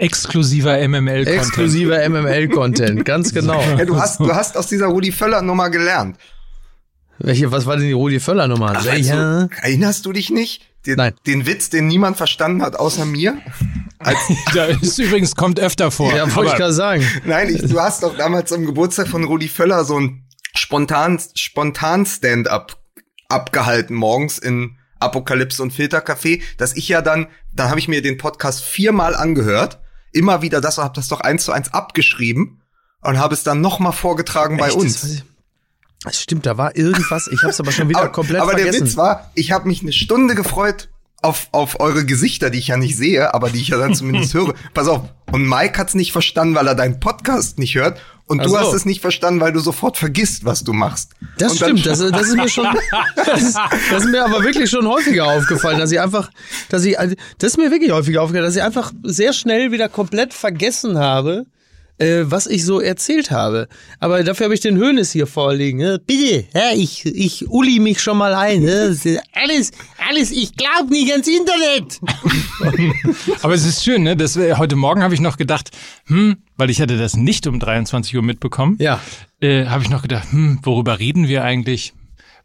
Exklusiver 0.00 0.76
MML-Content. 0.88 1.28
Exklusiver 1.28 2.08
MML-Content, 2.08 3.04
ganz 3.04 3.34
genau. 3.34 3.60
Ja, 3.60 3.84
du 3.84 4.00
hast, 4.00 4.20
du 4.20 4.34
hast 4.34 4.56
aus 4.56 4.66
dieser 4.66 4.86
Rudi 4.86 5.12
Völler 5.12 5.42
Nummer 5.42 5.70
gelernt. 5.70 6.16
Welche, 7.18 7.52
was 7.52 7.66
war 7.66 7.76
denn 7.76 7.86
die 7.86 7.92
Rudi 7.92 8.18
Völler 8.18 8.48
Nummer? 8.48 8.72
Ach, 8.74 8.86
weißt 8.86 9.10
du, 9.10 9.50
erinnerst 9.60 10.06
du 10.06 10.12
dich 10.12 10.30
nicht? 10.30 10.62
Den, 10.86 10.96
Nein. 10.96 11.12
Den 11.26 11.46
Witz, 11.46 11.68
den 11.68 11.86
niemand 11.86 12.16
verstanden 12.16 12.62
hat, 12.62 12.76
außer 12.76 13.04
mir? 13.04 13.36
Als 13.98 14.18
da 14.54 14.64
ist 14.64 14.98
übrigens, 14.98 15.36
kommt 15.36 15.60
öfter 15.60 15.90
vor. 15.90 16.14
Ja, 16.14 16.34
wollte 16.34 16.52
ich 16.52 16.56
gerade 16.56 16.72
sagen. 16.72 17.06
Nein, 17.26 17.54
ich, 17.54 17.60
du 17.60 17.78
hast 17.78 18.02
doch 18.02 18.16
damals 18.16 18.48
zum 18.48 18.64
Geburtstag 18.64 19.06
von 19.08 19.24
Rudi 19.24 19.48
Völler 19.48 19.84
so 19.84 20.00
ein 20.00 20.24
spontan, 20.54 21.20
spontan 21.34 22.06
Stand-up 22.06 22.78
abgehalten 23.28 23.94
morgens 23.94 24.38
in 24.38 24.78
Apokalypse 24.98 25.62
und 25.62 25.74
Filtercafé, 25.74 26.40
dass 26.56 26.74
ich 26.74 26.88
ja 26.88 27.02
dann, 27.02 27.26
dann 27.52 27.68
habe 27.68 27.80
ich 27.80 27.88
mir 27.88 28.00
den 28.00 28.16
Podcast 28.16 28.64
viermal 28.64 29.14
angehört, 29.14 29.78
immer 30.12 30.42
wieder 30.42 30.60
das, 30.60 30.78
habe 30.78 30.94
das 30.94 31.08
doch 31.08 31.20
eins 31.20 31.44
zu 31.44 31.52
eins 31.52 31.72
abgeschrieben 31.72 32.62
und 33.02 33.18
habe 33.18 33.34
es 33.34 33.42
dann 33.42 33.60
nochmal 33.60 33.92
vorgetragen 33.92 34.58
Echt? 34.58 34.68
bei 34.68 34.72
uns. 34.72 35.24
Das 36.02 36.20
stimmt, 36.20 36.46
da 36.46 36.56
war 36.56 36.76
irgendwas, 36.76 37.26
ich 37.26 37.42
habe 37.42 37.50
es 37.50 37.60
aber 37.60 37.72
schon 37.72 37.88
wieder 37.88 38.00
aber, 38.00 38.12
komplett 38.12 38.40
aber 38.40 38.52
vergessen. 38.52 38.68
Aber 38.68 38.78
der 38.78 38.86
Witz 38.86 38.96
war, 38.96 39.30
ich 39.34 39.52
habe 39.52 39.68
mich 39.68 39.82
eine 39.82 39.92
Stunde 39.92 40.34
gefreut 40.34 40.88
auf, 41.22 41.48
auf 41.52 41.80
eure 41.80 42.04
Gesichter, 42.06 42.50
die 42.50 42.58
ich 42.58 42.68
ja 42.68 42.76
nicht 42.76 42.96
sehe, 42.96 43.34
aber 43.34 43.50
die 43.50 43.60
ich 43.60 43.68
ja 43.68 43.78
dann 43.78 43.94
zumindest 43.94 44.32
höre. 44.34 44.54
Pass 44.72 44.88
auf, 44.88 45.02
und 45.30 45.46
Mike 45.46 45.78
hat's 45.78 45.94
nicht 45.94 46.12
verstanden, 46.12 46.54
weil 46.54 46.66
er 46.66 46.74
deinen 46.74 47.00
Podcast 47.00 47.58
nicht 47.58 47.74
hört. 47.74 48.00
Und 48.30 48.44
du 48.44 48.50
so. 48.50 48.58
hast 48.60 48.72
es 48.74 48.84
nicht 48.84 49.00
verstanden, 49.00 49.40
weil 49.40 49.52
du 49.52 49.58
sofort 49.58 49.96
vergisst, 49.96 50.44
was 50.44 50.62
du 50.62 50.72
machst. 50.72 51.10
Das 51.36 51.56
stimmt, 51.56 51.84
das, 51.84 51.98
das, 51.98 52.28
ist 52.28 52.36
mir 52.36 52.48
schon, 52.48 52.64
das 53.16 53.54
das 53.90 54.04
ist 54.04 54.08
mir 54.08 54.24
aber 54.24 54.44
wirklich 54.44 54.70
schon 54.70 54.86
häufiger 54.86 55.26
aufgefallen, 55.26 55.80
dass 55.80 55.90
ich 55.90 56.00
einfach, 56.00 56.30
dass 56.68 56.84
ich, 56.84 56.96
das 56.96 57.16
ist 57.50 57.56
mir 57.56 57.72
wirklich 57.72 57.90
häufiger 57.90 58.22
aufgefallen, 58.22 58.46
dass 58.46 58.54
ich 58.54 58.62
einfach 58.62 58.92
sehr 59.02 59.32
schnell 59.32 59.72
wieder 59.72 59.88
komplett 59.88 60.32
vergessen 60.32 60.96
habe, 60.96 61.46
äh, 62.00 62.30
was 62.30 62.46
ich 62.46 62.64
so 62.64 62.80
erzählt 62.80 63.30
habe. 63.30 63.68
Aber 63.98 64.24
dafür 64.24 64.44
habe 64.44 64.54
ich 64.54 64.60
den 64.60 64.76
Hönes 64.76 65.12
hier 65.12 65.26
vorliegen. 65.26 65.78
Ne? 65.78 66.00
Bitte, 66.04 66.46
ja, 66.54 66.72
ich, 66.74 67.04
ich 67.06 67.48
uli 67.48 67.78
mich 67.78 68.00
schon 68.00 68.16
mal 68.16 68.34
ein. 68.34 68.62
Ne? 68.62 68.96
Alles, 69.32 69.70
alles, 70.08 70.30
ich 70.30 70.56
glaube 70.56 70.90
nicht 70.90 71.12
ans 71.12 71.28
Internet. 71.28 72.00
Aber 73.42 73.54
es 73.54 73.66
ist 73.66 73.84
schön, 73.84 74.02
ne? 74.02 74.16
Das, 74.16 74.36
heute 74.36 74.76
Morgen 74.76 75.02
habe 75.02 75.14
ich 75.14 75.20
noch 75.20 75.36
gedacht, 75.36 75.70
hm, 76.06 76.38
weil 76.56 76.70
ich 76.70 76.80
hatte 76.80 76.96
das 76.96 77.16
nicht 77.16 77.46
um 77.46 77.60
23 77.60 78.16
Uhr 78.16 78.22
mitbekommen. 78.22 78.76
Ja. 78.80 79.00
Äh, 79.40 79.66
habe 79.66 79.82
ich 79.82 79.90
noch 79.90 80.02
gedacht, 80.02 80.32
hm, 80.32 80.60
worüber 80.62 80.98
reden 80.98 81.28
wir 81.28 81.44
eigentlich? 81.44 81.92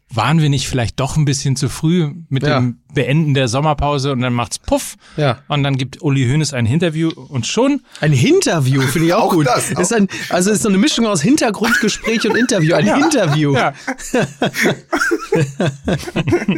Waren 0.08 0.40
wir 0.40 0.48
nicht 0.48 0.68
vielleicht 0.68 1.00
doch 1.00 1.16
ein 1.16 1.24
bisschen 1.24 1.56
zu 1.56 1.68
früh 1.68 2.12
mit 2.28 2.44
ja. 2.44 2.60
dem 2.60 2.78
Beenden 2.94 3.34
der 3.34 3.48
Sommerpause 3.48 4.12
und 4.12 4.20
dann 4.20 4.32
macht's 4.32 4.58
Puff. 4.58 4.96
Ja. 5.16 5.40
Und 5.48 5.62
dann 5.62 5.76
gibt 5.76 6.02
Uli 6.02 6.26
Hoeneß 6.26 6.54
ein 6.54 6.66
Interview 6.66 7.10
und 7.10 7.46
schon. 7.46 7.82
Ein 8.00 8.12
Interview, 8.12 8.82
finde 8.82 9.08
ich 9.08 9.14
auch, 9.14 9.24
auch 9.24 9.32
gut. 9.32 9.46
Das, 9.46 9.74
auch. 9.74 9.80
Ist 9.80 9.92
ein, 9.92 10.08
also 10.30 10.50
ist 10.50 10.62
so 10.62 10.68
eine 10.68 10.78
Mischung 10.78 11.06
aus 11.06 11.22
Hintergrundgespräch 11.22 12.28
und 12.28 12.36
Interview. 12.36 12.74
Ein 12.74 12.86
ja. 12.86 12.96
Interview. 12.96 13.54
Ja. 13.54 13.74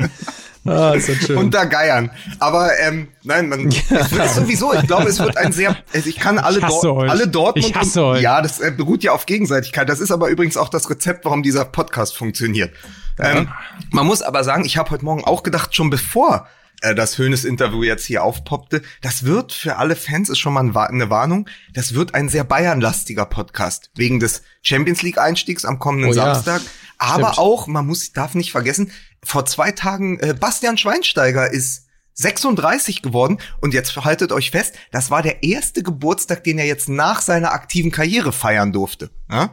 Ah, 0.65 0.93
ist 0.93 1.09
das 1.09 1.17
schön. 1.17 1.37
Unter 1.37 1.67
Geiern. 1.67 2.11
Aber 2.39 2.79
ähm, 2.79 3.09
nein, 3.23 3.49
man 3.49 3.71
ja. 3.91 4.29
sowieso, 4.29 4.73
ich 4.75 4.87
glaube, 4.87 5.09
es 5.09 5.19
wird 5.19 5.37
ein 5.37 5.53
sehr, 5.53 5.77
also 5.93 6.09
ich 6.09 6.17
kann 6.17 6.39
alle, 6.39 6.59
ich 6.59 6.65
Dor 6.65 7.09
alle 7.09 7.29
Dortmund 7.29 7.67
ich 7.67 7.75
hasse 7.75 8.05
euch. 8.05 8.23
ja, 8.23 8.43
das 8.43 8.61
äh, 8.61 8.71
beruht 8.71 9.03
ja 9.03 9.13
auf 9.13 9.27
Gegenseitigkeit. 9.27 9.89
Das 9.89 10.01
ist 10.01 10.11
aber 10.11 10.29
übrigens 10.29 10.57
auch 10.57 10.69
das 10.69 10.91
Rezept, 10.91 11.25
warum 11.25 11.43
dieser 11.43 11.65
Podcast 11.65 12.17
funktioniert. 12.17 12.73
Ähm, 13.19 13.49
man 13.91 14.07
muss 14.07 14.23
aber 14.23 14.45
sagen, 14.45 14.65
ich 14.65 14.77
habe 14.77 14.91
heute 14.91 15.05
Morgen 15.05 15.25
auch 15.25 15.43
gedacht, 15.43 15.75
schon 15.75 15.91
bevor 15.91 16.47
äh, 16.81 16.95
das 16.95 17.19
Hönes-Interview 17.19 17.83
jetzt 17.83 18.05
hier 18.05 18.23
aufpoppte, 18.23 18.83
das 19.01 19.25
wird 19.25 19.53
für 19.53 19.77
alle 19.77 19.97
Fans, 19.97 20.29
ist 20.29 20.39
schon 20.39 20.53
mal 20.53 20.61
eine 20.61 21.11
Warnung, 21.11 21.49
das 21.73 21.95
wird 21.95 22.15
ein 22.15 22.29
sehr 22.29 22.45
Bayern-lastiger 22.45 23.27
Podcast, 23.27 23.91
wegen 23.97 24.21
des 24.21 24.43
Champions 24.63 25.03
League-Einstiegs 25.03 25.65
am 25.65 25.79
kommenden 25.79 26.11
oh, 26.11 26.13
Samstag. 26.13 26.63
Ja. 26.63 26.69
Aber 26.99 27.33
Stimmt. 27.33 27.39
auch, 27.39 27.67
man 27.67 27.87
muss, 27.87 28.13
darf 28.13 28.35
nicht 28.35 28.51
vergessen, 28.51 28.91
vor 29.23 29.47
zwei 29.47 29.73
Tagen, 29.73 30.19
äh, 30.21 30.35
Bastian 30.39 30.77
Schweinsteiger 30.77 31.51
ist 31.51 31.87
36 32.15 33.03
geworden 33.03 33.39
und 33.61 33.75
jetzt 33.75 33.97
haltet 33.97 34.33
euch 34.33 34.51
fest, 34.51 34.75
das 34.91 35.11
war 35.11 35.23
der 35.23 35.45
erste 35.45 35.85
Geburtstag, 35.85 36.43
den 36.43 36.59
er 36.59 36.67
jetzt 36.67 36.89
nach 36.89 37.21
seiner 37.21 37.53
aktiven 37.53 37.93
Karriere 37.93 38.33
feiern 38.33 38.73
durfte. 38.73 39.11
Ja? 39.31 39.51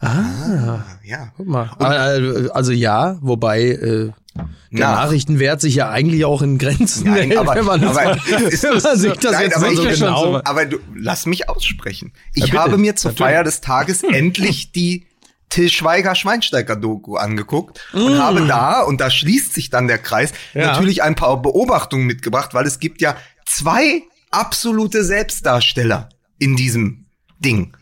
Ah, 0.00 0.80
ja. 1.04 1.32
Guck 1.36 1.46
mal. 1.46 1.70
Und, 1.78 2.50
also 2.50 2.72
ja, 2.72 3.18
wobei 3.20 3.62
äh, 3.68 4.10
der 4.34 4.48
Na. 4.70 4.94
Nachrichtenwert 4.96 5.60
sich 5.60 5.76
ja 5.76 5.90
eigentlich 5.90 6.24
auch 6.24 6.42
in 6.42 6.58
Grenzen 6.58 7.04
nein, 7.04 7.28
hält, 7.28 7.36
aber, 7.36 7.54
wenn 7.54 7.64
man, 7.66 7.80
das 7.80 7.96
aber, 7.96 8.16
ist, 8.16 8.62
wenn 8.64 8.82
man 8.82 8.98
sich 8.98 9.12
das 9.12 9.32
nein, 9.32 9.42
jetzt 9.44 9.56
aber 9.56 9.74
so 9.74 9.84
genau. 9.84 10.40
Aber 10.42 10.66
du, 10.66 10.78
lass 10.96 11.26
mich 11.26 11.48
aussprechen. 11.48 12.12
Ich 12.34 12.48
ja, 12.48 12.54
habe 12.54 12.78
mir 12.78 12.96
zur 12.96 13.12
Feier 13.12 13.44
des 13.44 13.60
Tages 13.60 14.02
endlich 14.12 14.72
die 14.72 15.06
Till 15.52 15.68
Schweiger 15.68 16.14
Schweinsteiger 16.14 16.76
Doku 16.76 17.16
angeguckt 17.16 17.80
mm. 17.92 17.98
und 17.98 18.18
habe 18.18 18.46
da, 18.46 18.80
und 18.82 19.00
da 19.00 19.10
schließt 19.10 19.52
sich 19.52 19.70
dann 19.70 19.86
der 19.86 19.98
Kreis, 19.98 20.32
ja. 20.54 20.66
natürlich 20.66 21.02
ein 21.02 21.14
paar 21.14 21.40
Beobachtungen 21.42 22.06
mitgebracht, 22.06 22.54
weil 22.54 22.66
es 22.66 22.78
gibt 22.78 23.00
ja 23.00 23.16
zwei 23.44 24.02
absolute 24.30 25.04
Selbstdarsteller 25.04 26.08
in 26.38 26.56
diesem 26.56 27.06
Ding 27.38 27.76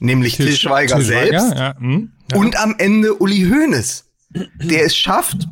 nämlich 0.00 0.36
Til, 0.36 0.46
Til 0.46 0.56
Schweiger 0.56 0.96
Til 0.96 1.04
selbst 1.04 1.46
Schweiger, 1.46 1.56
ja. 1.56 1.78
Hm, 1.78 2.12
ja. 2.30 2.36
und 2.36 2.56
am 2.56 2.74
Ende 2.78 3.14
Uli 3.14 3.48
Hoeneß, 3.48 4.04
der 4.62 4.84
es 4.84 4.96
schafft, 4.96 5.48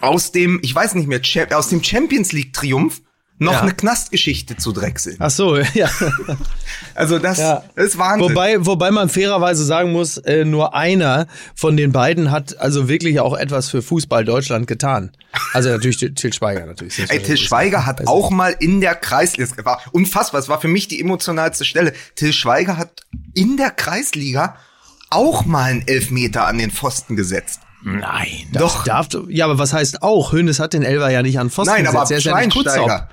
aus 0.00 0.32
dem, 0.32 0.58
ich 0.62 0.74
weiß 0.74 0.94
nicht 0.94 1.08
mehr, 1.08 1.20
aus 1.56 1.68
dem 1.68 1.82
Champions 1.82 2.32
League 2.32 2.52
Triumph 2.52 3.02
noch 3.42 3.52
ja. 3.52 3.60
eine 3.62 3.72
Knastgeschichte 3.72 4.56
zu 4.56 4.72
drechseln. 4.72 5.16
Ach 5.18 5.30
so, 5.30 5.56
ja. 5.74 5.90
Also 6.94 7.18
das, 7.18 7.38
ja. 7.38 7.62
ist 7.76 7.98
Wahnsinn. 7.98 8.30
Wobei, 8.30 8.64
wobei 8.64 8.90
man 8.90 9.08
fairerweise 9.08 9.64
sagen 9.64 9.92
muss, 9.92 10.16
äh, 10.18 10.44
nur 10.44 10.74
einer 10.74 11.26
von 11.54 11.76
den 11.76 11.92
beiden 11.92 12.30
hat 12.30 12.58
also 12.58 12.88
wirklich 12.88 13.20
auch 13.20 13.36
etwas 13.36 13.68
für 13.68 13.82
Fußball 13.82 14.24
Deutschland 14.24 14.66
getan. 14.66 15.12
Also 15.52 15.70
natürlich 15.70 15.98
Til 16.14 16.32
Schweiger 16.32 16.66
natürlich. 16.66 16.98
Ey, 17.10 17.22
Til 17.22 17.36
Schweiger 17.36 17.86
hat 17.86 18.06
auch 18.06 18.30
mal 18.30 18.54
in 18.58 18.80
der 18.80 18.94
Kreisliga, 18.94 19.64
war 19.64 19.80
unfassbar, 19.92 20.40
es 20.40 20.48
war 20.48 20.60
für 20.60 20.68
mich 20.68 20.88
die 20.88 21.00
emotionalste 21.00 21.64
Stelle. 21.64 21.92
Til 22.14 22.32
Schweiger 22.32 22.76
hat 22.76 23.02
in 23.34 23.56
der 23.56 23.70
Kreisliga 23.70 24.56
auch 25.10 25.44
mal 25.44 25.70
einen 25.70 25.86
Elfmeter 25.86 26.46
an 26.46 26.58
den 26.58 26.70
Pfosten 26.70 27.16
gesetzt. 27.16 27.60
Nein, 27.84 28.46
doch. 28.52 28.84
Darf, 28.84 29.08
ja, 29.28 29.44
aber 29.46 29.58
was 29.58 29.72
heißt 29.72 30.02
auch? 30.02 30.32
Hönes 30.32 30.60
hat 30.60 30.72
den 30.72 30.82
Elfer 30.82 31.10
ja 31.10 31.22
nicht 31.22 31.38
an 31.38 31.50
Pfosten 31.50 31.74
Nein, 31.74 31.84
gesetzt. 31.84 32.12
aber 32.12 32.20
Schweinsteiger. 32.20 33.08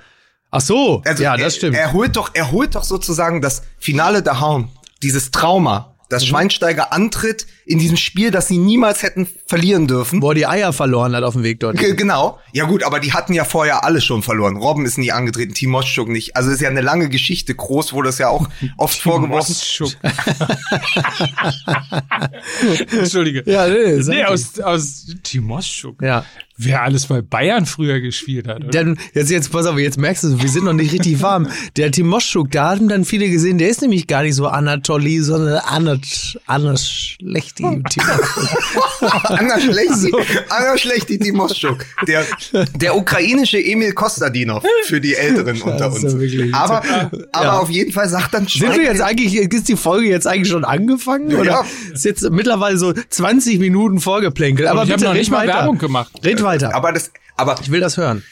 Ach 0.50 0.60
so, 0.60 1.02
also 1.04 1.22
ja, 1.22 1.36
das 1.36 1.42
er, 1.42 1.50
stimmt. 1.50 1.76
Er 1.76 1.92
holt 1.92 2.16
doch, 2.16 2.30
er 2.34 2.50
holt 2.50 2.74
doch 2.74 2.84
sozusagen 2.84 3.40
das 3.40 3.62
Finale 3.78 4.22
der 4.22 4.40
Hauen, 4.40 4.68
dieses 5.02 5.30
Trauma, 5.30 5.89
dass 6.10 6.24
mhm. 6.24 6.28
Schweinsteiger 6.28 6.92
antritt 6.92 7.46
in 7.64 7.78
diesem 7.78 7.96
Spiel, 7.96 8.30
das 8.30 8.48
sie 8.48 8.58
niemals 8.58 9.02
hätten 9.02 9.28
verlieren 9.46 9.86
dürfen. 9.86 10.20
Wo 10.20 10.30
er 10.30 10.34
die 10.34 10.46
Eier 10.46 10.72
verloren 10.72 11.14
hat 11.14 11.22
auf 11.22 11.34
dem 11.34 11.44
Weg 11.44 11.60
dort. 11.60 11.78
G 11.78 11.94
genau. 11.94 12.38
Ja 12.52 12.64
gut, 12.64 12.82
aber 12.82 13.00
die 13.00 13.12
hatten 13.12 13.32
ja 13.32 13.44
vorher 13.44 13.84
alle 13.84 14.00
schon 14.00 14.22
verloren. 14.22 14.56
Robben 14.56 14.84
ist 14.84 14.98
nie 14.98 15.12
angetreten, 15.12 15.54
Timoschuk 15.54 16.08
nicht. 16.08 16.36
Also 16.36 16.50
ist 16.50 16.60
ja 16.60 16.68
eine 16.68 16.80
lange 16.80 17.08
Geschichte. 17.08 17.54
Groß 17.54 17.92
wurde 17.92 18.08
es 18.08 18.18
ja 18.18 18.28
auch 18.28 18.48
oft 18.76 19.00
vorgeworfen. 19.00 19.54
Entschuldige. 22.98 23.42
Ja, 23.50 23.68
nee, 23.68 24.02
nee 24.06 24.24
aus, 24.24 24.58
aus 24.58 25.06
Timoschuk. 25.22 26.02
Ja. 26.02 26.24
Wer 26.62 26.82
alles 26.82 27.06
bei 27.06 27.22
Bayern 27.22 27.64
früher 27.64 28.00
gespielt 28.00 28.46
hat. 28.46 28.58
Oder? 28.58 28.70
Dann, 28.70 28.98
jetzt, 29.14 29.30
jetzt, 29.30 29.50
pass 29.50 29.64
auf, 29.64 29.78
jetzt 29.78 29.98
merkst 29.98 30.24
du, 30.24 30.42
wir 30.42 30.48
sind 30.48 30.64
noch 30.64 30.74
nicht 30.74 30.92
richtig 30.92 31.22
warm. 31.22 31.48
Der 31.76 31.90
Timoschuk, 31.90 32.50
da 32.50 32.70
haben 32.72 32.88
dann 32.88 33.06
viele 33.06 33.30
gesehen, 33.30 33.56
der 33.56 33.70
ist 33.70 33.80
nämlich 33.80 34.06
gar 34.06 34.22
nicht 34.22 34.34
so 34.34 34.46
Anatoli, 34.46 35.20
sondern 35.20 35.58
Anat, 35.60 35.99
Anat 36.46 36.80
Schlechti. 36.80 37.64
Anna 39.24 39.60
Schlechti, 39.60 40.12
Anna 40.48 40.78
Schlechti 40.78 41.18
Timoschuk. 41.18 41.84
Der, 42.06 42.24
der 42.74 42.96
ukrainische 42.96 43.58
Emil 43.58 43.92
Kostadinov 43.92 44.62
für 44.84 45.00
die 45.00 45.14
Älteren 45.14 45.60
unter 45.62 45.92
uns. 45.92 46.14
Aber, 46.52 46.82
aber 47.32 47.44
ja. 47.44 47.58
auf 47.58 47.70
jeden 47.70 47.92
Fall 47.92 48.08
sagt 48.08 48.34
dann 48.34 48.46
Sind 48.46 48.76
wir 48.76 48.84
jetzt 48.84 49.00
eigentlich, 49.00 49.34
ist 49.34 49.68
die 49.68 49.76
Folge 49.76 50.08
jetzt 50.08 50.26
eigentlich 50.26 50.50
schon 50.50 50.64
angefangen? 50.64 51.34
Oder 51.34 51.50
ja. 51.50 51.64
ist 51.92 52.04
jetzt 52.04 52.28
mittlerweile 52.30 52.76
so 52.78 52.92
20 52.92 53.58
Minuten 53.58 54.00
vorgeplänkelt? 54.00 54.68
Aber 54.68 54.84
ich 54.84 54.92
habe 54.92 55.02
noch 55.02 55.14
nicht 55.14 55.30
mal 55.30 55.46
Werbung 55.46 55.78
gemacht. 55.78 56.12
Red 56.24 56.42
weiter. 56.42 56.74
Aber 56.74 56.92
das, 56.92 57.10
aber. 57.36 57.56
Ich 57.60 57.70
will 57.70 57.80
das 57.80 57.96
hören. 57.96 58.22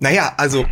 Naja, 0.00 0.34
also, 0.36 0.66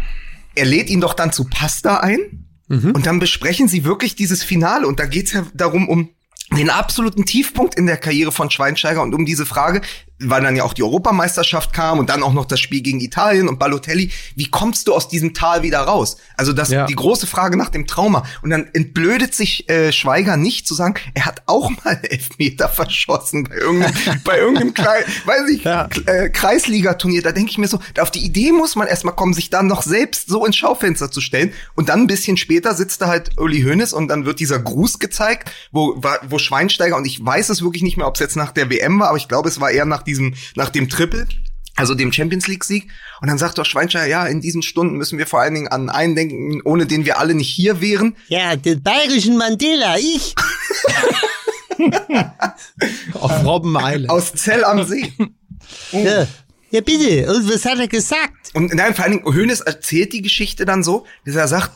er 0.55 0.65
lädt 0.67 0.91
ihn 0.91 1.01
doch 1.01 1.15
dann 1.15 1.33
zu 1.33 1.45
Pasta 1.45 1.99
ein. 1.99 2.45
Mhm. 2.69 2.93
Und 2.93 3.07
dann 3.07 3.19
besprechen 3.19 3.69
sie 3.69 3.85
wirklich 3.85 4.17
dieses 4.17 4.43
Finale. 4.43 4.87
Und 4.87 5.01
da 5.01 5.07
geht's 5.07 5.33
ja 5.33 5.47
darum, 5.55 5.89
um 5.89 6.11
den 6.53 6.71
absoluten 6.71 7.25
Tiefpunkt 7.25 7.75
in 7.75 7.87
der 7.87 7.97
Karriere 7.97 8.33
von 8.33 8.51
Schweinsteiger. 8.51 9.03
Und 9.03 9.15
um 9.15 9.25
diese 9.25 9.47
Frage, 9.47 9.81
weil 10.21 10.43
dann 10.43 10.55
ja 10.57 10.63
auch 10.63 10.75
die 10.75 10.83
Europameisterschaft 10.85 11.73
kam 11.73 11.99
und 11.99 12.09
dann 12.09 12.23
auch 12.23 12.33
noch 12.33 12.45
das 12.45 12.61
Spiel 12.61 12.83
gegen 12.83 13.01
Italien 13.01 13.49
und 13.49 13.59
Balotelli. 13.59 14.11
Wie 14.37 14.47
kommst 14.49 14.87
du 14.87 14.95
aus 14.95 15.09
diesem 15.09 15.35
Tal 15.35 15.63
wieder 15.63 15.81
raus? 15.81 16.17
Also 16.37 16.53
das 16.53 16.71
Ja. 16.71 16.87
die 16.87 16.95
große 16.95 17.27
Frage 17.27 17.57
nach 17.57 17.69
dem 17.69 17.87
Trauma. 17.87 18.25
Und 18.43 18.51
dann 18.51 18.69
entblödet 18.73 19.35
sich 19.35 19.69
äh, 19.69 19.93
Schweiger 19.93 20.37
nicht 20.37 20.69
zu 20.69 20.75
sagen, 20.75 20.95
er 21.15 21.27
hat 21.27 21.43
auch 21.47 21.71
mal 21.85 21.99
Elfmeter 22.09 22.69
verschossen 22.69 23.45
bei 23.45 23.57
irgendeinem, 23.57 23.95
bei 24.25 24.39
irgendeinem 24.39 24.73
Klein, 24.75 25.03
weiß 25.27 25.49
ich, 25.51 25.65
Ja. 25.65 25.89
äh, 26.07 26.31
Kreisligaturnier. 26.31 27.23
Da 27.23 27.33
denke 27.33 27.51
ich 27.51 27.59
mir 27.59 27.69
so, 27.69 27.81
auf 28.01 28.11
die 28.13 28.25
Idee 28.25 28.53
muss 28.53 28.77
man 28.77 28.87
erstmal 28.87 29.15
kommen, 29.17 29.35
sich 29.35 29.51
dann 29.51 29.67
noch 29.67 29.83
selbst 29.83 30.29
so 30.29 30.47
ins 30.47 30.57
Schaufenster 30.57 31.11
zu 31.11 31.21
stellen. 31.21 31.53
Und 31.75 31.89
dann 31.89 32.01
ein 32.03 32.07
bisschen 32.07 32.37
später 32.37 32.75
sitzt 32.75 33.03
da 33.03 33.09
halt 33.09 33.33
Uli 33.39 33.63
Hoeneß 33.63 33.93
und 33.93 34.09
dann 34.09 34.25
wird 34.27 34.39
dieser 34.41 34.61
Gruß 34.61 35.01
gezeigt, 35.01 35.51
wo, 35.73 36.01
wo 36.29 36.39
Schweinsteiger, 36.39 36.97
und 36.97 37.05
ich 37.05 37.25
weiß 37.25 37.49
es 37.49 37.63
wirklich 37.63 37.83
nicht 37.83 37.97
mehr, 37.97 38.07
ob 38.07 38.15
es 38.15 38.21
jetzt 38.21 38.37
nach 38.37 38.53
der 38.53 38.71
WM 38.71 39.01
war, 39.01 39.09
aber 39.09 39.17
ich 39.19 39.27
glaube, 39.29 39.49
es 39.49 39.61
war 39.61 39.71
eher 39.71 39.85
nach 39.85 40.04
diesem, 40.05 40.35
nach 40.55 40.71
dem 40.71 40.89
Triple. 40.89 41.27
Also 41.77 41.95
dem 41.97 42.13
Champions 42.13 42.47
League 42.47 42.63
Sieg. 42.63 42.89
Und 43.21 43.29
dann 43.29 43.37
sagt 43.37 43.59
doch 43.59 43.67
Schweinsteiger, 43.67 44.07
ja, 44.07 44.27
in 44.27 44.41
diesen 44.41 44.63
Stunden 44.63 44.97
müssen 44.97 45.19
wir 45.19 45.27
vor 45.27 45.41
allen 45.41 45.55
Dingen 45.55 45.67
an 45.69 45.91
einen 45.91 46.15
denken, 46.15 46.61
ohne 46.65 46.87
den 46.87 47.05
wir 47.05 47.19
alle 47.19 47.35
nicht 47.35 47.49
hier 47.49 47.81
wären. 47.81 48.17
Ja, 48.29 48.55
den 48.55 48.81
bayerischen 48.81 49.37
Mandela, 49.37 49.99
ich. 49.99 50.37
Auf 53.15 53.45
Robben 53.45 53.77
Island. 53.77 54.11
Aus 54.11 54.33
Zell 54.35 54.65
am 54.65 54.85
See. 54.85 55.13
Ja, 55.93 56.27
ja 56.71 56.81
bitte. 56.83 57.33
Und 57.35 57.51
was 57.51 57.65
hat 57.65 57.79
er 57.79 57.89
gesagt? 57.89 58.51
Und 58.53 58.75
nein, 58.75 58.95
vor 58.95 59.05
allen 59.05 59.15
Dingen, 59.15 59.35
Hoeneß 59.35 59.63
erzählt 59.63 60.13
die 60.13 60.21
Geschichte 60.21 60.67
dann 60.67 60.85
so, 60.85 61.07
dass 61.25 61.37
er 61.37 61.49
sagt, 61.49 61.73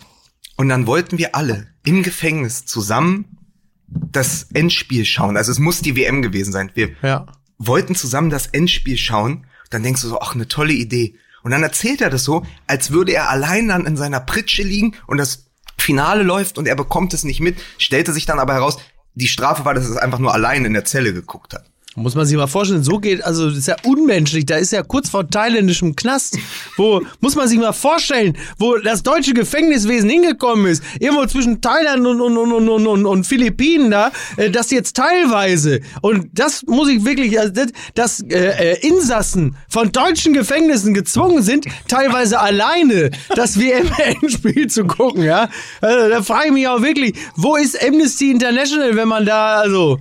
und 0.56 0.68
dann 0.68 0.86
wollten 0.86 1.16
wir 1.16 1.34
alle 1.34 1.68
im 1.84 2.02
Gefängnis 2.02 2.66
zusammen 2.66 3.38
das 3.86 4.48
Endspiel 4.52 5.06
schauen. 5.06 5.38
Also 5.38 5.50
es 5.52 5.58
muss 5.58 5.80
die 5.80 5.96
WM 5.96 6.20
gewesen 6.20 6.52
sein. 6.52 6.70
Wir 6.74 6.90
Ja. 7.02 7.26
Wollten 7.58 7.94
zusammen 7.94 8.30
das 8.30 8.46
Endspiel 8.46 8.96
schauen. 8.96 9.46
Dann 9.70 9.82
denkst 9.82 10.02
du 10.02 10.08
so, 10.08 10.20
ach, 10.20 10.34
eine 10.34 10.48
tolle 10.48 10.72
Idee. 10.72 11.16
Und 11.42 11.50
dann 11.50 11.62
erzählt 11.62 12.00
er 12.00 12.10
das 12.10 12.24
so, 12.24 12.44
als 12.66 12.90
würde 12.90 13.12
er 13.12 13.28
allein 13.28 13.68
dann 13.68 13.86
in 13.86 13.96
seiner 13.96 14.20
Pritsche 14.20 14.62
liegen 14.62 14.96
und 15.06 15.18
das 15.18 15.46
Finale 15.78 16.22
läuft 16.22 16.58
und 16.58 16.66
er 16.66 16.74
bekommt 16.74 17.14
es 17.14 17.24
nicht 17.24 17.40
mit, 17.40 17.58
stellte 17.78 18.12
sich 18.12 18.26
dann 18.26 18.40
aber 18.40 18.54
heraus, 18.54 18.78
die 19.14 19.28
Strafe 19.28 19.64
war, 19.64 19.74
dass 19.74 19.88
er 19.88 20.02
einfach 20.02 20.18
nur 20.18 20.34
allein 20.34 20.64
in 20.64 20.72
der 20.72 20.84
Zelle 20.84 21.12
geguckt 21.12 21.54
hat. 21.54 21.70
Muss 21.98 22.14
man 22.14 22.26
sich 22.26 22.36
mal 22.36 22.46
vorstellen, 22.46 22.82
so 22.82 22.98
geht, 22.98 23.24
also 23.24 23.48
das 23.48 23.58
ist 23.58 23.68
ja 23.68 23.76
unmenschlich, 23.84 24.46
da 24.46 24.56
ist 24.56 24.72
ja 24.72 24.82
kurz 24.82 25.08
vor 25.08 25.28
thailändischem 25.28 25.96
Knast, 25.96 26.38
wo, 26.76 27.02
muss 27.20 27.34
man 27.34 27.48
sich 27.48 27.58
mal 27.58 27.72
vorstellen, 27.72 28.36
wo 28.58 28.76
das 28.76 29.02
deutsche 29.02 29.34
Gefängniswesen 29.34 30.08
hingekommen 30.08 30.66
ist, 30.66 30.82
irgendwo 31.00 31.26
zwischen 31.26 31.60
Thailand 31.60 32.06
und, 32.06 32.20
und, 32.20 32.36
und, 32.36 32.68
und, 32.68 32.86
und, 32.86 33.06
und, 33.06 33.24
Philippinen 33.24 33.90
da, 33.90 34.12
äh, 34.36 34.50
das 34.50 34.70
jetzt 34.70 34.96
teilweise, 34.96 35.80
und 36.00 36.28
das 36.32 36.62
muss 36.66 36.88
ich 36.88 37.04
wirklich, 37.04 37.38
also 37.38 37.52
das, 37.52 37.66
dass 37.94 38.20
äh, 38.20 38.74
äh, 38.74 38.86
Insassen 38.86 39.56
von 39.68 39.90
deutschen 39.92 40.32
Gefängnissen 40.32 40.94
gezwungen 40.94 41.42
sind, 41.42 41.66
teilweise 41.88 42.38
alleine 42.38 43.10
das 43.34 43.58
WM-Endspiel 43.58 44.68
zu 44.68 44.84
gucken, 44.84 45.24
ja, 45.24 45.48
also, 45.80 46.08
da 46.08 46.22
frage 46.22 46.46
ich 46.46 46.52
mich 46.52 46.68
auch 46.68 46.82
wirklich, 46.82 47.14
wo 47.34 47.56
ist 47.56 47.82
Amnesty 47.84 48.30
International, 48.30 48.94
wenn 48.96 49.08
man 49.08 49.26
da, 49.26 49.56
also, 49.56 49.98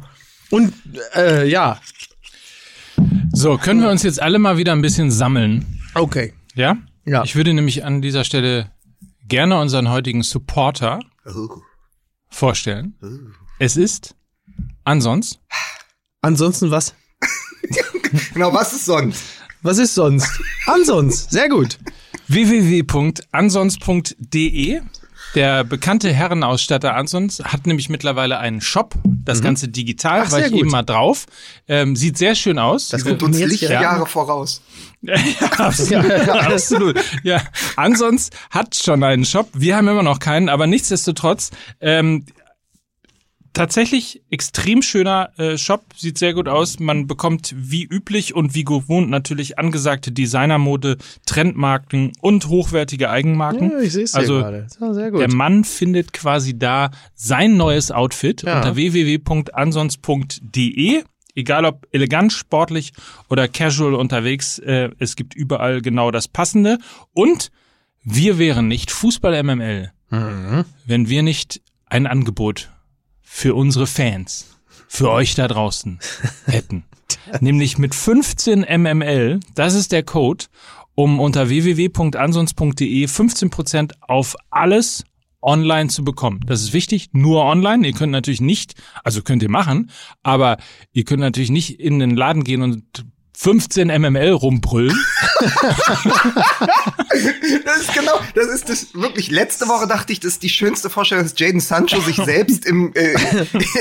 und, 0.52 0.74
äh, 1.16 1.48
ja, 1.48 1.80
So, 3.32 3.58
können 3.58 3.82
wir 3.82 3.90
uns 3.90 4.04
jetzt 4.04 4.22
alle 4.22 4.40
mal 4.40 4.58
wieder 4.58 4.74
ein 4.74 4.82
bisschen 4.82 5.12
sammeln? 5.12 5.82
okay. 5.94 6.34
Ja? 6.56 6.78
Ja. 7.06 7.24
Ich 7.24 7.36
würde 7.36 7.54
nämlich 7.54 7.86
an 7.86 8.02
dieser 8.02 8.24
Stelle 8.24 8.72
gerne 9.28 9.60
unseren 9.60 9.90
heutigen 9.90 10.24
Supporter 10.24 11.00
vorstellen. 12.30 12.96
Es 13.60 13.78
ist 13.78 14.16
ansonsten 14.84 15.40
Ansonsten 16.22 16.72
was? 16.72 16.94
Genau, 18.34 18.54
was 18.54 18.74
ist 18.74 18.86
sonst? 18.86 19.24
Was 19.62 19.78
ist 19.78 19.94
sonst? 19.94 20.28
Ansonsten. 20.66 21.30
Sehr 21.32 21.50
gut. 21.50 21.78
www.ansons.de. 22.28 24.82
Der 25.36 25.64
bekannte 25.64 26.12
Herrenausstatter 26.14 26.96
Ansons 26.96 27.40
hat 27.44 27.68
nämlich 27.68 27.90
mittlerweile 27.90 28.40
einen 28.40 28.62
Shop, 28.62 28.96
das 29.28 29.42
Ganze 29.42 29.68
digital, 29.68 30.22
Mhm. 30.22 30.26
Ach, 30.28 30.32
war 30.32 30.40
ich 30.46 30.52
gut. 30.52 30.60
eben 30.62 30.70
mal 30.70 30.84
drauf. 30.84 31.26
Ähm, 31.68 31.96
sieht 31.96 32.18
sehr 32.18 32.36
schön 32.36 32.60
aus. 32.60 32.90
Das 32.90 33.04
kommt 33.04 33.22
uns 33.24 33.38
Lichtjahre 33.38 34.00
ja. 34.00 34.06
voraus. 34.06 34.62
absolut, 35.58 36.12
absolut. 36.30 37.00
Ja, 37.24 37.42
Ansons 37.76 38.30
hat 38.50 38.76
schon 38.76 39.04
einen 39.04 39.26
Shop. 39.26 39.50
Wir 39.54 39.78
haben 39.78 39.88
immer 39.88 40.04
noch 40.04 40.20
keinen, 40.20 40.50
aber 40.50 40.66
nichtsdestotrotz 40.68 41.52
ähm, 41.82 42.26
tatsächlich 43.58 44.22
extrem 44.30 44.82
schöner 44.82 45.30
äh, 45.38 45.58
Shop, 45.58 45.84
sieht 45.96 46.18
sehr 46.18 46.34
gut 46.34 46.48
aus. 46.48 46.80
Man 46.80 47.08
bekommt 47.08 47.54
wie 47.58 47.84
üblich 47.84 48.34
und 48.36 48.56
wie 48.56 48.64
gewohnt 48.64 49.10
natürlich 49.10 49.60
angesagte 49.60 50.12
Designermode, 50.12 50.98
Trendmarken 51.26 52.12
und 52.22 52.48
hochwertige 52.48 53.10
Eigenmarken. 53.10 53.72
Ja, 53.72 53.80
ich 53.80 53.94
sehe 53.94 54.04
es 54.06 54.16
also 54.16 54.40
gerade. 54.40 54.68
Sehr 54.70 55.12
gut. 55.12 55.20
der 55.22 55.34
Mann 55.34 55.64
findet 55.64 56.14
quasi 56.14 56.58
da 56.58 56.92
sein 57.16 57.58
neues 57.58 57.92
Outfit 57.92 58.44
Ja. 58.44 58.58
unter 58.58 58.76
www.ansons.de. 59.78 61.04
Egal 61.36 61.66
ob 61.66 61.86
elegant, 61.92 62.34
sportlich 62.34 62.94
oder 63.30 63.48
casual 63.48 63.94
unterwegs, 63.94 64.58
äh, 64.60 64.90
es 64.98 65.16
gibt 65.16 65.36
überall 65.36 65.82
genau 65.82 66.10
das 66.10 66.28
Passende. 66.28 66.80
Und 67.14 67.52
wir 68.04 68.40
wären 68.40 68.68
nicht 68.68 68.90
Fußball 68.90 69.44
MML, 69.44 69.92
Mhm. 70.10 70.66
wenn 70.88 71.10
wir 71.10 71.22
nicht 71.22 71.62
ein 71.86 72.08
Angebot 72.08 72.72
für 73.30 73.54
unsere 73.54 73.86
Fans, 73.86 74.48
für 74.88 75.12
euch 75.12 75.36
da 75.36 75.48
draußen 75.48 76.00
hätten. 76.46 76.86
Nämlich 77.40 77.78
mit 77.78 77.94
15 77.94 78.62
MML, 78.62 79.42
das 79.54 79.76
ist 79.76 79.92
der 79.92 80.02
Code, 80.02 80.46
um 80.96 81.20
unter 81.20 81.50
www.ansons.de 81.50 83.06
15% 83.06 83.92
auf 84.02 84.36
alles 84.50 85.04
online 85.42 85.90
zu 85.90 86.04
bekommen. 86.04 86.40
Das 86.48 86.64
ist 86.64 86.74
wichtig, 86.74 87.10
nur 87.12 87.44
online. 87.44 87.86
Ihr 87.86 87.94
könnt 87.94 88.12
natürlich 88.12 88.42
nicht, 88.42 88.74
also 89.04 89.22
könnt 89.22 89.44
ihr 89.44 89.52
machen, 89.52 89.92
aber 90.24 90.58
ihr 90.94 91.04
könnt 91.04 91.20
natürlich 91.20 91.52
nicht 91.52 91.80
in 91.80 92.00
den 92.00 92.16
Laden 92.16 92.44
gehen 92.44 92.64
und 92.64 93.06
15 93.36 93.88
MML 93.90 94.32
rumbrüllen. 94.32 94.98
Das 97.66 97.78
ist 97.78 97.94
genau, 97.94 98.20
das 98.36 98.48
ist 98.48 98.70
das 98.70 98.88
wirklich. 98.94 99.32
Letzte 99.32 99.68
Woche 99.68 99.88
dachte 99.88 100.14
ich, 100.14 100.20
das 100.20 100.34
ist 100.34 100.44
die 100.44 100.50
schönste 100.50 100.90
Vorstellung, 100.90 101.24
dass 101.24 101.34
Jaden 101.38 101.60
Sancho 101.60 102.00
sich 102.02 102.16
selbst 102.16 102.66
im, 102.66 102.94
äh, 102.94 103.16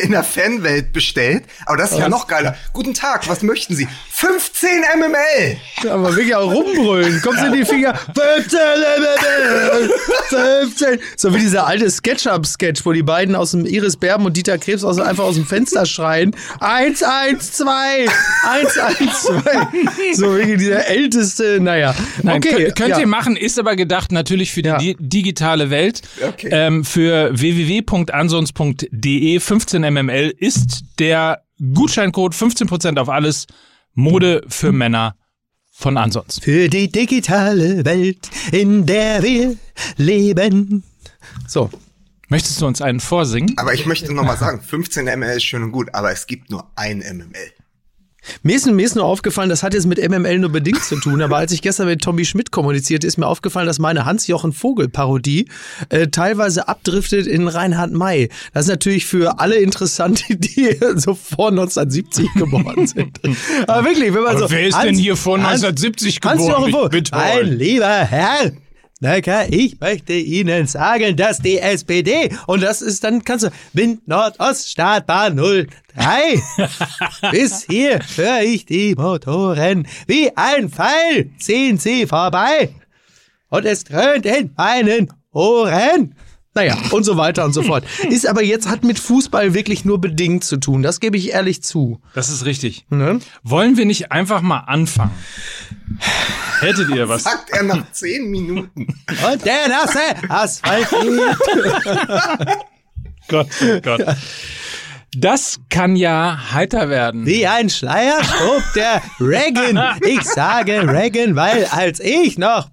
in 0.03 0.13
der 0.13 0.25
Fanwelt 0.25 0.93
bestellt. 0.93 1.45
Aber 1.67 1.77
das 1.77 1.93
ist 1.93 1.99
ja 1.99 2.09
noch 2.09 2.27
geiler. 2.27 2.57
Guten 2.73 2.95
Tag, 2.95 3.29
was 3.29 3.43
möchten 3.43 3.75
Sie? 3.75 3.87
15 4.11 4.69
MML! 4.99 5.91
Aber 5.91 6.17
wirklich 6.17 6.35
auch 6.35 6.51
rumbrüllen. 6.51 7.21
Kommst 7.23 7.45
in 7.45 7.53
die 7.53 7.65
Finger. 7.65 7.95
15, 7.95 8.59
15. 10.29 11.01
So 11.17 11.35
wie 11.35 11.39
dieser 11.39 11.67
alte 11.67 11.91
Sketchup-Sketch, 11.91 12.85
wo 12.85 12.93
die 12.93 13.03
beiden 13.03 13.35
aus 13.35 13.51
dem 13.53 13.67
Iris 13.67 13.97
Berben 13.97 14.25
und 14.25 14.37
Dieter 14.37 14.59
Krebs 14.59 14.85
aus, 14.85 14.99
einfach 14.99 15.25
aus 15.25 15.35
dem 15.35 15.47
Fenster 15.47 15.87
schreien. 15.87 16.35
1, 16.61 17.03
1, 17.03 17.53
2. 17.53 18.07
1, 18.49 18.79
1, 18.79 19.23
2. 19.23 20.15
So 20.15 20.35
wirklich 20.35 20.59
dieser 20.59 20.87
älteste, 20.87 21.46
naja. 21.61 21.95
Nein, 22.23 22.37
okay, 22.39 22.65
könnt, 22.65 22.77
könnt 22.77 22.91
ja. 22.91 23.01
ihr 23.01 23.07
machen, 23.07 23.37
ist 23.37 23.59
aber 23.59 23.77
gedacht 23.77 24.13
natürlich 24.13 24.53
für 24.53 24.63
die 24.63 24.69
Ja. 24.69 24.79
di 24.79 24.97
digitale 24.99 25.71
Welt. 25.71 26.03
Okay. 26.27 26.49
Ähm, 26.51 26.85
für 26.85 27.31
www.ansons.de 27.39 29.41
15 29.41 29.83
mml 29.83 30.35
ist 30.39 30.85
der 30.99 31.43
Gutscheincode 31.75 32.35
15% 32.35 32.99
auf 32.99 33.09
alles 33.09 33.47
Mode 33.95 34.43
für 34.49 34.73
Männer 34.73 35.17
von 35.73 35.97
Ansons. 35.97 36.39
Für 36.43 36.69
die 36.69 36.91
digitale 36.91 37.85
Welt, 37.85 38.29
in 38.53 38.87
der 38.87 39.23
wir 39.23 39.57
leben. 39.97 40.85
So. 41.47 41.71
Möchtest 42.29 42.61
du 42.61 42.67
uns 42.67 42.83
einen 42.83 42.99
vorsingen? 42.99 43.57
Aber 43.57 43.73
ich 43.73 43.87
möchte 43.87 44.13
noch 44.13 44.25
mal 44.25 44.37
sagen, 44.37 44.61
15 44.61 45.05
ML 45.05 45.37
ist 45.37 45.45
schön 45.45 45.63
und 45.63 45.71
gut, 45.73 45.95
aber 45.95 46.11
es 46.11 46.27
gibt 46.27 46.51
nur 46.51 46.69
ein 46.75 46.99
MML. 46.99 47.53
Mir 48.43 48.57
ist, 48.57 48.67
mir 48.67 48.85
ist 48.85 48.97
nur 48.97 49.05
aufgefallen, 49.05 49.49
das 49.51 49.63
hat 49.63 49.75
jetzt 49.75 49.87
mit 49.87 49.99
MML 49.99 50.39
nur 50.39 50.51
bedingt 50.51 50.83
zu 50.83 50.97
tun, 50.97 51.23
aber 51.23 51.37
als 51.37 51.53
ich 51.53 51.63
gestern 51.63 51.87
mit 51.87 52.03
Tommy 52.03 52.25
Schmidt 52.25 52.51
kommunizierte, 52.51 53.07
ist 53.07 53.17
mir 53.19 53.27
aufgefallen, 53.27 53.67
dass 53.67 53.79
meine 53.79 54.05
Hans-Jochen-Vogel-Parodie 54.05 55.49
äh, 55.89 56.09
teilweise 56.09 56.69
abdriftet 56.69 57.27
in 57.27 57.49
Reinhard 57.49 57.93
May. 57.93 58.29
Das 58.53 58.65
ist 58.67 58.71
natürlich 58.71 59.07
für 59.07 59.39
alle 59.41 59.57
interessant, 59.57 60.25
die 60.29 60.77
so 60.97 61.15
vor 61.15 61.49
1970 61.51 62.33
geboren 62.35 62.87
sind. 62.87 63.21
aber 63.67 63.85
wirklich, 63.85 64.13
wenn 64.15 64.23
man 64.23 64.37
Aber 64.37 64.49
so. 64.49 64.51
wer 64.51 64.67
ist 64.67 64.79
denn 64.83 64.97
hier 64.97 65.17
vor 65.17 65.37
1970 65.37 66.21
geboren? 66.21 66.39
Hans-Jochen 66.39 66.73
Vogel. 66.73 66.89
bitte 66.91 67.11
Mein 67.15 67.57
lieber 67.59 67.87
Herr. 67.87 68.53
Nöcker, 69.01 69.53
ich 69.53 69.79
möchte 69.79 70.15
Ihnen 70.15 70.67
sagen, 70.67 71.17
dass 71.17 71.41
die 71.41 71.59
SPD, 71.59 72.35
und 72.47 72.63
das 72.63 72.81
ist 72.81 73.05
dann, 73.05 73.23
kannst 73.25 73.45
du, 73.45 73.51
Wind 73.75 74.09
Nordoststartbahn 74.09 75.37
03. 75.37 75.69
Bis 77.31 77.67
hier 77.69 78.01
höre 78.17 78.41
ich 78.41 78.65
die 78.65 78.95
Motoren 78.95 79.87
wie 80.07 80.35
ein 80.35 80.71
Pfeil 80.71 81.31
ziehen 81.39 81.77
sie 81.77 82.07
vorbei. 82.07 82.75
Und 83.51 83.67
es 83.67 83.85
dröhnt 83.85 84.25
in 84.25 84.55
meinen 84.57 85.13
Ohren. 85.31 86.15
Naja, 86.57 86.75
und 86.91 87.05
so 87.05 87.17
weiter 87.19 87.45
und 87.45 87.53
so 87.53 87.63
fort. 87.63 87.85
Ist 88.09 88.27
aber 88.27 88.43
jetzt, 88.43 88.67
hat 88.69 88.83
mit 88.83 88.99
Fußball 88.99 89.53
wirklich 89.55 89.85
nur 89.85 90.01
bedingt 90.01 90.43
zu 90.43 90.57
tun. 90.57 90.83
Das 90.83 91.01
gebe 91.01 91.19
ich 91.19 91.33
ehrlich 91.33 91.63
zu. 91.63 92.01
Das 92.15 92.31
ist 92.31 92.47
richtig. 92.47 92.87
Ne? 92.89 93.21
Wollen 93.43 93.77
wir 93.77 93.85
nicht 93.85 94.11
einfach 94.11 94.41
mal 94.41 94.61
anfangen? 94.61 95.13
Hättet 96.61 96.89
ihr 96.89 97.09
was? 97.09 97.25
Sagt 97.25 97.51
er 97.51 97.63
nach 97.63 97.93
zehn 97.93 98.31
Minuten. 98.31 98.87
Und 98.87 99.45
der 99.45 99.69
nasse 99.69 100.01
Asphalt. 100.31 100.89
Gott, 103.29 103.49
oh 103.63 103.81
Gott. 103.83 104.17
Das 105.15 105.61
kann 105.69 105.95
ja 105.97 106.53
heiter 106.53 106.89
werden. 106.89 107.27
Wie 107.27 107.47
ein 107.47 107.69
Schleier 107.69 108.23
schob 108.25 108.63
der 108.75 109.03
Reagan. 109.21 109.99
Ich 110.07 110.23
sage 110.23 110.89
Reagan, 110.89 111.37
weil 111.37 111.67
als 111.67 112.01
ich 112.01 112.39
noch 112.39 112.69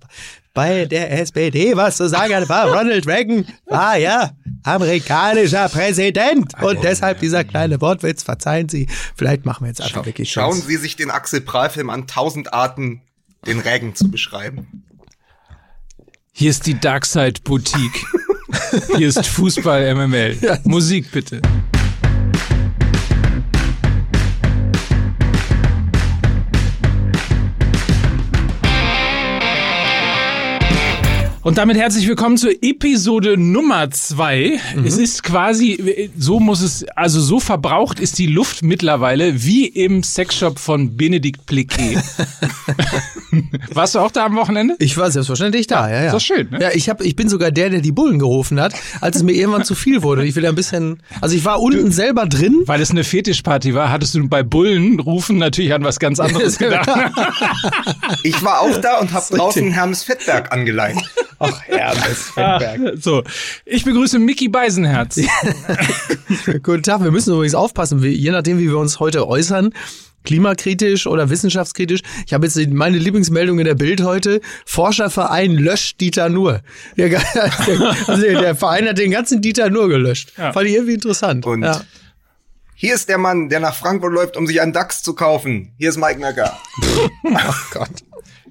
bei 0.54 0.86
der 0.86 1.12
SPD 1.20 1.76
was 1.76 1.98
zu 1.98 2.08
sagen 2.08 2.48
war 2.48 2.68
Ronald 2.68 3.08
Reagan, 3.08 3.46
war 3.66 3.98
ja 3.98 4.32
amerikanischer 4.64 5.68
Präsident. 5.70 6.52
Und 6.62 6.84
deshalb 6.84 7.20
dieser 7.20 7.44
kleine 7.44 7.82
Wortwitz, 7.82 8.24
verzeihen 8.24 8.70
Sie. 8.70 8.88
Vielleicht 9.16 9.46
machen 9.46 9.66
wir 9.66 9.70
jetzt 9.70 9.82
einfach 9.82 10.06
wirklich 10.06 10.32
Schauen. 10.32 10.62
Sie 10.62 10.78
sich 10.78 10.96
den 10.96 11.12
Axel 11.12 11.42
Prahl-Film 11.42 11.90
an, 11.90 12.08
tausend 12.08 12.54
Arten, 12.54 13.02
den 13.46 13.60
Regen 13.60 13.96
zu 13.96 14.10
beschreiben. 14.10 14.84
Hier 16.32 16.50
ist 16.50 16.66
die 16.66 16.80
Darkside 16.80 17.42
Boutique. 17.44 18.06
Hier 18.96 19.08
ist 19.08 19.26
Fußball 19.26 19.94
MML. 19.94 20.60
Musik 20.64 21.12
bitte. 21.12 21.42
Und 31.44 31.58
damit 31.58 31.76
herzlich 31.76 32.08
willkommen 32.08 32.38
zur 32.38 32.52
Episode 32.62 33.36
Nummer 33.38 33.92
zwei. 33.92 34.62
Es 34.86 34.98
ist 34.98 35.24
quasi, 35.24 36.10
so 36.18 36.40
muss 36.40 36.62
es, 36.62 36.86
also 36.96 37.20
so 37.20 37.42
verbraucht 37.42 38.00
ist 38.00 38.18
die 38.18 38.28
Luft 38.28 38.64
mittlerweile 38.64 39.44
wie 39.44 39.68
im 39.68 40.04
Sexshop 40.04 40.58
von 40.58 40.96
Benedikt 40.96 41.46
Pliquet. 41.46 41.98
Warst 43.74 43.96
du 43.96 44.00
auch 44.00 44.12
da 44.12 44.26
am 44.26 44.38
Wochenende? 44.38 44.78
Ich 44.80 44.96
war 44.96 45.12
selbstverständlich 45.12 45.68
da, 45.68 45.90
ja, 45.90 45.96
ja. 45.96 46.06
ist 46.06 46.14
doch 46.14 46.22
schön, 46.22 46.50
ne? 46.50 46.62
Ja, 46.62 46.70
ich, 46.74 46.90
hab, 46.90 47.02
ich 47.02 47.18
bin 47.18 47.28
sogar 47.28 47.52
der, 47.52 47.70
der 47.70 47.82
die 47.82 47.92
Bullen 47.92 48.20
gerufen 48.20 48.62
hat, 48.62 48.74
als 49.02 49.18
es 49.18 49.24
mir 49.24 49.34
irgendwann 49.34 49.66
zu 49.66 49.76
viel 49.76 50.02
wurde. 50.02 50.26
Ich 50.26 50.38
will 50.38 50.46
ein 50.46 50.56
bisschen, 50.56 51.04
also 51.20 51.36
ich 51.36 51.44
war 51.44 51.62
unten 51.62 51.92
selber 51.92 52.26
drin. 52.26 52.64
Weil 52.68 52.80
es 52.80 52.92
eine 52.92 53.04
Fetischparty 53.04 53.74
war, 53.74 53.92
hattest 53.92 54.16
du 54.16 54.26
bei 54.30 54.44
Bullen 54.44 55.02
rufen 55.02 55.40
natürlich 55.40 55.74
an 55.74 55.84
was 55.84 56.00
ganz 56.00 56.22
anderes 56.22 56.58
gedacht. 56.60 56.90
Ich 58.24 58.42
war 58.44 58.62
auch 58.62 58.78
da 58.78 59.00
und 59.00 59.12
habe 59.12 59.26
draußen 59.36 59.72
Hermes 59.72 60.04
Fettberg 60.04 60.54
angeleint. 60.54 61.02
Ach, 61.44 61.62
Hermes 61.64 62.32
Fettberg. 62.34 62.94
so, 63.02 63.24
ich 63.66 63.84
begrüße 63.84 64.20
Mickey 64.20 64.48
Beisenherz. 64.48 65.20
Guten 66.64 66.84
Tag, 66.84 67.04
wir 67.04 67.12
müssen 67.12 67.34
übrigens 67.34 67.56
aufpassen, 67.56 68.02
wie, 68.02 68.10
je 68.10 68.32
nachdem, 68.32 68.60
wie 68.60 68.70
wir 68.70 68.78
uns 68.78 69.00
heute 69.00 69.28
äußern, 69.28 69.74
klimakritisch 70.24 71.06
oder 71.06 71.30
wissenschaftskritisch. 71.30 72.02
Ich 72.26 72.34
habe 72.34 72.46
jetzt 72.46 72.58
meine 72.70 72.98
Lieblingsmeldung 72.98 73.60
in 73.60 73.66
der 73.66 73.76
Bild 73.76 74.02
heute. 74.02 74.42
Forscherverein 74.66 75.56
löscht 75.56 76.00
Dieter 76.00 76.30
Nur. 76.30 76.62
Der, 76.98 77.22
also 78.08 78.22
der, 78.22 78.56
Verein 78.56 78.88
hat 78.88 78.98
den 78.98 79.12
ganzen 79.12 79.42
Dieter 79.42 79.70
Nur 79.70 79.90
gelöscht. 79.90 80.34
Ja. 80.38 80.54
Fand 80.54 80.68
ich 80.68 80.76
irgendwie 80.76 80.94
interessant. 80.94 81.46
Und 81.46 81.64
ja. 81.64 81.82
hier 82.76 82.96
ist 82.96 83.10
der 83.10 83.18
Mann, 83.18 83.50
der 83.50 83.60
nach 83.60 83.76
Frankfurt 83.76 84.14
läuft, 84.14 84.38
um 84.38 84.48
sich 84.48 84.62
einen 84.62 84.72
DAX 84.72 85.04
zu 85.04 85.14
kaufen. 85.14 85.74
Hier 85.78 85.90
ist 85.90 85.98
Mike 85.98 86.20
Nöcker. 86.20 86.58
Ach 87.34 87.72
Gott. 87.72 88.04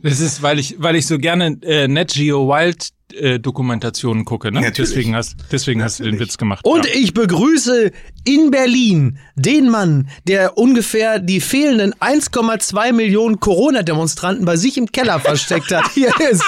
Das 0.03 0.21
ist, 0.21 0.43
weil 0.43 0.59
ich, 0.59 0.77
weil 0.79 0.97
ich 0.97 1.07
so 1.07 1.19
gerne 1.19 1.59
äh, 1.63 1.87
Net 1.87 2.15
Geo 2.15 2.49
Wild 2.49 2.91
äh, 3.15 3.39
Dokumentationen 3.39 4.25
gucke, 4.25 4.51
ne? 4.51 4.61
Natürlich. 4.61 4.91
Deswegen 4.91 5.15
hast, 5.15 5.37
deswegen 5.53 5.83
hast 5.83 6.01
du 6.01 6.05
den 6.05 6.19
Witz 6.19 6.39
gemacht. 6.39 6.65
Und 6.65 6.87
ja. 6.87 6.93
ich 6.95 7.15
begrüße 7.15 7.93
in 8.25 8.51
Berlin 8.51 9.19
den 9.37 9.69
Mann, 9.69 10.09
der 10.27 10.59
ungefähr 10.59 11.19
die 11.19 11.41
fehlenden 11.41 11.95
1,2 11.95 12.93
Millionen 12.93 13.39
Corona-Demonstranten 13.39 14.45
bei 14.45 14.57
sich 14.57 14.77
im 14.77 14.91
Keller 14.91 15.21
versteckt 15.21 15.73
hat. 15.73 15.89
Hier 15.93 16.13
ist 16.31 16.45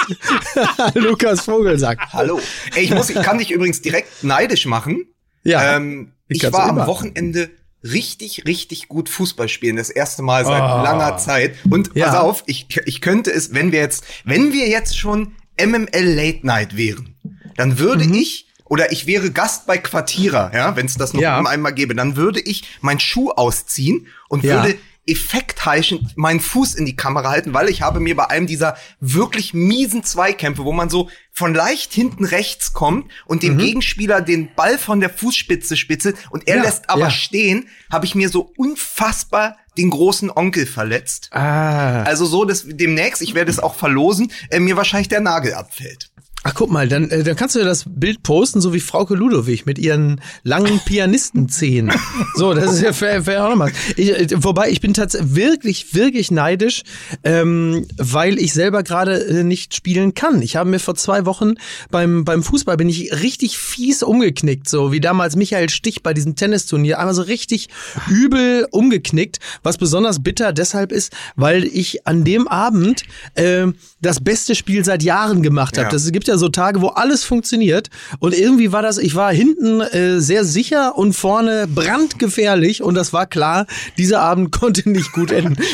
Lukas 0.95 1.41
Vogelsack. 1.41 1.99
Hallo. 2.11 2.39
Ey, 2.75 2.83
ich 2.83 2.91
muss, 2.93 3.09
ich 3.09 3.21
kann 3.21 3.37
dich 3.37 3.51
übrigens 3.51 3.81
direkt 3.81 4.23
neidisch 4.23 4.65
machen. 4.65 5.05
Ja, 5.43 5.77
ähm, 5.77 6.11
ich 6.27 6.43
ich 6.43 6.51
war 6.51 6.69
immer. 6.69 6.81
am 6.81 6.87
Wochenende 6.87 7.51
richtig, 7.93 8.43
richtig 8.47 8.87
gut 8.87 9.09
Fußball 9.09 9.47
spielen. 9.49 9.75
Das 9.75 9.89
erste 9.89 10.21
Mal 10.23 10.43
seit 10.45 10.59
langer 10.59 11.17
Zeit. 11.17 11.55
Und. 11.69 11.91
Ja. 11.95 12.07
pass 12.07 12.15
auf, 12.17 12.43
ich, 12.47 12.67
ich 12.85 13.01
könnte 13.01 13.31
es, 13.31 13.53
wenn 13.53 13.71
wir 13.71 13.79
jetzt, 13.79 14.03
wenn 14.23 14.51
wir 14.53 14.67
jetzt 14.67 14.97
schon 14.97 15.33
MML 15.63 15.87
Late 16.15 16.39
Night 16.45 16.75
wären, 16.75 17.15
dann 17.55 17.79
würde 17.79 18.05
Mhm. 18.05 18.13
ich 18.15 18.47
oder 18.65 18.91
ich 18.91 19.05
wäre 19.05 19.31
Gast 19.31 19.67
bei 19.67 19.77
Quartierer, 19.77 20.51
ja, 20.53 20.75
wenn 20.75 20.87
es 20.87 20.95
das 20.95 21.13
noch 21.13 21.21
Ja. 21.21 21.39
einmal 21.45 21.73
gäbe, 21.73 21.93
dann 21.95 22.15
würde 22.15 22.39
ich 22.41 22.63
meinen 22.81 22.99
Schuh 22.99 23.29
ausziehen 23.31 24.07
und 24.27 24.43
Ja. 24.43 24.63
würde 24.63 24.75
effektheischend 25.07 26.17
meinen 26.17 26.39
Fuß 26.39 26.75
in 26.75 26.85
die 26.85 26.95
Kamera 26.95 27.29
halten, 27.29 27.53
weil 27.53 27.69
ich 27.69 27.81
habe 27.81 27.99
mir 27.99 28.15
bei 28.15 28.29
einem 28.29 28.47
dieser 28.47 28.75
wirklich 28.99 29.53
miesen 29.53 30.03
Zweikämpfe, 30.03 30.63
wo 30.65 30.71
man 30.71 30.89
so 30.89 31.09
von 31.31 31.53
leicht 31.53 31.93
hinten 31.93 32.25
rechts 32.25 32.73
kommt 32.73 33.11
und 33.25 33.37
Mhm. 33.43 33.47
dem 33.47 33.57
Gegenspieler 33.57 34.21
den 34.21 34.53
Ball 34.55 34.77
von 34.77 34.99
der 34.99 35.09
Fußspitze 35.09 35.77
spitzelt 35.77 36.15
und 36.29 36.47
er 36.47 36.57
Ja, 36.57 36.63
lässt 36.63 36.89
aber 36.89 37.01
ja. 37.01 37.09
stehen, 37.11 37.67
habe 37.91 38.05
ich 38.05 38.15
mir 38.15 38.29
so 38.29 38.51
unfassbar 38.57 39.57
den 39.77 39.89
großen 39.89 40.31
Onkel 40.31 40.65
verletzt. 40.65 41.29
Ah. 41.33 42.03
Also 42.03 42.25
so, 42.25 42.45
dass 42.45 42.63
demnächst, 42.65 43.21
ich 43.21 43.33
werde 43.35 43.51
es 43.51 43.59
auch 43.59 43.75
verlosen, 43.75 44.31
äh, 44.49 44.59
mir 44.59 44.77
wahrscheinlich 44.77 45.09
der 45.09 45.19
Nagel 45.19 45.53
abfällt. 45.53 46.09
Ach, 46.47 46.53
guck 46.53 46.69
mal, 46.69 46.87
dann, 46.87 47.09
äh, 47.09 47.23
dann 47.23 47.35
kannst 47.35 47.55
du 47.55 47.59
ja 47.59 47.65
das 47.65 47.85
Bild 47.87 48.21
posten, 48.21 48.61
so 48.61 48.71
wie 48.71 48.79
Frauke 48.79 49.15
Ludowig 49.15 49.65
mit 49.65 49.79
ihren 49.79 50.21
langen 50.43 50.79
Pianistenzehen. 50.85 51.91
so, 52.35 52.53
das 52.53 52.73
ist 52.73 52.83
ja 52.83 52.93
fair, 52.93 53.23
fair 53.23 53.43
auch 53.43 53.49
nochmal. 53.49 53.71
Ich, 53.97 54.11
äh, 54.11 54.27
wobei, 54.43 54.69
ich 54.69 54.79
bin 54.79 54.93
tatsächlich 54.93 55.35
wirklich, 55.35 55.95
wirklich 55.95 56.29
neidisch, 56.29 56.83
ähm, 57.23 57.87
weil 57.97 58.37
ich 58.37 58.53
selber 58.53 58.83
gerade 58.83 59.25
äh, 59.25 59.43
nicht 59.43 59.73
spielen 59.73 60.13
kann. 60.13 60.43
Ich 60.43 60.55
habe 60.55 60.69
mir 60.69 60.77
vor 60.77 60.93
zwei 60.93 61.25
Wochen 61.25 61.55
beim, 61.89 62.25
beim 62.25 62.43
Fußball 62.43 62.77
bin 62.77 62.89
ich 62.89 63.11
richtig 63.23 63.57
fies 63.57 64.03
umgeknickt, 64.03 64.69
so 64.69 64.91
wie 64.91 64.99
damals 64.99 65.35
Michael 65.35 65.69
Stich 65.69 66.03
bei 66.03 66.13
diesem 66.13 66.35
Tennisturnier. 66.35 66.99
Einmal 66.99 67.15
so 67.15 67.23
richtig 67.23 67.69
übel 68.07 68.67
umgeknickt, 68.69 69.39
was 69.63 69.79
besonders 69.79 70.21
bitter 70.21 70.53
deshalb 70.53 70.91
ist, 70.91 71.11
weil 71.35 71.63
ich 71.63 72.05
an 72.05 72.23
dem 72.23 72.47
Abend 72.47 73.01
äh, 73.33 73.65
das 73.99 74.23
beste 74.23 74.53
Spiel 74.53 74.85
seit 74.85 75.01
Jahren 75.01 75.41
gemacht 75.41 75.79
habe. 75.79 75.87
Ja. 75.87 75.91
Das 75.91 76.11
gibt 76.11 76.27
ja 76.27 76.34
so 76.37 76.49
Tage, 76.49 76.81
wo 76.81 76.87
alles 76.87 77.23
funktioniert 77.23 77.89
und 78.19 78.37
irgendwie 78.37 78.71
war 78.71 78.81
das, 78.81 78.97
ich 78.97 79.15
war 79.15 79.33
hinten 79.33 79.81
äh, 79.81 80.19
sehr 80.19 80.45
sicher 80.45 80.97
und 80.97 81.13
vorne 81.13 81.67
brandgefährlich 81.67 82.81
und 82.81 82.95
das 82.95 83.13
war 83.13 83.25
klar, 83.25 83.65
dieser 83.97 84.21
Abend 84.21 84.51
konnte 84.59 84.89
nicht 84.89 85.11
gut 85.11 85.31
enden. 85.31 85.55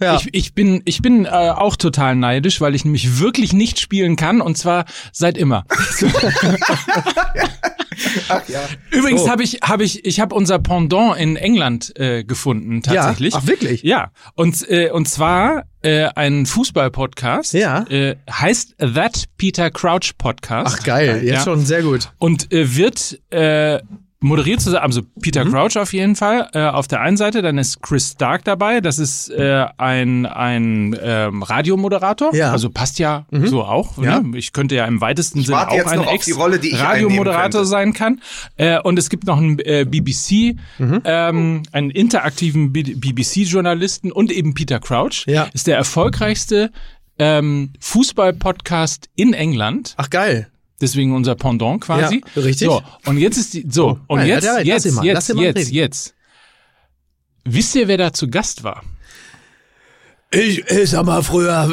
Ja. 0.00 0.16
Ich, 0.16 0.28
ich 0.32 0.54
bin, 0.54 0.82
ich 0.84 1.02
bin 1.02 1.24
äh, 1.24 1.28
auch 1.28 1.76
total 1.76 2.16
neidisch, 2.16 2.60
weil 2.60 2.74
ich 2.74 2.84
nämlich 2.84 3.20
wirklich 3.20 3.52
nicht 3.52 3.78
spielen 3.78 4.16
kann 4.16 4.40
und 4.40 4.58
zwar 4.58 4.86
seit 5.12 5.38
immer. 5.38 5.64
Ach 8.28 8.48
ja. 8.48 8.60
Übrigens 8.90 9.22
So. 9.22 9.30
habe 9.30 9.42
ich, 9.42 9.58
habe 9.62 9.84
ich, 9.84 10.04
ich 10.04 10.20
habe 10.20 10.34
unser 10.34 10.58
Pendant 10.58 11.18
in 11.18 11.36
England 11.36 11.92
äh, 11.98 12.24
gefunden 12.24 12.82
tatsächlich. 12.82 13.34
Ja? 13.34 13.40
Ach, 13.42 13.46
wirklich? 13.46 13.82
Ja. 13.82 14.10
Und 14.34 14.68
äh, 14.70 14.90
und 14.90 15.08
zwar 15.08 15.64
äh, 15.82 16.04
ein 16.14 16.46
Fußball-Podcast. 16.46 17.52
Ja. 17.54 17.84
Äh, 17.88 18.16
heißt 18.30 18.76
That 18.78 19.24
Peter 19.36 19.70
Crouch 19.70 20.12
Podcast. 20.18 20.78
Ach 20.80 20.84
geil, 20.84 21.20
jetzt 21.24 21.34
Ja. 21.34 21.40
schon 21.42 21.64
sehr 21.64 21.82
gut. 21.82 22.10
Und 22.18 22.52
äh, 22.52 22.76
wird 22.76 23.20
äh, 23.30 23.80
moderiert 24.24 24.60
zusammen, 24.60 24.84
also 24.84 25.02
Peter 25.20 25.44
Mhm. 25.44 25.50
Crouch 25.52 25.76
auf 25.76 25.92
jeden 25.92 26.16
Fall 26.16 26.48
äh, 26.54 26.60
auf 26.66 26.88
der 26.88 27.00
einen 27.00 27.16
Seite, 27.16 27.42
dann 27.42 27.58
ist 27.58 27.82
Chris 27.82 28.12
Stark 28.12 28.44
dabei, 28.44 28.80
das 28.80 28.98
ist 28.98 29.28
äh, 29.30 29.66
ein, 29.76 30.26
ein 30.26 30.96
ähm, 31.02 31.42
Radiomoderator, 31.42 32.34
Ja. 32.34 32.48
Mhm. 32.48 32.52
also 32.52 32.70
passt 32.70 32.98
ja 32.98 33.26
so 33.30 33.62
auch. 33.64 33.98
Ja. 34.02 34.20
Ne? 34.20 34.38
Ich 34.38 34.52
könnte 34.52 34.74
ja 34.74 34.86
im 34.86 35.00
weitesten 35.00 35.42
Sinne 35.42 35.56
warte 35.56 35.72
auch 35.72 35.76
jetzt 35.76 35.88
ein 35.88 35.98
noch 35.98 36.06
auf 36.06 36.24
die 36.24 36.32
Rolle, 36.32 36.58
die 36.58 36.68
ich 36.68 36.74
einnehmen 36.74 37.04
Radiomoderator 37.04 37.42
könnte. 37.60 37.64
sein 37.66 37.92
kann. 37.92 38.20
Äh, 38.56 38.80
und 38.80 38.98
es 38.98 39.10
gibt 39.10 39.26
noch 39.26 39.36
einen 39.38 39.58
äh, 39.60 39.84
BBC, 39.88 40.56
Mhm. 40.78 41.02
ähm, 41.04 41.62
einen 41.72 41.90
interaktiven 41.90 42.72
BBC-Journalisten 42.72 44.10
und 44.12 44.30
eben 44.32 44.54
Peter 44.54 44.80
Crouch. 44.80 45.24
Ja. 45.26 45.48
Ist 45.52 45.66
der 45.66 45.76
erfolgreichste 45.76 46.70
ähm, 47.18 47.72
Fußball-Podcast 47.80 49.08
in 49.14 49.34
England. 49.34 49.94
Ach 49.96 50.10
geil. 50.10 50.48
Deswegen 50.80 51.14
unser 51.14 51.34
Pendant 51.34 51.80
quasi. 51.80 52.22
Ja, 52.34 52.42
richtig. 52.42 52.68
So, 52.68 52.82
und 53.06 53.18
jetzt 53.18 53.36
ist 53.36 53.54
die, 53.54 53.66
so, 53.68 54.00
und 54.06 54.18
nein, 54.18 54.28
jetzt. 54.28 54.44
Lass 54.44 54.64
jetzt, 54.64 54.92
mal, 54.92 55.06
lass 55.06 55.28
jetzt, 55.28 55.38
jetzt, 55.38 55.70
jetzt. 55.70 56.14
Wisst 57.44 57.74
ihr, 57.74 57.88
wer 57.88 57.98
da 57.98 58.12
zu 58.12 58.28
Gast 58.28 58.64
war? 58.64 58.82
Ich, 60.30 60.68
ich 60.68 60.90
sag 60.90 61.06
mal 61.06 61.22
früher. 61.22 61.68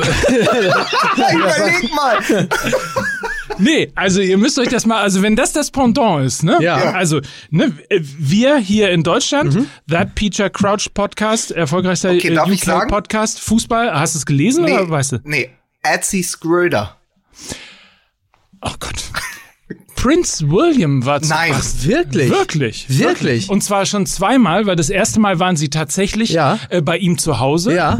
Überleg 1.17 1.96
mal. 1.96 2.48
Nee, 3.58 3.91
also 3.96 4.22
ihr 4.22 4.38
müsst 4.38 4.60
euch 4.60 4.70
das 4.70 4.86
mal, 4.86 5.01
also 5.01 5.22
wenn 5.22 5.36
das 5.36 5.53
das 5.53 5.72
Pendant 5.72 6.25
ist, 6.25 6.43
ne? 6.43 6.58
Ja. 6.62 6.77
Mhm. 6.77 6.96
Also, 6.96 7.22
ne, 7.50 7.74
wir 7.89 8.58
hier 8.58 8.91
in 8.91 9.03
Deutschland, 9.03 9.67
That 9.89 10.15
Peter 10.15 10.50
Crouch 10.50 10.93
Podcast, 10.93 11.51
erfolgreichster 11.51 12.12
Okay, 12.12 12.36
äh, 12.36 12.39
UK? 12.39 12.88
Podcast, 12.88 13.39
Fußball, 13.39 13.93
hast 13.93 14.15
du 14.15 14.20
es 14.20 14.25
gelesen 14.25 14.63
oder 14.63 14.89
weißt 14.89 15.13
du? 15.13 15.20
Nee, 15.24 15.50
Etsy 15.84 16.24
Schröder. 16.24 16.98
Oh 18.62 18.72
Gott. 18.80 18.96
Prince 19.96 20.50
William 20.50 21.06
war 21.06 21.22
zu 21.22 21.30
Nein. 21.30 21.51
Gast. 21.51 21.88
Wirklich? 21.88 22.30
Wirklich. 22.32 22.86
Wirklich? 23.00 23.50
Und 23.50 23.62
zwar 23.63 23.86
schon 23.86 24.06
zweimal, 24.08 24.65
weil 24.65 24.75
das 24.75 24.89
erste 24.89 25.20
Mal 25.20 25.39
waren 25.39 25.56
sie 25.56 25.70
tatsächlich 25.70 26.32
Ja. 26.32 26.58
äh, 26.70 26.82
bei 26.82 26.98
ihm 26.98 27.18
zu 27.20 27.39
Hause. 27.39 27.75
Ja. 27.75 28.00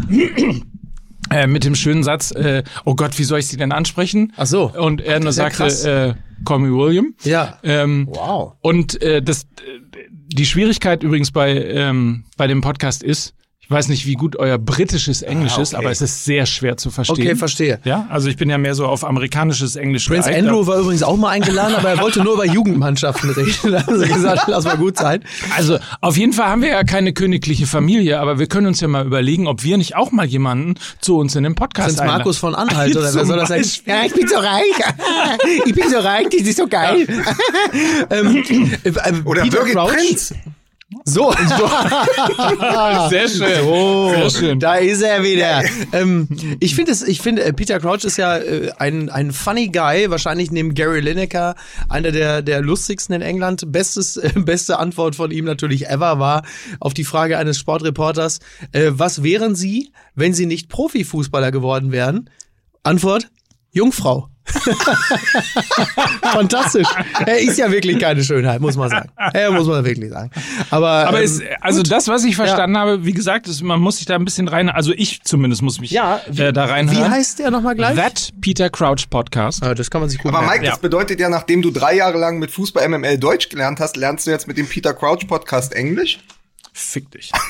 Äh, 1.30 1.48
mit 1.48 1.64
dem 1.64 1.76
schönen 1.76 2.04
Satz, 2.04 2.32
äh, 2.32 2.64
oh 2.84 2.96
Gott, 2.96 3.18
wie 3.20 3.24
soll 3.24 3.40
ich 3.40 3.48
sie 3.48 3.56
denn 3.56 3.72
ansprechen? 3.72 4.34
Ach 4.36 4.48
so. 4.48 4.70
Und 4.74 5.00
er 5.00 5.20
nur 5.20 5.32
sagte, 5.32 5.64
äh, 6.18 6.44
call 6.44 6.60
me 6.60 6.76
William. 6.76 7.14
Ja. 7.24 7.60
Ähm, 7.64 8.08
Wow. 8.12 8.54
Und 8.62 9.02
äh, 9.02 9.22
das, 9.22 9.44
äh, 9.44 9.48
die 10.28 10.46
Schwierigkeit 10.46 11.04
übrigens 11.04 11.32
bei, 11.32 11.54
ähm, 11.54 12.26
bei 12.36 12.48
dem 12.48 12.62
Podcast 12.62 13.02
ist, 13.04 13.34
weiß 13.72 13.88
nicht, 13.88 14.06
wie 14.06 14.16
gut 14.16 14.36
euer 14.36 14.58
britisches 14.58 15.22
Englisch 15.22 15.58
ist, 15.58 15.74
okay. 15.74 15.84
aber 15.84 15.92
es 15.92 16.02
ist 16.02 16.26
sehr 16.26 16.46
schwer 16.46 16.78
zu 16.78 16.92
verstehen. 16.92 17.26
Okay, 17.26 17.36
verstehe. 17.36 17.80
Ja, 17.84 18.08
also 18.10 18.30
ich 18.30 18.38
bin 18.38 18.50
ja 18.50 18.58
mehr 18.58 18.76
so 18.76 18.86
auf 18.86 19.04
amerikanisches 19.04 19.76
Englisch. 19.76 20.08
Prince 20.08 20.30
geeicht, 20.30 20.46
Andrew 20.46 20.66
war 20.68 20.80
übrigens 20.80 21.04
auch 21.04 21.18
mal 21.18 21.30
eingeladen, 21.30 21.76
aber 21.76 21.90
er 21.90 22.00
wollte 22.00 22.24
nur 22.24 22.34
über 22.36 22.46
Jugendmannschaften 22.46 23.30
reden. 23.30 23.72
Da 23.72 23.86
haben 23.86 24.00
sie 24.00 24.08
gesagt, 24.08 24.44
lass 24.48 24.66
mal 24.66 24.78
gut 24.78 24.98
sein. 24.98 25.24
Also 25.56 25.78
auf 26.02 26.18
jeden 26.18 26.34
Fall 26.34 26.48
haben 26.48 26.62
wir 26.62 26.70
ja 26.70 26.84
keine 26.84 27.14
königliche 27.14 27.68
Familie, 27.68 28.20
aber 28.20 28.40
wir 28.40 28.48
können 28.48 28.68
uns 28.68 28.82
ja 28.82 28.88
mal 28.88 29.06
überlegen, 29.06 29.48
ob 29.48 29.64
wir 29.64 29.78
nicht 29.78 29.96
auch 29.96 30.12
mal 30.12 30.26
jemanden 30.26 30.76
zu 31.00 31.18
uns 31.18 31.36
in 31.36 31.44
den 31.44 31.56
Podcast 31.56 31.98
Sind 31.98 32.08
Markus 32.08 32.38
von 32.38 32.56
Anhalt 32.56 32.96
oder 32.96 33.14
wer 33.14 33.26
soll 33.26 33.38
das 33.38 33.50
sein? 33.50 33.66
Ja, 33.86 34.06
ich 34.06 34.14
bin 34.14 34.28
so 34.28 34.38
reich. 34.38 34.64
Ich 35.66 35.74
bin 35.74 35.90
so 35.90 36.00
reich, 36.00 36.28
das 36.32 36.42
ist 36.42 36.58
so 36.58 36.68
geil. 36.68 37.08
ähm, 38.10 38.44
äh, 38.84 38.90
äh, 38.90 39.14
Oder 39.24 39.44
Peter? 39.44 39.62
Prinz. 39.86 40.34
So, 41.06 41.32
so. 41.58 41.68
Sehr 43.10 43.28
schön. 43.30 43.66
Oh, 43.66 44.10
Sehr 44.10 44.30
schön. 44.30 44.60
da 44.60 44.76
ist 44.76 45.02
er 45.02 45.24
wieder. 45.24 45.64
ähm, 45.94 46.28
ich 46.60 46.76
finde 46.76 46.92
es, 46.92 47.02
ich 47.02 47.22
finde, 47.22 47.44
äh, 47.44 47.54
Peter 47.54 47.80
Crouch 47.80 48.04
ist 48.04 48.18
ja 48.18 48.38
äh, 48.38 48.72
ein, 48.78 49.10
ein 49.10 49.32
funny 49.32 49.70
Guy, 49.70 50.10
wahrscheinlich 50.10 50.52
neben 50.52 50.74
Gary 50.74 51.00
Lineker, 51.00 51.56
einer 51.88 52.12
der, 52.12 52.42
der 52.42 52.62
lustigsten 52.62 53.16
in 53.16 53.22
England. 53.22 53.72
Bestes, 53.72 54.18
äh, 54.18 54.32
beste 54.36 54.80
Antwort 54.80 55.16
von 55.16 55.32
ihm 55.32 55.46
natürlich 55.46 55.88
ever 55.88 56.20
war 56.20 56.44
auf 56.80 56.94
die 56.94 57.06
Frage 57.06 57.38
eines 57.38 57.58
Sportreporters, 57.58 58.40
äh, 58.74 58.92
was 58.92 59.24
wären 59.24 59.56
Sie, 59.56 59.92
wenn 60.16 60.34
Sie 60.34 60.46
nicht 60.46 60.68
Profifußballer 60.70 61.52
geworden 61.52 61.92
wären? 61.92 62.30
Antwort, 62.84 63.30
Jungfrau. 63.72 64.31
Fantastisch. 66.22 66.88
Er 67.26 67.40
ist 67.40 67.58
ja 67.58 67.72
wirklich 67.72 68.00
keine 68.00 68.24
Schönheit, 68.24 68.62
muss 68.62 68.76
man 68.76 68.90
sagen. 68.90 69.10
Er 69.34 69.52
muss 69.52 69.68
man 69.68 69.84
wirklich 69.84 70.10
sagen. 70.10 70.32
Aber, 70.70 71.08
Aber 71.08 71.20
ähm, 71.20 71.26
es, 71.26 71.42
also 71.62 71.84
das, 71.84 72.08
was 72.08 72.24
ich 72.24 72.36
verstanden 72.36 72.78
habe, 72.78 73.06
wie 73.06 73.14
gesagt, 73.14 73.48
ist, 73.48 73.62
man 73.62 73.80
muss 73.80 73.98
sich 73.98 74.06
da 74.06 74.16
ein 74.16 74.26
bisschen 74.26 74.48
rein, 74.48 74.70
also 74.70 74.94
ich 74.96 75.24
zumindest 75.24 75.62
muss 75.62 75.80
mich 75.80 75.92
Ja, 75.92 76.22
äh, 76.36 76.54
da 76.54 76.66
reinhören. 76.66 77.06
Wie 77.06 77.10
heißt 77.10 77.40
der 77.40 77.52
nochmal 77.52 77.76
gleich? 77.76 77.96
That 77.96 78.30
Peter 78.42 78.70
Crouch 78.70 79.10
Podcast. 79.10 79.64
Ah, 79.64 79.74
das 79.74 79.90
kann 79.90 80.02
man 80.02 80.10
sich 80.10 80.20
gut 80.20 80.34
Aber 80.34 80.42
merken. 80.42 80.62
Mike, 80.62 80.72
das 80.72 80.80
bedeutet 80.80 81.20
ja, 81.20 81.30
nachdem 81.30 81.62
du 81.62 81.72
drei 81.72 81.96
Jahre 81.96 82.18
lang 82.18 82.40
mit 82.40 82.52
Fußball 82.52 82.88
MML 82.88 83.18
Deutsch 83.18 83.50
gelernt 83.50 83.80
hast, 83.80 83.98
lernst 83.98 84.28
du 84.28 84.32
jetzt 84.32 84.48
mit 84.48 84.58
dem 84.58 84.68
Peter 84.68 84.94
Crouch 84.94 85.28
Podcast 85.28 85.74
Englisch? 85.74 86.20
Fick 86.74 87.12
dich. 87.12 87.32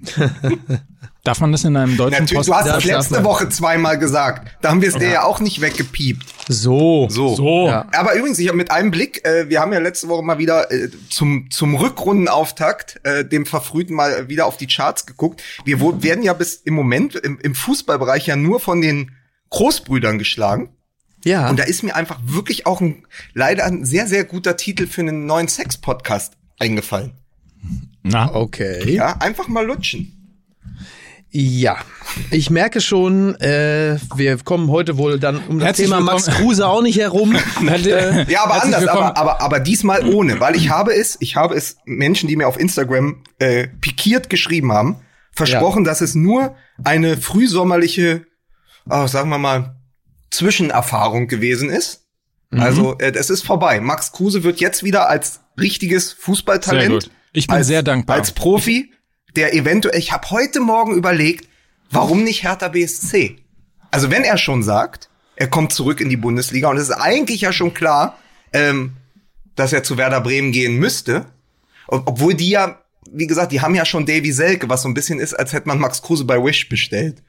Darf 1.22 1.40
man 1.40 1.52
das 1.52 1.64
in 1.64 1.76
einem 1.76 1.98
deutschen 1.98 2.22
Natürlich, 2.22 2.38
Post? 2.38 2.48
du 2.48 2.54
hast 2.54 2.66
das 2.66 2.84
letzte. 2.84 3.24
Woche 3.24 3.50
zweimal 3.50 3.98
gesagt. 3.98 4.56
Da 4.62 4.70
haben 4.70 4.80
wir 4.80 4.88
es 4.88 4.94
dir 4.94 5.10
ja 5.10 5.24
auch 5.24 5.38
nicht 5.40 5.60
weggepiept. 5.60 6.26
So. 6.48 7.08
So. 7.10 7.36
So. 7.36 7.66
Ja. 7.66 7.86
Aber 7.92 8.14
übrigens, 8.14 8.38
ich 8.38 8.48
habe 8.48 8.56
mit 8.56 8.70
einem 8.70 8.90
Blick, 8.90 9.26
äh, 9.26 9.50
wir 9.50 9.60
haben 9.60 9.70
ja 9.72 9.80
letzte 9.80 10.08
Woche 10.08 10.22
mal 10.22 10.38
wieder 10.38 10.72
äh, 10.72 10.88
zum, 11.10 11.50
zum 11.50 11.74
Rückrundenauftakt, 11.74 13.00
äh, 13.04 13.26
dem 13.26 13.44
Verfrühten 13.44 13.94
mal 13.94 14.30
wieder 14.30 14.46
auf 14.46 14.56
die 14.56 14.66
Charts 14.66 15.04
geguckt. 15.04 15.42
Wir 15.66 15.80
wo, 15.80 16.02
werden 16.02 16.22
ja 16.24 16.32
bis 16.32 16.54
im 16.54 16.72
Moment 16.72 17.16
im, 17.16 17.38
im 17.38 17.54
Fußballbereich 17.54 18.26
ja 18.26 18.36
nur 18.36 18.58
von 18.58 18.80
den 18.80 19.10
Großbrüdern 19.50 20.18
geschlagen. 20.18 20.70
Ja. 21.24 21.50
Und 21.50 21.58
da 21.58 21.64
ist 21.64 21.82
mir 21.82 21.94
einfach 21.94 22.18
wirklich 22.24 22.64
auch 22.64 22.80
ein, 22.80 23.04
leider 23.34 23.66
ein 23.66 23.84
sehr, 23.84 24.06
sehr 24.06 24.24
guter 24.24 24.56
Titel 24.56 24.86
für 24.86 25.02
einen 25.02 25.26
neuen 25.26 25.48
Sex-Podcast 25.48 26.38
eingefallen. 26.58 27.12
Na, 28.02 28.34
okay. 28.34 28.90
Ja, 28.92 29.16
einfach 29.18 29.48
mal 29.48 29.64
lutschen. 29.66 30.16
Ja, 31.32 31.76
ich 32.32 32.50
merke 32.50 32.80
schon, 32.80 33.36
äh, 33.36 33.98
wir 34.16 34.38
kommen 34.38 34.68
heute 34.68 34.98
wohl 34.98 35.20
dann 35.20 35.40
um 35.48 35.60
das 35.60 35.68
Herzlich 35.68 35.86
Thema 35.88 36.00
Max 36.00 36.26
willkommen. 36.26 36.44
Kruse 36.44 36.66
auch 36.66 36.82
nicht 36.82 36.98
herum. 36.98 37.36
äh, 37.68 38.28
Ja, 38.28 38.44
aber 38.44 38.54
herzlich 38.54 38.74
anders, 38.74 38.88
aber, 38.88 39.16
aber, 39.16 39.40
aber 39.40 39.60
diesmal 39.60 40.04
ohne, 40.12 40.40
weil 40.40 40.56
ich 40.56 40.70
habe 40.70 40.92
es, 40.92 41.16
ich 41.20 41.36
habe 41.36 41.54
es 41.54 41.76
Menschen, 41.84 42.28
die 42.28 42.34
mir 42.34 42.48
auf 42.48 42.58
Instagram 42.58 43.22
äh, 43.38 43.68
pikiert 43.80 44.28
geschrieben 44.28 44.72
haben, 44.72 44.96
versprochen, 45.30 45.84
dass 45.84 46.00
es 46.00 46.16
nur 46.16 46.56
eine 46.82 47.16
frühsommerliche, 47.16 48.26
oh, 48.88 49.06
sagen 49.06 49.30
wir 49.30 49.38
mal, 49.38 49.76
Zwischenerfahrung 50.32 51.28
gewesen 51.28 51.70
ist. 51.70 52.06
Mhm. 52.50 52.60
Also 52.60 52.98
äh, 52.98 53.12
es 53.14 53.30
ist 53.30 53.44
vorbei. 53.44 53.80
Max 53.80 54.10
Kruse 54.10 54.42
wird 54.42 54.58
jetzt 54.58 54.82
wieder 54.82 55.08
als 55.08 55.40
richtiges 55.58 56.12
Fußballtalent, 56.12 56.82
Sehr 56.82 56.90
gut. 56.90 57.10
Ich 57.32 57.46
bin 57.46 57.56
als, 57.56 57.66
sehr 57.66 57.82
dankbar. 57.82 58.16
als 58.16 58.32
Profi, 58.32 58.92
der 59.36 59.54
eventuell, 59.54 59.98
ich 59.98 60.12
habe 60.12 60.30
heute 60.30 60.60
Morgen 60.60 60.94
überlegt, 60.94 61.48
warum 61.90 62.24
nicht 62.24 62.42
Hertha 62.42 62.68
BSC? 62.68 63.36
Also 63.90 64.10
wenn 64.10 64.24
er 64.24 64.36
schon 64.38 64.62
sagt, 64.62 65.08
er 65.36 65.48
kommt 65.48 65.72
zurück 65.72 66.00
in 66.00 66.08
die 66.08 66.16
Bundesliga 66.16 66.68
und 66.68 66.76
es 66.76 66.84
ist 66.88 66.94
eigentlich 66.96 67.40
ja 67.42 67.52
schon 67.52 67.72
klar, 67.74 68.18
ähm, 68.52 68.92
dass 69.56 69.72
er 69.72 69.82
zu 69.82 69.96
Werder 69.96 70.20
Bremen 70.20 70.52
gehen 70.52 70.76
müsste, 70.76 71.26
ob- 71.88 72.06
obwohl 72.08 72.34
die 72.34 72.50
ja, 72.50 72.80
wie 73.10 73.26
gesagt, 73.26 73.52
die 73.52 73.60
haben 73.60 73.74
ja 73.74 73.84
schon 73.84 74.06
Davy 74.06 74.32
Selke, 74.32 74.68
was 74.68 74.82
so 74.82 74.88
ein 74.88 74.94
bisschen 74.94 75.18
ist, 75.20 75.34
als 75.34 75.52
hätte 75.52 75.68
man 75.68 75.78
Max 75.78 76.02
Kruse 76.02 76.24
bei 76.24 76.42
Wish 76.42 76.68
bestellt. 76.68 77.22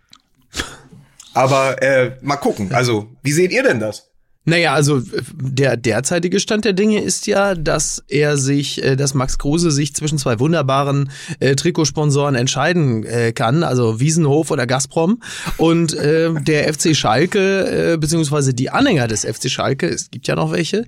Aber 1.33 1.81
äh, 1.81 2.17
mal 2.21 2.35
gucken. 2.37 2.73
Also, 2.73 3.09
wie 3.23 3.31
seht 3.31 3.51
ihr 3.51 3.63
denn 3.63 3.79
das? 3.79 4.10
Naja, 4.43 4.73
also 4.73 4.97
äh, 4.97 5.01
der 5.35 5.77
derzeitige 5.77 6.39
Stand 6.39 6.65
der 6.65 6.73
Dinge 6.73 6.99
ist 6.99 7.27
ja, 7.27 7.53
dass 7.53 8.03
er 8.07 8.37
sich, 8.37 8.83
äh, 8.83 8.95
dass 8.95 9.13
Max 9.13 9.37
Kruse 9.37 9.69
sich 9.69 9.93
zwischen 9.93 10.17
zwei 10.17 10.39
wunderbaren 10.39 11.11
äh, 11.39 11.55
Trikotsponsoren 11.55 12.33
entscheiden 12.33 13.03
äh, 13.05 13.33
kann, 13.33 13.63
also 13.63 13.99
Wiesenhof 13.99 14.49
oder 14.49 14.65
Gazprom. 14.65 15.21
Und 15.57 15.93
äh, 15.93 16.33
der 16.33 16.73
FC 16.73 16.95
Schalke, 16.95 17.93
äh, 17.93 17.97
beziehungsweise 17.97 18.55
die 18.55 18.71
Anhänger 18.71 19.07
des 19.07 19.25
FC 19.25 19.47
Schalke, 19.47 19.87
es 19.87 20.09
gibt 20.09 20.27
ja 20.27 20.35
noch 20.35 20.51
welche, 20.51 20.85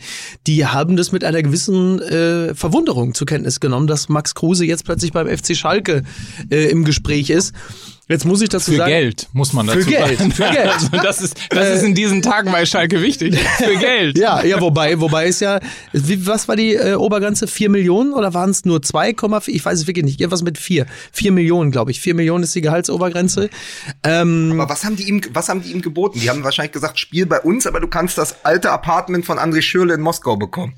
die 0.47 0.65
haben 0.65 0.97
das 0.97 1.11
mit 1.11 1.23
einer 1.23 1.43
gewissen 1.43 2.01
äh, 2.01 2.55
Verwunderung 2.55 3.13
zur 3.13 3.27
Kenntnis 3.27 3.59
genommen, 3.59 3.85
dass 3.85 4.09
Max 4.09 4.33
Kruse 4.33 4.65
jetzt 4.65 4.83
plötzlich 4.83 5.11
beim 5.11 5.27
FC 5.27 5.55
Schalke 5.55 6.03
äh, 6.49 6.71
im 6.71 6.85
Gespräch 6.85 7.29
ist. 7.29 7.53
Jetzt 8.09 8.25
muss 8.25 8.41
ich 8.41 8.49
dazu 8.49 8.71
Für 8.71 8.77
sagen. 8.77 8.91
Geld, 8.91 9.29
muss 9.31 9.53
man 9.53 9.65
dazu 9.65 9.79
Für 9.79 9.85
Geld, 9.85 10.17
sagen. 10.17 10.31
für 10.31 10.43
Geld. 10.49 10.67
Also 10.73 10.87
das 10.91 11.21
ist, 11.21 11.37
das 11.49 11.77
ist 11.77 11.83
in 11.83 11.95
diesen 11.95 12.21
Tagen 12.21 12.51
bei 12.51 12.65
Schalke 12.65 13.01
wichtig. 13.01 13.37
Für 13.57 13.77
Geld. 13.77 14.17
Ja, 14.17 14.43
ja, 14.43 14.59
wobei, 14.59 14.99
wobei 14.99 15.27
ist 15.27 15.39
ja, 15.39 15.59
wie, 15.93 16.27
was 16.27 16.47
war 16.47 16.57
die 16.57 16.73
äh, 16.75 16.95
Obergrenze? 16.95 17.47
Vier 17.47 17.69
Millionen 17.69 18.13
oder 18.13 18.33
waren 18.33 18.49
es 18.49 18.65
nur 18.65 18.79
2,4? 18.79 19.49
Ich 19.49 19.63
weiß 19.63 19.79
es 19.79 19.87
wirklich 19.87 20.03
nicht. 20.05 20.19
Irgendwas 20.19 20.43
mit 20.43 20.57
vier. 20.57 20.85
Vier 21.11 21.31
Millionen, 21.31 21.71
glaube 21.71 21.91
ich. 21.91 22.01
Vier 22.01 22.13
Millionen 22.13 22.43
ist 22.43 22.53
die 22.55 22.61
Gehaltsobergrenze. 22.61 23.49
Ähm, 24.03 24.51
Aber 24.59 24.69
was 24.69 24.83
haben 24.83 24.95
die 24.97 25.07
ihm, 25.07 25.21
was 25.31 25.47
haben 25.47 25.61
die 25.61 25.71
ihm 25.71 25.81
geboten? 25.81 26.19
Die 26.19 26.29
haben 26.29 26.43
wahrscheinlich 26.43 26.73
gesagt, 26.73 26.99
spiel 26.99 27.25
bei 27.25 27.39
uns, 27.39 27.65
aber 27.67 27.79
du 27.79 27.87
kannst 27.87 28.17
das 28.17 28.43
alte 28.43 28.71
Apartment 28.71 29.25
von 29.25 29.37
André 29.39 29.61
Schürle 29.61 29.93
in 29.93 30.01
Moskau 30.01 30.35
bekommen. 30.35 30.73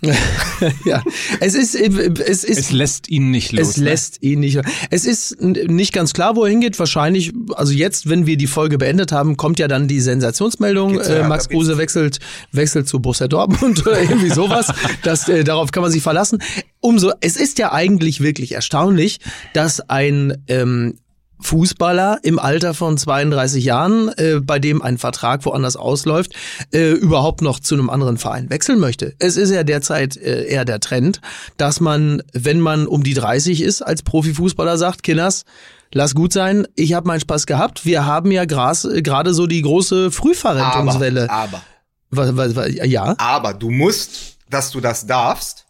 ja, 0.84 1.02
es 1.40 1.54
ist, 1.54 1.74
äh, 1.74 2.10
es 2.24 2.44
ist, 2.44 2.58
Es 2.58 2.70
lässt 2.70 3.08
ihn 3.08 3.30
nicht 3.30 3.52
los. 3.52 3.70
Es 3.70 3.76
lässt 3.78 4.22
ihn 4.22 4.40
nicht. 4.40 4.60
Es 4.90 5.04
ist 5.04 5.40
nicht 5.40 5.92
ganz 5.92 6.12
klar, 6.12 6.36
wo 6.36 6.44
er 6.44 6.50
hingeht. 6.50 6.78
Wahrscheinlich, 6.78 7.32
also 7.54 7.72
jetzt, 7.72 8.08
wenn 8.08 8.24
wir 8.26 8.36
die 8.36 8.46
Folge 8.46 8.78
beendet 8.78 9.10
haben, 9.10 9.36
kommt 9.36 9.58
ja 9.58 9.66
dann 9.66 9.88
die 9.88 10.00
Sensationsmeldung. 10.00 10.94
Ja, 10.96 11.02
Äh, 11.02 11.28
Max 11.28 11.48
geht's. 11.48 11.58
Kruse 11.58 11.78
wechselt, 11.78 12.18
wechselt 12.52 12.86
zu 12.88 13.00
Borussia 13.00 13.26
Dortmund 13.26 13.80
oder 13.86 14.00
irgendwie 14.00 14.30
sowas. 14.30 14.72
Das, 15.02 15.28
äh, 15.28 15.42
darauf 15.42 15.72
kann 15.72 15.82
man 15.82 15.90
sich 15.90 16.02
verlassen. 16.02 16.38
Umso, 16.80 17.12
es 17.20 17.36
ist 17.36 17.58
ja 17.58 17.72
eigentlich 17.72 18.20
wirklich 18.20 18.52
erstaunlich, 18.52 19.18
dass 19.52 19.80
ein 19.80 20.44
ähm, 20.46 20.98
Fußballer 21.40 22.18
im 22.22 22.38
Alter 22.38 22.74
von 22.74 22.98
32 22.98 23.64
Jahren, 23.64 24.08
äh, 24.16 24.40
bei 24.40 24.58
dem 24.58 24.82
ein 24.82 24.98
Vertrag 24.98 25.44
woanders 25.44 25.76
ausläuft, 25.76 26.34
äh, 26.72 26.90
überhaupt 26.90 27.42
noch 27.42 27.60
zu 27.60 27.74
einem 27.74 27.90
anderen 27.90 28.18
Verein 28.18 28.50
wechseln 28.50 28.80
möchte. 28.80 29.14
Es 29.18 29.36
ist 29.36 29.50
ja 29.50 29.64
derzeit 29.64 30.16
äh, 30.16 30.44
eher 30.44 30.64
der 30.64 30.80
Trend, 30.80 31.20
dass 31.56 31.80
man, 31.80 32.22
wenn 32.32 32.60
man 32.60 32.86
um 32.86 33.02
die 33.02 33.14
30 33.14 33.62
ist, 33.62 33.82
als 33.82 34.02
Profifußballer 34.02 34.78
sagt, 34.78 35.02
Kinders, 35.02 35.44
lass 35.92 36.14
gut 36.14 36.32
sein, 36.32 36.66
ich 36.74 36.92
habe 36.94 37.06
meinen 37.06 37.20
Spaß 37.20 37.46
gehabt. 37.46 37.84
Wir 37.86 38.04
haben 38.04 38.30
ja 38.30 38.44
gerade 38.44 39.34
so 39.34 39.46
die 39.46 39.62
große 39.62 40.10
Frühverrentungswelle. 40.10 41.30
aber, 41.30 41.62
was, 42.56 42.74
ja. 42.84 43.14
aber 43.18 43.54
du 43.54 43.70
musst, 43.70 44.38
dass 44.50 44.70
du 44.70 44.80
das 44.80 45.06
darfst. 45.06 45.66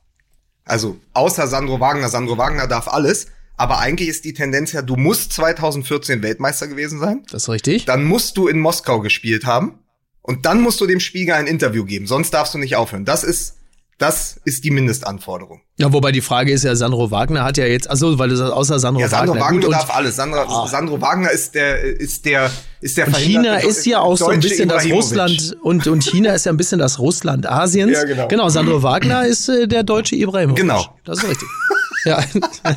Also 0.65 0.99
außer 1.15 1.47
Sandro 1.47 1.81
Wagner, 1.81 2.09
Sandro 2.09 2.37
Wagner 2.37 2.67
darf 2.67 2.89
alles. 2.89 3.27
Aber 3.59 3.79
eigentlich 3.79 4.09
ist 4.09 4.25
die 4.25 4.33
Tendenz 4.33 4.73
ja, 4.73 4.83
du 4.83 4.97
musst 4.97 5.33
2014 5.35 6.23
Weltmeister 6.23 6.67
gewesen 6.69 6.99
sein. 6.99 7.25
Das 7.31 7.43
ist 7.43 7.49
richtig. 7.49 7.85
Dann 7.85 8.05
musst 8.05 8.37
du 8.37 8.49
in 8.49 8.59
Moskau 8.61 9.01
gespielt 9.01 9.45
haben. 9.45 9.81
Und 10.23 10.47
dann 10.47 10.61
musst 10.61 10.81
du 10.81 10.87
dem 10.87 11.01
Spiegel 11.01 11.35
ein 11.35 11.47
Interview 11.47 11.85
geben. 11.85 12.07
Sonst 12.07 12.31
darfst 12.31 12.55
du 12.55 12.59
nicht 12.59 12.77
aufhören. 12.77 13.05
Das 13.05 13.25
ist 13.25 13.55
Das 13.99 14.39
ist 14.45 14.63
die 14.63 14.71
Mindestanforderung. 14.71 15.61
Ja, 15.77 15.93
wobei 15.93 16.13
die 16.13 16.21
Frage 16.21 16.53
ist 16.53 16.63
ja, 16.63 16.77
Sandro 16.77 17.11
Wagner 17.11 17.43
hat 17.43 17.57
ja 17.57 17.67
jetzt, 17.67 17.91
also 17.91 18.17
weil 18.17 18.29
du 18.29 18.37
sagst, 18.37 18.53
außer 18.53 18.79
Sandro, 18.79 19.01
Ja, 19.01 19.09
Sandro 19.09 19.35
Wagner. 19.35 19.63
Wagner, 19.63 19.71
darf 19.71 19.93
alles. 19.97 20.15
Sandro, 20.15 20.67
Sandro 20.69 21.01
Wagner 21.01 21.33
ist 21.33 21.57
der, 21.57 21.83
ist 21.83 22.25
der, 22.25 22.49
ist 22.81 22.97
der 22.97 23.09
Und 23.09 23.17
China 23.17 23.57
ist 23.57 23.85
ja 23.87 23.99
auch 23.99 24.17
so 24.17 24.29
ein 24.29 24.39
bisschen 24.39 24.69
das. 24.69 24.89
Russland 24.89 25.57
und, 25.63 25.89
und 25.89 26.05
China 26.05 26.33
ist 26.33 26.47
ja 26.47 26.53
ein 26.53 26.57
bisschen 26.57 26.79
das 26.79 27.01
Russland 27.01 27.51
Asiens. 27.51 27.91
Ja, 27.99 28.05
genau. 28.05 28.29
Genau, 28.29 28.49
Sandro 28.51 28.85
Wagner 28.85 29.27
ist 29.27 29.49
äh, 29.49 29.67
der 29.67 29.83
deutsche 29.83 30.15
Ibrahimovic. 30.15 30.61
Genau. 30.61 30.97
Das 31.05 31.19
ist 31.19 31.29
richtig. 31.29 31.49
Ja, 32.05 32.23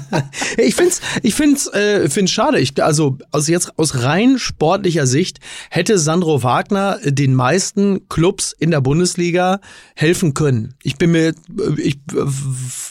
ich 0.58 0.76
find's, 0.76 1.02
ich 1.22 1.34
find's, 1.36 1.68
äh, 1.68 2.10
find's 2.10 2.32
schade. 2.32 2.60
Ich, 2.60 2.82
also 2.84 3.18
aus 3.32 3.48
jetzt 3.48 3.78
aus 3.78 4.04
rein 4.04 4.40
sportlicher 4.40 5.06
Sicht 5.08 5.40
hätte 5.70 5.98
Sandro 6.00 6.44
Wagner 6.44 7.00
äh, 7.04 7.12
den 7.14 7.36
meisten 7.36 8.08
Clubs 8.10 8.54
in 8.58 8.72
der 8.72 8.82
Bundesliga 8.82 9.60
helfen 9.96 10.34
können. 10.34 10.74
Ich 10.84 10.98
bin 10.98 11.12
mir, 11.12 11.30
äh, 11.30 11.34
ich 11.82 11.96
äh, 11.96 12.26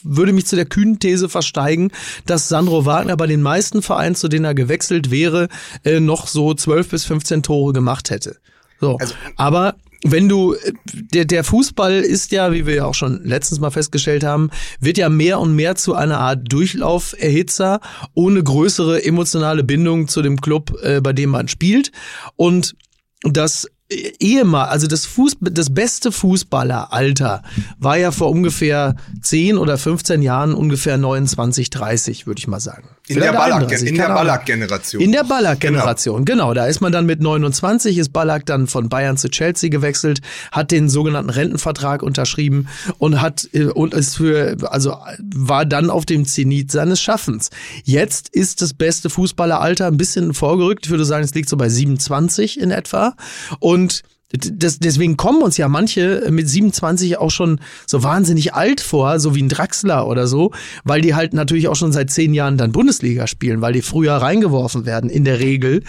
würde 0.02 0.32
mich 0.32 0.46
zu 0.46 0.56
der 0.56 0.66
kühnen 0.66 0.98
These 0.98 1.28
versteigen, 1.28 1.90
dass 2.26 2.48
Sandro 2.48 2.84
Wagner 2.86 3.16
bei 3.16 3.26
den 3.26 3.42
meisten 3.42 3.82
Vereinen, 3.82 4.14
zu 4.14 4.28
denen 4.28 4.44
er 4.44 4.54
gewechselt 4.54 5.10
wäre, 5.10 5.48
äh, 5.84 6.00
noch 6.00 6.26
so 6.26 6.54
12 6.54 6.88
bis 6.88 7.04
15 7.04 7.42
Tore 7.42 7.72
gemacht 7.72 8.10
hätte. 8.10 8.36
So, 8.80 8.96
Also- 8.98 9.14
aber 9.36 9.74
wenn 10.04 10.28
du, 10.28 10.54
der, 10.92 11.24
der 11.24 11.44
Fußball 11.44 12.00
ist 12.00 12.32
ja, 12.32 12.52
wie 12.52 12.66
wir 12.66 12.74
ja 12.74 12.84
auch 12.86 12.94
schon 12.94 13.22
letztens 13.24 13.60
mal 13.60 13.70
festgestellt 13.70 14.24
haben, 14.24 14.50
wird 14.80 14.98
ja 14.98 15.08
mehr 15.08 15.40
und 15.40 15.54
mehr 15.54 15.76
zu 15.76 15.94
einer 15.94 16.18
Art 16.18 16.50
Durchlauferhitzer 16.50 17.80
ohne 18.14 18.42
größere 18.42 19.04
emotionale 19.04 19.62
Bindung 19.62 20.08
zu 20.08 20.22
dem 20.22 20.40
Club, 20.40 20.76
äh, 20.82 21.00
bei 21.00 21.12
dem 21.12 21.30
man 21.30 21.48
spielt. 21.48 21.92
Und 22.36 22.76
das 23.22 23.68
Ehemal, 23.90 24.68
also 24.68 24.86
das 24.86 25.04
Fuß, 25.04 25.38
das 25.40 25.74
beste 25.74 26.12
Fußballeralter 26.12 27.42
war 27.78 27.98
ja 27.98 28.12
vor 28.12 28.30
ungefähr 28.30 28.94
10 29.20 29.58
oder 29.58 29.78
15 29.78 30.22
Jahren 30.22 30.54
ungefähr 30.54 30.96
29, 30.96 31.70
30, 31.70 32.24
würde 32.24 32.38
ich 32.38 32.46
mal 32.46 32.60
sagen. 32.60 32.88
In 33.10 33.20
der 33.20 33.32
Ballack, 33.32 33.62
31, 33.62 33.88
in 33.88 33.94
der. 33.96 34.08
Ballack-Generation. 34.08 35.02
In 35.02 35.12
der 35.12 35.24
Ballack-Generation, 35.24 36.24
genau. 36.24 36.54
Da 36.54 36.66
ist 36.66 36.80
man 36.80 36.92
dann 36.92 37.06
mit 37.06 37.20
29, 37.20 37.98
ist 37.98 38.12
Ballack 38.12 38.46
dann 38.46 38.66
von 38.66 38.88
Bayern 38.88 39.16
zu 39.16 39.28
Chelsea 39.28 39.68
gewechselt, 39.68 40.20
hat 40.52 40.70
den 40.70 40.88
sogenannten 40.88 41.30
Rentenvertrag 41.30 42.02
unterschrieben 42.02 42.68
und 42.98 43.20
hat 43.20 43.48
äh, 43.52 43.64
und 43.64 43.94
ist 43.94 44.16
für, 44.16 44.56
also 44.70 44.96
war 45.34 45.66
dann 45.66 45.90
auf 45.90 46.06
dem 46.06 46.24
Zenit 46.24 46.70
seines 46.70 47.00
Schaffens. 47.00 47.50
Jetzt 47.84 48.28
ist 48.28 48.62
das 48.62 48.74
beste 48.74 49.10
Fußballeralter 49.10 49.86
ein 49.86 49.96
bisschen 49.96 50.32
vorgerückt. 50.34 50.86
Ich 50.86 50.90
würde 50.90 51.04
sagen, 51.04 51.24
es 51.24 51.34
liegt 51.34 51.48
so 51.48 51.56
bei 51.56 51.68
27 51.68 52.60
in 52.60 52.70
etwa. 52.70 53.14
Und 53.58 54.02
das, 54.32 54.78
deswegen 54.78 55.16
kommen 55.16 55.42
uns 55.42 55.56
ja 55.56 55.68
manche 55.68 56.28
mit 56.30 56.48
27 56.48 57.18
auch 57.18 57.30
schon 57.30 57.60
so 57.86 58.02
wahnsinnig 58.02 58.54
alt 58.54 58.80
vor, 58.80 59.18
so 59.18 59.34
wie 59.34 59.42
ein 59.42 59.48
Draxler 59.48 60.06
oder 60.06 60.26
so, 60.26 60.52
weil 60.84 61.00
die 61.00 61.14
halt 61.14 61.34
natürlich 61.34 61.68
auch 61.68 61.74
schon 61.74 61.92
seit 61.92 62.10
zehn 62.10 62.32
Jahren 62.32 62.56
dann 62.56 62.72
Bundesliga 62.72 63.26
spielen, 63.26 63.60
weil 63.60 63.72
die 63.72 63.82
früher 63.82 64.14
reingeworfen 64.14 64.86
werden, 64.86 65.10
in 65.10 65.24
der 65.24 65.40
Regel. 65.40 65.82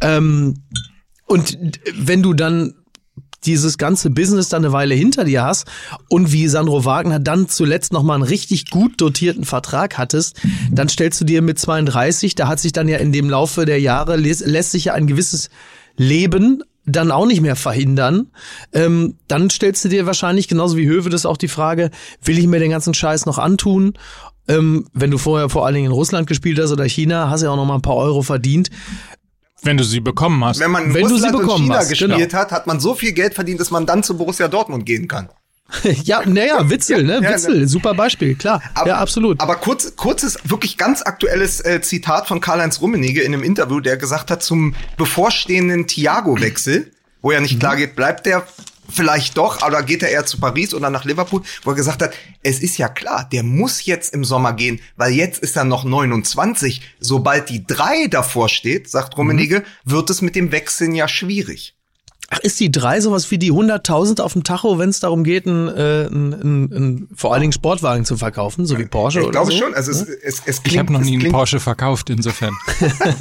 Ähm, 0.00 0.54
und 1.26 1.58
wenn 1.96 2.22
du 2.22 2.34
dann 2.34 2.74
dieses 3.46 3.78
ganze 3.78 4.10
Business 4.10 4.48
dann 4.48 4.64
eine 4.64 4.72
Weile 4.72 4.94
hinter 4.94 5.24
dir 5.24 5.44
hast 5.44 5.66
und 6.08 6.32
wie 6.32 6.48
Sandro 6.48 6.84
Wagner 6.84 7.20
dann 7.20 7.48
zuletzt 7.48 7.92
nochmal 7.92 8.16
einen 8.16 8.24
richtig 8.24 8.70
gut 8.70 9.00
dotierten 9.00 9.44
Vertrag 9.44 9.98
hattest, 9.98 10.40
dann 10.70 10.88
stellst 10.88 11.20
du 11.20 11.24
dir 11.24 11.42
mit 11.42 11.58
32, 11.58 12.34
da 12.34 12.48
hat 12.48 12.58
sich 12.58 12.72
dann 12.72 12.88
ja 12.88 12.98
in 12.98 13.12
dem 13.12 13.28
Laufe 13.28 13.66
der 13.66 13.80
Jahre, 13.80 14.16
lässt, 14.16 14.70
sich 14.70 14.86
ja 14.86 14.94
ein 14.94 15.06
gewisses 15.06 15.50
Leben 15.96 16.62
dann 16.86 17.10
auch 17.10 17.26
nicht 17.26 17.40
mehr 17.40 17.56
verhindern, 17.56 18.30
ähm, 18.72 19.16
dann 19.28 19.50
stellst 19.50 19.84
du 19.84 19.88
dir 19.88 20.06
wahrscheinlich 20.06 20.48
genauso 20.48 20.76
wie 20.76 20.86
Höwe 20.86 21.10
das 21.10 21.26
auch 21.26 21.36
die 21.36 21.48
Frage, 21.48 21.90
will 22.22 22.38
ich 22.38 22.46
mir 22.46 22.60
den 22.60 22.70
ganzen 22.70 22.94
Scheiß 22.94 23.26
noch 23.26 23.38
antun? 23.38 23.94
Ähm, 24.46 24.86
wenn 24.92 25.10
du 25.10 25.18
vorher 25.18 25.48
vor 25.48 25.64
allen 25.64 25.74
Dingen 25.74 25.86
in 25.86 25.92
Russland 25.92 26.26
gespielt 26.26 26.58
hast 26.58 26.70
oder 26.70 26.84
China, 26.84 27.30
hast 27.30 27.42
ja 27.42 27.50
auch 27.50 27.56
noch 27.56 27.64
mal 27.64 27.76
ein 27.76 27.82
paar 27.82 27.96
Euro 27.96 28.22
verdient. 28.22 28.70
Wenn 29.62 29.78
du 29.78 29.84
sie 29.84 30.00
bekommen 30.00 30.44
hast. 30.44 30.60
Wenn 30.60 30.70
man 30.70 30.84
in 30.84 30.94
Wenn 30.94 31.02
du 31.02 31.08
sie 31.08 31.14
Russland 31.14 31.34
und 31.36 31.40
bekommen 31.40 31.64
China 31.64 31.76
hast, 31.76 31.88
gespielt 31.88 32.10
genau. 32.10 32.32
hat, 32.32 32.52
hat 32.52 32.66
man 32.66 32.80
so 32.80 32.94
viel 32.94 33.12
Geld 33.12 33.32
verdient, 33.32 33.60
dass 33.60 33.70
man 33.70 33.86
dann 33.86 34.02
zu 34.02 34.16
Borussia 34.18 34.48
Dortmund 34.48 34.84
gehen 34.84 35.08
kann. 35.08 35.30
ja, 36.04 36.22
naja, 36.26 36.68
Witzel, 36.70 37.02
ne? 37.02 37.20
Ja, 37.22 37.30
Witzel, 37.34 37.66
super 37.68 37.94
Beispiel, 37.94 38.34
klar. 38.34 38.62
ja, 38.86 38.96
absolut. 38.98 39.40
Aber 39.40 39.56
kurz, 39.56 39.96
kurzes, 39.96 40.38
wirklich 40.44 40.76
ganz 40.76 41.02
aktuelles 41.02 41.60
äh, 41.64 41.80
Zitat 41.80 42.26
von 42.28 42.40
Karl-Heinz 42.40 42.80
Rummenigge 42.80 43.22
in 43.22 43.34
einem 43.34 43.42
Interview, 43.42 43.80
der 43.80 43.96
gesagt 43.96 44.30
hat, 44.30 44.42
zum 44.42 44.74
bevorstehenden 44.96 45.86
Thiago-Wechsel, 45.86 46.90
wo 47.22 47.32
ja 47.32 47.38
Mhm. 47.38 47.44
nicht 47.44 47.60
klar 47.60 47.76
geht, 47.76 47.96
bleibt 47.96 48.26
der 48.26 48.46
vielleicht 48.92 49.38
doch, 49.38 49.66
oder 49.66 49.82
geht 49.82 50.02
er 50.02 50.10
eher 50.10 50.26
zu 50.26 50.38
Paris 50.38 50.74
oder 50.74 50.90
nach 50.90 51.06
Liverpool, 51.06 51.40
wo 51.62 51.70
er 51.70 51.76
gesagt 51.76 52.02
hat, 52.02 52.12
es 52.42 52.60
ist 52.60 52.76
ja 52.76 52.88
klar, 52.88 53.26
der 53.32 53.42
muss 53.42 53.86
jetzt 53.86 54.12
im 54.12 54.24
Sommer 54.24 54.52
gehen, 54.52 54.78
weil 54.96 55.12
jetzt 55.14 55.38
ist 55.42 55.56
er 55.56 55.64
noch 55.64 55.84
29. 55.84 56.82
Sobald 57.00 57.48
die 57.48 57.66
drei 57.66 58.08
davor 58.08 58.50
steht, 58.50 58.90
sagt 58.90 59.16
Rummenigge, 59.16 59.60
Mhm. 59.60 59.90
wird 59.90 60.10
es 60.10 60.20
mit 60.20 60.36
dem 60.36 60.52
Wechseln 60.52 60.94
ja 60.94 61.08
schwierig. 61.08 61.74
Ach, 62.30 62.38
ist 62.38 62.58
die 62.58 62.70
drei 62.72 63.00
sowas 63.00 63.30
wie 63.30 63.38
die 63.38 63.52
100.000 63.52 64.20
auf 64.20 64.32
dem 64.32 64.44
Tacho, 64.44 64.78
wenn 64.78 64.88
es 64.88 65.00
darum 65.00 65.24
geht, 65.24 65.46
einen, 65.46 65.68
äh, 65.68 66.08
einen, 66.10 66.34
einen, 66.34 66.72
einen, 66.74 67.08
vor 67.14 67.32
allen 67.32 67.42
Dingen 67.42 67.52
Sportwagen 67.52 68.04
zu 68.04 68.16
verkaufen, 68.16 68.64
so 68.66 68.78
wie 68.78 68.86
Porsche 68.86 69.20
Ich 69.20 69.26
oder 69.26 69.32
glaube 69.32 69.52
so? 69.52 69.58
schon, 69.58 69.74
also 69.74 69.90
es, 69.90 70.02
es, 70.02 70.42
es 70.46 70.62
klingt, 70.62 70.66
ich 70.72 70.78
habe 70.78 70.92
noch 70.92 71.00
nie 71.00 71.20
einen 71.20 71.30
Porsche 71.30 71.60
verkauft, 71.60 72.08
insofern 72.10 72.54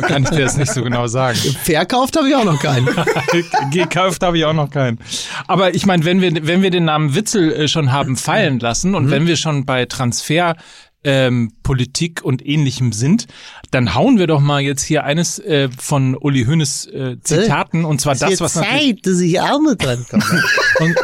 kann 0.07 0.23
ich 0.23 0.29
dir 0.29 0.39
das 0.45 0.57
nicht 0.57 0.71
so 0.71 0.83
genau 0.83 1.07
sagen. 1.07 1.37
Verkauft 1.63 2.15
habe 2.17 2.29
ich 2.29 2.35
auch 2.35 2.45
noch 2.45 2.59
keinen. 2.61 2.87
Gekauft 3.71 4.23
habe 4.23 4.37
ich 4.37 4.45
auch 4.45 4.53
noch 4.53 4.69
keinen. 4.69 4.99
Aber 5.47 5.75
ich 5.75 5.85
meine, 5.85 6.05
wenn 6.05 6.21
wir, 6.21 6.47
wenn 6.47 6.61
wir 6.61 6.71
den 6.71 6.85
Namen 6.85 7.13
Witzel 7.15 7.51
äh, 7.53 7.67
schon 7.67 7.91
haben 7.91 8.15
fallen 8.15 8.59
lassen 8.59 8.89
Mhm. 8.91 8.95
und 8.95 9.11
wenn 9.11 9.27
wir 9.27 9.35
schon 9.37 9.65
bei 9.65 9.85
Transfer 9.85 10.55
ähm, 11.03 11.51
Politik 11.63 12.23
und 12.23 12.45
ähnlichem 12.45 12.91
sind, 12.91 13.27
dann 13.71 13.93
hauen 13.95 14.17
wir 14.17 14.27
doch 14.27 14.39
mal 14.39 14.61
jetzt 14.61 14.83
hier 14.83 15.03
eines 15.03 15.39
äh, 15.39 15.69
von 15.77 16.15
Uli 16.15 16.45
Hoeneß 16.45 16.85
äh, 16.87 17.17
Zitaten 17.21 17.85
und 17.85 18.01
zwar 18.01 18.15
das, 18.15 18.39
was 18.39 18.53
Zeit, 18.53 19.05
dass 19.05 19.19
ich 19.19 19.39
auch 19.39 19.59
mit 19.59 19.83
dran 19.83 20.05
komme. 20.09 20.23
und, 20.79 20.95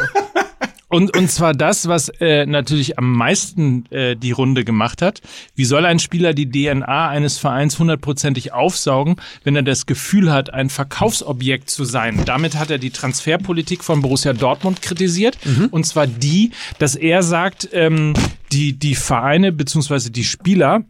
und, 0.90 1.16
und 1.16 1.30
zwar 1.30 1.54
das, 1.54 1.88
was 1.88 2.08
äh, 2.20 2.46
natürlich 2.46 2.98
am 2.98 3.12
meisten 3.12 3.86
äh, 3.90 4.16
die 4.16 4.32
Runde 4.32 4.64
gemacht 4.64 5.02
hat. 5.02 5.20
Wie 5.54 5.64
soll 5.64 5.86
ein 5.86 5.98
Spieler 5.98 6.34
die 6.34 6.50
DNA 6.50 7.08
eines 7.08 7.38
Vereins 7.38 7.78
hundertprozentig 7.78 8.52
aufsaugen, 8.52 9.16
wenn 9.44 9.56
er 9.56 9.62
das 9.62 9.86
Gefühl 9.86 10.32
hat, 10.32 10.52
ein 10.52 10.68
Verkaufsobjekt 10.68 11.70
zu 11.70 11.84
sein? 11.84 12.22
Damit 12.26 12.56
hat 12.56 12.70
er 12.70 12.78
die 12.78 12.90
Transferpolitik 12.90 13.84
von 13.84 14.02
Borussia 14.02 14.32
Dortmund 14.32 14.82
kritisiert. 14.82 15.38
Und 15.70 15.86
zwar 15.86 16.06
die, 16.06 16.50
dass 16.78 16.96
er 16.96 17.22
sagt, 17.22 17.68
ähm, 17.72 18.14
die, 18.52 18.72
die 18.72 18.94
Vereine 18.94 19.52
beziehungsweise 19.52 20.10
die 20.10 20.24
Spieler 20.24 20.84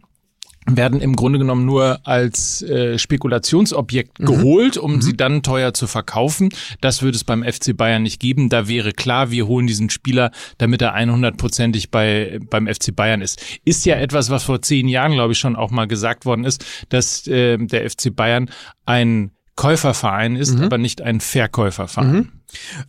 werden 0.67 1.01
im 1.01 1.15
Grunde 1.15 1.39
genommen 1.39 1.65
nur 1.65 2.05
als 2.05 2.61
äh, 2.61 2.97
Spekulationsobjekt 2.97 4.19
geholt, 4.19 4.77
um 4.77 5.01
sie 5.01 5.17
dann 5.17 5.41
teuer 5.41 5.73
zu 5.73 5.87
verkaufen. 5.87 6.49
Das 6.81 7.01
würde 7.01 7.15
es 7.15 7.23
beim 7.23 7.43
FC 7.43 7.75
Bayern 7.75 8.03
nicht 8.03 8.19
geben. 8.19 8.49
Da 8.49 8.67
wäre 8.67 8.93
klar, 8.93 9.31
wir 9.31 9.47
holen 9.47 9.65
diesen 9.65 9.89
Spieler, 9.89 10.31
damit 10.59 10.81
er 10.81 10.95
100%ig 10.95 11.89
bei, 11.89 12.39
beim 12.49 12.67
FC 12.67 12.95
Bayern 12.95 13.21
ist. 13.21 13.41
Ist 13.65 13.85
ja 13.85 13.95
etwas, 13.95 14.29
was 14.29 14.43
vor 14.43 14.61
zehn 14.61 14.87
Jahren, 14.87 15.13
glaube 15.13 15.33
ich, 15.33 15.39
schon 15.39 15.55
auch 15.55 15.71
mal 15.71 15.87
gesagt 15.87 16.25
worden 16.25 16.45
ist, 16.45 16.63
dass 16.89 17.27
äh, 17.27 17.57
der 17.57 17.89
FC 17.89 18.15
Bayern 18.15 18.49
ein 18.85 19.31
Käuferverein 19.55 20.35
ist, 20.35 20.59
aber 20.59 20.77
nicht 20.77 21.01
ein 21.01 21.19
Verkäuferverein. 21.19 22.31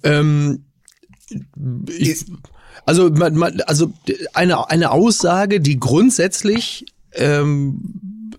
ähm, 0.03 0.65
ich, 1.89 2.25
also, 2.85 3.11
man, 3.11 3.35
man, 3.35 3.61
also 3.63 3.93
eine, 4.35 4.69
eine 4.71 4.91
Aussage, 4.91 5.61
die 5.61 5.79
grundsätzlich 5.81 6.87
ähm, 7.15 8.33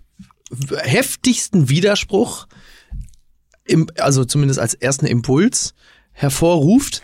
heftigsten 0.83 1.69
Widerspruch, 1.69 2.47
im, 3.65 3.87
also 3.97 4.25
zumindest 4.25 4.59
als 4.59 4.73
ersten 4.73 5.05
Impuls 5.05 5.73
hervorruft. 6.11 7.01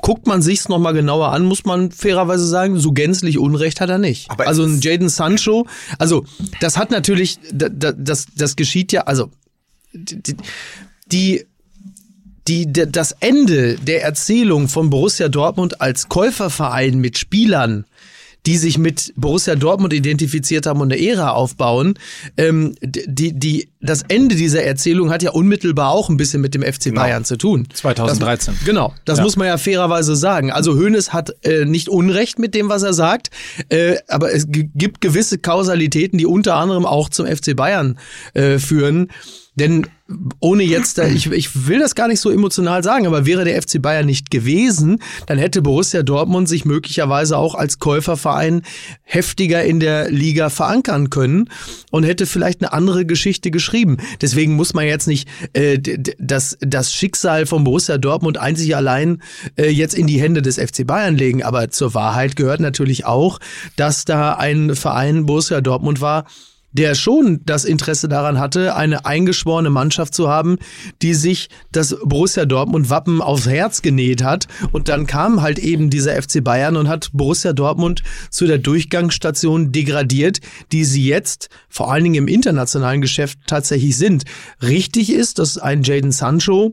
Guckt 0.00 0.28
man 0.28 0.42
sich's 0.42 0.68
noch 0.68 0.78
mal 0.78 0.92
genauer 0.92 1.32
an, 1.32 1.44
muss 1.44 1.64
man 1.64 1.90
fairerweise 1.90 2.46
sagen, 2.46 2.78
so 2.78 2.92
gänzlich 2.92 3.36
Unrecht 3.38 3.80
hat 3.80 3.90
er 3.90 3.98
nicht. 3.98 4.30
Aber 4.30 4.46
also 4.46 4.62
ein 4.62 4.80
Jaden 4.80 5.08
Sancho, 5.08 5.66
also 5.98 6.24
das 6.60 6.76
hat 6.78 6.92
natürlich, 6.92 7.40
da- 7.52 7.68
da- 7.68 7.90
das, 7.92 8.26
das 8.36 8.54
geschieht 8.54 8.92
ja, 8.92 9.02
also 9.02 9.30
die, 9.92 10.36
die 11.10 11.44
die, 12.46 12.72
das 12.72 13.12
Ende 13.20 13.74
der 13.74 14.02
Erzählung 14.04 14.68
von 14.68 14.88
Borussia 14.88 15.28
Dortmund 15.28 15.82
als 15.82 16.08
Käuferverein 16.08 16.98
mit 16.98 17.18
Spielern, 17.18 17.84
die 18.46 18.56
sich 18.56 18.78
mit 18.78 19.12
Borussia 19.16 19.54
Dortmund 19.56 19.92
identifiziert 19.92 20.66
haben 20.66 20.80
und 20.80 20.92
eine 20.92 21.02
Ära 21.02 21.30
aufbauen, 21.32 21.94
ähm, 22.36 22.74
die, 22.82 23.38
die 23.38 23.68
das 23.80 24.02
Ende 24.08 24.34
dieser 24.34 24.64
Erzählung 24.64 25.10
hat 25.10 25.22
ja 25.22 25.30
unmittelbar 25.30 25.90
auch 25.90 26.08
ein 26.08 26.16
bisschen 26.16 26.40
mit 26.40 26.54
dem 26.54 26.62
FC 26.62 26.92
Bayern 26.94 27.24
zu 27.24 27.36
tun. 27.36 27.68
2013. 27.72 28.54
Das, 28.54 28.64
genau, 28.64 28.92
das 29.04 29.18
Ja. 29.18 29.24
muss 29.24 29.36
man 29.36 29.46
ja 29.46 29.56
fairerweise 29.56 30.16
sagen. 30.16 30.50
Also 30.50 30.74
Hoeneß 30.74 31.12
hat 31.12 31.30
äh, 31.44 31.64
nicht 31.64 31.88
Unrecht 31.88 32.38
mit 32.40 32.54
dem, 32.54 32.68
was 32.68 32.82
er 32.82 32.92
sagt, 32.92 33.30
äh, 33.68 33.96
aber 34.08 34.32
es 34.34 34.46
gibt 34.48 35.00
gewisse 35.00 35.38
Kausalitäten, 35.38 36.18
die 36.18 36.26
unter 36.26 36.56
anderem 36.56 36.86
auch 36.86 37.08
zum 37.08 37.26
FC 37.26 37.54
Bayern 37.54 37.98
äh, 38.34 38.58
führen. 38.58 39.08
Denn 39.54 39.86
ohne 40.40 40.62
jetzt, 40.62 40.98
ich, 40.98 41.30
ich 41.32 41.66
will 41.66 41.80
das 41.80 41.96
gar 41.96 42.06
nicht 42.06 42.20
so 42.20 42.30
emotional 42.30 42.82
sagen, 42.84 43.06
aber 43.08 43.26
wäre 43.26 43.44
der 43.44 43.60
FC 43.60 43.82
Bayern 43.82 44.06
nicht 44.06 44.30
gewesen, 44.30 45.00
dann 45.26 45.36
hätte 45.36 45.62
Borussia 45.62 46.02
Dortmund 46.04 46.48
sich 46.48 46.64
möglicherweise 46.64 47.36
auch 47.36 47.54
als 47.56 47.78
Käuferverein 47.80 48.62
heftiger 49.02 49.64
in 49.64 49.80
der 49.80 50.10
Liga 50.10 50.48
verankern 50.48 51.10
können 51.10 51.50
und 51.90 52.04
hätte 52.04 52.24
vielleicht 52.24 52.62
eine 52.62 52.72
andere 52.72 53.04
Geschichte 53.04 53.50
geschrieben. 53.50 53.67
Deswegen 54.20 54.54
muss 54.54 54.74
man 54.74 54.86
jetzt 54.86 55.06
nicht 55.06 55.28
äh, 55.52 55.78
das, 56.18 56.58
das 56.60 56.92
Schicksal 56.92 57.46
von 57.46 57.64
Borussia 57.64 57.98
Dortmund 57.98 58.38
einzig 58.38 58.74
allein 58.76 59.22
äh, 59.56 59.68
jetzt 59.68 59.94
in 59.94 60.06
die 60.06 60.20
Hände 60.20 60.42
des 60.42 60.56
FC 60.58 60.86
Bayern 60.86 61.16
legen. 61.16 61.42
Aber 61.42 61.70
zur 61.70 61.94
Wahrheit 61.94 62.36
gehört 62.36 62.60
natürlich 62.60 63.04
auch, 63.04 63.38
dass 63.76 64.04
da 64.04 64.34
ein 64.34 64.74
Verein 64.74 65.26
Borussia 65.26 65.60
Dortmund 65.60 66.00
war, 66.00 66.26
der 66.78 66.94
schon 66.94 67.40
das 67.44 67.64
Interesse 67.64 68.08
daran 68.08 68.38
hatte, 68.38 68.76
eine 68.76 69.04
eingeschworene 69.04 69.68
Mannschaft 69.68 70.14
zu 70.14 70.28
haben, 70.28 70.58
die 71.02 71.12
sich 71.12 71.48
das 71.72 71.96
Borussia 72.04 72.44
Dortmund 72.44 72.88
Wappen 72.88 73.20
aufs 73.20 73.48
Herz 73.48 73.82
genäht 73.82 74.22
hat. 74.22 74.46
Und 74.70 74.88
dann 74.88 75.08
kam 75.08 75.42
halt 75.42 75.58
eben 75.58 75.90
dieser 75.90 76.22
FC 76.22 76.42
Bayern 76.42 76.76
und 76.76 76.86
hat 76.86 77.10
Borussia 77.12 77.52
Dortmund 77.52 78.04
zu 78.30 78.46
der 78.46 78.58
Durchgangsstation 78.58 79.72
degradiert, 79.72 80.38
die 80.70 80.84
sie 80.84 81.04
jetzt 81.04 81.48
vor 81.68 81.90
allen 81.90 82.04
Dingen 82.04 82.14
im 82.14 82.28
internationalen 82.28 83.00
Geschäft 83.00 83.40
tatsächlich 83.48 83.96
sind. 83.96 84.22
Richtig 84.62 85.12
ist, 85.12 85.40
dass 85.40 85.58
ein 85.58 85.82
Jaden 85.82 86.12
Sancho 86.12 86.72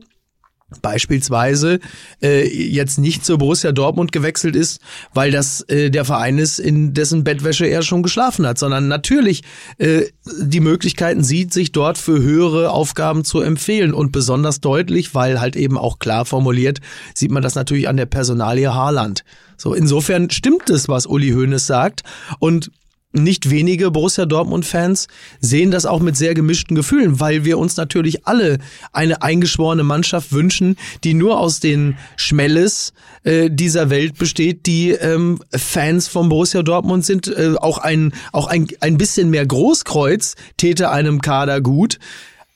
beispielsweise 0.82 1.78
äh, 2.20 2.46
jetzt 2.48 2.98
nicht 2.98 3.24
zur 3.24 3.38
Borussia 3.38 3.70
Dortmund 3.70 4.10
gewechselt 4.10 4.56
ist, 4.56 4.80
weil 5.14 5.30
das 5.30 5.60
äh, 5.68 5.90
der 5.90 6.04
Verein 6.04 6.38
ist, 6.38 6.58
in 6.58 6.92
dessen 6.92 7.22
Bettwäsche 7.22 7.66
er 7.66 7.82
schon 7.82 8.02
geschlafen 8.02 8.46
hat, 8.46 8.58
sondern 8.58 8.88
natürlich 8.88 9.42
äh, 9.78 10.06
die 10.24 10.60
Möglichkeiten 10.60 11.22
sieht, 11.22 11.52
sich 11.52 11.70
dort 11.70 11.98
für 11.98 12.20
höhere 12.20 12.70
Aufgaben 12.70 13.24
zu 13.24 13.40
empfehlen 13.40 13.94
und 13.94 14.10
besonders 14.10 14.60
deutlich, 14.60 15.14
weil 15.14 15.40
halt 15.40 15.54
eben 15.54 15.78
auch 15.78 16.00
klar 16.00 16.24
formuliert, 16.24 16.80
sieht 17.14 17.30
man 17.30 17.44
das 17.44 17.54
natürlich 17.54 17.88
an 17.88 17.96
der 17.96 18.06
Personalie 18.06 18.74
Haaland. 18.74 19.24
So 19.56 19.72
insofern 19.72 20.30
stimmt 20.30 20.68
es, 20.68 20.88
was 20.88 21.06
Uli 21.06 21.30
Hoeneß 21.30 21.66
sagt 21.66 22.02
und 22.40 22.72
nicht 23.22 23.50
wenige 23.50 23.90
Borussia 23.90 24.26
Dortmund-Fans 24.26 25.08
sehen 25.40 25.70
das 25.70 25.86
auch 25.86 26.00
mit 26.00 26.16
sehr 26.16 26.34
gemischten 26.34 26.76
Gefühlen, 26.76 27.20
weil 27.20 27.44
wir 27.44 27.58
uns 27.58 27.76
natürlich 27.76 28.26
alle 28.26 28.58
eine 28.92 29.22
eingeschworene 29.22 29.82
Mannschaft 29.82 30.32
wünschen, 30.32 30.76
die 31.04 31.14
nur 31.14 31.38
aus 31.38 31.60
den 31.60 31.96
Schmelles 32.16 32.92
äh, 33.24 33.50
dieser 33.50 33.90
Welt 33.90 34.18
besteht, 34.18 34.66
die 34.66 34.90
ähm, 34.90 35.40
Fans 35.50 36.08
von 36.08 36.28
Borussia 36.28 36.62
Dortmund 36.62 37.04
sind. 37.04 37.26
Äh, 37.28 37.54
auch 37.56 37.78
ein, 37.78 38.12
auch 38.32 38.46
ein, 38.46 38.68
ein 38.80 38.98
bisschen 38.98 39.30
mehr 39.30 39.46
Großkreuz 39.46 40.34
täte 40.56 40.90
einem 40.90 41.20
Kader 41.20 41.60
gut. 41.60 41.98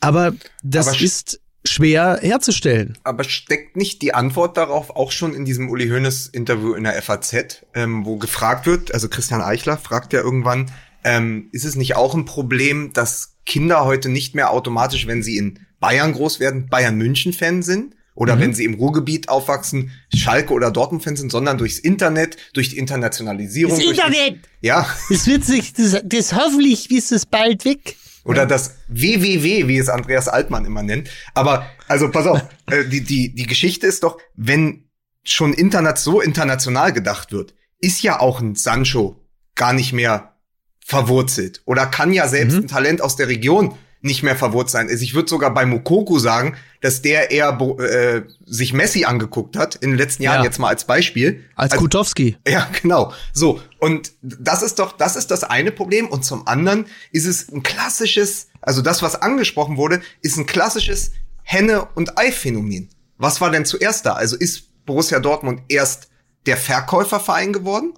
Aber 0.01 0.33
das 0.63 0.89
Aber 0.89 1.01
ist 1.01 1.41
schwer 1.65 2.19
herzustellen. 2.23 2.97
Aber 3.05 3.25
steckt 3.25 3.77
nicht 3.77 4.03
die 4.03 4.15
Antwort 4.15 4.57
darauf 4.57 4.91
auch 4.97 5.13
schon 5.13 5.35
in 5.35 5.45
diesem 5.45 5.69
Uli 5.71 5.89
Hoeneß 5.89 6.29
Interview 6.29 6.75
in 6.75 6.85
der 6.85 7.01
FAZ, 7.03 7.65
ähm, 7.75 8.05
wo 8.07 8.17
gefragt 8.17 8.67
wird, 8.67 8.93
also 8.95 9.09
Christian 9.09 9.43
Eichler 9.43 9.77
fragt 9.77 10.13
ja 10.13 10.21
irgendwann, 10.21 10.71
ähm, 11.05 11.49
ist 11.53 11.65
es 11.65 11.77
nicht 11.77 11.97
auch 11.97 12.15
ein 12.15 12.25
Problem, 12.25 12.93
dass 12.93 13.37
Kinder 13.47 13.85
heute 13.85 14.09
nicht 14.09 14.35
mehr 14.35 14.51
automatisch, 14.51 15.07
wenn 15.07 15.23
sie 15.23 15.37
in 15.37 15.59
Bayern 15.81 16.13
groß 16.13 16.41
werden, 16.41 16.69
Bayern 16.69 16.97
München 16.97 17.33
Fan 17.33 17.63
sind? 17.63 17.95
Oder 18.17 18.39
wenn 18.39 18.53
sie 18.53 18.65
im 18.65 18.75
Ruhrgebiet 18.75 19.31
aufwachsen, 19.31 19.93
Schalke 20.15 20.53
oder 20.53 20.71
Dortmund 20.71 21.03
Fan 21.03 21.17
sind, 21.17 21.33
sondern 21.33 21.57
durchs 21.57 21.79
Internet, 21.79 22.37
durch 22.53 22.69
die 22.69 22.77
Internationalisierung. 22.77 23.75
Das 23.75 23.83
durch 23.83 23.97
die- 23.97 24.03
Internet! 24.05 24.41
Ja, 24.61 24.87
Es 25.09 25.27
wird 25.27 25.43
sich, 25.45 25.73
das, 25.73 26.03
das 26.05 26.35
hoffentlich 26.35 26.91
ist 26.91 27.13
es 27.13 27.25
bald 27.25 27.65
weg. 27.65 27.97
Oder 28.25 28.47
das 28.47 28.77
WWW, 28.89 29.67
wie 29.69 29.79
es 29.79 29.89
Andreas 29.89 30.29
Altmann 30.29 30.65
immer 30.65 30.83
nennt. 30.83 31.11
Aber, 31.35 31.67
also 31.89 32.11
pass 32.11 32.27
auf, 32.27 32.41
äh, 32.71 32.85
die, 32.85 33.03
die, 33.03 33.35
die 33.35 33.47
Geschichte 33.47 33.87
ist 33.87 34.03
doch, 34.03 34.19
wenn 34.35 34.91
schon 35.23 35.53
internet 35.53 35.99
so 35.99 36.21
international 36.21 36.93
gedacht 36.93 37.33
wird, 37.33 37.55
ist 37.79 38.03
ja 38.03 38.21
auch 38.21 38.41
ein 38.41 38.55
Sancho 38.55 39.17
gar 39.55 39.73
nicht 39.73 39.93
mehr 39.93 40.37
verwurzelt. 40.85 41.63
Oder 41.67 41.87
kann 41.87 42.13
ja 42.13 42.29
selbst 42.29 42.57
ein 42.57 42.69
Talent 42.69 43.01
aus 43.01 43.17
der 43.17 43.29
Region 43.29 43.77
nicht 44.03 44.23
mehr 44.23 44.35
verwurzelt 44.37 44.71
sein. 44.71 44.89
Also 44.89 45.03
ich 45.05 45.15
würde 45.15 45.29
sogar 45.29 45.53
bei 45.53 45.67
Mokoku 45.67 46.19
sagen, 46.19 46.57
dass 46.81 47.03
der 47.03 47.31
eher 47.31 47.59
äh, 47.81 48.23
sich 48.47 48.73
Messi 48.73 49.05
angeguckt 49.05 49.57
hat, 49.57 49.75
in 49.77 49.91
den 49.91 49.99
letzten 49.99 50.23
Jahren 50.23 50.39
Ja. 50.39 50.45
jetzt 50.45 50.59
mal 50.59 50.69
als 50.69 50.85
Beispiel. 50.85 51.45
Als 51.55 51.73
Also- 51.73 51.83
Kutowski. 51.85 52.37
ja, 52.49 52.69
genau. 52.81 53.13
So. 53.35 53.61
Und 53.79 54.13
das 54.23 54.63
ist 54.63 54.79
doch, 54.79 54.93
das 54.93 55.17
ist 55.17 55.31
das 55.31 55.45
eine 55.45 55.71
Problem. 55.73 56.09
Und 56.09 56.25
zum 56.25 56.47
anderen 56.49 56.87
ist 57.13 57.27
es 57.27 57.51
ein 57.53 57.63
klassisches, 57.63 58.49
also 58.63 58.81
das, 58.81 59.03
was 59.03 59.17
angesprochen 59.21 59.77
wurde, 59.77 60.01
ist 60.23 60.39
ein 60.39 60.47
klassisches 60.47 61.13
Henne- 61.43 61.87
und 61.95 62.19
Ei-Phänomen. 62.19 62.89
Was 63.19 63.41
war 63.43 63.51
denn 63.51 63.67
zuerst 63.67 64.07
da? 64.07 64.15
Also 64.15 64.37
ist 64.37 64.85
Borussia 64.87 65.21
Dortmund 65.21 65.61
erst 65.69 66.09
der 66.47 66.57
Verkäuferverein 66.57 67.53
geworden? 67.53 67.93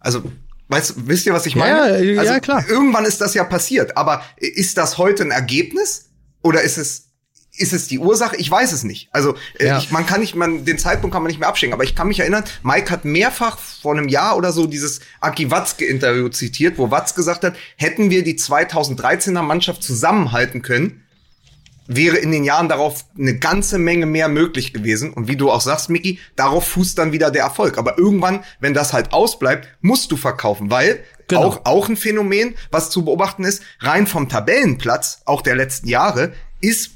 Also, 0.00 0.22
weißt, 0.68 0.94
wisst 1.08 1.26
ihr, 1.26 1.32
was 1.32 1.46
ich 1.46 1.56
meine? 1.56 1.78
Ja, 1.78 1.98
ja, 1.98 2.20
also, 2.20 2.40
klar. 2.40 2.64
Irgendwann 2.68 3.04
ist 3.04 3.20
das 3.20 3.34
ja 3.34 3.44
passiert. 3.44 3.96
Aber 3.96 4.22
ist 4.36 4.76
das 4.78 4.98
heute 4.98 5.22
ein 5.24 5.30
Ergebnis? 5.30 6.10
Oder 6.42 6.62
ist 6.62 6.78
es, 6.78 7.08
ist 7.56 7.72
es 7.72 7.86
die 7.86 7.98
Ursache? 7.98 8.36
Ich 8.36 8.50
weiß 8.50 8.72
es 8.72 8.82
nicht. 8.82 9.08
Also, 9.12 9.36
äh, 9.58 9.66
Ja. 9.66 9.78
ich, 9.78 9.90
man 9.90 10.06
kann 10.06 10.20
nicht, 10.20 10.34
man, 10.34 10.64
den 10.64 10.78
Zeitpunkt 10.78 11.14
kann 11.14 11.22
man 11.22 11.28
nicht 11.30 11.38
mehr 11.38 11.48
abschicken. 11.48 11.72
Aber 11.72 11.84
ich 11.84 11.94
kann 11.94 12.08
mich 12.08 12.20
erinnern, 12.20 12.44
Mike 12.62 12.90
hat 12.90 13.04
mehrfach 13.04 13.58
vor 13.58 13.92
einem 13.92 14.08
Jahr 14.08 14.36
oder 14.36 14.52
so 14.52 14.66
dieses 14.66 15.00
Aki 15.20 15.50
Watzke-Interview 15.50 16.28
zitiert, 16.30 16.78
wo 16.78 16.90
Watz 16.90 17.14
gesagt 17.14 17.44
hat, 17.44 17.54
hätten 17.76 18.10
wir 18.10 18.24
die 18.24 18.38
2013er 18.38 19.42
Mannschaft 19.42 19.82
zusammenhalten 19.82 20.62
können, 20.62 21.03
wäre 21.86 22.16
in 22.16 22.32
den 22.32 22.44
Jahren 22.44 22.68
darauf 22.68 23.04
eine 23.18 23.38
ganze 23.38 23.78
Menge 23.78 24.06
mehr 24.06 24.28
möglich 24.28 24.72
gewesen. 24.72 25.12
Und 25.12 25.28
wie 25.28 25.36
du 25.36 25.50
auch 25.50 25.60
sagst, 25.60 25.90
Micky, 25.90 26.18
darauf 26.36 26.66
fußt 26.68 26.96
dann 26.98 27.12
wieder 27.12 27.30
der 27.30 27.42
Erfolg. 27.42 27.76
Aber 27.78 27.98
irgendwann, 27.98 28.42
wenn 28.60 28.74
das 28.74 28.92
halt 28.92 29.12
ausbleibt, 29.12 29.68
musst 29.80 30.10
du 30.12 30.16
verkaufen, 30.16 30.70
weil 30.70 31.00
Genau. 31.28 31.42
auch, 31.44 31.60
auch 31.64 31.88
ein 31.88 31.96
Phänomen, 31.96 32.54
was 32.70 32.90
zu 32.90 33.04
beobachten 33.04 33.44
ist, 33.44 33.62
rein 33.80 34.06
vom 34.06 34.28
Tabellenplatz, 34.28 35.22
auch 35.24 35.40
der 35.40 35.56
letzten 35.56 35.88
Jahre, 35.88 36.32
ist 36.60 36.90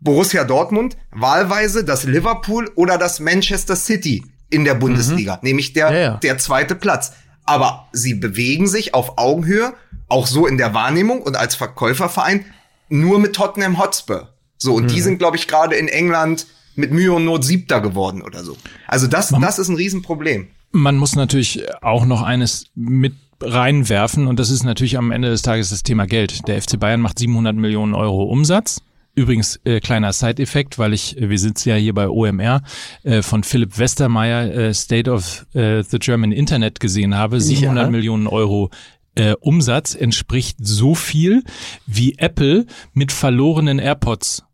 Borussia 0.00 0.44
Dortmund 0.44 0.96
wahlweise 1.10 1.84
das 1.84 2.04
Liverpool 2.04 2.70
oder 2.76 2.96
das 2.98 3.18
Manchester 3.20 3.74
City 3.76 4.24
in 4.50 4.64
der 4.64 4.74
Bundesliga, 4.74 5.38
nämlich 5.42 5.72
der, 5.72 5.88
Mhm. 5.90 5.94
Ja, 5.94 6.00
ja. 6.00 6.16
der 6.18 6.38
zweite 6.38 6.74
Platz. 6.74 7.12
Aber 7.44 7.88
sie 7.92 8.14
bewegen 8.14 8.68
sich 8.68 8.94
auf 8.94 9.18
Augenhöhe, 9.18 9.74
auch 10.08 10.26
so 10.28 10.46
in 10.46 10.58
der 10.58 10.74
Wahrnehmung 10.74 11.22
und 11.22 11.36
als 11.36 11.54
Verkäuferverein 11.56 12.44
nur 12.92 13.18
mit 13.18 13.34
Tottenham 13.34 13.78
Hotspur. 13.78 14.28
So, 14.58 14.74
und 14.74 14.90
die 14.90 14.96
Mhm. 14.98 15.02
sind, 15.02 15.18
glaube 15.18 15.36
ich, 15.36 15.48
gerade 15.48 15.74
in 15.74 15.88
England 15.88 16.46
mit 16.76 16.92
Mühe 16.92 17.12
und 17.12 17.24
Not 17.24 17.44
Siebter 17.44 17.80
geworden 17.80 18.22
oder 18.22 18.44
so. 18.44 18.56
Also 18.86 19.06
das, 19.06 19.28
das 19.40 19.58
ist 19.58 19.68
ein 19.68 19.76
Riesenproblem. 19.76 20.46
Man 20.70 20.96
muss 20.96 21.16
natürlich 21.16 21.62
auch 21.82 22.06
noch 22.06 22.22
eines 22.22 22.66
mit 22.74 23.14
reinwerfen 23.40 24.26
und 24.28 24.38
das 24.38 24.50
ist 24.50 24.62
natürlich 24.62 24.96
am 24.96 25.10
Ende 25.10 25.28
des 25.28 25.42
Tages 25.42 25.70
das 25.70 25.82
Thema 25.82 26.06
Geld. 26.06 26.46
Der 26.48 26.60
FC 26.62 26.78
Bayern 26.78 27.00
macht 27.00 27.18
700 27.18 27.56
Millionen 27.56 27.94
Euro 27.94 28.24
Umsatz. 28.24 28.80
Übrigens 29.14 29.60
äh, 29.64 29.80
kleiner 29.80 30.12
Side-Effekt, 30.14 30.78
weil 30.78 30.94
ich, 30.94 31.18
äh, 31.20 31.28
wir 31.28 31.38
sitzen 31.38 31.68
ja 31.68 31.74
hier 31.74 31.92
bei 31.92 32.08
OMR, 32.08 32.62
äh, 33.02 33.20
von 33.20 33.42
Philipp 33.44 33.78
Westermeier 33.78 34.50
äh, 34.54 34.72
State 34.74 35.10
of 35.10 35.44
äh, 35.54 35.82
the 35.82 35.98
German 35.98 36.32
Internet 36.32 36.80
gesehen 36.80 37.14
habe. 37.14 37.38
700 37.40 37.84
Ja. 37.84 37.90
Millionen 37.90 38.26
Euro 38.26 38.70
äh, 39.14 39.34
Umsatz 39.40 39.94
entspricht 39.94 40.56
so 40.60 40.94
viel, 40.94 41.42
wie 41.86 42.18
Apple 42.18 42.66
mit 42.92 43.12
verlorenen 43.12 43.78
AirPods 43.78 44.44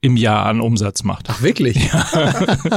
im 0.00 0.16
Jahr 0.16 0.46
an 0.46 0.60
Umsatz 0.60 1.02
macht. 1.02 1.26
Ach, 1.28 1.42
wirklich? 1.42 1.76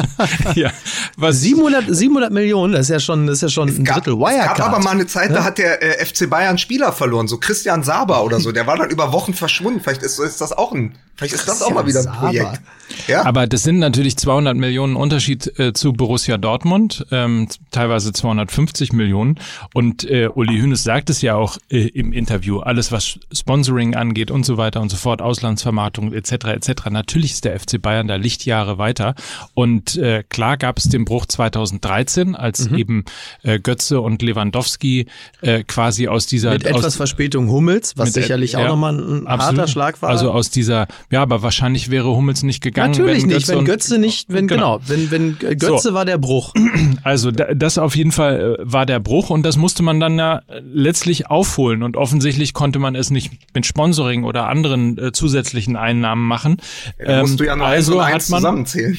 ja, 0.55 0.71
was 1.17 1.41
700, 1.41 1.86
700 1.88 2.31
Millionen, 2.31 2.73
das 2.73 2.81
ist 2.81 2.89
ja 2.89 2.99
schon, 2.99 3.27
das 3.27 3.38
ist 3.38 3.41
ja 3.43 3.49
schon 3.49 3.69
ein 3.69 3.84
Gab, 3.84 3.97
Drittel 3.97 4.13
es 4.13 4.19
Wirecard. 4.19 4.57
gab 4.57 4.67
aber 4.73 4.79
mal 4.79 4.91
eine 4.91 5.05
Zeit, 5.05 5.31
da 5.31 5.43
hat 5.43 5.60
der 5.60 5.84
äh, 5.84 6.03
FC 6.03 6.29
Bayern 6.29 6.57
Spieler 6.57 6.91
verloren, 6.91 7.27
so 7.27 7.38
Christian 7.38 7.84
Saber 7.84 8.23
oder 8.23 8.39
so. 8.39 8.51
Der 8.51 8.65
war 8.65 8.77
dann 8.77 8.89
über 8.89 9.12
Wochen 9.12 9.34
verschwunden. 9.34 9.81
Vielleicht 9.81 10.01
ist, 10.01 10.19
ist 10.19 10.41
das 10.41 10.51
auch 10.51 10.71
ein, 10.71 10.95
vielleicht 11.15 11.36
ist 11.36 11.47
das 11.47 11.62
auch 11.62 11.71
mal 11.71 11.86
wieder 11.86 11.99
ein 11.99 12.05
Christian 12.05 12.25
Projekt. 12.25 12.55
Saber. 12.55 12.62
Ja. 13.07 13.25
Aber 13.25 13.47
das 13.47 13.63
sind 13.63 13.79
natürlich 13.79 14.17
200 14.17 14.57
Millionen 14.57 14.95
Unterschied 14.95 15.60
äh, 15.60 15.73
zu 15.73 15.93
Borussia 15.93 16.38
Dortmund, 16.38 17.05
ähm, 17.12 17.47
teilweise 17.71 18.12
250 18.12 18.93
Millionen. 18.93 19.39
Und 19.73 20.10
äh, 20.10 20.27
Uli 20.27 20.60
Hoeneß 20.60 20.84
sagt 20.84 21.10
es 21.10 21.21
ja 21.21 21.36
auch 21.36 21.57
äh, 21.69 21.88
im 21.88 22.13
Interview, 22.13 22.60
alles 22.60 22.91
was 22.91 23.19
Sponsoring 23.31 23.95
angeht 23.95 24.31
und 24.31 24.45
so 24.45 24.57
weiter 24.57 24.81
und 24.81 24.89
so 24.89 24.97
fort, 24.97 25.21
Auslandsvermarktung 25.21 26.13
etc. 26.13 26.31
etc. 26.31 26.89
Natürlich 26.89 27.11
natürlich 27.12 27.32
ist 27.34 27.43
der 27.43 27.60
FC 27.60 27.82
Bayern 27.82 28.08
da 28.08 28.15
Lichtjahre 28.15 28.78
weiter. 28.78 29.15
Und 29.54 29.97
äh, 29.97 30.24
klar 30.30 30.56
gab 30.56 30.78
es 30.78 30.86
den 30.86 31.04
Bruch 31.04 31.26
2013, 31.26 32.36
als 32.36 32.69
Mhm. 32.69 32.78
eben 32.78 33.06
äh, 33.43 33.60
Götze 33.60 34.00
und 34.00 34.21
Lewandowski 34.21 35.08
äh, 35.41 35.63
quasi 35.63 36.08
aus 36.08 36.26
dieser 36.26 36.52
Mit 36.54 36.65
aus, 36.71 36.78
etwas 36.80 36.95
Verspätung 36.95 37.50
Hummels, 37.50 37.97
was 37.97 38.13
sicherlich 38.13 38.56
auch 38.56 38.62
ja, 38.62 38.67
nochmal 38.69 38.97
ein 38.97 39.28
absolut. 39.28 39.60
harter 39.60 39.67
Schlag 39.67 40.02
war. 40.02 40.10
Also 40.10 40.32
aus 40.32 40.52
dieser, 40.52 40.88
ja, 41.12 41.21
aber 41.21 41.41
wahrscheinlich 41.43 41.89
wäre 41.91 42.08
Hummels 42.15 42.43
nicht 42.43 42.62
gegangen. 42.62 42.91
Natürlich 42.91 43.24
wenn 43.24 43.28
nicht, 43.28 43.38
Götze 43.39 43.52
wenn 43.52 43.60
und- 43.60 43.65
Götze 43.65 43.97
nicht, 43.97 44.26
wenn 44.30 44.47
genau, 44.47 44.80
wenn 44.88 45.12
wenn 45.12 45.38
Götze 45.38 45.89
So. 45.89 45.93
war 45.93 46.06
der 46.06 46.17
Bruch. 46.17 46.54
Also 47.04 47.32
da- 47.32 47.54
das 47.56 47.78
auf 47.78 47.95
jeden 47.95 48.12
Fall 48.12 48.58
äh, 48.60 48.71
war 48.71 48.86
der 48.86 49.00
Bruch 49.00 49.30
und 49.32 49.43
das 49.43 49.58
musste 49.58 49.82
man 49.84 50.00
dann 50.00 50.17
ja 50.19 50.38
äh, 50.47 50.62
letztlich 50.71 51.28
aufholen 51.30 51.84
und 51.84 51.97
offensichtlich 51.97 52.54
konnte 52.54 52.80
man 52.80 52.95
es 52.95 53.10
nicht 53.10 53.32
mit 53.56 53.65
Sponsoring 53.65 54.24
oder 54.24 54.47
anderen 54.47 54.97
äh, 54.97 55.12
zusätzlichen 55.12 55.76
Einnahmen 55.76 56.28
machen. 56.28 56.58
Da 57.06 57.22
musst 57.22 57.40
du 57.40 57.46
ja 57.46 57.54
eins 57.54 57.62
also 57.64 57.98
und 58.00 58.06
hat 58.06 58.14
eins 58.14 58.30
man 58.30 58.40
zusammenzählen. 58.42 58.98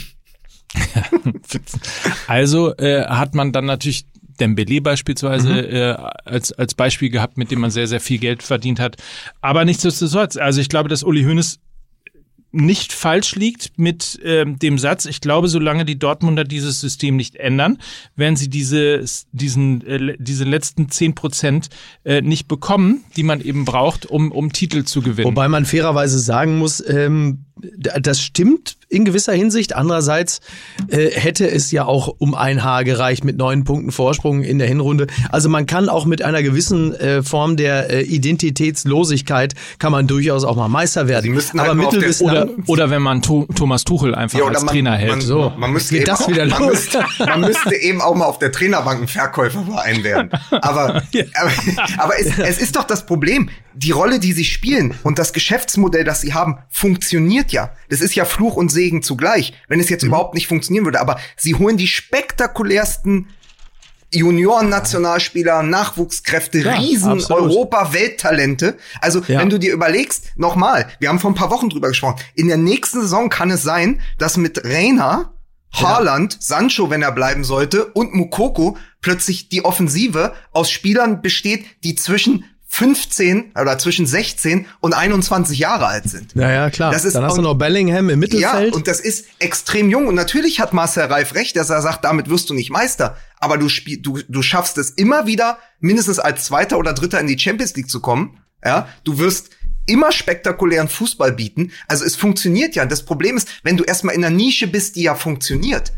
also 2.26 2.74
äh, 2.76 3.04
hat 3.06 3.34
man 3.34 3.52
dann 3.52 3.66
natürlich 3.66 4.06
Dembele 4.40 4.80
beispielsweise 4.80 5.48
Mhm. 5.50 5.74
äh, 5.74 5.90
als 6.24 6.52
als 6.52 6.74
Beispiel 6.74 7.10
gehabt, 7.10 7.36
mit 7.36 7.50
dem 7.50 7.60
man 7.60 7.70
sehr 7.70 7.86
sehr 7.86 8.00
viel 8.00 8.18
Geld 8.18 8.42
verdient 8.42 8.80
hat. 8.80 8.96
Aber 9.40 9.64
nichtsdestotrotz, 9.64 10.36
also 10.36 10.60
ich 10.60 10.68
glaube, 10.68 10.88
dass 10.88 11.02
Uli 11.02 11.22
Hoeneß 11.24 11.58
nicht 12.52 12.92
falsch 12.92 13.34
liegt 13.34 13.78
mit 13.78 14.20
ähm, 14.22 14.58
dem 14.58 14.78
Satz, 14.78 15.06
ich 15.06 15.20
glaube, 15.20 15.48
solange 15.48 15.84
die 15.84 15.98
Dortmunder 15.98 16.44
dieses 16.44 16.80
System 16.80 17.16
nicht 17.16 17.36
ändern, 17.36 17.78
werden 18.14 18.36
sie 18.36 18.48
diese, 18.48 19.04
diesen, 19.32 19.86
äh, 19.86 20.16
diese 20.18 20.44
letzten 20.44 20.90
zehn 20.90 21.14
Prozent 21.14 21.70
äh, 22.04 22.20
nicht 22.20 22.48
bekommen, 22.48 23.04
die 23.16 23.22
man 23.22 23.40
eben 23.40 23.64
braucht, 23.64 24.06
um, 24.06 24.30
um 24.30 24.52
Titel 24.52 24.84
zu 24.84 25.00
gewinnen. 25.00 25.26
Wobei 25.26 25.48
man 25.48 25.64
fairerweise 25.64 26.18
sagen 26.18 26.58
muss, 26.58 26.86
ähm, 26.86 27.44
das 27.78 28.20
stimmt 28.20 28.76
in 28.92 29.04
gewisser 29.04 29.32
Hinsicht. 29.32 29.74
Andererseits 29.74 30.40
äh, 30.88 31.10
hätte 31.10 31.50
es 31.50 31.70
ja 31.72 31.84
auch 31.86 32.14
um 32.18 32.34
ein 32.34 32.62
Haar 32.62 32.84
gereicht 32.84 33.24
mit 33.24 33.36
neun 33.38 33.64
Punkten 33.64 33.90
Vorsprung 33.92 34.42
in 34.42 34.58
der 34.58 34.68
Hinrunde. 34.68 35.06
Also 35.30 35.48
man 35.48 35.66
kann 35.66 35.88
auch 35.88 36.04
mit 36.04 36.22
einer 36.22 36.42
gewissen 36.42 36.94
äh, 36.94 37.22
Form 37.22 37.56
der 37.56 37.90
äh, 37.90 38.02
Identitätslosigkeit 38.02 39.54
kann 39.78 39.92
man 39.92 40.06
durchaus 40.06 40.44
auch 40.44 40.56
mal 40.56 40.68
Meister 40.68 41.08
werden. 41.08 41.24
Sie 41.24 41.30
müssten 41.30 41.58
Aber 41.58 41.68
halt 41.68 41.76
nur 41.78 41.86
auf 41.88 41.92
mittel 41.92 42.00
der- 42.02 42.08
bis 42.08 42.22
oder, 42.22 42.44
lang- 42.46 42.64
oder 42.66 42.90
wenn 42.90 43.02
man 43.02 43.22
Tu- 43.22 43.46
Thomas 43.54 43.84
Tuchel 43.84 44.14
einfach 44.14 44.38
Ja, 44.38 44.46
als 44.46 44.62
man- 44.62 44.72
Trainer 44.74 44.96
hält. 44.96 45.10
Man, 45.10 45.20
So, 45.20 45.52
man 45.56 45.72
müsste 45.72 45.94
geht 45.94 46.02
eben 46.02 46.06
das 46.10 46.20
auch, 46.22 46.28
wieder 46.28 46.46
man 46.46 46.60
los. 46.62 46.70
Müsste, 46.70 47.04
man 47.18 47.40
müsste 47.40 47.74
eben 47.76 48.00
auch 48.00 48.14
mal 48.14 48.26
auf 48.26 48.38
der 48.38 48.52
Trainerbank 48.52 49.02
ein 49.02 49.08
Verkäuferverein 49.08 50.04
werden. 50.04 50.30
Aber, 50.50 51.02
aber, 51.34 51.50
aber 51.98 52.20
es, 52.20 52.38
es 52.38 52.58
ist 52.58 52.76
doch 52.76 52.84
das 52.84 53.06
Problem. 53.06 53.48
Die 53.74 53.90
Rolle, 53.90 54.18
die 54.20 54.32
sie 54.32 54.44
spielen 54.44 54.94
und 55.02 55.18
das 55.18 55.32
Geschäftsmodell, 55.32 56.04
das 56.04 56.20
sie 56.20 56.34
haben, 56.34 56.58
funktioniert 56.68 57.52
ja. 57.52 57.70
Das 57.88 58.00
ist 58.02 58.14
ja 58.14 58.26
Fluch 58.26 58.56
und 58.56 58.70
Segen 58.70 58.81
zugleich, 59.02 59.52
wenn 59.68 59.78
es 59.78 59.86
Mhm. 59.86 59.90
jetzt 59.92 60.02
überhaupt 60.02 60.34
nicht 60.34 60.48
funktionieren 60.48 60.84
würde. 60.84 61.00
Aber 61.00 61.20
sie 61.36 61.54
holen 61.54 61.76
die 61.76 61.86
spektakulärsten 61.86 63.28
Junioren-Nationalspieler, 64.14 65.62
Nachwuchskräfte, 65.62 66.58
Ja, 66.58 66.74
Riesen. 66.74 67.22
Europa-Welttalente. 67.30 68.76
Also, 69.00 69.22
Ja. 69.26 69.40
wenn 69.40 69.48
du 69.50 69.58
dir 69.58 69.72
überlegst, 69.72 70.32
nochmal, 70.36 70.86
wir 70.98 71.08
haben 71.08 71.18
vor 71.18 71.30
ein 71.30 71.34
paar 71.34 71.50
Wochen 71.50 71.70
drüber 71.70 71.88
gesprochen, 71.88 72.20
in 72.34 72.48
der 72.48 72.56
nächsten 72.58 73.00
Saison 73.00 73.28
kann 73.30 73.50
es 73.50 73.62
sein, 73.62 74.00
dass 74.18 74.36
mit 74.36 74.64
Reina, 74.64 75.32
Haaland, 75.72 76.36
Sancho, 76.40 76.90
wenn 76.90 77.00
er 77.02 77.12
bleiben 77.12 77.44
sollte, 77.44 77.86
und 77.86 78.12
Mukoko 78.14 78.76
plötzlich 79.00 79.48
die 79.48 79.64
Offensive 79.64 80.34
aus 80.50 80.70
Spielern 80.70 81.22
besteht, 81.22 81.64
die 81.82 81.94
zwischen 81.94 82.44
15 82.74 83.52
oder 83.60 83.76
zwischen 83.76 84.06
16 84.06 84.64
und 84.80 84.94
21 84.94 85.58
Jahre 85.58 85.88
alt 85.88 86.04
sind. 86.08 86.34
Naja, 86.34 86.70
klar. 86.70 86.90
Das 86.90 87.04
ist 87.04 87.14
Dann 87.14 87.24
hast 87.24 87.36
du 87.36 87.42
noch 87.42 87.52
Bellingham 87.52 88.08
im 88.08 88.18
Mittelfeld. 88.18 88.70
Ja, 88.70 88.74
und 88.74 88.88
das 88.88 88.98
ist 88.98 89.26
extrem 89.40 89.90
jung. 89.90 90.06
Und 90.06 90.14
natürlich 90.14 90.58
hat 90.58 90.72
Marcel 90.72 91.04
Reif 91.04 91.34
recht, 91.34 91.54
dass 91.54 91.68
er 91.68 91.82
sagt, 91.82 92.02
damit 92.02 92.30
wirst 92.30 92.48
du 92.48 92.54
nicht 92.54 92.70
Meister. 92.70 93.18
Aber 93.38 93.58
du, 93.58 93.68
spiel, 93.68 94.00
du, 94.00 94.20
du 94.26 94.40
schaffst 94.40 94.78
es 94.78 94.88
immer 94.88 95.26
wieder, 95.26 95.58
mindestens 95.80 96.18
als 96.18 96.44
Zweiter 96.44 96.78
oder 96.78 96.94
Dritter 96.94 97.20
in 97.20 97.26
die 97.26 97.38
Champions 97.38 97.76
League 97.76 97.90
zu 97.90 98.00
kommen. 98.00 98.38
Ja, 98.64 98.88
du 99.04 99.18
wirst 99.18 99.50
immer 99.84 100.10
spektakulären 100.10 100.88
Fußball 100.88 101.32
bieten. 101.32 101.72
Also 101.88 102.06
es 102.06 102.16
funktioniert 102.16 102.74
ja. 102.74 102.86
Das 102.86 103.04
Problem 103.04 103.36
ist, 103.36 103.48
wenn 103.62 103.76
du 103.76 103.84
erstmal 103.84 104.14
in 104.14 104.24
einer 104.24 104.34
Nische 104.34 104.66
bist, 104.66 104.96
die 104.96 105.02
ja 105.02 105.14
funktioniert. 105.14 105.92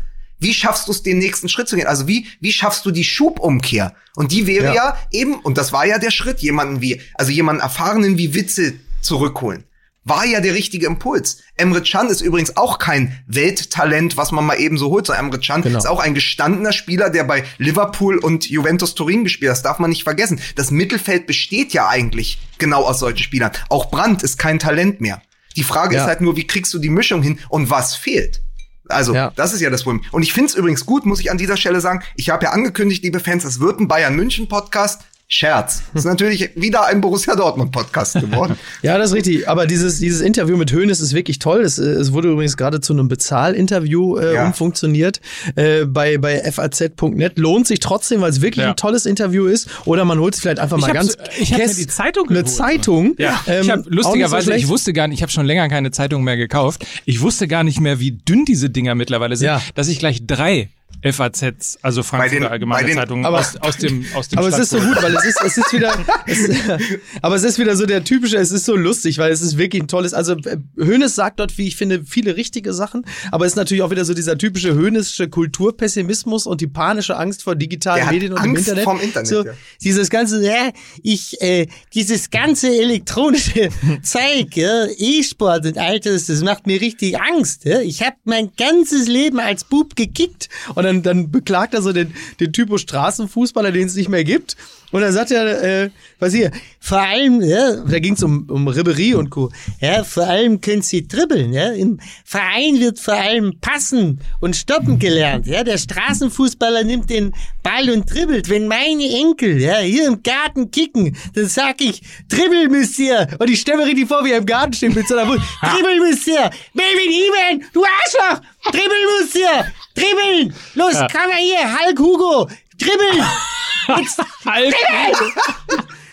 Wie 0.45 0.53
schaffst 0.53 0.87
du 0.87 0.91
es, 0.91 1.01
den 1.01 1.17
nächsten 1.17 1.49
Schritt 1.49 1.67
zu 1.67 1.75
gehen? 1.75 1.87
Also 1.87 2.07
wie, 2.07 2.27
wie 2.39 2.51
schaffst 2.51 2.85
du 2.85 2.91
die 2.91 3.03
Schubumkehr? 3.03 3.95
Und 4.15 4.31
die 4.31 4.45
wäre 4.45 4.65
Ja. 4.65 4.73
ja. 4.73 4.97
eben, 5.11 5.35
und 5.35 5.57
das 5.57 5.73
war 5.73 5.85
ja 5.87 5.97
der 5.97 6.11
Schritt, 6.11 6.39
jemanden 6.39 6.81
wie, 6.81 7.01
also 7.15 7.31
jemanden 7.31 7.61
Erfahrenen 7.63 8.17
wie 8.19 8.33
Witzel 8.35 8.79
zurückholen 9.01 9.63
war 10.07 10.23
ja 10.23 10.39
der 10.39 10.53
richtige 10.53 10.85
Impuls. 10.85 11.39
Emre 11.55 11.81
Can 11.81 12.09
ist 12.09 12.21
übrigens 12.21 12.57
auch 12.57 12.77
kein 12.77 13.19
Welttalent, 13.25 14.17
was 14.17 14.31
man 14.31 14.45
mal 14.45 14.59
eben 14.59 14.77
so 14.77 14.91
holt. 14.91 15.07
So 15.07 15.13
Emre 15.13 15.39
Can 15.39 15.63
Genau. 15.63 15.79
ist 15.79 15.87
auch 15.87 15.99
ein 15.99 16.13
gestandener 16.13 16.73
Spieler, 16.73 17.09
der 17.09 17.23
bei 17.23 17.43
Liverpool 17.57 18.19
und 18.19 18.47
Juventus 18.47 18.93
Turin 18.93 19.23
gespielt 19.23 19.49
hat. 19.49 19.55
Das 19.57 19.63
darf 19.63 19.79
man 19.79 19.89
nicht 19.89 20.03
vergessen. 20.03 20.39
Das 20.55 20.69
Mittelfeld 20.69 21.25
besteht 21.25 21.73
ja 21.73 21.87
eigentlich 21.89 22.37
genau 22.59 22.83
aus 22.83 22.99
solchen 22.99 23.17
Spielern. 23.17 23.49
Auch 23.69 23.89
Brandt 23.89 24.21
ist 24.21 24.37
kein 24.37 24.59
Talent 24.59 25.01
mehr. 25.01 25.23
Die 25.55 25.63
Frage 25.63 25.95
Ja. 25.95 26.01
ist 26.03 26.07
halt 26.07 26.21
nur, 26.21 26.35
wie 26.37 26.45
kriegst 26.45 26.71
du 26.75 26.77
die 26.77 26.89
Mischung 26.91 27.23
hin 27.23 27.39
und 27.49 27.71
was 27.71 27.95
fehlt? 27.95 28.41
Also, 28.87 29.13
Ja. 29.13 29.31
das 29.35 29.53
ist 29.53 29.61
ja 29.61 29.69
das 29.69 29.83
Problem. 29.83 30.03
Und 30.11 30.21
ich 30.23 30.33
finde 30.33 30.49
es 30.49 30.55
übrigens 30.55 30.85
gut, 30.85 31.05
muss 31.05 31.19
ich 31.19 31.31
an 31.31 31.37
dieser 31.37 31.57
Stelle 31.57 31.81
sagen. 31.81 32.01
Ich 32.15 32.29
habe 32.29 32.45
ja 32.45 32.51
angekündigt, 32.51 33.03
liebe 33.03 33.19
Fans, 33.19 33.43
es 33.43 33.59
wird 33.59 33.79
ein 33.79 33.87
Bayern 33.87 34.15
München 34.15 34.47
Podcast. 34.47 35.01
Scherz. 35.27 35.81
Das 35.93 36.03
ist 36.05 36.09
natürlich 36.09 36.51
wieder 36.55 36.85
ein 36.85 37.01
Borussia 37.01 37.35
Dortmund 37.35 37.71
Podcast 37.71 38.13
geworden. 38.13 38.55
Ja, 38.83 38.97
das 38.99 39.09
ist 39.09 39.15
richtig. 39.15 39.49
Aber 39.49 39.65
dieses, 39.65 39.97
dieses 39.99 40.21
Interview 40.21 40.55
mit 40.55 40.71
Hoeneß 40.71 40.99
ist 40.99 41.13
wirklich 41.13 41.39
toll. 41.39 41.61
Es, 41.61 41.79
äh, 41.79 41.83
es 41.85 42.13
wurde 42.13 42.29
übrigens 42.29 42.57
gerade 42.57 42.79
zu 42.81 42.93
einem 42.93 43.07
Bezahlinterview 43.07 44.17
äh, 44.17 44.35
Ja. 44.35 44.45
umfunktioniert 44.45 45.21
äh, 45.55 45.85
bei, 45.85 46.19
bei 46.19 46.39
faz.net. 46.51 47.39
Lohnt 47.39 47.65
sich 47.65 47.79
trotzdem, 47.79 48.21
weil 48.21 48.29
es 48.29 48.41
wirklich 48.41 48.63
Ja. 48.63 48.71
ein 48.71 48.75
tolles 48.75 49.05
Interview 49.07 49.45
ist. 49.47 49.67
Oder 49.85 50.05
man 50.05 50.19
holt 50.19 50.35
es 50.35 50.41
vielleicht 50.41 50.59
einfach 50.59 50.77
mal 50.77 50.87
hab 50.87 50.93
ganz. 50.93 51.13
so- 51.13 51.19
ich 51.39 51.51
hab 51.53 51.59
mir 51.59 51.65
Käst- 51.65 51.79
die 51.79 51.87
Zeitung 51.87 52.29
Eine 52.29 52.43
geholt. 52.43 52.55
Zeitung. 52.55 53.15
Ja, 53.17 53.41
ähm, 53.47 53.63
ich 53.63 53.69
habe 53.71 53.83
so 53.83 53.89
lustigerweise, 53.89 54.45
schlecht. 54.45 54.63
ich 54.65 54.67
wusste 54.69 54.93
gar 54.93 55.07
nicht, 55.07 55.17
ich 55.17 55.21
habe 55.23 55.31
schon 55.31 55.45
länger 55.47 55.67
keine 55.69 55.89
Zeitung 55.91 56.23
mehr 56.23 56.37
gekauft. 56.37 56.85
Ich 57.05 57.21
wusste 57.21 57.47
gar 57.47 57.63
nicht 57.63 57.79
mehr, 57.79 57.99
wie 57.99 58.11
dünn 58.11 58.45
diese 58.45 58.69
Dinger 58.69 58.93
mittlerweile 58.93 59.35
sind, 59.35 59.47
Ja. 59.47 59.61
dass 59.73 59.87
ich 59.87 59.97
gleich 59.97 60.27
drei 60.27 60.69
FAZs, 61.13 61.77
also 61.81 62.03
Frankfurter 62.03 62.35
den- 62.41 62.51
Allgemeine 62.51 62.87
den- 62.87 62.95
Zeitungen 62.97 63.25
aber- 63.25 63.39
aus, 63.39 63.55
aus 63.57 63.77
dem 63.77 64.05
aus 64.15 64.29
dem 64.29 64.39
Aber 64.39 64.47
es 64.49 64.57
ist 64.59 64.69
so 64.71 64.79
gut, 64.79 65.01
weil 65.01 65.15
es 65.15 65.25
ist, 65.25 65.41
es 65.43 65.57
ist 65.57 65.73
wieder, 65.73 65.93
es, 66.25 66.39
aber 67.21 67.35
es 67.35 67.43
ist 67.43 67.59
wieder 67.59 67.75
so 67.75 67.85
der 67.85 68.03
typische, 68.03 68.37
es 68.37 68.51
ist 68.51 68.65
so 68.65 68.75
lustig, 68.75 69.17
weil 69.17 69.31
es 69.31 69.41
ist 69.41 69.57
wirklich 69.57 69.83
ein 69.83 69.87
tolles, 69.87 70.13
also 70.13 70.33
äh, 70.33 70.57
Hoeneß 70.79 71.15
sagt 71.15 71.39
dort, 71.39 71.57
wie 71.57 71.67
ich 71.67 71.75
finde, 71.75 72.03
viele 72.05 72.35
richtige 72.37 72.73
Sachen, 72.73 73.05
aber 73.31 73.45
es 73.45 73.53
ist 73.53 73.57
natürlich 73.57 73.83
auch 73.83 73.91
wieder 73.91 74.05
so 74.05 74.13
dieser 74.13 74.37
typische 74.37 74.75
Hoeneßsche 74.75 75.29
Kulturpessimismus 75.29 76.45
und 76.47 76.61
die 76.61 76.67
panische 76.67 77.17
Angst 77.17 77.43
vor 77.43 77.55
digitalen 77.55 77.97
Der 77.97 78.05
hat 78.07 78.13
Medien 78.13 78.33
und 78.33 78.41
dem 78.43 78.49
Angst 78.51 78.61
Internet. 78.67 78.83
vorm 78.83 78.99
Internet, 78.99 79.27
So, 79.27 79.45
ja. 79.45 79.51
Dieses 79.83 80.09
ganze, 80.09 80.45
ja, 80.45 80.69
ich, 81.03 81.41
äh, 81.41 81.67
dieses 81.93 82.29
ganze 82.29 82.67
elektronische 82.69 83.69
Zeug, 84.03 84.55
ja, 84.55 84.85
E-Sport 84.97 85.65
und 85.65 85.77
all 85.77 85.99
das, 85.99 86.25
das 86.27 86.41
macht 86.41 86.67
mir 86.67 86.79
richtig 86.81 87.19
Angst. 87.19 87.65
Ja. 87.65 87.79
Ich 87.81 88.01
habe 88.01 88.15
mein 88.23 88.51
ganzes 88.57 89.07
Leben 89.07 89.39
als 89.39 89.63
Bub 89.63 89.95
gekickt 89.95 90.49
und 90.75 90.83
dann, 90.83 90.94
dann 91.03 91.31
beklagt 91.31 91.73
er 91.73 91.81
so 91.81 91.93
den, 91.93 92.13
den 92.39 92.53
Typo 92.53 92.77
Straßenfußballer, 92.77 93.71
den 93.71 93.87
es 93.87 93.95
nicht 93.95 94.09
mehr 94.09 94.23
gibt. 94.23 94.55
Und 94.91 95.01
dann 95.01 95.11
sagt 95.11 95.31
er, 95.31 95.63
äh, 95.63 95.89
was 96.19 96.33
hier, 96.33 96.51
vor 96.79 96.99
allem, 96.99 97.41
ja, 97.41 97.77
da 97.77 97.99
ging 97.99 98.13
es 98.13 98.23
um, 98.23 98.47
um 98.49 98.67
Ribéry 98.67 99.15
und 99.15 99.29
Co. 99.29 99.51
Ja, 99.81 100.03
vor 100.03 100.25
allem 100.25 100.61
können 100.61 100.81
sie 100.81 101.07
dribbeln. 101.07 101.51
Ja. 101.51 101.71
Im 101.71 101.99
Verein 102.23 102.79
wird 102.79 102.99
vor 102.99 103.15
allem 103.15 103.59
passen 103.59 104.19
und 104.39 104.55
stoppen 104.55 104.99
gelernt. 104.99 105.47
Ja. 105.47 105.63
Der 105.63 105.77
Straßenfußballer 105.77 106.83
nimmt 106.83 107.09
den 107.09 107.33
Ball 107.63 107.89
und 107.89 108.11
dribbelt. 108.11 108.49
Wenn 108.49 108.67
meine 108.67 109.03
Enkel 109.03 109.59
ja, 109.59 109.79
hier 109.79 110.07
im 110.07 110.21
Garten 110.23 110.71
kicken, 110.71 111.17
dann 111.33 111.47
sag 111.47 111.81
ich, 111.81 112.01
dribbel 112.29 112.69
müsst 112.69 112.99
ihr. 112.99 113.27
Und 113.39 113.49
ich 113.49 113.59
stelle 113.59 113.79
mir 113.79 113.85
richtig 113.87 114.07
vor, 114.07 114.23
wie 114.23 114.31
er 114.31 114.37
im 114.37 114.45
Garten 114.45 114.73
steht 114.73 114.95
mit 114.95 115.07
so 115.07 115.17
einer 115.17 115.27
Wut. 115.29 115.41
Dribbel 115.61 115.99
müsst 115.99 116.27
ihr. 116.27 116.49
Melvin 116.73 117.11
Ivan, 117.11 117.65
du 117.73 117.83
Arschloch. 117.83 118.41
Dribbel 118.71 118.97
müsst 119.19 119.35
ihr. 119.35 119.65
Dribbeln. 119.95 120.53
Los, 120.75 120.93
komm 120.93 121.29
mal 121.29 121.39
hier. 121.39 121.77
Hulk 121.79 121.99
Hugo. 121.99 122.49
Dribbeln. 122.77 123.25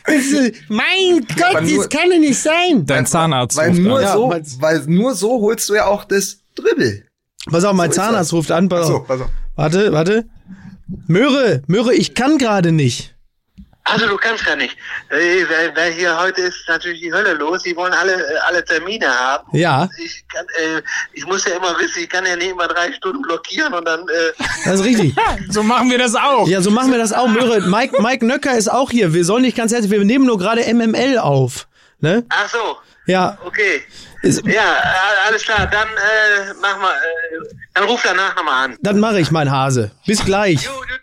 Ist- 0.07 0.55
mein 0.69 1.27
Gott, 1.37 1.63
nur- 1.63 1.77
das 1.79 1.89
kann 1.89 2.11
doch 2.11 2.19
nicht 2.19 2.39
sein. 2.39 2.85
Dein 2.87 3.07
Zahnarzt 3.07 3.57
weil 3.57 3.71
ruft 3.71 3.81
nur 3.81 3.99
an. 3.99 4.03
Ja, 4.05 4.13
so, 4.13 4.27
meinst- 4.29 4.61
weil 4.61 4.81
nur 4.87 5.15
so 5.15 5.41
holst 5.41 5.69
du 5.69 5.75
ja 5.75 5.87
auch 5.87 6.05
das 6.05 6.39
Dribbel. 6.55 7.07
Pass 7.51 7.65
auf, 7.65 7.75
mein 7.75 7.91
So 7.91 7.97
Zahnarzt 7.97 8.33
ruft 8.33 8.51
an. 8.51 8.69
Pass 8.69 8.83
Ach 8.85 8.89
so, 8.89 9.01
pass 9.01 9.21
auf. 9.21 9.29
Warte, 9.57 9.93
warte. 9.93 10.27
Möhre, 11.07 11.63
Möhre, 11.67 11.95
ich 11.95 12.15
kann 12.15 12.37
gerade 12.39 12.73
nicht. 12.73 13.12
Also 13.85 14.07
du 14.07 14.17
kannst 14.17 14.45
gar 14.47 14.55
nicht. 14.57 14.77
Äh, 15.11 15.45
Weil, 15.49 15.75
weil 15.77 15.93
hier 15.93 16.17
heute 16.19 16.43
ist 16.43 16.57
natürlich 16.69 17.01
die 17.01 17.13
Hölle 17.13 17.35
los. 17.35 17.63
Die 17.65 17.75
wollen 17.75 17.93
alle, 17.93 18.13
äh, 18.15 18.39
alle 18.47 18.65
Termine 18.65 19.09
haben. 19.09 19.49
Ja, 19.57 19.89
Ich, 19.99 20.25
kann, 20.33 20.47
äh, 20.57 20.83
ich 21.13 21.27
muss 21.27 21.45
ja 21.45 21.57
immer 21.57 21.77
wissen, 21.79 22.03
ich 22.05 22.09
kann 22.09 22.25
ja 22.25 22.37
nicht 22.37 22.51
immer 22.51 22.69
drei 22.69 22.93
Stunden 22.93 23.23
blockieren 23.23 23.75
und 23.75 23.85
dann... 23.85 24.01
Äh, 24.09 24.45
das 24.65 24.75
ist 24.81 24.85
richtig. 24.85 25.15
So 25.51 25.63
machen 25.65 25.91
wir 25.91 25.99
das 25.99 26.15
auch. 26.15 26.47
Ja, 26.47 26.61
so 26.63 26.71
machen 26.71 26.93
wir 26.93 26.99
das 26.99 27.13
auch. 27.13 27.27
Möhre, 27.27 27.61
Mike, 27.63 28.01
Mike 28.01 28.25
Nöcker 28.25 28.57
ist 28.57 28.71
auch 28.71 28.91
hier. 28.91 29.13
Wir 29.13 29.25
sollen 29.25 29.43
nicht 29.43 29.57
ganz 29.57 29.73
herzlich, 29.73 29.91
wir 29.91 30.05
nehmen 30.05 30.27
nur 30.27 30.39
gerade 30.39 30.63
MML 30.73 31.19
auf. 31.19 31.67
Ne? 31.99 32.25
Ach 32.31 32.49
so, 32.49 32.77
Ja, 33.07 33.37
okay. 33.45 33.83
ist, 34.23 34.47
Ja, 34.47 34.77
alles 35.27 35.43
klar. 35.43 35.67
Dann 35.71 35.89
äh, 35.89 36.55
mach 36.61 36.79
mal, 36.81 36.93
äh, 36.95 37.55
dann 37.75 37.85
ruf 37.85 38.01
danach 38.05 38.35
nochmal 38.37 38.65
an. 38.67 38.77
dann 38.81 39.01
mache 39.01 39.19
ich 39.21 39.31
mein 39.33 39.51
Hase. 39.51 39.91
Bis 40.07 40.25
gleich. 40.25 40.63
Jo, 40.63 40.71
jo. 40.71 40.97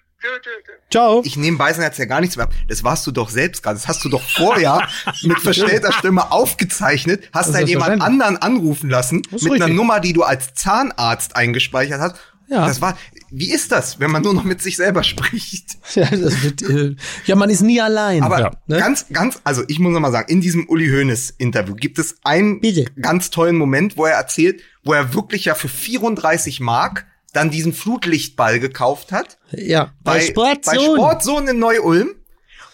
Ciao. 0.91 1.21
Ich 1.25 1.37
nehme 1.37 1.57
Beisenherz 1.57 1.97
ja 1.97 2.05
gar 2.05 2.19
nichts 2.21 2.35
mehr 2.35 2.45
ab. 2.45 2.53
Das 2.67 2.83
warst 2.83 3.05
du 3.07 3.11
doch 3.11 3.29
selbst 3.29 3.63
gerade. 3.63 3.75
Das 3.77 3.87
hast 3.87 4.03
du 4.03 4.09
doch 4.09 4.21
vorher 4.21 4.87
mit 5.23 5.39
verstellter 5.39 5.91
Stimme 5.91 6.31
aufgezeichnet, 6.31 7.29
hast 7.33 7.53
dann 7.53 7.67
jemand 7.67 8.01
anderen 8.01 8.37
anrufen 8.37 8.89
lassen, 8.89 9.17
mit 9.31 9.41
einer 9.43 9.51
richtig. 9.53 9.75
Nummer, 9.75 9.99
die 9.99 10.13
du 10.13 10.23
als 10.23 10.53
Zahnarzt 10.53 11.35
eingespeichert 11.35 11.99
hast. 12.01 12.15
Ja. 12.49 12.65
Das 12.65 12.81
war, 12.81 12.97
wie 13.29 13.51
ist 13.51 13.71
das, 13.71 13.99
wenn 13.99 14.09
man 14.09 14.23
nur 14.23 14.33
noch 14.33 14.43
mit 14.43 14.59
sich 14.61 14.75
selber 14.75 15.03
spricht? 15.03 15.77
Ja, 15.95 16.05
das 16.05 16.43
wird, 16.43 16.61
äh, 16.61 16.95
ja 17.25 17.35
man 17.35 17.49
ist 17.49 17.61
nie 17.61 17.81
allein. 17.81 18.21
Aber 18.21 18.39
Ja. 18.39 18.51
Ne? 18.67 18.77
ganz, 18.77 19.07
ganz, 19.11 19.39
also 19.43 19.63
ich 19.67 19.79
muss 19.79 19.91
noch 19.91 19.99
mal 19.99 20.11
sagen, 20.11 20.31
in 20.31 20.39
diesem 20.39 20.67
Uli 20.69 20.87
Hoeneß 20.87 21.31
Interview 21.39 21.73
gibt 21.73 21.97
es 21.97 22.17
einen 22.23 22.59
Bitte. 22.61 22.85
ganz 23.01 23.31
tollen 23.31 23.55
Moment, 23.55 23.97
wo 23.97 24.05
er 24.05 24.13
erzählt, 24.13 24.61
wo 24.83 24.93
er 24.93 25.15
wirklich 25.15 25.45
ja 25.45 25.55
für 25.55 25.67
34 25.67 26.59
Mark 26.59 27.07
dann 27.31 27.49
diesen 27.51 27.73
Flutlichtball 27.73 28.59
gekauft 28.59 29.11
hat. 29.11 29.37
ja. 29.51 29.93
Bei 30.03 30.19
Sportzone. 30.21 30.77
Bei 30.77 30.83
Sportzone 30.83 31.51
in 31.51 31.59
Neu-Ulm. 31.59 32.15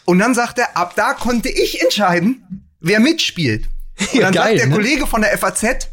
Und 0.06 0.20
dann 0.20 0.34
sagt 0.36 0.60
er, 0.60 0.78
ab 0.78 0.94
da 0.96 1.14
konnte 1.14 1.50
ich 1.50 1.82
entscheiden, 1.82 2.68
wer 2.80 3.00
mitspielt. 3.00 3.66
Und 4.00 4.14
Ja, 4.14 4.22
dann 4.24 4.34
geil, 4.34 4.44
sagt 4.44 4.60
der 4.60 4.68
ne? 4.68 4.76
Kollege 4.76 5.08
von 5.08 5.22
der 5.22 5.38
FAZ, 5.38 5.90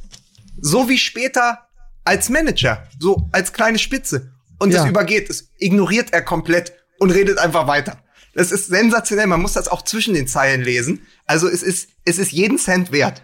so 0.61 0.89
wie 0.89 0.99
später 0.99 1.67
als 2.05 2.29
Manager, 2.29 2.87
so 2.99 3.29
als 3.33 3.53
kleine 3.53 3.79
Spitze. 3.79 4.33
Und 4.59 4.73
das 4.75 4.85
Ja. 4.85 4.89
übergeht, 4.91 5.31
das 5.31 5.49
ignoriert 5.59 6.13
er 6.13 6.23
komplett 6.23 6.73
und 6.99 7.11
redet 7.11 7.39
einfach 7.39 7.67
weiter. 7.67 7.99
Das 8.35 8.53
ist 8.53 8.67
sensationell, 8.69 9.27
man 9.27 9.41
muss 9.43 9.53
das 9.55 9.69
auch 9.69 9.83
zwischen 9.83 10.15
den 10.15 10.27
Zeilen 10.27 10.63
lesen. 10.63 11.01
Also 11.27 11.49
es 11.49 11.63
ist, 11.63 11.89
es 12.05 12.19
ist 12.19 12.33
jeden 12.33 12.59
Cent 12.59 12.93
wert. 12.93 13.23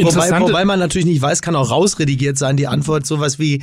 Wobei, 0.00 0.40
wobei 0.40 0.64
man 0.64 0.78
natürlich 0.78 1.06
nicht 1.06 1.20
weiß, 1.22 1.42
kann 1.42 1.56
auch 1.56 1.70
rausredigiert 1.70 2.38
sein, 2.38 2.56
die 2.56 2.66
Antwort 2.68 3.06
sowas 3.06 3.38
wie 3.38 3.62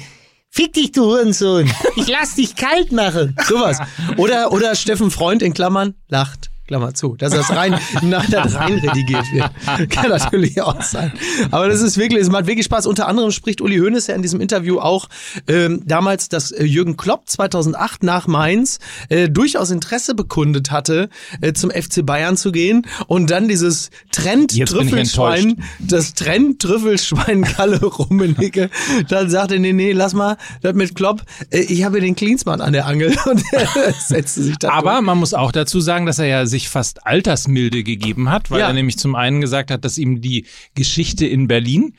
Fick 0.54 0.74
dich, 0.74 0.91
du 0.91 1.06
Hurensohn. 1.06 1.72
Ich 1.95 2.10
lass 2.10 2.36
dich 2.36 2.58
kalt 2.58 2.91
machen. 2.91 3.38
sowas. 3.47 3.78
Oder, 4.18 4.52
oder 4.52 4.76
Steffen 4.76 5.10
Freund 5.10 5.41
in 5.41 5.54
Klammern 5.54 5.95
lacht. 6.10 6.51
Klammer 6.72 6.94
zu, 6.94 7.16
dass 7.18 7.34
das 7.34 7.50
rein, 7.50 7.78
nein, 8.02 8.28
das 8.30 8.56
rein 8.56 8.76
redigiert 8.76 9.26
wird. 9.34 9.52
Kann 9.90 10.10
natürlich 10.10 10.62
auch 10.62 10.82
sein. 10.82 11.12
Aber 11.52 11.68
das 11.68 11.82
ist 11.82 11.98
wirklich, 11.98 12.22
es 12.22 12.30
macht 12.30 12.48
wirklich 12.48 12.66
Spaß. 12.66 12.86
Unter 12.86 13.10
anderem 13.10 13.32
spricht 13.32 13.60
Uli 13.60 13.78
Hoeneß 13.78 14.08
ja 14.08 14.16
in 14.16 14.22
diesem 14.22 14.40
Interview 14.40 14.80
auch 14.80 15.10
ähm, 15.48 15.84
damals, 15.86 16.30
dass 16.30 16.52
äh, 16.52 16.64
Jürgen 16.64 16.96
Klopp 16.96 17.30
2008 17.30 18.04
nach 18.04 18.28
Mainz 18.28 18.80
äh, 19.10 19.30
durchaus 19.30 19.70
Interesse 19.70 20.16
bekundet 20.16 20.72
hatte, 20.72 21.10
äh, 21.42 21.52
zum 21.52 21.72
FC 21.72 22.06
Bayern 22.06 22.38
zu 22.38 22.54
gehen 22.54 22.88
und 23.08 23.30
dann 23.30 23.50
dieses 23.50 23.90
Trend-Trüffelschwein, 24.14 25.62
das 25.80 26.14
Trend-Trüffelschwein 26.14 27.44
Kalle 27.44 27.82
Rummenigge, 27.82 28.70
dann 29.10 29.30
sagte, 29.30 29.60
nee, 29.60 29.74
nee, 29.74 29.92
lass 29.92 30.14
mal, 30.14 30.38
das 30.62 30.74
mit 30.74 30.96
Klopp, 30.96 31.24
äh, 31.50 31.60
ich 31.60 31.84
habe 31.84 32.00
den 32.00 32.16
Klinsmann 32.16 32.62
an 32.62 32.72
der 32.72 32.86
Angel 32.86 33.14
und 33.26 33.44
er 33.52 33.68
setzte 33.94 34.44
sich 34.44 34.58
da 34.58 34.72
aber 34.72 35.02
man 35.02 35.18
muss 35.18 35.34
auch 35.34 35.52
dazu 35.52 35.82
sagen, 35.82 36.06
dass 36.06 36.20
er 36.20 36.28
ja 36.28 36.46
sich 36.46 36.61
fast 36.70 37.05
Altersmilde 37.05 37.84
gegeben 37.84 38.30
hat, 38.30 38.51
weil 38.51 38.59
Ja. 38.62 38.68
er 38.68 38.74
nämlich 38.74 38.97
zum 38.97 39.16
einen 39.16 39.41
gesagt 39.41 39.72
hat, 39.72 39.86
dass 39.86 39.97
ihm 39.97 40.22
die 40.22 40.45
Geschichte 40.76 41.26
in 41.26 41.47
Berlin 41.47 41.93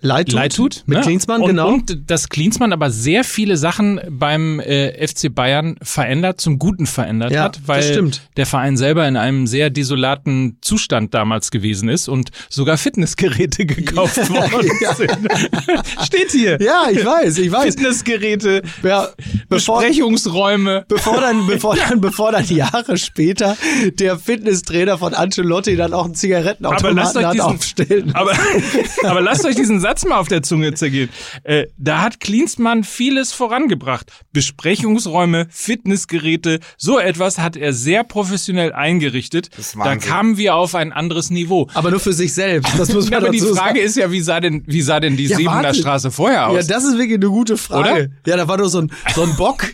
leid 0.00 0.26
tut. 0.28 0.34
leid 0.34 0.54
tut. 0.54 0.82
Mit 0.86 0.98
ne? 0.98 1.04
Klinsmann, 1.04 1.40
und, 1.42 1.48
genau. 1.48 1.68
Und 1.72 2.10
dass 2.10 2.28
Klinsmann 2.28 2.72
aber 2.72 2.90
sehr 2.90 3.24
viele 3.24 3.56
Sachen 3.56 4.00
beim 4.10 4.60
äh, 4.60 5.06
FC 5.06 5.34
Bayern 5.34 5.76
verändert, 5.82 6.40
zum 6.40 6.58
Guten 6.58 6.86
verändert 6.86 7.32
Ja, 7.32 7.44
hat, 7.44 7.60
weil 7.66 8.10
der 8.36 8.46
Verein 8.46 8.76
selber 8.76 9.06
in 9.08 9.16
einem 9.16 9.46
sehr 9.46 9.70
desolaten 9.70 10.58
Zustand 10.60 11.14
damals 11.14 11.50
gewesen 11.50 11.88
ist 11.88 12.08
und 12.08 12.30
sogar 12.48 12.76
Fitnessgeräte 12.78 13.66
gekauft 13.66 14.28
worden 14.30 14.70
Ja. 14.80 14.94
sind. 14.94 15.10
Steht 16.04 16.30
hier. 16.32 16.58
ja, 16.60 16.86
ich 16.90 17.04
weiß, 17.04 17.38
ich 17.38 17.50
weiß. 17.50 17.74
Fitnessgeräte, 17.74 18.62
Ja, 18.82 19.08
bevor, 19.48 19.80
Besprechungsräume. 19.80 20.84
bevor 20.88 21.20
dann, 21.20 21.46
bevor 21.46 21.76
dann, 21.76 22.00
bevor 22.00 22.32
dann 22.32 22.44
Jahre 22.46 22.96
später 22.98 23.56
der 23.98 24.18
Fitnesstrainer 24.18 24.98
von 24.98 25.14
Ancelotti 25.14 25.76
dann 25.76 25.92
auch 25.92 26.04
einen 26.04 26.14
Aber 26.14 26.92
lasst 26.92 27.14
Zigarettenautomaten 27.14 27.24
euch 27.24 27.32
diesen, 27.32 27.40
aufstellen. 27.46 28.14
aber, 28.14 28.32
aber 29.04 29.20
lasst 29.20 29.44
euch 29.44 29.54
diesen 29.56 29.77
Satz 29.80 30.04
mal 30.04 30.16
auf 30.18 30.28
der 30.28 30.42
Zunge 30.42 30.74
zergehen. 30.74 31.08
Äh, 31.44 31.66
da 31.76 32.02
hat 32.02 32.20
Klinsmann 32.20 32.84
vieles 32.84 33.32
vorangebracht. 33.32 34.10
Besprechungsräume, 34.32 35.46
Fitnessgeräte, 35.50 36.60
so 36.76 36.98
etwas 36.98 37.38
hat 37.38 37.56
er 37.56 37.72
sehr 37.72 38.04
professionell 38.04 38.72
eingerichtet. 38.72 39.50
Da 39.82 39.96
kamen 39.96 40.36
wir 40.36 40.56
auf 40.56 40.74
ein 40.74 40.92
anderes 40.92 41.30
Niveau. 41.30 41.68
Aber 41.74 41.90
nur 41.90 42.00
für 42.00 42.12
sich 42.12 42.34
selbst. 42.34 42.72
Das 42.78 42.92
muss 42.92 43.04
man 43.10 43.20
aber 43.22 43.30
die 43.30 43.40
Frage 43.40 43.54
sagen. 43.54 43.76
ist 43.78 43.96
ja, 43.96 44.10
wie 44.10 44.20
sah 44.20 44.40
denn, 44.40 44.62
wie 44.66 44.82
sah 44.82 45.00
denn 45.00 45.16
die 45.16 45.26
Ja, 45.26 45.36
Siebener 45.36 45.62
warte. 45.64 45.78
Straße 45.78 46.10
vorher 46.10 46.38
Ja, 46.40 46.46
aus? 46.48 46.66
das 46.66 46.84
ist 46.84 46.98
wirklich 46.98 47.14
eine 47.16 47.28
gute 47.28 47.56
Frage. 47.56 47.90
Oder? 47.90 48.08
Ja, 48.26 48.36
da 48.36 48.48
war 48.48 48.58
doch 48.58 48.68
so 48.68 48.80
ein, 48.82 48.90
so 49.14 49.22
ein 49.22 49.36
Bock 49.36 49.64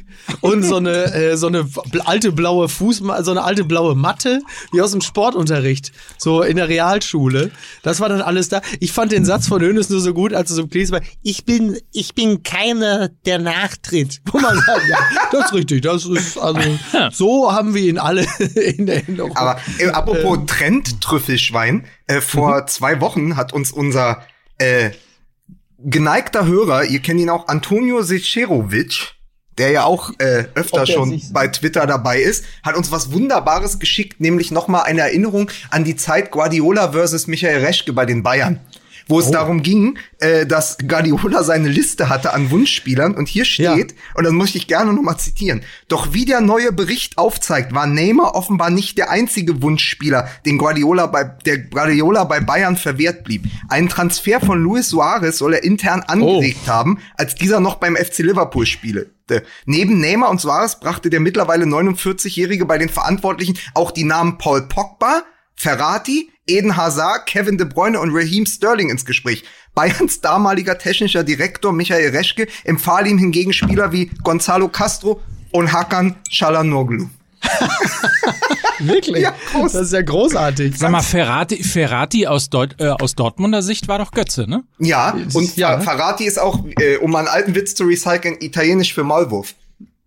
und 0.41 0.63
so 0.63 0.77
eine, 0.77 1.13
äh, 1.15 1.37
so 1.37 1.47
eine 1.49 1.67
alte 2.05 2.33
blaue 2.33 2.69
Fuß, 2.69 2.99
so 3.23 3.31
eine 3.31 3.43
alte 3.43 3.65
blaue 3.65 3.95
Matte, 3.95 4.41
wie 4.73 4.81
aus 4.81 4.93
dem 4.93 5.01
Sportunterricht. 5.01 5.93
So 6.19 6.43
in 6.43 6.57
der 6.57 6.69
Realschule. 6.69 7.51
Das 7.83 8.01
war 8.01 8.09
dann 8.09 8.21
alles 8.23 8.49
da. 8.49 8.61
Ich 8.81 8.93
fand 8.93 9.13
den 9.13 9.25
Satz 9.25 9.49
von 9.49 9.61
Hönes 9.61 9.89
nur 9.95 10.03
so 10.03 10.13
gut, 10.13 10.35
als 10.35 10.51
es 10.51 10.59
um 10.59 10.69
Klinsmann, 10.69 11.03
Ich 11.23 11.45
bin, 11.45 11.79
ich 11.93 12.15
bin 12.15 12.43
keiner, 12.43 13.09
der 13.25 13.39
nachtritt. 13.39 14.21
wo 14.33 14.39
man 14.39 14.57
sagt, 14.57 14.89
ja, 14.89 14.99
das 15.33 15.47
ist 15.47 15.55
richtig. 15.55 15.83
Das 15.83 16.05
ist, 16.05 16.37
also, 16.37 16.61
so 17.13 17.53
haben 17.53 17.75
wir 17.75 17.83
ihn 17.83 17.99
alle 17.99 18.27
in 18.55 18.89
Erinnerung. 18.89 19.37
Aber 19.37 19.59
äh, 19.79 19.89
apropos 19.89 20.39
Trend-Trüffelschwein, 20.47 21.87
äh, 22.07 22.21
vor 22.21 22.67
zwei 22.67 23.01
Wochen 23.01 23.37
hat 23.37 23.53
uns 23.53 23.73
unser 23.73 24.23
äh, 24.59 24.91
geneigter 25.79 26.47
Hörer, 26.47 26.85
ihr 26.85 27.01
kennt 27.01 27.21
ihn 27.21 27.31
auch, 27.31 27.49
Antonio 27.49 28.03
Secerovic, 28.03 29.15
der 29.59 29.71
ja 29.71 29.85
auch 29.85 30.11
äh, 30.19 30.47
öfter 30.55 30.85
der 30.85 30.93
schon 30.93 31.23
bei 31.33 31.47
Twitter 31.49 31.87
dabei 31.87 32.21
ist, 32.21 32.45
hat 32.63 32.77
uns 32.77 32.91
was 32.91 33.13
Wunderbares 33.13 33.79
geschickt, 33.79 34.21
nämlich 34.21 34.51
nochmal 34.51 34.83
eine 34.85 35.03
Erinnerung 35.03 35.51
an 35.71 35.85
die 35.85 35.95
Zeit 35.95 36.31
Guardiola 36.33 36.93
versus 36.93 37.27
Michael 37.27 37.65
Reschke 37.65 37.93
bei 37.93 38.07
den 38.07 38.23
Bayern. 38.23 38.61
Wo 39.09 39.17
Oh. 39.17 39.21
es 39.21 39.31
darum 39.31 39.63
ging, 39.63 39.99
äh, 40.19 40.47
dass 40.47 40.79
Guardiola 40.79 41.43
seine 41.45 41.69
Liste 41.69 42.09
hatte 42.09 42.33
an 42.33 42.51
Wunschspielern 42.51 43.15
und 43.15 43.29
hier 43.29 43.45
steht, 43.45 43.95
und 44.15 44.25
das 44.25 44.33
muss 44.33 44.55
ich 44.55 44.67
gerne 44.67 44.93
nochmal 44.93 45.19
zitieren, 45.19 45.63
doch 45.89 46.13
wie 46.15 46.25
der 46.25 46.41
neue 46.41 46.73
Bericht 46.73 47.19
aufzeigt, 47.19 47.75
war 47.75 47.87
Neymar 47.87 48.35
offenbar 48.35 48.71
nicht 48.71 48.97
der 48.99 49.11
einzige 49.11 49.63
Wunschspieler, 49.63 50.29
den 50.47 50.59
Guardiola 50.59 51.07
bei, 51.07 51.25
der 51.25 51.59
Guardiola 51.59 52.25
bei 52.25 52.41
Bayern 52.41 52.77
verwehrt 52.77 53.25
blieb. 53.25 53.45
Einen 53.69 53.89
Transfer 53.89 54.41
von 54.41 54.63
Luis 54.63 54.89
Suarez 54.89 55.39
soll 55.39 55.55
er 55.55 55.65
intern 55.65 56.01
angeregt 56.07 56.67
haben, 56.69 56.99
als 57.17 57.35
dieser 57.35 57.61
noch 57.61 57.77
beim 57.77 57.97
FC 57.97 58.19
Liverpool 58.21 58.67
spielte. 58.67 59.11
Neben 59.65 60.01
Neymar 60.01 60.31
und 60.31 60.41
Suarez 60.41 60.79
brachte 60.81 61.09
der 61.11 61.21
mittlerweile 61.21 61.65
49-Jährige 61.65 62.67
bei 62.67 62.79
den 62.79 62.89
Verantwortlichen 62.89 63.59
auch 63.75 63.91
die 63.91 64.05
Namen 64.05 64.39
Paul 64.39 64.63
Pogba, 64.69 65.23
Ferrati, 65.57 66.31
Eden 66.47 66.77
Hazard, 66.77 67.27
Kevin 67.27 67.57
De 67.59 67.67
Bruyne 67.67 67.99
und 67.99 68.11
Raheem 68.15 68.47
Sterling 68.47 68.91
ins 68.91 69.05
Gespräch. 69.05 69.45
Bayerns 69.75 70.21
damaliger 70.21 70.79
technischer 70.79 71.25
Direktor 71.25 71.73
Michael 71.73 72.11
Reschke 72.11 72.47
empfahl 72.65 73.07
ihm 73.07 73.19
hingegen 73.19 73.53
Spieler 73.53 73.93
wie 73.93 74.07
Gonzalo 74.23 74.69
Castro 74.69 75.21
und 75.53 75.73
Hakan 75.73 76.17
Çalhanoğlu. 76.31 77.09
Wirklich? 78.81 79.23
Ja, 79.23 79.35
groß. 79.53 79.73
Das 79.73 79.83
ist 79.87 79.93
ja 79.93 80.03
großartig. 80.03 80.77
Sag 80.77 80.91
mal, 80.91 81.03
Ferrati, 81.03 81.63
Ferrati 81.63 82.27
aus, 82.27 82.51
Deut 82.51 82.75
äh, 82.81 82.89
aus 82.89 83.15
Dortmunder 83.15 83.63
Sicht 83.63 83.89
war 83.89 83.99
doch 83.99 84.11
Götze, 84.11 84.49
ne? 84.49 84.65
Ja, 84.79 85.17
und 85.33 85.57
Ja. 85.57 85.81
Ferrati 85.81 86.25
ist 86.25 86.39
auch, 86.39 86.65
äh, 86.81 86.97
um 86.99 87.15
einen 87.15 87.29
alten 87.29 87.55
Witz 87.55 87.75
zu 87.75 87.85
recyceln, 87.85 88.37
italienisch 88.41 88.93
für 88.93 89.05
Maulwurf. 89.05 89.55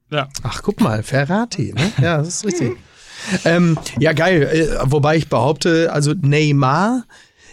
Ja. 0.10 0.28
Ach, 0.44 0.62
guck 0.64 0.80
mal, 0.82 1.02
Ferrati, 1.04 1.74
ne? 1.74 1.92
Ja, 2.02 2.18
das 2.18 2.28
ist 2.28 2.46
richtig. 2.46 2.72
Ähm, 3.46 3.78
ja, 4.00 4.14
geil. 4.14 4.44
Äh, 4.44 4.92
wobei 4.92 5.18
ich 5.18 5.28
behaupte, 5.28 5.92
also 5.92 6.14
Neymar 6.14 7.06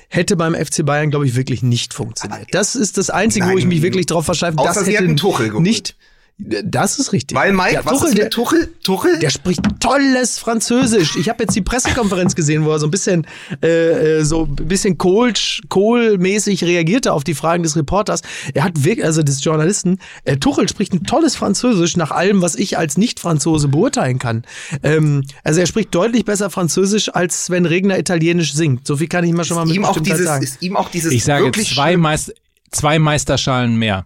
hätte 0.09 0.37
beim 0.37 0.55
FC 0.55 0.85
Bayern, 0.85 1.11
glaube 1.11 1.27
ich, 1.27 1.35
wirklich 1.35 1.63
nicht 1.63 1.95
funktioniert. 1.95 2.49
Das 2.53 2.77
ist 2.77 2.99
das 2.99 3.11
Einzige, 3.11 3.47
wo 3.47 3.51
Nein. 3.51 3.59
ich 3.59 3.67
mich 3.67 3.83
wirklich 3.83 4.07
drauf 4.07 4.25
verschreibe. 4.25 4.63
Das 4.63 4.87
hätte 4.87 5.17
Tuchel 5.17 5.49
geholt. 5.49 5.63
nicht. 5.63 5.97
Das 6.39 6.99
ist 6.99 7.13
richtig. 7.13 7.37
Weil 7.39 7.53
Mike, 7.53 7.75
Ja, 7.75 7.85
was 7.85 7.93
Tuchel, 7.93 8.09
ist 8.09 8.19
der, 8.19 8.25
mit 8.25 8.33
Tuchel? 8.33 8.75
Tuchel? 8.83 9.19
der 9.21 9.31
spricht 9.31 9.61
tolles 9.79 10.39
Französisch. 10.39 11.15
Ich 11.15 11.29
habe 11.29 11.45
jetzt 11.45 11.55
die 11.55 11.63
Pressekonferenz 11.63 12.35
gesehen, 12.35 12.65
wo 12.65 12.73
er 12.73 12.81
so 12.81 12.89
ein 12.89 12.91
bisschen 12.91 13.25
äh, 13.63 14.19
äh, 14.19 14.25
so 14.25 14.45
ein 14.45 14.57
bisschen 14.57 14.99
Kohl, 14.99 15.33
Kohl-mäßig 15.69 16.65
reagierte 16.65 17.13
auf 17.13 17.23
die 17.23 17.35
Fragen 17.35 17.63
des 17.63 17.77
Reporters. 17.77 18.23
Er 18.53 18.65
hat 18.65 18.85
wirklich, 18.85 19.05
also 19.07 19.23
des 19.23 19.45
Journalisten, 19.45 19.99
äh, 20.25 20.37
Tuchel 20.37 20.69
spricht 20.69 20.93
ein 20.93 21.05
tolles 21.05 21.37
Französisch 21.37 21.97
nach 21.97 22.11
allem, 22.11 22.43
was 22.43 22.57
ich 22.57 22.77
als 22.79 22.97
Nicht-Franzose 22.97 23.69
beurteilen 23.69 24.19
kann. 24.19 24.43
Ähm, 24.83 25.23
also 25.45 25.61
er 25.61 25.67
spricht 25.67 25.95
deutlich 25.95 26.25
besser 26.25 26.51
Französisch, 26.51 27.15
als 27.15 27.45
Sven 27.47 27.65
Regner 27.65 27.97
Italienisch 27.99 28.55
singt. 28.55 28.89
So 28.89 28.97
viel 28.97 29.07
kann 29.09 29.25
ich 29.25 29.33
mal 29.33 29.45
schon 29.45 29.57
mal 29.57 29.67
mit 29.67 29.77
ihm 29.77 29.85
auch 29.85 30.01
dieses, 30.01 30.25
sagen. 30.27 30.43
ist 30.43 30.61
ihm 30.63 30.77
auch 30.77 30.89
dieses 30.91 31.13
Ich 31.13 31.23
sage 31.23 31.45
wirklich 31.45 31.75
zwei, 31.75 31.97
Meist 31.97 32.35
zwei 32.73 32.99
Meisterschalen 32.99 33.77
mehr, 33.77 34.05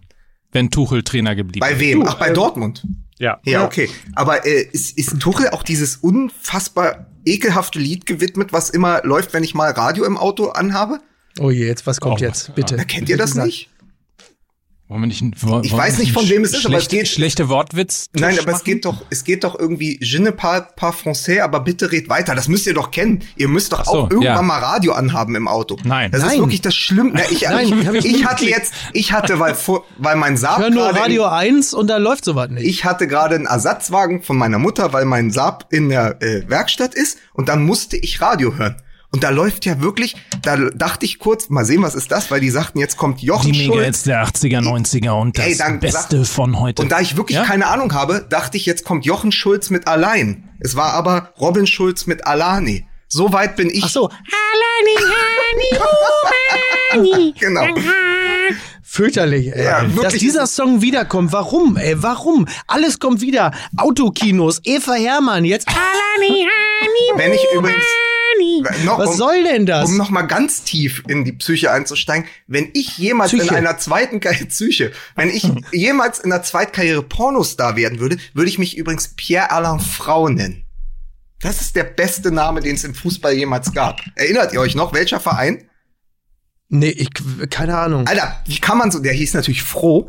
wenn 0.51 0.71
Tuchel 0.71 1.03
Trainer 1.03 1.35
geblieben 1.35 1.59
Bei 1.59 1.79
wem? 1.79 2.01
Du, 2.01 2.07
Ach, 2.07 2.15
bei 2.15 2.29
ähm, 2.29 2.33
Dortmund. 2.33 2.85
Ja. 3.19 3.39
Ja, 3.43 3.65
okay. 3.65 3.89
Aber 4.15 4.45
äh, 4.45 4.61
ist, 4.71 4.97
ist 4.97 5.19
Tuchel 5.19 5.49
auch 5.49 5.63
dieses 5.63 5.97
unfassbar 5.97 7.07
ekelhafte 7.25 7.79
Lied 7.79 8.05
gewidmet, 8.05 8.53
was 8.53 8.69
immer 8.69 9.01
läuft, 9.03 9.33
wenn 9.33 9.43
ich 9.43 9.53
mal 9.53 9.71
Radio 9.71 10.05
im 10.05 10.17
Auto 10.17 10.49
anhabe? 10.49 10.99
Oh 11.39 11.51
je, 11.51 11.67
jetzt, 11.67 11.85
was 11.85 11.99
kommt 11.99 12.21
Oh, 12.21 12.23
jetzt? 12.25 12.55
Bitte. 12.55 12.75
Na, 12.75 12.85
kennt 12.85 13.09
ihr 13.09 13.17
das 13.17 13.35
nicht? 13.35 13.69
Wollen 14.89 15.01
wir 15.03 15.07
nicht, 15.07 15.21
wollen 15.45 15.63
Ich 15.63 15.71
weiß 15.71 15.99
nicht, 15.99 16.13
von 16.13 16.27
wem 16.29 16.43
es 16.43 16.51
ist, 16.51 16.65
aber 16.65 16.79
es 16.79 16.87
geht- 16.87 17.07
Schlechte 17.07 17.47
Wortwitz. 17.47 18.09
Nein, 18.13 18.39
aber 18.39 18.47
es 18.47 18.53
machen? 18.53 18.63
geht 18.65 18.85
doch, 18.85 19.03
es 19.11 19.23
geht 19.23 19.43
doch 19.43 19.57
irgendwie, 19.57 19.99
je 20.01 20.17
ne 20.17 20.31
parle 20.31 20.65
pas 20.75 20.95
français, 20.95 21.41
aber 21.41 21.59
bitte 21.59 21.91
red 21.91 22.09
weiter. 22.09 22.33
Das 22.33 22.47
müsst 22.47 22.65
ihr 22.65 22.73
doch 22.73 22.89
kennen. 22.89 23.21
Ihr 23.35 23.49
müsst 23.49 23.71
doch 23.71 23.85
so, 23.85 23.91
auch 23.91 24.09
irgendwann 24.09 24.33
ja. 24.35 24.41
mal 24.41 24.57
Radio 24.57 24.93
anhaben 24.93 25.35
im 25.35 25.47
Auto. 25.47 25.77
Nein. 25.83 26.09
Das 26.09 26.21
ist 26.23 26.29
Nein. 26.29 26.39
wirklich 26.39 26.61
das 26.61 26.73
Schlimme. 26.73 27.21
Ich, 27.29 27.41
Nein, 27.47 27.67
ich, 27.67 27.87
ich 27.87 28.05
ich 28.05 28.17
nie 28.17 28.25
hatte 28.25 28.45
jetzt, 28.45 28.73
ich 28.93 29.11
hatte, 29.11 29.39
weil, 29.39 29.53
vor, 29.53 29.85
weil 29.99 30.15
mein 30.15 30.37
Saab 30.37 30.57
Ich 30.57 30.63
höre 30.63 30.71
nur 30.71 30.87
gerade 30.87 31.01
Radio 31.01 31.23
in- 31.25 31.29
1 31.29 31.75
und 31.75 31.85
da 31.87 31.97
läuft 31.97 32.25
sowas 32.25 32.49
nicht. 32.49 32.65
ich 32.65 32.83
hatte 32.83 33.05
gerade 33.05 33.35
einen 33.35 33.45
Ersatzwagen 33.45 34.23
von 34.23 34.37
meiner 34.39 34.57
Mutter, 34.57 34.91
weil 34.91 35.05
mein 35.05 35.29
Saab 35.29 35.67
in 35.71 35.89
der 35.89 36.19
äh, 36.23 36.49
Werkstatt 36.49 36.95
ist 36.95 37.19
und 37.33 37.47
dann 37.47 37.63
musste 37.63 37.95
ich 37.95 38.21
Radio 38.21 38.55
hören. 38.57 38.81
Und 39.11 39.23
da 39.23 39.29
läuft 39.31 39.65
ja 39.65 39.81
wirklich, 39.81 40.15
da 40.43 40.55
dachte 40.55 41.03
ich 41.05 41.17
kurz, 41.17 41.49
mal 41.49 41.65
sehen, 41.65 41.81
was 41.81 41.95
ist 41.95 42.11
das, 42.11 42.29
weil 42.29 42.41
die 42.41 42.51
sagten, 42.51 42.77
jetzt 42.77 42.95
kommt 42.95 43.21
Jochen 43.21 43.51
Die 43.53 43.65
Schulz. 43.65 43.75
Mega-Hits 43.77 44.03
der 44.03 44.23
80er, 44.23 44.61
90er 44.61 45.09
und 45.19 45.35
das 45.37 45.45
Ey, 45.47 45.57
dann 45.57 45.79
Beste 45.79 46.25
von 46.25 46.59
heute. 46.59 46.83
Und 46.83 46.91
da 46.91 46.99
ich 46.99 47.17
wirklich 47.17 47.37
Ja? 47.37 47.43
keine 47.43 47.65
Ahnung 47.67 47.91
habe, 47.93 48.23
dachte 48.29 48.57
ich, 48.57 48.67
jetzt 48.67 48.85
kommt 48.85 49.05
Jochen 49.05 49.31
Schulz 49.31 49.71
mit 49.71 49.87
Allein. 49.87 50.49
Es 50.59 50.75
war 50.75 50.93
aber 50.93 51.33
Robin 51.39 51.65
Schulz 51.65 52.05
mit 52.05 52.27
Alani. 52.27 52.85
So 53.07 53.33
weit 53.33 53.55
bin 53.55 53.71
ich. 53.71 53.83
Ach 53.85 53.89
so, 53.89 54.09
Genau. 57.39 57.63
fürchterlich, 58.83 59.53
ey. 59.55 59.63
Ja, 59.63 59.83
Dass 60.01 60.13
dieser 60.15 60.47
Song 60.47 60.81
wiederkommt. 60.81 61.31
Warum, 61.31 61.77
ey? 61.77 62.01
Warum? 62.01 62.47
Alles 62.67 62.99
kommt 62.99 63.21
wieder. 63.21 63.51
Autokinos, 63.77 64.59
Eva 64.63 64.93
Hermann, 64.93 65.45
jetzt. 65.45 65.67
Wenn 67.15 67.33
ich 67.33 67.45
übrigens 67.55 67.83
noch, 68.85 68.99
Was 68.99 69.09
um, 69.11 69.15
soll 69.17 69.43
denn 69.43 69.65
das? 69.65 69.89
um 69.89 69.97
noch 69.97 70.09
mal 70.09 70.23
ganz 70.23 70.63
tief 70.63 71.03
in 71.07 71.23
die 71.25 71.31
Psyche 71.33 71.71
einzusteigen, 71.71 72.27
wenn 72.47 72.69
ich 72.73 72.97
jemals 72.97 73.33
in 73.33 73.39
Psyche. 73.39 73.55
einer 73.55 73.77
zweiten 73.77 74.19
Karriere 74.19 74.45
Psyche, 74.47 74.91
wenn 75.15 75.29
ich 75.29 75.49
jemals 75.71 76.19
in 76.19 76.29
der 76.29 76.43
Zweitkarriere 76.43 77.03
Pornostar 77.03 77.75
werden 77.75 77.99
würde, 77.99 78.17
würde 78.33 78.49
ich 78.49 78.57
mich 78.59 78.77
übrigens 78.77 79.09
Pierre 79.15 79.51
Alain 79.51 79.79
Frau 79.79 80.29
nennen. 80.29 80.63
Das 81.41 81.61
ist 81.61 81.75
der 81.75 81.85
beste 81.85 82.31
Name, 82.31 82.59
den 82.61 82.75
es 82.75 82.83
im 82.83 82.93
Fußball 82.93 83.33
jemals 83.33 83.71
gab. 83.73 84.01
Erinnert 84.15 84.51
ihr 84.53 84.59
euch 84.59 84.75
noch, 84.75 84.93
welcher 84.93 85.19
Verein? 85.19 85.63
Nee, 86.67 86.89
ich, 86.89 87.09
keine 87.49 87.77
Ahnung. 87.77 88.05
Alter, 88.07 88.41
wie 88.45 88.59
kann 88.59 88.77
man 88.77 88.91
so, 88.91 88.99
der 88.99 89.13
hieß 89.13 89.33
natürlich 89.33 89.63
Froh. 89.63 90.07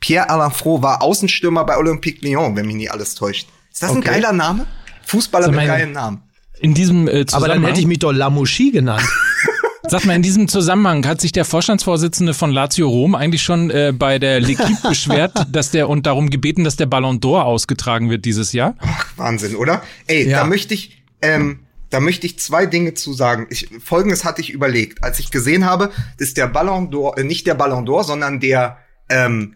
Pierre 0.00 0.30
Alain 0.30 0.50
Froh 0.52 0.82
war 0.82 1.02
Außenstürmer 1.02 1.64
bei 1.64 1.76
Olympique 1.76 2.24
Lyon, 2.24 2.54
wenn 2.56 2.66
mich 2.66 2.76
nicht 2.76 2.92
alles 2.92 3.14
täuscht. 3.14 3.48
Ist 3.72 3.82
das 3.82 3.90
ein 3.90 3.98
Okay. 3.98 4.08
geiler 4.12 4.32
Name? 4.32 4.66
Fußballer 5.04 5.46
Sag 5.46 5.54
mit 5.56 5.66
geilen 5.66 5.92
Namen. 5.92 6.22
In 6.60 6.74
diesem 6.74 7.06
äh, 7.08 7.10
Aber 7.10 7.26
Zusammenhang, 7.26 7.62
dann 7.62 7.68
hätte 7.68 7.80
ich 7.80 7.86
mich 7.86 7.98
doch 7.98 8.12
Lamouchi 8.12 8.70
genannt. 8.70 9.02
sag 9.88 10.04
mal, 10.04 10.14
in 10.16 10.22
diesem 10.22 10.48
Zusammenhang 10.48 11.06
hat 11.06 11.20
sich 11.20 11.32
der 11.32 11.44
Vorstandsvorsitzende 11.44 12.34
von 12.34 12.50
Lazio 12.50 12.88
Rom 12.88 13.14
eigentlich 13.14 13.42
schon 13.42 13.70
äh, 13.70 13.92
bei 13.96 14.18
der 14.18 14.40
L'Equipe 14.42 14.82
beschwert, 14.88 15.32
dass 15.50 15.70
der 15.70 15.88
und 15.88 16.06
darum 16.06 16.30
gebeten, 16.30 16.64
dass 16.64 16.76
der 16.76 16.86
Ballon 16.86 17.20
d'Or 17.20 17.42
ausgetragen 17.42 18.10
wird 18.10 18.24
dieses 18.24 18.52
Jahr. 18.52 18.74
Wahnsinn, 19.16 19.54
oder? 19.56 19.82
Ey, 20.06 20.28
Ja. 20.28 20.40
da 20.40 20.46
möchte 20.46 20.74
ich, 20.74 21.02
ähm, 21.22 21.60
da 21.90 22.00
möchte 22.00 22.26
ich 22.26 22.38
zwei 22.40 22.66
Dinge 22.66 22.94
zu 22.94 23.12
sagen. 23.12 23.46
Ich, 23.50 23.68
Folgendes 23.84 24.24
hatte 24.24 24.40
ich 24.40 24.50
überlegt, 24.50 25.04
als 25.04 25.20
ich 25.20 25.30
gesehen 25.30 25.64
habe, 25.64 25.90
dass 26.18 26.34
der 26.34 26.48
Ballon 26.48 26.90
d'Or, 26.90 27.16
äh, 27.18 27.22
nicht 27.24 27.46
der 27.46 27.54
Ballon 27.54 27.86
d'Or, 27.86 28.02
sondern 28.02 28.40
der, 28.40 28.78
ähm, 29.08 29.54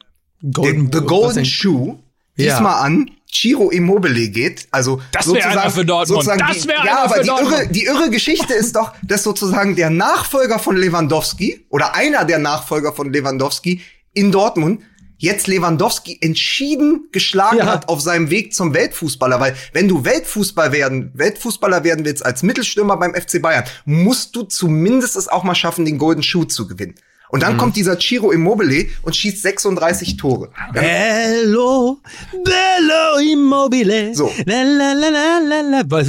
Golden, 0.52 0.90
der, 0.90 1.00
The 1.00 1.06
Golden? 1.06 1.44
Shoe 1.44 1.98
Ja. 2.36 2.54
diesmal 2.54 2.84
an 2.86 3.10
Ciro 3.32 3.70
Immobile 3.70 4.28
geht. 4.28 4.66
Also 4.70 5.00
Das 5.12 5.26
wär 5.26 5.34
sozusagen- 5.34 5.58
einer 5.58 5.70
für 5.70 5.84
Dortmund. 5.84 6.24
sozusagen 6.24 6.38
Das 6.46 6.62
die, 6.62 6.68
wär 6.68 6.84
ja, 6.84 7.04
aber 7.04 7.22
die 7.22 7.28
irre, 7.28 7.68
die 7.68 7.84
irre 7.84 8.10
Geschichte 8.10 8.54
ist 8.54 8.76
doch, 8.76 8.92
dass 9.02 9.22
sozusagen 9.22 9.76
der 9.76 9.90
Nachfolger 9.90 10.58
von 10.58 10.76
Lewandowski 10.76 11.64
oder 11.68 11.94
einer 11.94 12.24
der 12.24 12.38
Nachfolger 12.38 12.92
von 12.92 13.12
Lewandowski 13.12 13.80
in 14.14 14.32
Dortmund 14.32 14.82
jetzt 15.22 15.46
Lewandowski 15.48 16.16
entschieden 16.22 17.08
geschlagen 17.12 17.58
Ja. 17.58 17.66
hat 17.66 17.88
auf 17.90 18.00
seinem 18.00 18.30
Weg 18.30 18.54
zum 18.54 18.72
Weltfußballer, 18.72 19.38
weil 19.38 19.54
wenn 19.74 19.86
du 19.86 20.04
Weltfußball 20.06 20.72
werden, 20.72 21.10
Weltfußballer 21.14 21.84
werden 21.84 22.06
willst 22.06 22.24
als 22.24 22.42
Mittelstürmer 22.42 22.96
beim 22.96 23.14
FC 23.14 23.38
Bayern, 23.42 23.64
musst 23.84 24.34
du 24.34 24.44
zumindest 24.44 25.16
es 25.16 25.28
auch 25.28 25.44
mal 25.44 25.54
schaffen, 25.54 25.84
den 25.84 25.98
Golden 25.98 26.22
Shoe 26.22 26.46
zu 26.48 26.66
gewinnen. 26.66 26.94
Und 27.30 27.38
Mhm. 27.38 27.42
dann 27.42 27.56
kommt 27.58 27.76
dieser 27.76 27.96
Ciro 27.98 28.32
Immobile 28.32 28.86
und 29.02 29.14
schießt 29.14 29.40
36 29.42 30.16
Tore. 30.16 30.50
Dann 30.74 30.84
Bello, 30.84 31.98
bello 32.32 33.32
immobile. 33.32 34.14
So. 34.14 34.30
La, 34.46 34.62
la, 34.62 34.92
la, 34.92 35.08
la, 35.10 35.38
la, 35.48 35.60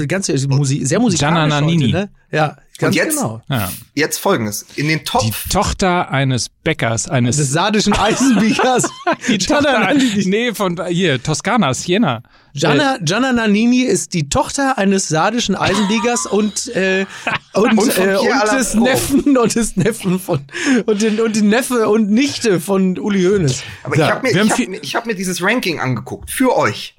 ganz 0.08 0.28
Musik, 0.48 0.86
sehr 0.88 1.00
musikalisch 1.00 1.36
Gianna 1.38 1.48
Nannini. 1.48 1.86
heute, 1.92 1.94
ne? 2.06 2.10
Ja, 2.32 2.56
ganz 2.78 2.96
Und 2.96 2.96
jetzt? 2.96 3.18
genau. 3.18 3.42
Ja. 3.50 3.72
Jetzt 3.94 4.18
folgendes. 4.20 4.66
In 4.76 4.88
den 4.88 5.04
Top 5.04 5.22
Die 5.22 5.32
Tochter 5.50 6.10
eines 6.12 6.48
Bäckers, 6.50 7.10
eines 7.10 7.36
Des 7.38 7.52
sardischen 7.52 7.94
Eisenbiegers. 7.94 8.90
die 9.28 9.38
Tochter, 9.38 9.94
nee, 10.26 10.54
von 10.54 10.80
hier, 10.88 11.22
Toskana, 11.22 11.74
Siena. 11.74 12.24
Gianna, 12.54 12.98
Gianna 13.02 13.32
Nannini 13.34 13.82
ist 13.84 14.14
die 14.14 14.28
Tochter 14.30 14.78
eines 14.78 15.08
sardischen 15.10 15.56
Eisenbiegers 15.56 16.26
und, 16.26 16.68
äh, 16.76 17.06
und, 17.54 17.72
Und 17.78 17.98
äh, 17.98 18.16
und 18.18 18.52
des. 18.54 18.74
Neffen 18.76 19.38
und 19.38 19.56
des 19.56 19.76
Neffen 19.78 20.20
von 20.20 20.42
und, 20.86 21.02
den, 21.02 21.20
und 21.22 21.36
die 21.36 21.42
Neffe 21.42 21.88
und 21.90 22.10
Nichte 22.12 22.60
von 22.60 22.98
Uli 22.98 23.24
Hoeneß. 23.24 23.64
Aber 23.84 23.98
Ja, 23.98 24.06
ich 24.08 24.12
habe 24.12 24.28
mir, 24.28 24.34
wir 24.34 24.40
haben 24.42 24.48
ich 24.48 24.52
hab, 24.52 24.58
viel- 24.58 24.70
mir- 24.70 24.84
ich 24.84 24.96
hab 24.96 25.06
mir 25.06 25.16
dieses 25.16 25.42
Ranking 25.42 25.80
angeguckt. 25.80 26.30
Für 26.32 26.56
euch. 26.58 26.96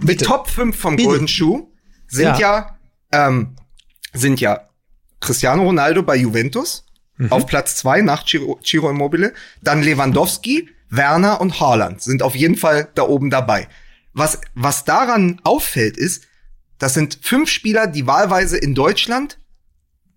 Die 0.00 0.06
Bitte. 0.06 0.24
Top 0.26 0.48
5 0.50 0.76
vom 0.76 0.96
Bitte. 0.96 1.08
Golden 1.08 1.28
Shoe 1.28 1.66
sind 2.08 2.38
ja, 2.38 2.76
ähm, 3.12 3.56
sind 4.12 4.40
ja 4.40 4.60
Cristiano 5.24 5.62
Ronaldo 5.64 6.02
bei 6.02 6.16
Juventus 6.16 6.84
Mhm. 7.16 7.30
auf 7.30 7.46
Platz 7.46 7.76
2 7.76 8.00
nach 8.00 8.26
Ciro, 8.26 8.58
Ciro 8.64 8.90
Immobile. 8.90 9.32
Dann 9.62 9.82
Lewandowski, 9.82 10.68
Werner 10.90 11.40
und 11.40 11.60
Haaland 11.60 12.02
sind 12.02 12.22
auf 12.24 12.34
jeden 12.34 12.56
Fall 12.56 12.88
da 12.96 13.02
oben 13.02 13.30
dabei. 13.30 13.68
Was, 14.12 14.40
was 14.54 14.84
daran 14.84 15.40
auffällt 15.44 15.96
ist, 15.96 16.24
das 16.78 16.94
sind 16.94 17.18
fünf 17.22 17.48
Spieler, 17.50 17.86
die 17.86 18.06
wahlweise 18.08 18.56
in 18.58 18.74
Deutschland 18.74 19.38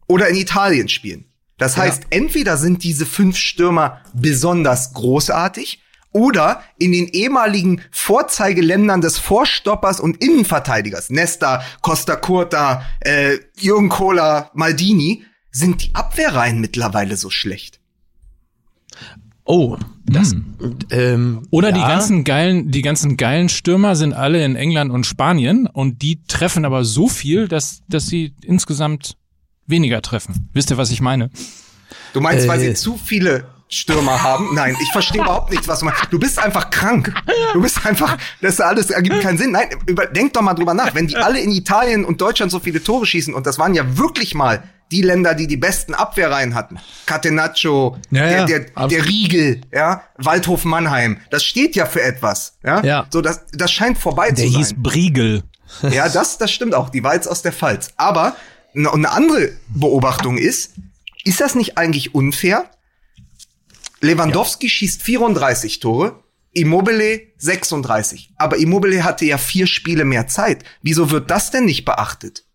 oder 0.08 0.28
in 0.28 0.36
Italien 0.36 0.90
spielen. 0.90 1.26
Das 1.60 1.78
heißt, 1.78 2.04
entweder 2.10 2.58
sind 2.58 2.84
diese 2.84 3.06
fünf 3.06 3.38
Stürmer 3.38 4.02
besonders 4.14 4.94
großartig 4.94 5.84
oder 6.18 6.62
in 6.80 6.92
den 6.92 7.08
ehemaligen 7.08 7.82
Vorzeigeländern 7.92 9.02
des 9.02 9.20
Vorstoppers 9.20 10.00
und 10.00 10.18
Innenverteidigers, 10.18 11.10
Nesta, 11.12 11.62
Costa 11.82 12.16
Curta, 12.16 12.84
äh, 13.02 13.38
Jürgen 13.60 13.90
Kohler, 13.90 14.50
Maldini, 14.54 15.24
sind 15.52 15.84
die 15.84 15.96
Abwehrreihen 15.96 16.60
mittlerweile 16.60 17.16
so 17.18 17.30
schlecht. 17.30 17.80
Oh, 19.46 19.78
das, 20.06 20.36
ähm, 20.92 21.44
Oder 21.52 21.72
die 21.72 21.80
ja. 21.80 21.88
ganzen 21.88 22.24
geilen, 22.26 22.70
die 22.70 22.82
ganzen 22.82 23.16
geilen 23.16 23.48
Stürmer 23.48 23.96
sind 23.96 24.14
alle 24.14 24.44
in 24.44 24.58
England 24.58 24.92
und 24.92 25.06
Spanien 25.06 25.68
und 25.68 26.02
die 26.02 26.22
treffen 26.24 26.66
aber 26.66 26.84
so 26.84 27.08
viel, 27.08 27.48
dass, 27.48 27.82
dass 27.88 28.08
sie 28.08 28.34
insgesamt 28.44 29.16
weniger 29.66 30.02
treffen. 30.02 30.50
Wisst 30.54 30.72
ihr, 30.72 30.78
was 30.78 30.92
ich 30.92 31.00
meine? 31.00 31.30
Du 32.14 32.20
meinst, 32.20 32.48
weil 32.48 32.62
Äh. 32.62 32.70
sie 32.70 32.74
zu 32.74 32.98
viele 32.98 33.46
Stürmer 33.70 34.24
haben? 34.24 34.54
Nein, 34.54 34.76
ich 34.82 34.92
verstehe 34.92 35.22
überhaupt 35.22 35.52
nichts, 35.52 35.68
was 35.68 35.80
du 35.80 35.86
meinst. 35.86 36.08
Du 36.10 36.20
bist 36.20 36.40
einfach 36.40 36.70
krank. 36.70 37.14
Du 37.54 37.62
bist 37.62 37.86
einfach, 37.86 38.18
das 38.42 38.62
alles 38.62 38.90
ergibt 38.90 39.22
keinen 39.22 39.38
Sinn. 39.38 39.52
Nein, 39.52 39.68
über, 39.86 40.06
denk 40.06 40.34
doch 40.34 40.42
mal 40.42 40.54
drüber 40.54 40.74
nach. 40.74 40.96
Wenn 40.96 41.08
die 41.08 41.18
alle 41.18 41.40
in 41.40 41.52
Italien 41.52 42.06
und 42.06 42.22
Deutschland 42.22 42.52
so 42.52 42.60
viele 42.60 42.82
Tore 42.82 43.06
schießen, 43.06 43.34
und 43.34 43.46
das 43.46 43.60
waren 43.60 43.74
ja 43.74 43.98
wirklich 43.98 44.36
mal 44.36 44.64
die 44.92 45.02
Länder, 45.02 45.34
die 45.34 45.48
die 45.48 45.58
besten 45.58 45.94
Abwehrreihen 45.94 46.56
hatten. 46.56 46.80
Catenaccio, 47.06 47.98
Ja, 48.10 48.46
der, 48.46 48.46
der, 48.46 48.88
der 48.88 49.06
Riegel, 49.06 49.62
ja, 49.74 50.04
Waldhof 50.18 50.64
Mannheim. 50.64 51.18
Das 51.30 51.44
steht 51.44 51.76
ja 51.76 51.86
für 51.86 52.02
etwas, 52.02 52.58
ja. 52.64 52.82
Ja. 52.86 53.06
So, 53.12 53.20
das, 53.20 53.42
das 53.52 53.70
scheint 53.72 53.98
vorbei 53.98 54.28
Der 54.32 54.46
zu 54.46 54.52
sein. 54.52 54.60
hieß 54.60 54.76
Briegel. 54.78 55.44
Ja, 55.92 56.08
das, 56.08 56.38
das 56.38 56.52
stimmt 56.52 56.74
auch. 56.74 56.88
Die 56.90 57.04
war 57.04 57.16
jetzt 57.16 57.28
aus 57.28 57.42
der 57.42 57.52
Pfalz. 57.52 57.90
Aber 57.98 58.38
eine, 58.74 58.94
eine 58.94 59.12
andere 59.12 59.52
Beobachtung 59.68 60.38
ist, 60.38 60.76
ist 61.26 61.42
das 61.42 61.56
nicht 61.56 61.78
eigentlich 61.78 62.16
unfair? 62.16 62.70
Lewandowski 64.08 64.70
schießt 64.70 65.04
34 65.04 65.80
Tore, 65.80 66.24
Immobile 66.54 67.22
36. 67.38 68.34
Aber 68.38 68.58
Immobile 68.58 69.04
hatte 69.04 69.26
ja 69.26 69.38
vier 69.38 69.68
Spiele 69.68 70.06
mehr 70.06 70.28
Zeit. 70.28 70.64
Wieso 70.82 71.12
wird 71.12 71.30
das 71.30 71.52
denn 71.52 71.66
nicht 71.66 71.84
beachtet? 71.86 72.46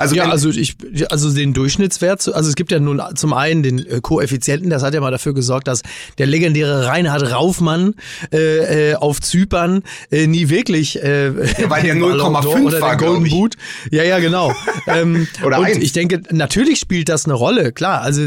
Also, 0.00 0.14
ja, 0.14 0.30
also 0.30 0.48
ich, 0.48 0.76
also 1.10 1.30
den 1.32 1.52
Durchschnittswert, 1.52 2.26
also 2.34 2.48
es 2.48 2.54
gibt 2.54 2.72
ja 2.72 2.80
nun 2.80 3.02
zum 3.14 3.34
einen 3.34 3.62
den 3.62 3.78
äh, 3.78 4.00
Koeffizienten, 4.00 4.70
das 4.70 4.82
hat 4.82 4.94
ja 4.94 5.00
mal 5.00 5.10
dafür 5.10 5.34
gesorgt, 5.34 5.68
dass 5.68 5.82
der 6.16 6.26
legendäre 6.26 6.86
Reinhard 6.86 7.30
Raufmann 7.30 7.94
äh, 8.32 8.92
äh, 8.92 8.94
auf 8.94 9.20
Zypern 9.20 9.82
äh, 10.10 10.26
nie 10.26 10.48
wirklich 10.48 11.02
äh, 11.02 11.36
weil 11.68 11.82
der 11.82 11.94
den 11.94 12.00
Ballon 12.00 12.34
0,5 12.34 12.42
d'Or 12.42 12.64
oder 12.64 12.80
war, 12.80 12.96
glaub 12.96 13.10
Golden 13.10 13.26
ich. 13.26 13.32
Boot. 13.32 13.56
Ja, 13.90 14.02
ja, 14.02 14.18
genau. 14.18 14.54
ähm, 14.86 15.28
Oder 15.44 15.58
und 15.58 15.66
eins. 15.66 15.78
ich 15.78 15.92
denke, 15.92 16.22
natürlich 16.30 16.78
spielt 16.78 17.08
das 17.08 17.24
eine 17.24 17.34
Rolle, 17.34 17.72
klar. 17.72 18.02
Also 18.02 18.22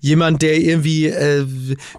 jemand, 0.00 0.42
der 0.42 0.60
irgendwie 0.60 1.06
äh, 1.06 1.44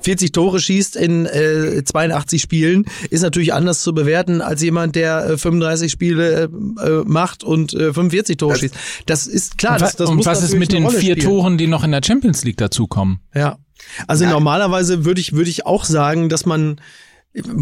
40 0.02 0.32
Tore 0.32 0.60
schießt 0.60 0.96
in 0.96 1.26
äh, 1.26 1.84
82 1.84 2.42
Spielen, 2.42 2.86
ist 3.10 3.22
natürlich 3.22 3.54
anders 3.54 3.82
zu 3.82 3.94
bewerten 3.94 4.42
als 4.42 4.62
jemand, 4.62 4.96
der 4.96 5.30
äh, 5.30 5.38
35 5.38 5.92
Spiele 5.92 6.50
äh, 6.80 6.86
äh, 6.86 7.04
macht 7.06 7.44
und 7.44 7.74
äh, 7.74 7.94
45 7.94 8.38
Tore 8.38 8.58
schießt. 8.58 8.76
Das 9.06 9.28
ist 9.28 9.58
klar. 9.58 9.74
Und, 9.74 9.82
Das, 9.82 9.90
was, 9.90 9.96
das 9.98 10.10
und 10.10 10.18
muss 10.18 10.26
was 10.26 10.44
ist 10.44 10.56
mit 10.56 10.72
den 10.72 10.90
vier 10.90 11.14
spielen. 11.14 11.20
Toren, 11.20 11.58
die 11.58 11.68
noch 11.68 11.84
in 11.84 11.92
der 11.92 12.02
Champions 12.04 12.44
League 12.44 12.58
dazukommen? 12.58 13.20
Ja. 13.34 13.58
Also 14.08 14.26
normalerweise 14.26 15.06
würde 15.06 15.22
ich, 15.22 15.34
würde 15.34 15.50
ich 15.50 15.66
auch 15.66 15.84
sagen, 15.86 16.30
dass 16.30 16.46
man, 16.46 16.82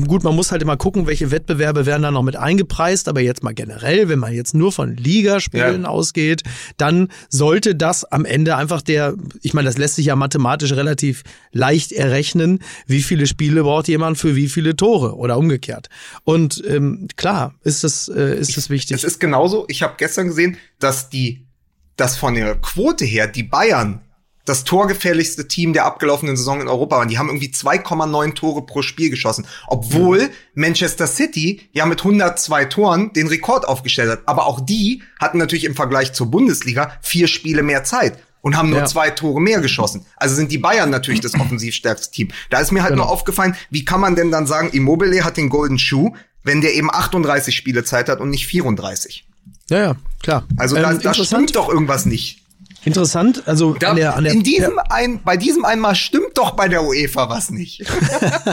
gut, 0.08 0.24
man 0.24 0.36
muss 0.36 0.52
halt 0.52 0.62
immer 0.62 0.78
gucken, 0.78 1.08
welche 1.08 1.32
Wettbewerbe 1.32 1.86
werden 1.86 2.04
da 2.04 2.12
noch 2.12 2.22
mit 2.24 2.36
eingepreist, 2.36 3.08
aber 3.08 3.22
jetzt 3.22 3.44
mal 3.44 3.54
generell, 3.54 4.08
wenn 4.10 4.20
man 4.20 4.34
jetzt 4.34 4.54
nur 4.54 4.72
von 4.72 4.96
Ligaspielen 4.96 5.84
Ja. 5.84 5.90
ausgeht, 5.90 6.44
dann 6.78 7.10
sollte 7.30 7.76
das 7.76 8.04
am 8.06 8.26
Ende 8.26 8.56
einfach 8.56 8.82
der, 8.82 9.16
ich 9.42 9.54
meine, 9.54 9.68
das 9.68 9.78
lässt 9.78 9.96
sich 9.96 10.06
ja 10.08 10.16
mathematisch 10.16 10.74
relativ 10.74 11.24
leicht 11.52 11.92
errechnen, 11.92 12.60
wie 12.86 13.02
viele 13.02 13.26
Spiele 13.26 13.64
braucht 13.64 13.88
jemand 13.88 14.18
für 14.18 14.36
wie 14.36 14.48
viele 14.48 14.76
Tore 14.76 15.16
oder 15.16 15.38
umgekehrt. 15.38 15.90
Und 16.24 16.64
ähm, 16.68 17.08
klar, 17.16 17.56
ist 17.64 17.84
das, 17.84 18.08
äh, 18.10 18.38
ist 18.40 18.56
das 18.56 18.70
wichtig. 18.70 18.98
Es 18.98 19.04
ist 19.04 19.20
genauso. 19.20 19.66
Ich 19.70 19.82
habe 19.82 19.96
gestern 19.98 20.28
gesehen, 20.28 20.58
dass 20.80 21.10
die, 21.10 21.46
dass 21.96 22.16
von 22.18 22.36
der 22.36 22.56
Quote 22.56 23.06
her 23.06 23.28
die 23.28 23.44
Bayern 23.44 24.02
das 24.46 24.64
torgefährlichste 24.66 25.48
Team 25.48 25.74
der 25.74 25.86
abgelaufenen 25.86 26.36
Saison 26.36 26.60
in 26.62 26.68
Europa 26.68 26.98
waren. 26.98 27.08
Die 27.08 27.18
haben 27.18 27.30
irgendwie 27.30 27.48
2,9 27.52 28.34
Tore 28.34 28.66
pro 28.66 28.82
Spiel 28.82 29.10
geschossen, 29.10 29.46
obwohl 29.68 30.30
Manchester 30.54 31.08
City 31.08 31.62
ja 31.72 31.86
mit 31.86 32.00
102 32.02 32.66
Toren 32.66 33.14
den 33.14 33.28
Rekord 33.28 33.68
aufgestellt 33.68 34.10
hat. 34.12 34.22
Aber 34.26 34.46
auch 34.46 34.60
die 34.60 35.02
hatten 35.20 35.38
natürlich 35.38 35.64
im 35.64 35.76
Vergleich 35.76 36.14
zur 36.14 36.28
Bundesliga 36.30 36.92
vier 37.02 37.28
Spiele 37.28 37.64
mehr 37.64 37.84
Zeit 37.86 38.18
und 38.42 38.58
haben 38.58 38.70
nur 38.70 38.80
Ja. 38.80 38.86
zwei 38.86 39.10
Tore 39.12 39.40
mehr 39.40 39.62
geschossen. 39.62 40.06
Also 40.18 40.36
sind 40.36 40.52
die 40.52 40.58
Bayern 40.58 40.90
natürlich 40.90 41.22
das 41.22 41.36
offensiv 41.36 41.74
stärkste 41.74 42.12
Team. 42.12 42.28
Da 42.50 42.60
ist 42.60 42.72
mir 42.74 42.84
halt 42.84 42.96
nur 42.96 43.10
aufgefallen, 43.10 43.56
wie 43.70 43.86
kann 43.86 44.02
man 44.02 44.18
denn 44.18 44.32
dann 44.32 44.46
sagen, 44.48 44.70
Immobile 44.72 45.24
hat 45.24 45.38
den 45.38 45.48
Golden 45.48 45.80
Shoe, 45.80 46.12
wenn 46.44 46.60
der 46.60 46.74
eben 46.74 46.92
38 46.92 47.56
Spiele 47.56 47.86
Zeit 47.86 48.10
hat 48.10 48.20
und 48.20 48.30
nicht 48.30 48.46
34? 48.48 49.26
ja, 49.70 49.78
ja, 49.80 49.96
klar. 50.22 50.46
Also 50.58 50.76
da, 50.76 50.82
Ähm, 50.92 51.00
da 51.02 51.10
interessant, 51.12 51.28
stimmt 51.28 51.56
doch 51.56 51.70
irgendwas 51.70 52.06
nicht. 52.06 52.43
Interessant, 52.86 53.44
also 53.46 53.74
Da, 53.74 53.92
an 53.92 53.96
der, 53.96 54.16
an 54.16 54.24
der, 54.24 54.34
in 54.34 54.44
diesem 54.44 54.80
ein, 54.90 55.22
bei 55.24 55.38
diesem 55.38 55.66
einmal 55.66 55.96
stimmt 55.96 56.38
doch 56.38 56.52
bei 56.52 56.68
der 56.68 56.84
UEFA 56.84 57.30
was 57.30 57.50
nicht. 57.50 57.84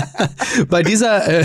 bei 0.68 0.82
dieser, 0.82 1.26
äh, 1.26 1.44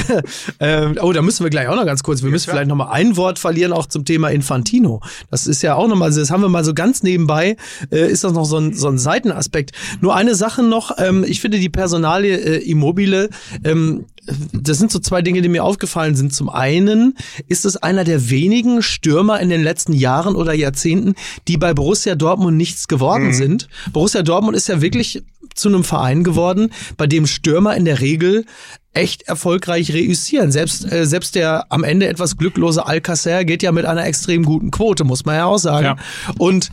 äh, 0.59 0.99
oh, 1.01 1.11
da 1.13 1.21
müssen 1.21 1.43
wir 1.43 1.49
gleich 1.49 1.67
auch 1.67 1.75
noch 1.75 1.85
ganz 1.85 2.03
kurz, 2.03 2.23
wir 2.23 2.29
müssen 2.29 2.49
vielleicht 2.49 2.67
noch 2.67 2.75
mal 2.75 2.91
ein 2.91 3.17
Wort 3.17 3.39
verlieren, 3.39 3.73
auch 3.73 3.85
zum 3.85 4.05
Thema 4.05 4.29
Infantino. 4.29 5.01
Das 5.31 5.47
ist 5.47 5.61
ja 5.61 5.75
auch 5.75 5.87
noch 5.87 5.95
mal, 5.95 6.11
das 6.11 6.31
haben 6.31 6.41
wir 6.41 6.49
mal 6.49 6.63
so 6.63 6.73
ganz 6.73 7.03
nebenbei, 7.03 7.57
äh, 7.91 8.09
ist 8.09 8.23
das 8.23 8.33
noch 8.33 8.45
so 8.45 8.57
ein, 8.57 8.73
so 8.73 8.87
ein 8.87 8.97
Seitenaspekt. 8.97 9.71
Nur 10.01 10.15
eine 10.15 10.35
Sache 10.35 10.63
noch, 10.63 10.97
ähm, 10.97 11.23
ich 11.27 11.41
finde 11.41 11.59
die 11.59 11.69
Personalie 11.69 12.37
äh, 12.37 12.69
Immobile, 12.69 13.29
ähm, 13.63 14.05
das 14.53 14.77
sind 14.77 14.91
so 14.91 14.99
zwei 14.99 15.21
Dinge, 15.21 15.41
die 15.41 15.49
mir 15.49 15.63
aufgefallen 15.63 16.15
sind. 16.15 16.33
Zum 16.33 16.49
einen 16.49 17.15
ist 17.47 17.65
es 17.65 17.77
einer 17.77 18.03
der 18.03 18.29
wenigen 18.29 18.81
Stürmer 18.81 19.39
in 19.39 19.49
den 19.49 19.63
letzten 19.63 19.93
Jahren 19.93 20.35
oder 20.35 20.53
Jahrzehnten, 20.53 21.15
die 21.47 21.57
bei 21.57 21.73
Borussia 21.73 22.15
Dortmund 22.15 22.57
nichts 22.57 22.87
geworden 22.87 23.33
sind. 23.33 23.67
Borussia 23.93 24.23
Dortmund 24.23 24.57
ist 24.57 24.67
ja 24.67 24.81
wirklich 24.81 25.23
zu 25.53 25.69
einem 25.69 25.83
Verein 25.83 26.23
geworden, 26.23 26.71
bei 26.97 27.07
dem 27.07 27.27
Stürmer 27.27 27.75
in 27.75 27.85
der 27.85 28.01
Regel 28.01 28.45
echt 28.93 29.23
erfolgreich 29.23 29.93
reüssieren. 29.93 30.51
Selbst, 30.51 30.91
äh, 30.91 31.05
selbst 31.05 31.35
der 31.35 31.65
am 31.69 31.83
Ende 31.83 32.07
etwas 32.07 32.37
glücklose 32.37 32.85
Alcacer 32.85 33.45
geht 33.45 33.63
ja 33.63 33.71
mit 33.71 33.85
einer 33.85 34.05
extrem 34.05 34.43
guten 34.43 34.71
Quote, 34.71 35.03
muss 35.03 35.25
man 35.25 35.35
ja 35.35 35.45
auch 35.45 35.57
sagen. 35.57 35.85
Ja. 35.85 35.97
Und 36.37 36.71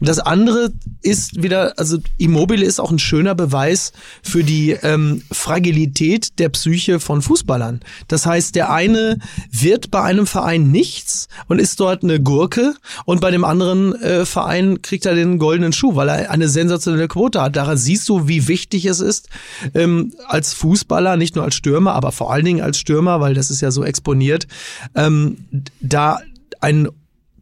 das 0.00 0.18
andere 0.18 0.72
ist 1.02 1.42
wieder, 1.42 1.74
also 1.78 1.98
Immobile 2.18 2.64
ist 2.64 2.80
auch 2.80 2.90
ein 2.90 2.98
schöner 2.98 3.34
Beweis 3.34 3.92
für 4.22 4.42
die 4.42 4.70
ähm, 4.70 5.22
Fragilität 5.30 6.38
der 6.38 6.48
Psyche 6.48 7.00
von 7.00 7.22
Fußballern. 7.22 7.80
Das 8.08 8.26
heißt, 8.26 8.54
der 8.54 8.72
eine 8.72 9.18
wird 9.50 9.90
bei 9.90 10.02
einem 10.02 10.26
Verein 10.26 10.70
nichts 10.70 11.28
und 11.48 11.58
ist 11.58 11.80
dort 11.80 12.02
eine 12.02 12.20
Gurke 12.20 12.74
und 13.04 13.20
bei 13.20 13.30
dem 13.30 13.44
anderen 13.44 13.94
äh, 14.00 14.24
Verein 14.24 14.82
kriegt 14.82 15.06
er 15.06 15.14
den 15.14 15.38
goldenen 15.38 15.72
Schuh, 15.72 15.94
weil 15.96 16.08
er 16.08 16.30
eine 16.30 16.48
sensationelle 16.48 17.08
Quote 17.08 17.40
hat. 17.40 17.56
Daran 17.56 17.76
siehst 17.76 18.08
du, 18.08 18.26
wie 18.28 18.48
wichtig 18.48 18.86
es 18.86 19.00
ist, 19.00 19.28
ähm, 19.74 20.12
als 20.26 20.54
Fußballer, 20.54 21.16
nicht 21.16 21.36
nur 21.36 21.44
als 21.44 21.54
Stürmer, 21.54 21.94
aber 21.94 22.12
vor 22.12 22.32
allen 22.32 22.44
Dingen 22.44 22.62
als 22.62 22.78
Stürmer, 22.78 23.20
weil 23.20 23.34
das 23.34 23.50
ist 23.50 23.60
ja 23.60 23.70
so 23.70 23.84
exponiert, 23.84 24.46
ähm, 24.94 25.38
da 25.80 26.20
ein 26.60 26.88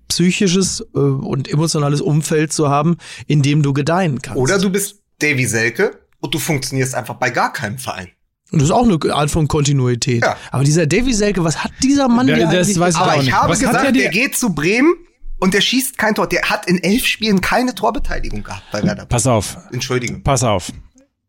psychisches 0.09 0.81
äh, 0.95 0.99
und 0.99 1.49
emotionales 1.49 2.01
Umfeld 2.01 2.53
zu 2.53 2.69
haben, 2.69 2.97
in 3.27 3.43
dem 3.43 3.63
du 3.63 3.73
gedeihen 3.73 4.21
kannst. 4.23 4.41
Oder 4.41 4.59
du 4.59 4.71
bist 4.71 5.03
Davy 5.21 5.47
Selke 5.47 5.99
und 6.21 6.35
du 6.35 6.39
funktionierst 6.39 6.95
einfach 6.95 7.15
bei 7.15 7.31
gar 7.31 7.53
keinem 7.53 7.79
Verein. 7.79 8.09
und 8.51 8.61
das 8.63 8.69
ist 8.71 8.75
auch 8.75 8.85
eine 8.89 9.15
Art 9.15 9.31
von 9.31 9.47
Kontinuität. 9.49 10.23
Ja. 10.25 10.37
Aber 10.51 10.65
dieser 10.65 10.87
Davy 10.87 11.13
Selke, 11.13 11.45
was 11.45 11.63
hat 11.63 11.73
dieser 11.83 12.09
Mann 12.09 12.27
hier 12.27 12.47
das 12.47 12.67
eigentlich? 12.69 12.79
weiß 12.81 12.95
ich 12.95 13.01
Aber 13.01 13.13
auch 13.13 13.17
ich 13.19 13.25
nicht. 13.25 13.33
habe 13.35 13.53
Was 13.53 13.59
hat 13.63 13.67
gesagt, 13.69 13.85
der 13.87 13.93
der 13.93 14.11
geht 14.11 14.37
zu 14.37 14.55
Bremen 14.55 14.95
und 15.39 15.55
der 15.55 15.61
schießt 15.61 15.99
kein 15.99 16.15
Tor. 16.15 16.27
Der 16.29 16.43
hat 16.51 16.67
in 16.67 16.83
elf 16.83 17.05
Spielen 17.07 17.41
keine 17.41 17.75
Torbeteiligung 17.75 18.43
gehabt 18.43 18.65
bei 18.73 18.83
Werder. 18.83 19.07
Pass 19.07 19.27
auf, 19.27 19.57
Entschuldigung. 19.73 20.23
pass 20.23 20.43
auf. 20.43 20.73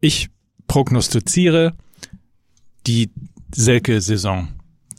Ich 0.01 0.29
prognostiziere 0.67 1.73
die 2.87 3.11
Selke-Saison. 3.53 4.47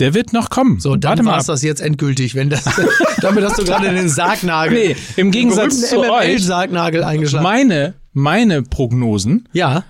Der 0.01 0.14
wird 0.14 0.32
noch 0.32 0.51
kommen. 0.51 0.80
so, 0.80 0.96
dann 0.96 1.11
Warte 1.11 1.22
mal 1.22 1.36
war 1.38 1.44
das 1.44 1.62
jetzt 1.62 1.80
endgültig, 1.80 2.34
wenn 2.34 2.51
das, 2.51 2.64
damit 3.20 3.44
hast 3.44 3.59
du 3.59 3.64
gerade 3.64 3.92
den 3.94 4.09
Sargnagel, 4.09 4.88
Nee, 4.88 4.96
im 5.16 5.30
Gegensatz 5.30 5.88
zu 5.90 6.01
euch, 6.01 6.28
MML-Sargnagel 6.38 7.05
eingeschlagen. 7.05 7.42
meine, 7.44 7.94
meine 8.12 8.62
Prognosen 8.62 9.48
ja, 9.53 9.84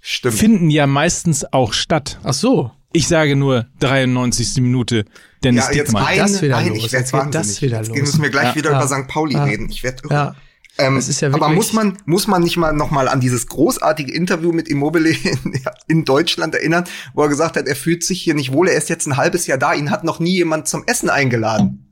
Stimmt. 0.00 0.34
finden 0.34 0.70
ja 0.70 0.86
meistens 0.86 1.50
auch 1.52 1.72
statt. 1.72 2.18
ach 2.24 2.34
so. 2.34 2.70
Ich 2.92 3.06
sage 3.06 3.36
nur 3.36 3.66
93. 3.80 4.56
Minute 4.62 5.04
Dennis 5.44 5.66
ja, 5.70 5.72
jetzt 5.76 5.88
Diekmann. 5.88 6.06
ein, 6.06 6.18
das 6.18 6.40
wieder 6.42 6.56
ein, 6.56 6.68
los. 6.68 6.78
ich 6.78 6.92
werde 6.92 6.96
Jetzt 7.04 7.12
geht 7.12 7.20
das 7.20 7.34
wahnsinnig. 7.34 7.62
wieder 7.62 7.76
Jetzt 7.78 7.88
los. 7.88 7.98
müssen 8.00 8.22
wir 8.22 8.30
gleich 8.30 8.44
Ja, 8.48 8.54
wieder 8.56 8.70
ja. 8.72 8.76
über 8.84 8.88
St. 8.88 9.08
Pauli 9.08 9.34
Ja. 9.34 9.44
reden. 9.44 9.68
Ich 9.70 9.82
werde 9.82 10.02
irre. 10.04 10.14
Ja. 10.14 10.34
Ähm, 10.78 10.94
Das 10.94 11.08
ist 11.08 11.20
ja 11.20 11.28
aber 11.28 11.40
wirklich- 11.40 11.56
muss 11.56 11.72
man, 11.72 11.98
muss 12.06 12.26
man 12.28 12.42
nicht 12.42 12.56
mal 12.56 12.72
noch 12.72 12.90
mal 12.90 13.08
an 13.08 13.20
dieses 13.20 13.48
großartige 13.48 14.12
Interview 14.12 14.52
mit 14.52 14.68
Immobile 14.68 15.08
in, 15.10 15.60
in 15.88 16.04
Deutschland 16.04 16.54
erinnern, 16.54 16.84
wo 17.14 17.22
er 17.22 17.28
gesagt 17.28 17.56
hat, 17.56 17.66
er 17.66 17.76
fühlt 17.76 18.04
sich 18.04 18.20
hier 18.22 18.34
nicht 18.34 18.52
wohl, 18.52 18.68
er 18.68 18.76
ist 18.76 18.88
jetzt 18.88 19.06
ein 19.06 19.16
halbes 19.16 19.46
Jahr 19.48 19.58
da, 19.58 19.74
ihn 19.74 19.90
hat 19.90 20.04
noch 20.04 20.20
nie 20.20 20.34
jemand 20.36 20.68
zum 20.68 20.84
Essen 20.86 21.10
eingeladen. 21.10 21.84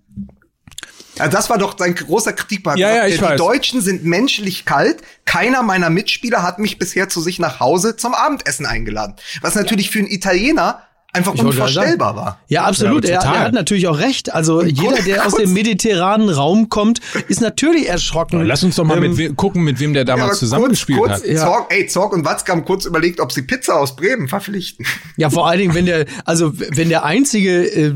Also 1.18 1.32
das 1.32 1.48
war 1.48 1.56
doch 1.56 1.78
sein 1.78 1.94
großer 1.94 2.34
Kritikpunkt. 2.34 2.78
Er 2.78 2.88
hat 2.88 2.94
Ja, 2.94 3.02
ja, 3.06 3.08
gesagt, 3.08 3.14
ich 3.14 3.26
die 3.26 3.32
weiß. 3.32 3.38
Deutschen 3.38 3.80
sind 3.80 4.04
menschlich 4.04 4.66
kalt. 4.66 4.98
Keiner 5.24 5.62
meiner 5.62 5.88
Mitspieler 5.88 6.42
hat 6.42 6.58
mich 6.58 6.78
bisher 6.78 7.08
zu 7.08 7.22
sich 7.22 7.38
nach 7.38 7.58
Hause 7.58 7.96
zum 7.96 8.12
Abendessen 8.12 8.66
eingeladen. 8.66 9.14
Was 9.40 9.54
natürlich 9.54 9.90
für 9.90 10.00
einen 10.00 10.08
Italiener 10.08 10.82
einfach 11.16 11.34
Ich 11.34 11.42
unvorstellbar 11.42 12.14
war. 12.16 12.38
Ja, 12.48 12.64
absolut. 12.64 13.04
Ja, 13.08 13.20
er, 13.22 13.32
er 13.34 13.40
hat 13.46 13.52
natürlich 13.52 13.88
auch 13.88 13.98
recht. 13.98 14.32
Also 14.34 14.62
jeder, 14.62 15.02
der 15.02 15.26
aus 15.26 15.34
dem 15.34 15.52
mediterranen 15.52 16.28
Raum 16.28 16.68
kommt, 16.68 17.00
ist 17.28 17.40
natürlich 17.40 17.88
erschrocken. 17.88 18.44
Lass 18.44 18.62
uns 18.62 18.76
doch 18.76 18.84
mal 18.84 19.02
Ähm, 19.02 19.10
mit 19.10 19.18
we 19.18 19.34
gucken, 19.34 19.62
mit 19.64 19.80
wem 19.80 19.92
der 19.92 20.02
Ja, 20.02 20.16
damals 20.16 20.38
zusammengespielt 20.38 20.98
kurz, 20.98 21.10
hat. 21.12 21.22
kurz, 21.22 21.32
Ja. 21.34 21.44
Zorg, 21.44 21.66
ey, 21.72 21.86
Zorg 21.86 22.12
und 22.12 22.24
Watzke 22.24 22.52
haben 22.52 22.64
kurz 22.64 22.84
überlegt, 22.84 23.20
ob 23.20 23.32
sie 23.32 23.42
Pizza 23.42 23.74
aus 23.80 23.96
Bremen 23.96 24.28
verpflichten. 24.28 24.86
Ja, 25.16 25.30
vor 25.30 25.48
allen 25.48 25.58
Dingen, 25.60 25.74
wenn 25.74 25.86
der, 25.86 26.06
also 26.24 26.52
wenn 26.56 26.88
der 26.88 27.04
einzige, 27.04 27.64
äh, 27.64 27.94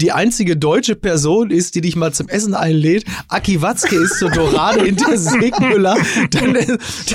die 0.00 0.12
einzige 0.12 0.56
deutsche 0.56 0.96
Person 0.96 1.50
ist, 1.50 1.74
die 1.74 1.80
dich 1.82 1.96
mal 1.96 2.12
zum 2.12 2.28
Essen 2.28 2.54
einlädt, 2.54 3.04
Aki 3.28 3.62
Watzke 3.62 3.96
ist 3.96 4.18
zur 4.18 4.30
Dorade 4.30 4.84
hinter 4.84 5.16
Segmüller, 5.18 5.96
dann, 6.30 6.56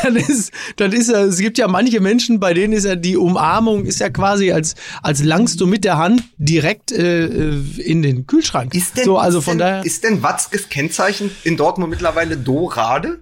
dann 0.03 0.15
ist, 0.15 0.51
dann 0.77 0.91
ist 0.91 1.09
er, 1.09 1.25
es 1.25 1.39
gibt 1.39 1.57
ja 1.57 1.67
manche 1.67 1.99
Menschen, 1.99 2.39
bei 2.39 2.53
denen 2.53 2.73
ist 2.73 2.85
ja 2.85 2.95
die 2.95 3.17
Umarmung 3.17 3.85
ist 3.85 3.99
ja 3.99 4.09
quasi 4.09 4.51
als, 4.51 4.75
als 5.01 5.23
langst 5.47 5.61
du 5.61 5.67
mit 5.67 5.85
der 5.85 5.97
Hand 5.97 6.23
direkt 6.37 6.91
äh, 6.91 7.25
äh, 7.25 7.81
in 7.81 8.01
den 8.01 8.27
Kühlschrank. 8.27 8.75
Ist 8.75 8.97
denn, 8.97 9.05
so, 9.05 9.17
also 9.17 9.39
von 9.39 9.57
denn, 9.57 9.59
daher. 9.59 9.85
Ist 9.85 10.03
denn 10.03 10.21
Watzkes 10.21 10.67
Kennzeichen 10.67 11.31
in 11.45 11.55
Dortmund 11.55 11.89
mittlerweile 11.89 12.35
Dorade? 12.35 13.21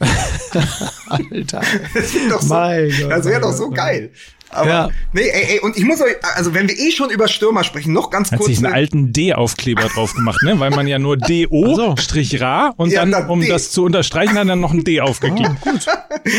Alter. 1.08 1.60
Das 1.94 2.14
wäre 2.14 2.28
doch 2.30 2.40
so, 2.40 2.48
Gott, 2.48 3.10
das 3.10 3.24
wär 3.26 3.40
doch 3.40 3.52
so 3.52 3.66
Gott. 3.66 3.76
geil. 3.76 4.12
Aber, 4.52 4.68
Ja. 4.68 4.88
nee, 5.12 5.22
ey, 5.28 5.54
ey, 5.54 5.60
und 5.60 5.76
ich 5.76 5.84
muss 5.84 6.00
euch, 6.00 6.14
also 6.36 6.52
wenn 6.54 6.68
wir 6.68 6.78
eh 6.78 6.90
schon 6.90 7.10
über 7.10 7.26
Stürmer 7.28 7.64
sprechen, 7.64 7.92
noch 7.92 8.10
ganz 8.10 8.30
Hat 8.30 8.38
kurz. 8.38 8.48
sich 8.48 8.58
einen 8.58 8.66
ne- 8.68 8.74
alten 8.74 9.12
D-Aufkleber 9.12 9.82
drauf 9.88 10.12
gemacht, 10.14 10.42
ne? 10.44 10.60
Weil 10.60 10.70
man 10.70 10.86
ja 10.86 10.98
nur 10.98 11.16
DO 11.16 11.96
Strich 11.98 12.40
Ra 12.40 12.72
und 12.76 12.90
Ja, 12.90 13.00
dann, 13.00 13.12
dann 13.12 13.30
um 13.30 13.40
D. 13.40 13.48
das 13.48 13.70
zu 13.70 13.84
unterstreichen, 13.84 14.34
hat 14.38 14.46
er 14.48 14.56
noch 14.56 14.72
ein 14.72 14.84
D 14.84 15.00
aufgegeben. 15.00 15.56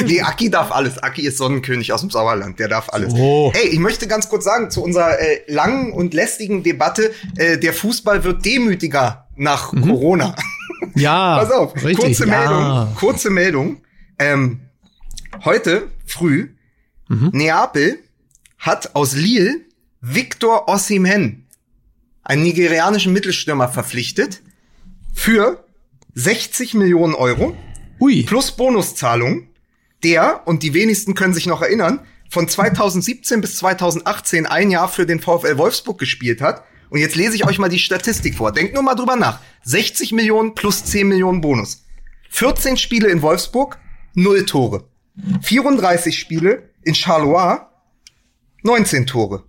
Nee, 0.06 0.22
Aki 0.22 0.50
darf 0.52 0.72
alles. 0.72 0.98
Aki 1.00 1.24
ist 1.24 1.38
Sonnenkönig 1.38 1.92
aus 1.92 2.02
dem 2.02 2.10
Sauerland. 2.10 2.60
Der 2.60 2.68
darf 2.68 2.90
alles. 2.90 3.14
Oh. 3.16 3.52
Ey, 3.56 3.70
ich 3.70 3.80
möchte 3.80 4.08
ganz 4.08 4.30
kurz 4.30 4.44
sagen, 4.46 4.70
zu 4.70 4.84
unserer 4.84 5.20
äh, 5.20 5.42
langen 5.48 5.92
und 5.92 6.14
lästigen 6.14 6.64
Debatte, 6.64 7.12
äh, 7.38 7.58
der 7.58 7.74
Fußball 7.74 8.24
wird 8.24 8.46
demütiger 8.46 9.28
nach 9.36 9.74
Mhm. 9.74 9.90
Corona. 9.90 10.36
Ja, 10.96 11.38
Pass 11.40 11.52
auf, 11.52 11.76
richtig, 11.76 11.98
kurze 11.98 12.28
ja. 12.28 12.38
Meldung, 12.40 12.96
kurze 12.96 13.30
Meldung. 13.32 13.78
Ähm, 14.20 14.60
heute 15.44 15.88
früh, 16.06 16.50
Mhm. 17.10 17.32
Neapel 17.34 18.00
hat 18.64 18.96
aus 18.96 19.14
Lille 19.14 19.62
Victor 20.00 20.70
Osimhen, 20.70 21.46
einen 22.24 22.44
nigerianischen 22.44 23.12
Mittelstürmer, 23.12 23.68
verpflichtet 23.68 24.42
für 25.14 25.66
60 26.16 26.74
Millionen 26.74 27.14
Euro 27.14 27.56
Ui. 28.00 28.24
plus 28.24 28.52
Bonuszahlung, 28.52 29.50
der, 30.04 30.48
und 30.48 30.64
die 30.64 30.74
wenigsten 30.74 31.14
können 31.14 31.34
sich 31.34 31.46
noch 31.46 31.62
erinnern, 31.62 32.06
von 32.30 32.48
2017 32.48 33.42
bis 33.42 33.58
2018 33.58 34.46
ein 34.46 34.72
Jahr 34.72 34.88
für 34.88 35.06
den 35.06 35.20
VfL 35.20 35.58
Wolfsburg 35.58 36.00
gespielt 36.00 36.42
hat. 36.42 36.64
Und 36.90 37.00
jetzt 37.00 37.16
lese 37.16 37.36
ich 37.36 37.46
euch 37.46 37.60
mal 37.60 37.70
die 37.70 37.80
Statistik 37.80 38.36
vor. 38.36 38.52
Denkt 38.52 38.74
nur 38.74 38.84
mal 38.84 38.96
drüber 38.96 39.16
nach. 39.16 39.40
60 39.64 40.14
Millionen 40.14 40.56
plus 40.56 40.86
10 40.86 41.08
Millionen 41.08 41.42
Bonus. 41.42 41.86
14 42.30 42.78
Spiele 42.78 43.10
in 43.10 43.22
Wolfsburg, 43.22 43.78
0 44.16 44.46
Tore. 44.46 44.86
34 45.42 46.18
Spiele 46.18 46.70
in 46.84 46.96
Charleroi, 46.96 47.60
19 48.64 49.06
Tore. 49.06 49.44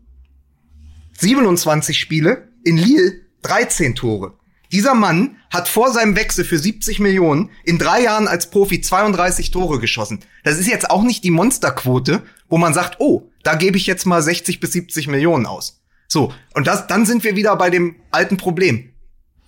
27 1.19 1.99
Spiele 1.99 2.49
in 2.65 2.77
Lille, 2.77 3.21
13 3.43 3.95
Tore. 3.95 4.35
Dieser 4.73 4.95
Mann 4.95 5.37
hat 5.51 5.69
vor 5.69 5.93
seinem 5.93 6.17
Wechsel 6.17 6.45
für 6.45 6.59
70 6.59 6.99
Millionen 6.99 7.51
in 7.65 7.79
drei 7.79 8.03
Jahren 8.03 8.27
als 8.27 8.51
Profi 8.51 8.81
32 8.81 9.53
Tore 9.53 9.79
geschossen. 9.79 10.19
Das 10.43 10.59
ist 10.59 10.67
jetzt 10.67 10.91
auch 10.91 11.05
nicht 11.05 11.23
die 11.23 11.31
Monsterquote, 11.31 12.23
wo 12.49 12.59
man 12.59 12.75
sagt, 12.75 12.97
oh, 12.99 13.31
da 13.45 13.55
gebe 13.55 13.77
ich 13.77 13.87
jetzt 13.87 14.05
mal 14.05 14.21
60 14.21 14.59
bis 14.59 14.73
70 14.73 15.07
Millionen 15.07 15.47
aus. 15.47 15.81
So, 16.09 16.33
und 16.55 16.67
das, 16.67 16.87
dann 16.89 17.07
sind 17.07 17.23
wir 17.23 17.37
wieder 17.37 17.55
bei 17.57 17.71
dem 17.71 17.97
alten 18.11 18.37
Problem. 18.37 18.91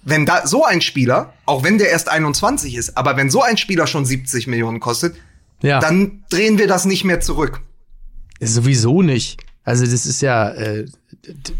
Wenn 0.02 0.26
da 0.26 0.46
so 0.46 0.64
ein 0.64 0.80
Spieler, 0.80 1.34
auch 1.44 1.64
wenn 1.64 1.78
der 1.78 1.90
erst 1.90 2.08
21 2.08 2.76
ist, 2.76 2.96
aber 2.96 3.16
wenn 3.16 3.30
so 3.30 3.42
ein 3.42 3.56
Spieler 3.56 3.88
schon 3.88 4.04
70 4.04 4.46
Millionen 4.46 4.78
kostet, 4.78 5.16
Ja. 5.60 5.80
dann 5.80 6.24
drehen 6.30 6.58
wir 6.58 6.68
das 6.68 6.84
nicht 6.84 7.02
mehr 7.02 7.20
zurück. 7.20 7.60
Sowieso 8.40 9.02
nicht. 9.02 9.42
Also 9.66 9.84
das 9.84 10.06
ist 10.06 10.22
ja, 10.22 10.50
äh, 10.50 10.86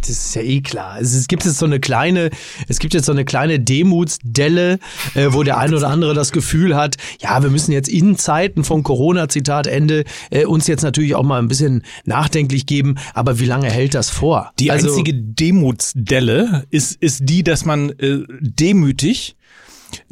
das 0.01 0.09
ist 0.09 0.35
ja 0.37 0.43
eh 0.43 0.61
klar. 0.61 1.01
Es, 1.01 1.27
gibt 1.27 1.45
jetzt 1.45 1.59
so 1.59 1.67
eine 1.67 1.81
kleine, 1.81 2.31
es 2.69 2.79
gibt 2.79 2.95
jetzt 2.95 3.07
so 3.07 3.13
eine 3.13 3.25
kleine 3.25 3.59
Demutsdelle, 3.59 4.79
äh, 5.15 5.27
wo 5.31 5.43
der 5.43 5.59
ein 5.59 5.75
oder 5.75 5.89
andere 5.89 6.15
das 6.15 6.31
Gefühl 6.31 6.77
hat, 6.77 6.97
ja, 7.21 7.43
wir 7.43 7.51
müssen 7.51 7.73
jetzt 7.73 7.89
in 7.89 8.17
Zeiten 8.17 8.63
von 8.63 8.85
Corona, 8.85 9.29
Zitat 9.29 9.67
Ende, 9.67 10.05
äh, 10.31 10.45
uns 10.45 10.69
jetzt 10.69 10.83
natürlich 10.83 11.17
auch 11.17 11.25
mal 11.25 11.41
ein 11.41 11.49
bisschen 11.49 11.83
nachdenklich 12.05 12.67
geben. 12.67 12.95
Aber 13.13 13.41
wie 13.41 13.45
lange 13.47 13.69
hält 13.69 13.95
das 13.95 14.09
vor? 14.09 14.53
Die 14.61 14.71
Also- 14.71 14.89
einzige 14.89 15.13
Demutsdelle 15.13 16.65
ist, 16.71 16.95
ist 17.03 17.23
die, 17.29 17.43
dass 17.43 17.65
man 17.65 17.91
äh, 17.99 18.21
demütig 18.41 19.37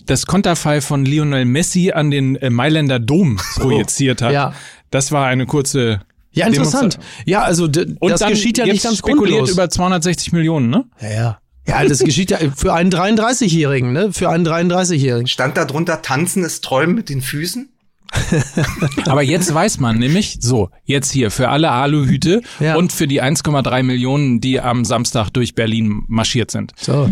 das 0.06 0.26
Konterfei 0.26 0.80
von 0.80 1.04
Lionel 1.04 1.44
Messi 1.44 1.92
an 1.92 2.10
den 2.10 2.34
äh, 2.36 2.50
Mailänder 2.50 2.98
Dom 2.98 3.36
projiziert 3.54 4.20
hat. 4.20 4.32
Ja. 4.32 4.52
Das 4.90 5.12
war 5.12 5.26
eine 5.26 5.46
kurze 5.46 6.00
Ja, 6.34 6.46
interessant. 6.46 6.98
Ja, 7.24 7.42
also 7.42 7.64
Und 7.64 7.98
das 8.10 8.20
dann 8.20 8.30
geschieht 8.30 8.58
ja 8.58 8.66
nicht 8.66 8.82
ganz 8.82 8.98
spekuliert 8.98 9.38
grundlos. 9.38 9.50
über 9.50 9.70
260 9.70 10.32
Millionen, 10.32 10.68
ne? 10.70 10.84
ja, 11.00 11.10
ja. 11.10 11.38
Ja, 11.66 11.82
das 11.82 12.00
geschieht 12.00 12.30
ja 12.30 12.38
für 12.54 12.74
einen 12.74 12.90
33-Jährigen, 12.90 13.94
ne? 13.94 14.12
Für 14.12 14.28
einen 14.28 14.46
33-Jährigen. 14.46 15.26
Stand 15.28 15.56
da 15.56 15.64
drunter, 15.64 16.02
tanzen 16.02 16.44
ist 16.44 16.62
Träumen 16.62 16.94
mit 16.94 17.08
den 17.08 17.22
Füßen? 17.22 17.70
Aber 19.06 19.22
jetzt 19.22 19.52
weiß 19.54 19.80
man 19.80 19.98
nämlich, 19.98 20.36
so, 20.40 20.68
jetzt 20.84 21.10
hier 21.10 21.30
für 21.30 21.48
alle 21.48 21.70
Aluhüte 21.70 22.42
Ja. 22.60 22.76
und 22.76 22.92
für 22.92 23.08
die 23.08 23.22
1,3 23.22 23.82
Millionen, 23.82 24.40
die 24.42 24.60
am 24.60 24.84
Samstag 24.84 25.30
durch 25.30 25.54
Berlin 25.54 26.02
marschiert 26.06 26.50
sind. 26.50 26.72
So, 26.78 27.10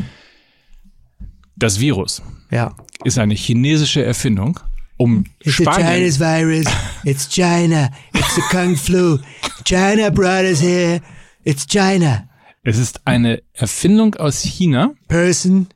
Das 1.56 1.80
Virus 1.80 2.22
ja. 2.50 2.74
ist 3.04 3.18
eine 3.18 3.34
chinesische 3.34 4.04
Erfindung, 4.04 4.60
um 5.02 5.24
It's 5.40 5.58
the 5.58 5.64
Spanien, 5.64 5.82
Chinese 5.82 6.16
virus. 6.18 6.66
It's 7.04 7.26
China. 7.26 7.90
It's 8.14 8.34
the 8.36 8.42
Kung 8.50 8.76
Flu. 8.76 9.18
China 9.64 10.10
brought 10.10 10.44
us 10.44 10.60
here. 10.60 11.00
It's 11.44 11.66
China. 11.66 12.28
es 12.64 12.78
ist 12.78 13.00
eine 13.06 13.42
Erfindung 13.54 14.14
aus 14.16 14.42
China, 14.42 14.94
Person, 15.08 15.66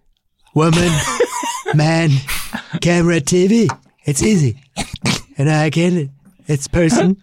woman, 0.55 0.93
man, 1.75 2.21
camera, 2.81 3.21
TV. 3.21 3.67
It's 4.05 4.23
easy. 4.23 4.57
And 5.37 5.51
I 5.51 5.69
get 5.71 5.93
it. 5.93 6.11
It's 6.47 6.69
person, 6.69 7.21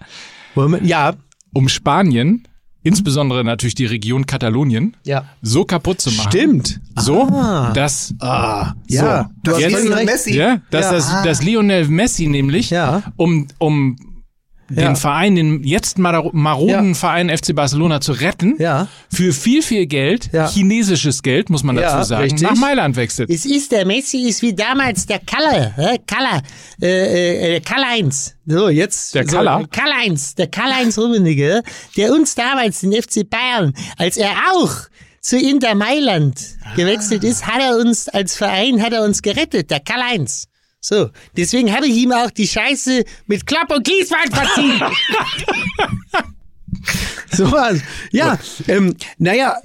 woman. 0.56 0.86
Ja, 0.86 1.14
um 1.54 1.70
Spanien, 1.70 2.46
insbesondere 2.84 3.44
natürlich 3.44 3.76
die 3.76 3.86
Region 3.86 4.26
Katalonien, 4.26 4.96
ja. 5.06 5.26
so 5.42 5.66
kaputt 5.66 6.02
zu 6.02 6.12
machen. 6.12 6.30
Stimmt. 6.32 6.80
So, 7.00 7.28
dass 7.74 8.14
Ah, 8.20 8.74
So. 8.88 8.96
ja. 8.96 9.30
Du 9.44 9.52
Das 9.52 9.64
hast 9.64 9.74
recht. 9.74 10.06
Messi. 10.06 10.36
Ja, 10.36 10.62
dass, 10.70 10.86
Ja. 10.86 10.92
Das, 10.92 11.24
dass 11.24 11.44
Lionel 11.44 11.88
Messi 11.88 12.28
nämlich, 12.28 12.70
Ja. 12.70 13.02
um, 13.16 13.48
um 13.58 13.96
den 14.70 14.78
Ja. 14.80 14.96
Verein, 14.96 15.36
den 15.36 15.64
jetzt 15.64 15.98
mar- 15.98 16.30
maroden 16.34 16.90
Ja. 16.90 16.94
Verein 16.94 17.30
FC 17.30 17.54
Barcelona 17.54 18.02
zu 18.02 18.14
retten, 18.14 18.56
Ja. 18.60 18.88
für 19.12 19.34
viel, 19.34 19.62
viel 19.62 19.86
Geld, 19.86 20.30
Ja. 20.32 20.50
chinesisches 20.50 21.22
Geld, 21.22 21.50
muss 21.50 21.64
man 21.64 21.76
Ja, 21.76 21.82
dazu 21.98 22.10
sagen, 22.10 22.24
richtig. 22.24 22.42
nach 22.42 22.56
Mailand 22.56 22.96
wechselt. 22.96 23.30
Es 23.30 23.46
ist 23.46 23.72
der 23.72 23.86
Messi, 23.86 24.22
ist 24.28 24.42
wie 24.42 24.54
damals 24.54 25.06
der 25.06 25.20
Kalle, 25.20 25.74
äh, 25.78 25.98
Kalle, 26.08 26.42
äh, 26.82 27.56
äh, 27.56 27.60
Karl-Heinz. 27.60 28.36
So, 28.46 28.70
jetzt. 28.70 29.16
Der 29.16 29.26
so, 29.28 29.36
Kaller? 29.38 29.66
Karl-Heinz, 29.72 30.36
der 30.36 30.48
Karl-Heinz 30.48 30.98
Rummenigge, 30.98 31.62
der 31.98 32.12
uns 32.14 32.36
damals 32.36 32.82
den 32.82 32.94
FC 32.94 33.24
Bayern, 33.30 33.74
als 33.98 34.18
er 34.18 34.32
auch 34.54 34.72
zu 35.22 35.38
Inter 35.38 35.76
Mailand 35.76 36.36
gewechselt 36.76 37.24
ist, 37.24 37.48
hat 37.48 37.62
er 37.62 37.78
uns 37.78 38.10
als 38.10 38.36
Verein, 38.36 38.82
hat 38.82 38.92
er 38.94 39.04
uns 39.04 39.22
gerettet, 39.22 39.72
der 39.72 39.80
Karl-Heinz. 39.80 40.48
So, 40.86 41.12
deswegen 41.38 41.74
habe 41.74 41.88
ich 41.88 41.96
ihm 41.96 42.12
auch 42.12 42.30
die 42.30 42.46
Scheiße 42.46 43.06
mit 43.28 43.48
Klapp 43.48 43.72
und 43.74 43.88
Kieswald 43.88 44.34
verziehen. 44.34 44.82
So 47.32 47.52
was. 47.52 47.80
Ja, 48.12 48.38
ähm, 48.68 48.96
naja, 49.18 49.56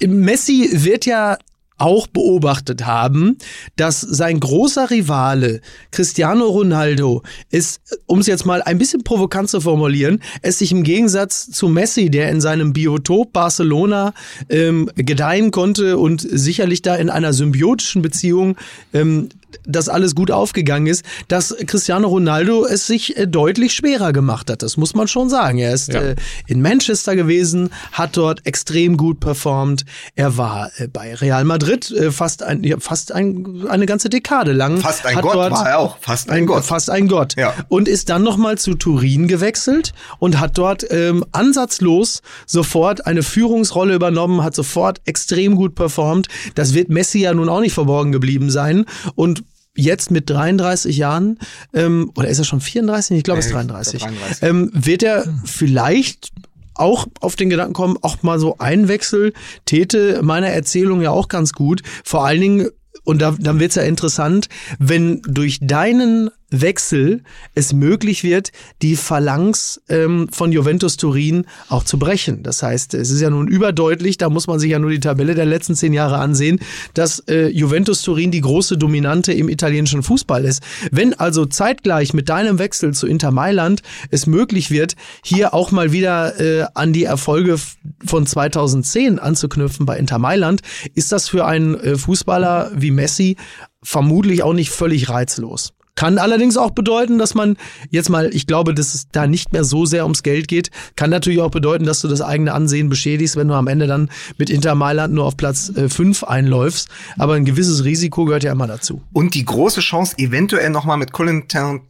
Messi 0.00 0.68
wird 0.72 1.06
ja 1.06 1.38
auch 1.78 2.06
beobachtet 2.06 2.86
haben, 2.86 3.36
dass 3.76 4.00
sein 4.00 4.40
großer 4.40 4.90
Rivale 4.90 5.60
Cristiano 5.90 6.46
Ronaldo 6.46 7.22
es, 7.50 7.80
um 8.06 8.20
es 8.20 8.26
jetzt 8.26 8.46
mal 8.46 8.62
ein 8.62 8.78
bisschen 8.78 9.02
provokant 9.04 9.50
zu 9.50 9.60
formulieren, 9.60 10.20
es 10.42 10.58
sich 10.58 10.70
im 10.70 10.82
Gegensatz 10.82 11.50
zu 11.50 11.68
Messi, 11.68 12.10
der 12.10 12.30
in 12.30 12.40
seinem 12.40 12.72
Biotop 12.72 13.32
Barcelona 13.32 14.14
ähm, 14.48 14.90
gedeihen 14.94 15.50
konnte 15.50 15.98
und 15.98 16.20
sicherlich 16.20 16.82
da 16.82 16.94
in 16.94 17.10
einer 17.10 17.32
symbiotischen 17.32 18.02
Beziehung 18.02 18.56
ähm, 18.92 19.28
das 19.64 19.88
alles 19.88 20.14
gut 20.14 20.30
aufgegangen 20.30 20.86
ist, 20.86 21.04
dass 21.28 21.54
Cristiano 21.66 22.08
Ronaldo 22.08 22.64
es 22.66 22.86
sich 22.86 23.16
äh, 23.16 23.26
deutlich 23.26 23.72
schwerer 23.74 24.12
gemacht 24.12 24.50
hat. 24.50 24.62
Das 24.62 24.76
muss 24.76 24.94
man 24.94 25.08
schon 25.08 25.28
sagen. 25.28 25.58
Er 25.58 25.72
ist 25.74 25.92
Ja. 25.92 26.00
äh, 26.00 26.16
in 26.46 26.62
Manchester 26.62 27.16
gewesen, 27.16 27.70
hat 27.92 28.16
dort 28.16 28.46
extrem 28.46 28.96
gut 28.96 29.20
performt. 29.20 29.84
Er 30.14 30.36
war 30.36 30.70
äh, 30.78 30.88
bei 30.88 31.14
Real 31.14 31.44
Madrid 31.44 31.90
äh, 31.90 32.10
fast, 32.10 32.42
ein, 32.42 32.64
ja, 32.64 32.76
fast 32.80 33.12
ein, 33.12 33.64
eine 33.68 33.86
ganze 33.86 34.08
Dekade 34.08 34.52
lang. 34.52 34.78
Fast 34.78 35.06
ein 35.06 35.16
hat 35.16 35.22
Gott 35.22 35.36
war 35.36 35.68
er 35.68 35.78
auch. 35.78 35.98
Fast 36.00 36.30
ein 36.30 36.46
Gott. 36.46 36.64
Fast 36.64 36.90
ein 36.90 37.08
Gott. 37.08 37.34
Ja. 37.36 37.54
Und 37.68 37.88
ist 37.88 38.08
dann 38.10 38.22
nochmal 38.22 38.58
zu 38.58 38.74
Turin 38.74 39.28
gewechselt 39.28 39.92
und 40.18 40.40
hat 40.40 40.58
dort 40.58 40.84
ähm, 40.90 41.24
ansatzlos 41.32 42.22
sofort 42.46 43.06
eine 43.06 43.22
Führungsrolle 43.22 43.94
übernommen, 43.94 44.42
hat 44.42 44.54
sofort 44.54 45.00
extrem 45.04 45.54
gut 45.54 45.74
performt. 45.74 46.28
Das 46.54 46.74
wird 46.74 46.88
Messi 46.88 47.20
ja 47.20 47.32
nun 47.34 47.48
auch 47.48 47.60
nicht 47.60 47.74
verborgen 47.74 48.12
geblieben 48.12 48.50
sein. 48.50 48.84
Und 49.14 49.43
jetzt 49.76 50.10
mit 50.10 50.30
33 50.30 50.96
Jahren, 50.96 51.38
ähm, 51.72 52.12
oder 52.16 52.28
ist 52.28 52.38
er 52.38 52.44
schon 52.44 52.60
34? 52.60 53.16
Ich 53.16 53.24
glaube, 53.24 53.40
es 53.40 53.46
ist 53.46 53.52
Nee, 53.52 53.58
33. 53.58 54.02
33. 54.02 54.42
Ähm, 54.42 54.70
wird 54.72 55.02
er 55.02 55.24
vielleicht 55.44 56.32
auch 56.74 57.06
auf 57.20 57.36
den 57.36 57.50
Gedanken 57.50 57.72
kommen, 57.72 57.96
auch 58.02 58.22
mal 58.22 58.38
so 58.38 58.58
ein 58.58 58.88
Wechsel 58.88 59.32
täte 59.64 60.20
meiner 60.22 60.48
Erzählung 60.48 61.00
ja 61.02 61.10
auch 61.10 61.28
ganz 61.28 61.52
gut. 61.52 61.82
Vor 62.04 62.26
allen 62.26 62.40
Dingen, 62.40 62.68
und 63.04 63.22
da, 63.22 63.36
dann 63.38 63.60
wird's 63.60 63.76
ja 63.76 63.82
interessant, 63.82 64.48
wenn 64.78 65.22
durch 65.22 65.58
deinen 65.60 66.30
Wechsel 66.60 67.22
es 67.54 67.72
möglich 67.72 68.24
wird, 68.24 68.52
die 68.82 68.96
Phalanx 68.96 69.80
ähm, 69.88 70.28
von 70.32 70.52
Juventus 70.52 70.96
Turin 70.96 71.46
auch 71.68 71.84
zu 71.84 71.98
brechen. 71.98 72.42
Das 72.42 72.62
heißt, 72.62 72.94
es 72.94 73.10
ist 73.10 73.20
ja 73.20 73.30
nun 73.30 73.48
überdeutlich, 73.48 74.18
da 74.18 74.30
muss 74.30 74.46
man 74.46 74.58
sich 74.58 74.70
ja 74.70 74.78
nur 74.78 74.90
die 74.90 75.00
Tabelle 75.00 75.34
der 75.34 75.46
letzten 75.46 75.74
zehn 75.74 75.92
Jahre 75.92 76.18
ansehen, 76.18 76.60
dass 76.94 77.20
äh, 77.20 77.48
Juventus 77.48 78.02
Turin 78.02 78.30
die 78.30 78.40
große 78.40 78.76
Dominante 78.78 79.32
im 79.32 79.48
italienischen 79.48 80.02
Fußball 80.02 80.44
ist. 80.44 80.62
Wenn 80.90 81.14
also 81.14 81.46
zeitgleich 81.46 82.14
mit 82.14 82.28
deinem 82.28 82.58
Wechsel 82.58 82.94
zu 82.94 83.06
Inter 83.06 83.30
Mailand 83.30 83.82
es 84.10 84.26
möglich 84.26 84.70
wird, 84.70 84.94
hier 85.22 85.54
auch 85.54 85.70
mal 85.70 85.92
wieder 85.92 86.40
äh, 86.40 86.66
an 86.74 86.92
die 86.92 87.04
Erfolge 87.04 87.58
von 88.04 88.26
2010 88.26 89.18
anzuknüpfen 89.18 89.86
bei 89.86 89.98
Inter 89.98 90.18
Mailand, 90.18 90.62
ist 90.94 91.12
das 91.12 91.28
für 91.28 91.46
einen 91.46 91.74
äh, 91.74 91.96
Fußballer 91.96 92.72
wie 92.74 92.90
Messi 92.90 93.36
vermutlich 93.82 94.42
auch 94.42 94.54
nicht 94.54 94.70
völlig 94.70 95.08
reizlos. 95.08 95.74
Kann 95.96 96.18
allerdings 96.18 96.56
auch 96.56 96.72
bedeuten, 96.72 97.18
dass 97.18 97.34
man 97.34 97.56
jetzt 97.90 98.10
mal, 98.10 98.34
ich 98.34 98.46
glaube, 98.46 98.74
dass 98.74 98.94
es 98.94 99.08
da 99.12 99.28
nicht 99.28 99.52
mehr 99.52 99.62
so 99.62 99.86
sehr 99.86 100.02
ums 100.02 100.24
Geld 100.24 100.48
geht. 100.48 100.70
Kann 100.96 101.10
natürlich 101.10 101.40
auch 101.40 101.52
bedeuten, 101.52 101.84
dass 101.84 102.00
du 102.00 102.08
das 102.08 102.20
eigene 102.20 102.52
Ansehen 102.52 102.88
beschädigst, 102.88 103.36
wenn 103.36 103.46
du 103.46 103.54
am 103.54 103.68
Ende 103.68 103.86
dann 103.86 104.10
mit 104.36 104.50
Inter 104.50 104.74
Mailand 104.74 105.14
nur 105.14 105.24
auf 105.24 105.36
Platz 105.36 105.72
5 105.74 106.24
einläufst. 106.24 106.88
Aber 107.16 107.34
ein 107.34 107.44
gewisses 107.44 107.84
Risiko 107.84 108.24
gehört 108.24 108.42
ja 108.42 108.50
immer 108.50 108.66
dazu. 108.66 109.02
Und 109.12 109.34
die 109.34 109.44
große 109.44 109.80
Chance, 109.80 110.16
eventuell 110.18 110.70
nochmal 110.70 110.96
mit 110.96 111.12
Colin 111.12 111.44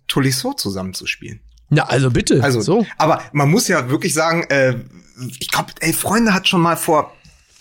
Tolisso 0.06 0.52
zusammenzuspielen. 0.52 1.40
Ja, 1.70 1.84
also 1.84 2.10
bitte. 2.10 2.42
Also, 2.42 2.60
so. 2.60 2.86
aber 2.98 3.22
man 3.32 3.50
muss 3.50 3.68
ja 3.68 3.88
wirklich 3.88 4.12
sagen, 4.12 4.44
äh, 4.50 4.76
ich 5.38 5.50
glaube, 5.50 5.72
ey, 5.80 5.92
Freunde 5.92 6.34
hat 6.34 6.46
schon 6.46 6.60
mal 6.60 6.76
vor 6.76 7.12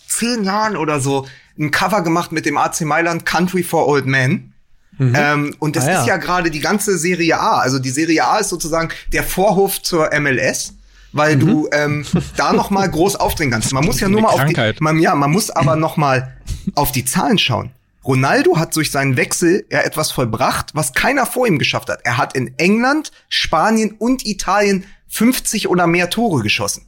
zehn 0.07 0.43
Jahren 0.43 0.75
oder 0.75 0.99
so 0.99 1.25
ein 1.57 1.71
Cover 1.71 2.01
gemacht 2.01 2.31
mit 2.31 2.45
dem 2.45 2.57
AC 2.57 2.81
Mailand 2.81 3.25
Country 3.25 3.63
for 3.63 3.87
Old 3.87 4.05
Men. 4.05 4.52
Mhm. 4.97 5.15
Ähm, 5.17 5.55
und 5.59 5.75
das 5.75 5.85
Ah, 5.85 5.91
ja. 5.91 6.01
ist 6.01 6.07
ja 6.07 6.17
gerade 6.17 6.51
die 6.51 6.59
ganze 6.59 6.97
Serie 6.97 7.39
A. 7.39 7.59
Also 7.59 7.79
die 7.79 7.89
Serie 7.89 8.23
A 8.25 8.37
ist 8.37 8.49
sozusagen 8.49 8.89
der 9.11 9.23
Vorhof 9.23 9.81
zur 9.81 10.09
MLS, 10.19 10.73
weil 11.11 11.37
du 11.37 11.67
ähm, 11.71 12.05
da 12.37 12.53
noch 12.53 12.69
mal 12.69 12.89
groß 12.89 13.15
aufdrehen 13.15 13.51
kannst. 13.51 13.73
Man 13.73 13.85
muss 13.85 13.99
ja 13.99 14.07
nur 14.07 14.19
Eine 14.19 14.27
mal 14.27 14.33
auf 14.33 14.45
die, 14.45 14.83
man, 14.83 14.99
ja, 14.99 15.15
man 15.15 15.31
muss 15.31 15.49
aber 15.49 15.75
noch 15.75 15.97
mal 15.97 16.33
auf 16.75 16.91
die 16.91 17.05
Zahlen 17.05 17.37
schauen. 17.37 17.71
Ronaldo 18.05 18.57
hat 18.57 18.75
durch 18.75 18.91
seinen 18.91 19.15
Wechsel 19.15 19.65
ja 19.71 19.79
etwas 19.79 20.11
vollbracht, 20.11 20.71
was 20.75 20.93
keiner 20.93 21.25
vor 21.25 21.47
ihm 21.47 21.57
geschafft 21.57 21.89
hat. 21.89 22.01
Er 22.03 22.17
hat 22.17 22.35
in 22.35 22.53
England, 22.57 23.11
Spanien 23.29 23.91
und 23.97 24.25
Italien 24.25 24.83
50 25.07 25.69
oder 25.69 25.87
mehr 25.87 26.09
Tore 26.09 26.43
geschossen. 26.43 26.83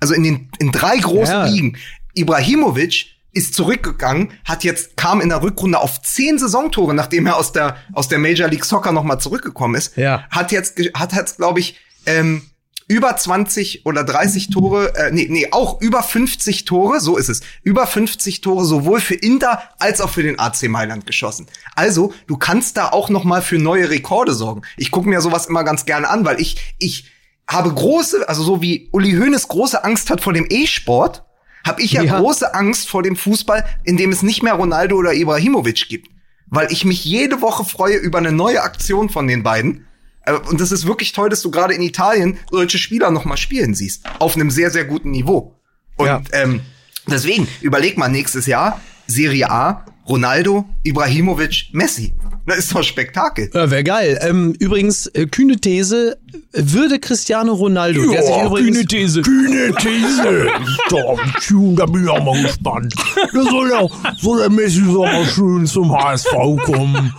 Also 0.00 0.14
in 0.14 0.22
den 0.22 0.48
in 0.58 0.72
drei 0.72 0.96
großen 0.96 1.34
Ja. 1.34 1.46
Ligen. 1.46 1.76
Ibrahimovic 2.14 3.06
ist 3.34 3.54
zurückgegangen, 3.54 4.32
hat 4.44 4.64
jetzt 4.64 4.96
kam 4.96 5.20
in 5.20 5.28
der 5.28 5.42
Rückrunde 5.42 5.78
auf 5.78 6.02
zehn 6.02 6.38
Saisontore, 6.38 6.94
nachdem 6.94 7.26
er 7.26 7.36
aus 7.36 7.52
der 7.52 7.76
aus 7.92 8.08
der 8.08 8.18
Major 8.18 8.48
League 8.48 8.64
Soccer 8.64 8.92
noch 8.92 9.04
mal 9.04 9.18
zurückgekommen 9.18 9.74
ist. 9.74 9.96
Ja. 9.96 10.24
Hat 10.30 10.52
jetzt 10.52 10.78
hat 10.94 11.12
jetzt 11.12 11.36
glaube 11.36 11.60
ich 11.60 11.76
ähm, 12.06 12.42
über 12.86 13.16
20 13.16 13.86
oder 13.86 14.04
30 14.04 14.50
Tore, 14.50 14.94
äh, 14.94 15.10
nee, 15.10 15.26
nee, 15.30 15.48
auch 15.52 15.80
über 15.80 16.02
50 16.02 16.64
Tore, 16.64 17.00
so 17.00 17.16
ist 17.16 17.28
es. 17.28 17.40
Über 17.62 17.86
50 17.86 18.42
Tore 18.42 18.64
sowohl 18.64 19.00
für 19.00 19.14
Inter 19.14 19.62
als 19.78 20.00
auch 20.00 20.10
für 20.10 20.22
den 20.22 20.38
AC 20.38 20.64
Mailand 20.64 21.06
geschossen. 21.06 21.46
Also, 21.74 22.12
du 22.26 22.36
kannst 22.36 22.76
da 22.76 22.90
auch 22.90 23.08
noch 23.08 23.24
mal 23.24 23.42
für 23.42 23.58
neue 23.58 23.88
Rekorde 23.88 24.34
sorgen. 24.34 24.62
Ich 24.76 24.90
gucke 24.90 25.08
mir 25.08 25.20
sowas 25.20 25.46
immer 25.46 25.64
ganz 25.64 25.86
gerne 25.86 26.08
an, 26.10 26.24
weil 26.24 26.40
ich 26.40 26.74
ich 26.78 27.10
habe 27.48 27.72
große, 27.72 28.28
also 28.28 28.42
so 28.42 28.62
wie 28.62 28.88
Uli 28.92 29.12
Hoeneß 29.12 29.48
große 29.48 29.84
Angst 29.84 30.10
hat 30.10 30.20
vor 30.20 30.32
dem 30.32 30.46
E-Sport, 30.48 31.24
habe 31.66 31.82
ich 31.82 31.92
ja, 31.92 32.02
Ja. 32.02 32.18
große 32.20 32.54
Angst 32.54 32.88
vor 32.88 33.02
dem 33.02 33.16
Fußball, 33.16 33.64
in 33.84 33.96
dem 33.96 34.10
es 34.10 34.22
nicht 34.22 34.42
mehr 34.42 34.54
Ronaldo 34.54 34.96
oder 34.96 35.14
Ibrahimovic 35.14 35.88
gibt. 35.88 36.08
Weil 36.46 36.70
ich 36.70 36.84
mich 36.84 37.04
jede 37.04 37.40
Woche 37.40 37.64
freue 37.64 37.96
über 37.96 38.18
eine 38.18 38.32
neue 38.32 38.62
Aktion 38.62 39.08
von 39.08 39.26
den 39.26 39.42
beiden. 39.42 39.86
Äh, 40.26 40.34
Und 40.34 40.60
das 40.60 40.72
ist 40.72 40.86
wirklich 40.86 41.12
toll, 41.12 41.28
dass 41.30 41.42
du 41.42 41.50
gerade 41.50 41.74
in 41.74 41.82
Italien 41.82 42.38
solche 42.50 42.78
Spieler 42.78 43.10
noch 43.10 43.24
mal 43.24 43.36
spielen 43.36 43.74
siehst. 43.74 44.04
Auf 44.18 44.34
einem 44.36 44.50
sehr, 44.50 44.70
sehr 44.70 44.84
guten 44.84 45.10
Niveau. 45.10 45.56
Und 45.96 46.06
Ja. 46.06 46.22
ähm, 46.32 46.60
deswegen, 47.06 47.48
überleg 47.60 47.96
mal 47.98 48.08
nächstes 48.08 48.46
Jahr, 48.46 48.80
Serie 49.06 49.50
A, 49.50 49.84
Ronaldo, 50.08 50.66
Ibrahimovic, 50.82 51.68
Messi. 51.72 52.12
Das 52.46 52.58
ist 52.58 52.74
doch 52.74 52.82
Spektakel. 52.82 53.50
Ja, 53.54 53.70
wäre 53.70 53.84
geil. 53.84 54.18
Ähm, 54.20 54.54
übrigens, 54.58 55.06
äh, 55.06 55.26
kühne 55.26 55.56
These, 55.56 56.18
würde 56.52 56.98
Cristiano 56.98 57.54
Ronaldo, 57.54 58.10
der 58.10 58.22
sich 58.22 58.36
übrigens, 58.42 58.84
These. 58.86 59.22
Kühne 59.22 59.74
These. 59.76 60.46
Da, 60.90 61.14
Tune, 61.40 61.74
da 61.74 61.86
bin 61.86 62.04
ich 62.04 62.10
auch 62.10 62.22
mal 62.22 62.42
gespannt. 62.42 62.94
Da 63.32 63.42
soll 63.42 63.68
der, 63.68 63.88
soll 64.20 64.40
der 64.40 64.50
Messi 64.50 64.82
so 64.84 65.04
mal 65.04 65.24
schön 65.24 65.66
zum 65.66 65.92
HSV 65.92 66.30
kommen. 66.64 67.14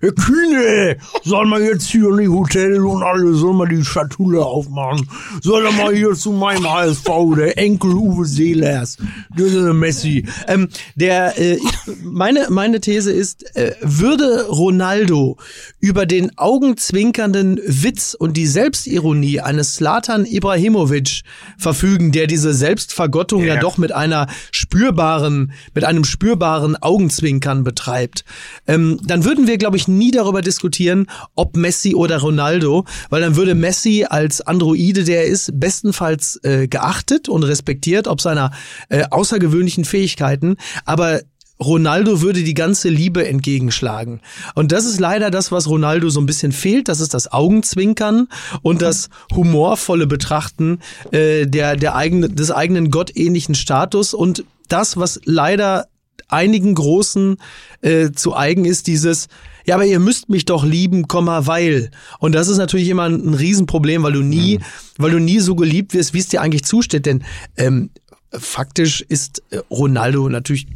Kühne, 0.00 0.96
soll 1.24 1.46
man 1.46 1.64
jetzt 1.64 1.86
hier 1.86 2.08
in 2.10 2.18
die 2.18 2.28
Hotel 2.28 2.80
und 2.84 3.02
alle, 3.02 3.32
soll 3.34 3.54
man 3.54 3.68
die 3.68 3.84
Schatulle 3.84 4.44
aufmachen. 4.44 5.08
Soll 5.42 5.64
er 5.66 5.72
mal 5.72 5.94
hier 5.94 6.14
zu 6.14 6.32
meinem 6.32 6.70
HSV, 6.70 7.08
der 7.36 7.58
Enkel 7.58 7.92
Uwe 7.94 8.24
Seelers. 8.24 8.96
Das 9.36 9.46
ist 9.46 9.54
der 9.54 9.74
Messi. 9.74 10.26
ähm, 10.48 10.68
der, 10.94 11.38
äh, 11.38 11.58
meine, 12.02 12.46
meine 12.50 12.80
These 12.80 13.12
ist, 13.12 13.56
äh, 13.56 13.74
würde 13.80 14.35
Ronaldo 14.42 15.36
über 15.80 16.06
den 16.06 16.36
augenzwinkernden 16.38 17.60
Witz 17.66 18.14
und 18.18 18.36
die 18.36 18.46
Selbstironie 18.46 19.40
eines 19.40 19.74
Slatan 19.74 20.24
Ibrahimovic 20.26 21.22
verfügen, 21.58 22.12
der 22.12 22.26
diese 22.26 22.54
Selbstvergottung 22.54 23.44
ja, 23.44 23.54
Ja. 23.54 23.60
doch 23.60 23.78
mit 23.78 23.92
einer 23.92 24.26
spürbaren, 24.50 25.52
mit 25.74 25.84
einem 25.84 26.04
spürbaren 26.04 26.76
Augenzwinkern 26.76 27.64
betreibt, 27.64 28.24
ähm, 28.66 28.98
dann 29.04 29.24
würden 29.24 29.46
wir, 29.46 29.58
glaube 29.58 29.76
ich, 29.76 29.88
nie 29.88 30.10
darüber 30.10 30.42
diskutieren, 30.42 31.06
ob 31.34 31.56
Messi 31.56 31.94
oder 31.94 32.18
Ronaldo, 32.18 32.84
weil 33.10 33.20
dann 33.20 33.36
würde 33.36 33.54
Messi 33.54 34.06
als 34.08 34.40
Androide, 34.40 35.04
der 35.04 35.24
er 35.24 35.26
ist, 35.26 35.58
bestenfalls 35.58 36.40
äh, 36.42 36.68
geachtet 36.68 37.28
und 37.28 37.42
respektiert, 37.42 38.08
ob 38.08 38.20
seiner 38.20 38.50
äh, 38.88 39.04
außergewöhnlichen 39.10 39.84
Fähigkeiten, 39.84 40.56
aber 40.84 41.20
Ronaldo 41.58 42.20
würde 42.20 42.42
die 42.42 42.54
ganze 42.54 42.88
Liebe 42.88 43.26
entgegenschlagen. 43.26 44.20
Und 44.54 44.72
das 44.72 44.84
ist 44.84 45.00
leider 45.00 45.30
das, 45.30 45.52
was 45.52 45.68
Ronaldo 45.68 46.10
so 46.10 46.20
ein 46.20 46.26
bisschen 46.26 46.52
fehlt. 46.52 46.88
Das 46.88 47.00
ist 47.00 47.14
das 47.14 47.32
Augenzwinkern 47.32 48.28
und 48.62 48.82
das 48.82 49.08
humorvolle 49.34 50.06
Betrachten 50.06 50.80
äh, 51.12 51.46
der, 51.46 51.76
der 51.76 51.96
eigene, 51.96 52.28
des 52.28 52.50
eigenen 52.50 52.90
gottähnlichen 52.90 53.54
Status 53.54 54.12
und 54.12 54.44
das, 54.68 54.96
was 54.96 55.20
leider 55.24 55.86
einigen 56.28 56.74
Großen 56.74 57.36
äh, 57.80 58.10
zu 58.10 58.36
eigen 58.36 58.64
ist, 58.64 58.86
dieses 58.86 59.28
ja, 59.66 59.74
aber 59.74 59.84
ihr 59.84 59.98
müsst 59.98 60.28
mich 60.28 60.44
doch 60.44 60.64
lieben, 60.64 61.08
Komma, 61.08 61.48
weil. 61.48 61.90
Und 62.20 62.36
das 62.36 62.46
ist 62.46 62.58
natürlich 62.58 62.88
immer 62.88 63.02
ein, 63.02 63.30
ein 63.30 63.34
Riesenproblem, 63.34 64.04
weil 64.04 64.12
du 64.12 64.22
nie, 64.22 64.60
weil 64.96 65.10
du 65.10 65.18
nie 65.18 65.40
so 65.40 65.56
geliebt 65.56 65.92
wirst, 65.92 66.14
wie 66.14 66.20
es 66.20 66.28
dir 66.28 66.40
eigentlich 66.40 66.64
zusteht. 66.64 67.04
Denn 67.04 67.24
ähm, 67.56 67.90
faktisch 68.30 69.00
ist 69.00 69.42
äh, 69.50 69.58
Ronaldo 69.68 70.28
natürlich 70.28 70.68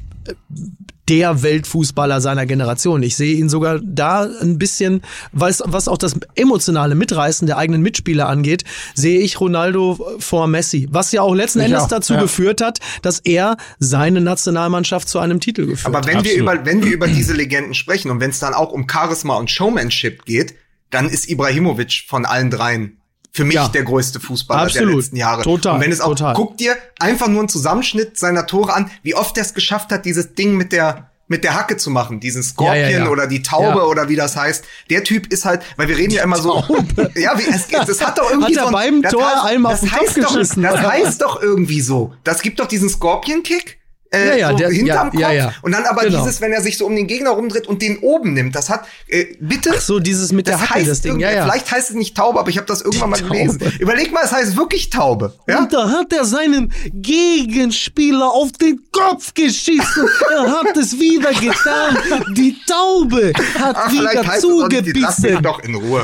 der 1.10 1.42
Weltfußballer 1.42 2.20
seiner 2.20 2.46
Generation. 2.46 3.02
Ich 3.02 3.16
sehe 3.16 3.34
ihn 3.34 3.48
sogar 3.48 3.80
da 3.82 4.28
ein 4.40 4.58
bisschen, 4.58 5.02
was, 5.32 5.60
was 5.66 5.88
auch 5.88 5.98
das 5.98 6.14
emotionale 6.36 6.94
Mitreißen 6.94 7.46
der 7.46 7.58
eigenen 7.58 7.82
Mitspieler 7.82 8.28
angeht, 8.28 8.62
sehe 8.94 9.20
ich 9.20 9.40
Ronaldo 9.40 9.98
vor 10.20 10.46
Messi. 10.46 10.86
Was 10.90 11.10
ja 11.10 11.22
auch 11.22 11.34
letzten 11.34 11.58
Ich 11.60 11.66
Endes 11.66 11.82
auch, 11.82 11.88
dazu 11.88 12.14
ja. 12.14 12.20
geführt 12.22 12.60
hat, 12.60 12.78
dass 13.02 13.18
er 13.18 13.56
seine 13.80 14.20
Nationalmannschaft 14.20 15.08
zu 15.08 15.18
einem 15.18 15.40
Titel 15.40 15.66
geführt 15.66 15.86
Aber 15.86 15.98
hat. 15.98 16.06
wenn 16.06 16.24
wir 16.24 16.30
Absolut. 16.32 16.40
über, 16.42 16.66
wenn 16.66 16.84
wir 16.84 16.92
über 16.92 17.08
diese 17.08 17.34
Legenden 17.34 17.74
sprechen 17.74 18.10
und 18.12 18.20
wenn 18.20 18.30
es 18.30 18.38
dann 18.38 18.54
auch 18.54 18.70
um 18.70 18.86
Charisma 18.88 19.36
und 19.36 19.50
Showmanship 19.50 20.24
geht, 20.26 20.54
dann 20.90 21.08
ist 21.08 21.28
Ibrahimovic 21.28 22.04
von 22.06 22.24
allen 22.24 22.50
dreien 22.50 22.99
für 23.32 23.44
mich 23.44 23.54
Ja. 23.54 23.68
der 23.68 23.84
größte 23.84 24.18
Fußballer 24.20 24.60
der 24.66 24.66
Absolut. 24.82 24.96
letzten 24.96 25.16
Jahre. 25.16 25.42
Total, 25.42 25.74
Und 25.76 25.80
wenn 25.82 25.92
es 25.92 26.00
auch, 26.00 26.08
total. 26.10 26.34
guck 26.34 26.56
dir 26.56 26.76
einfach 26.98 27.28
nur 27.28 27.40
einen 27.40 27.48
Zusammenschnitt 27.48 28.18
seiner 28.18 28.46
Tore 28.46 28.74
an, 28.74 28.90
wie 29.02 29.14
oft 29.14 29.36
er 29.36 29.42
es 29.44 29.54
geschafft 29.54 29.90
hat, 29.92 30.04
dieses 30.04 30.34
Ding 30.34 30.56
mit 30.56 30.72
der 30.72 31.06
mit 31.28 31.44
der 31.44 31.54
Hacke 31.54 31.76
zu 31.76 31.90
machen, 31.90 32.18
diesen 32.18 32.42
Scorpion 32.42 32.90
Ja, 32.90 33.04
ja, 33.04 33.08
oder 33.08 33.28
die 33.28 33.40
Taube 33.40 33.86
oder 33.86 34.08
wie 34.08 34.16
das 34.16 34.34
heißt. 34.34 34.64
Der 34.90 35.04
Typ 35.04 35.28
ist 35.32 35.44
halt, 35.44 35.62
weil 35.76 35.86
wir 35.86 35.96
reden 35.96 36.12
ja 36.12 36.24
immer 36.24 36.38
so, 36.38 36.56
ja, 37.14 37.38
wie 37.38 37.48
es, 37.48 37.68
das 37.68 38.04
hat 38.04 38.18
doch 38.18 38.28
irgendwie 38.32 38.58
Hat 38.58 38.62
so 38.64 38.66
ein, 38.66 38.72
beim 38.72 39.02
das 39.02 39.12
Tor 39.12 39.24
heißt, 39.24 39.44
einem 39.44 39.64
auf 39.64 39.80
das 39.80 39.92
heißt 39.92 40.18
doch, 40.18 40.36
Das 40.36 40.56
heißt 40.82 41.22
doch 41.22 41.40
irgendwie 41.40 41.82
so. 41.82 42.12
Das 42.24 42.42
gibt 42.42 42.58
doch 42.58 42.66
diesen 42.66 42.88
Scorpion 42.88 43.44
Kick. 43.44 43.78
Äh, 44.12 44.28
Ja, 44.30 44.34
ja, 44.36 44.50
so 44.50 44.56
der- 44.56 44.70
hinterm 44.70 45.10
ja, 45.14 45.28
Kopf. 45.28 45.36
ja. 45.36 45.52
Und 45.62 45.70
dann 45.72 45.84
aber 45.84 46.02
Genau. 46.02 46.18
dieses, 46.24 46.40
wenn 46.40 46.50
er 46.52 46.60
sich 46.62 46.76
so 46.76 46.84
um 46.86 46.96
den 46.96 47.06
Gegner 47.06 47.30
rumdreht 47.30 47.68
und 47.68 47.80
den 47.80 47.98
oben 47.98 48.32
nimmt, 48.32 48.56
das 48.56 48.68
hat, 48.68 48.84
äh, 49.06 49.26
bitte. 49.38 49.70
Ach 49.76 49.80
so, 49.80 50.00
dieses 50.00 50.32
mit 50.32 50.48
der 50.48 50.60
Hacke, 50.60 50.84
das 50.84 51.00
Ding, 51.00 51.20
ja, 51.20 51.30
ja. 51.30 51.44
Vielleicht 51.44 51.70
heißt 51.70 51.90
es 51.90 51.96
nicht 51.96 52.16
Taube, 52.16 52.40
aber 52.40 52.48
ich 52.50 52.56
habe 52.56 52.66
das 52.66 52.82
irgendwann 52.82 53.10
mal 53.10 53.20
gelesen. 53.22 53.60
Überleg 53.78 54.12
mal, 54.12 54.24
es 54.24 54.32
heißt 54.32 54.56
wirklich 54.56 54.90
Taube. 54.90 55.34
Ja? 55.46 55.60
Und 55.60 55.72
da 55.72 55.88
hat 55.90 56.12
er 56.12 56.24
seinen 56.24 56.72
Gegenspieler 56.92 58.30
auf 58.32 58.52
den 58.52 58.80
Kopf 58.90 59.32
geschissen. 59.34 60.08
er 60.34 60.50
hat 60.50 60.76
es 60.76 60.98
wieder 60.98 61.30
getan. 61.32 61.96
Die 62.34 62.56
Taube 62.66 63.32
hat 63.58 63.76
Ach, 63.78 63.92
wieder 63.92 64.08
vielleicht 64.10 64.26
heißt 64.28 64.44
es 64.44 64.50
auch 64.50 64.68
nicht, 64.68 64.86
die- 64.86 65.00
lass 65.00 65.16
zugebissen. 65.16 65.42
doch 65.44 65.60
in 65.62 65.74
Ruhe. 65.76 66.02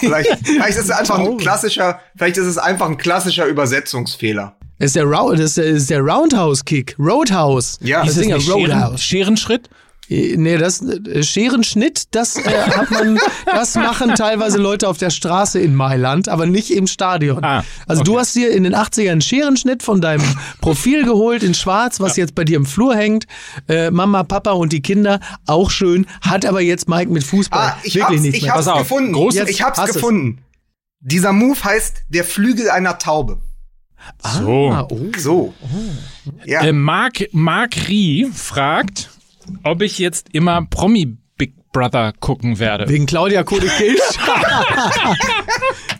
Vielleicht, 0.00 0.28
vielleicht 0.46 0.78
ist 0.78 0.84
es 0.84 0.90
einfach 0.90 1.18
ein 1.18 1.36
klassischer, 1.38 2.00
vielleicht 2.16 2.36
ist 2.36 2.46
es 2.46 2.58
einfach 2.58 2.86
ein 2.88 2.96
klassischer 2.98 3.46
Übersetzungsfehler. 3.46 4.56
Das 4.78 4.88
ist 4.88 4.96
der, 4.96 5.04
Rou- 5.04 5.32
das 5.32 5.40
ist 5.40 5.56
der, 5.58 5.64
ist 5.66 5.90
der 5.90 6.00
Roundhouse-Kick. 6.00 6.96
Roadhouse. 6.98 7.78
Ja. 7.80 8.04
das 8.04 8.16
Ist 8.16 8.26
ja 8.28 8.36
nicht 8.36 8.46
Scheren, 8.46 8.60
Roadhouse. 8.72 9.02
Scherenschritt? 9.02 9.68
Äh, 10.08 10.36
Nee, 10.36 10.56
das 10.58 10.82
äh, 10.82 11.22
Scherenschnitt, 11.24 12.14
das 12.14 12.36
äh, 12.36 12.42
hat 12.42 12.90
man, 12.92 13.18
das 13.46 13.74
machen 13.74 14.14
teilweise 14.14 14.58
Leute 14.58 14.86
auf 14.88 14.98
der 14.98 15.10
Straße 15.10 15.58
in 15.58 15.74
Mailand, 15.74 16.28
aber 16.28 16.46
nicht 16.46 16.70
im 16.70 16.86
Stadion. 16.86 17.42
Ah, 17.42 17.64
also 17.88 18.04
du 18.04 18.12
okay. 18.12 18.20
hast 18.20 18.34
dir 18.36 18.50
in 18.52 18.62
den 18.64 18.74
80ern 18.76 19.10
einen 19.12 19.20
Scherenschnitt 19.20 19.82
von 19.82 20.00
deinem 20.00 20.22
Profil 20.60 21.04
geholt 21.04 21.42
in 21.42 21.54
Schwarz, 21.54 21.98
was 21.98 22.16
jetzt 22.16 22.34
bei 22.36 22.44
dir 22.44 22.56
im 22.56 22.66
Flur 22.66 22.94
hängt. 22.94 23.26
Äh, 23.68 23.90
Mama, 23.90 24.22
Papa 24.22 24.52
und 24.52 24.72
die 24.72 24.80
Kinder, 24.82 25.18
auch 25.46 25.70
schön, 25.70 26.06
hat 26.20 26.44
aber 26.46 26.60
jetzt 26.60 26.88
Mike 26.88 27.10
mit 27.10 27.24
Fußball 27.24 27.70
Ah, 27.70 27.76
ich 27.82 27.94
wirklich 27.96 28.04
hab's, 28.18 28.20
nichts 28.22 28.36
ich 28.36 28.42
mehr. 28.44 28.52
hab's 28.54 28.66
Pass 28.66 28.74
auf, 28.74 28.78
gefunden. 28.80 29.14
großes- 29.14 29.48
ich 29.48 29.62
hab's 29.62 29.78
hast 29.78 29.88
es. 29.88 29.94
gefunden. 29.94 30.38
Dieser 31.00 31.32
Move 31.32 31.62
heißt 31.64 32.02
der 32.10 32.22
Flügel 32.24 32.70
einer 32.70 32.98
Taube. 32.98 33.38
So. 34.22 34.70
Ah, 34.70 34.86
oh. 34.90 35.00
So. 35.16 35.54
Ja. 36.44 36.62
Äh, 36.62 36.72
Mark, 36.72 37.28
Mark 37.32 37.88
Rie 37.88 38.26
fragt, 38.32 39.10
ob 39.62 39.82
ich 39.82 39.98
jetzt 39.98 40.28
immer 40.32 40.64
Promi 40.66 41.16
Big 41.36 41.54
Brother 41.72 42.12
gucken 42.18 42.58
werde. 42.58 42.88
Wegen 42.88 43.06
Claudia 43.06 43.42
Kode 43.42 43.66
Kilsch. 43.66 44.00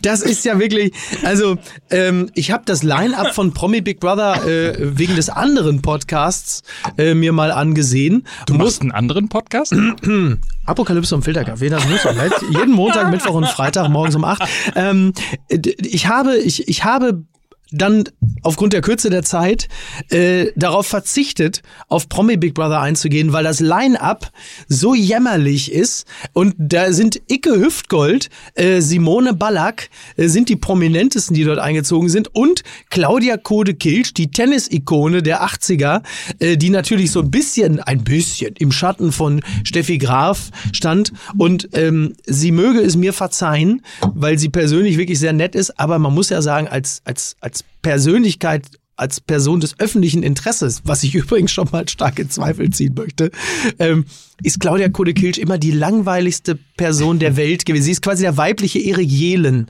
das 0.01 0.23
ist 0.23 0.43
ja 0.45 0.57
wirklich, 0.57 0.93
also 1.23 1.57
ähm, 1.91 2.31
ich 2.33 2.51
habe 2.51 2.63
das 2.65 2.81
Line-up 2.81 3.35
von 3.35 3.53
Promi 3.53 3.81
Big 3.81 3.99
Brother 3.99 4.43
äh, 4.47 4.97
wegen 4.97 5.15
des 5.15 5.29
anderen 5.29 5.83
Podcasts 5.83 6.63
äh, 6.97 7.13
mir 7.13 7.31
mal 7.31 7.51
angesehen. 7.51 8.25
Du 8.47 8.55
machst 8.55 8.81
einen 8.81 8.91
anderen 8.91 9.29
Podcast? 9.29 9.75
Apokalypse 10.65 11.15
und 11.15 11.23
Filterkaffee, 11.23 11.69
das 11.69 11.87
muss 11.87 12.03
man 12.03 12.17
halt. 12.17 12.33
Jeden 12.49 12.71
Montag, 12.71 13.11
Mittwoch 13.11 13.35
und 13.35 13.47
Freitag 13.47 13.89
morgens 13.89 14.15
um 14.15 14.23
acht. 14.23 14.41
Ähm, 14.75 15.13
ich 15.49 16.07
habe, 16.07 16.37
ich, 16.37 16.67
ich 16.67 16.83
habe 16.83 17.23
dann 17.71 18.05
aufgrund 18.43 18.73
der 18.73 18.81
Kürze 18.81 19.09
der 19.09 19.23
Zeit 19.23 19.67
äh, 20.09 20.47
darauf 20.55 20.87
verzichtet, 20.87 21.61
auf 21.87 22.09
Promi 22.09 22.37
Big 22.37 22.53
Brother 22.53 22.81
einzugehen, 22.81 23.33
weil 23.33 23.43
das 23.43 23.59
Line-Up 23.59 24.31
so 24.67 24.95
jämmerlich 24.95 25.71
ist. 25.71 26.05
Und 26.33 26.55
da 26.57 26.91
sind 26.91 27.21
Icke 27.27 27.59
Hüftgold, 27.59 28.29
äh, 28.55 28.81
Simone 28.81 29.33
Ballack 29.33 29.89
äh, 30.15 30.27
sind 30.27 30.49
die 30.49 30.55
prominentesten, 30.55 31.35
die 31.35 31.43
dort 31.43 31.59
eingezogen 31.59 32.09
sind. 32.09 32.33
Und 32.33 32.63
Claudia 32.89 33.37
Kode 33.37 33.73
Kilsch, 33.73 34.13
die 34.13 34.31
Tennis-Ikone 34.31 35.21
der 35.23 35.43
80er, 35.43 36.01
äh, 36.39 36.57
die 36.57 36.69
natürlich 36.69 37.11
so 37.11 37.21
ein 37.21 37.31
bisschen, 37.31 37.79
ein 37.79 38.03
bisschen 38.03 38.55
im 38.57 38.71
Schatten 38.71 39.11
von 39.11 39.41
Steffi 39.63 39.97
Graf 39.97 40.51
stand. 40.71 41.11
Und 41.37 41.69
ähm, 41.73 42.13
sie 42.25 42.51
möge 42.51 42.79
es 42.79 42.95
mir 42.95 43.13
verzeihen, 43.13 43.81
weil 44.13 44.37
sie 44.37 44.49
persönlich 44.49 44.97
wirklich 44.97 45.19
sehr 45.19 45.33
nett 45.33 45.55
ist, 45.55 45.79
aber 45.79 45.99
man 45.99 46.13
muss 46.13 46.29
ja 46.29 46.41
sagen, 46.41 46.67
als, 46.67 47.01
als, 47.05 47.35
als 47.41 47.56
Persönlichkeit 47.81 48.65
als 48.99 49.21
Person 49.21 49.59
des 49.59 49.79
öffentlichen 49.79 50.23
Interesses, 50.23 50.81
was 50.83 51.03
ich 51.03 51.13
übrigens 51.15 51.51
schon 51.51 51.69
mal 51.71 51.87
stark 51.87 52.17
in 52.17 52.31
Zweifel 52.31 52.71
ziehen 52.71 52.95
möchte, 52.95 53.29
ähm, 53.77 54.05
ist 54.41 54.59
Claudia 54.59 54.89
Kode-Kilsch 54.89 55.37
immer 55.37 55.59
die 55.59 55.69
langweiligste 55.71 56.57
Person 56.77 57.19
der 57.19 57.37
Welt 57.37 57.65
gewesen. 57.67 57.83
Sie 57.83 57.91
ist 57.91 58.01
quasi 58.01 58.23
der 58.23 58.37
weibliche 58.37 58.79
Erik 58.79 59.07
Jelen. 59.09 59.69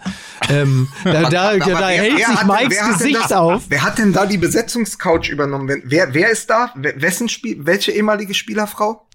Ähm, 0.49 0.87
da 1.03 1.29
da, 1.29 1.57
da 1.57 1.65
wer- 1.67 1.87
hält 1.87 2.17
wer 2.19 2.27
sich 2.27 2.43
Mikes 2.45 2.77
denn 2.79 2.93
Gesicht 2.93 3.19
das, 3.21 3.31
auf. 3.33 3.63
Wer 3.67 3.83
hat 3.83 3.97
denn 3.97 4.13
da 4.13 4.25
die 4.25 4.37
Besetzungscouch 4.37 5.27
übernommen? 5.29 5.81
Wer- 5.83 6.13
Wer, 6.13 6.29
ist 6.31 6.49
da? 6.49 6.71
Wessen 6.75 7.27
Spiel, 7.27 7.57
welche 7.65 7.91
ehemalige 7.91 8.33
Spielerfrau? 8.33 9.07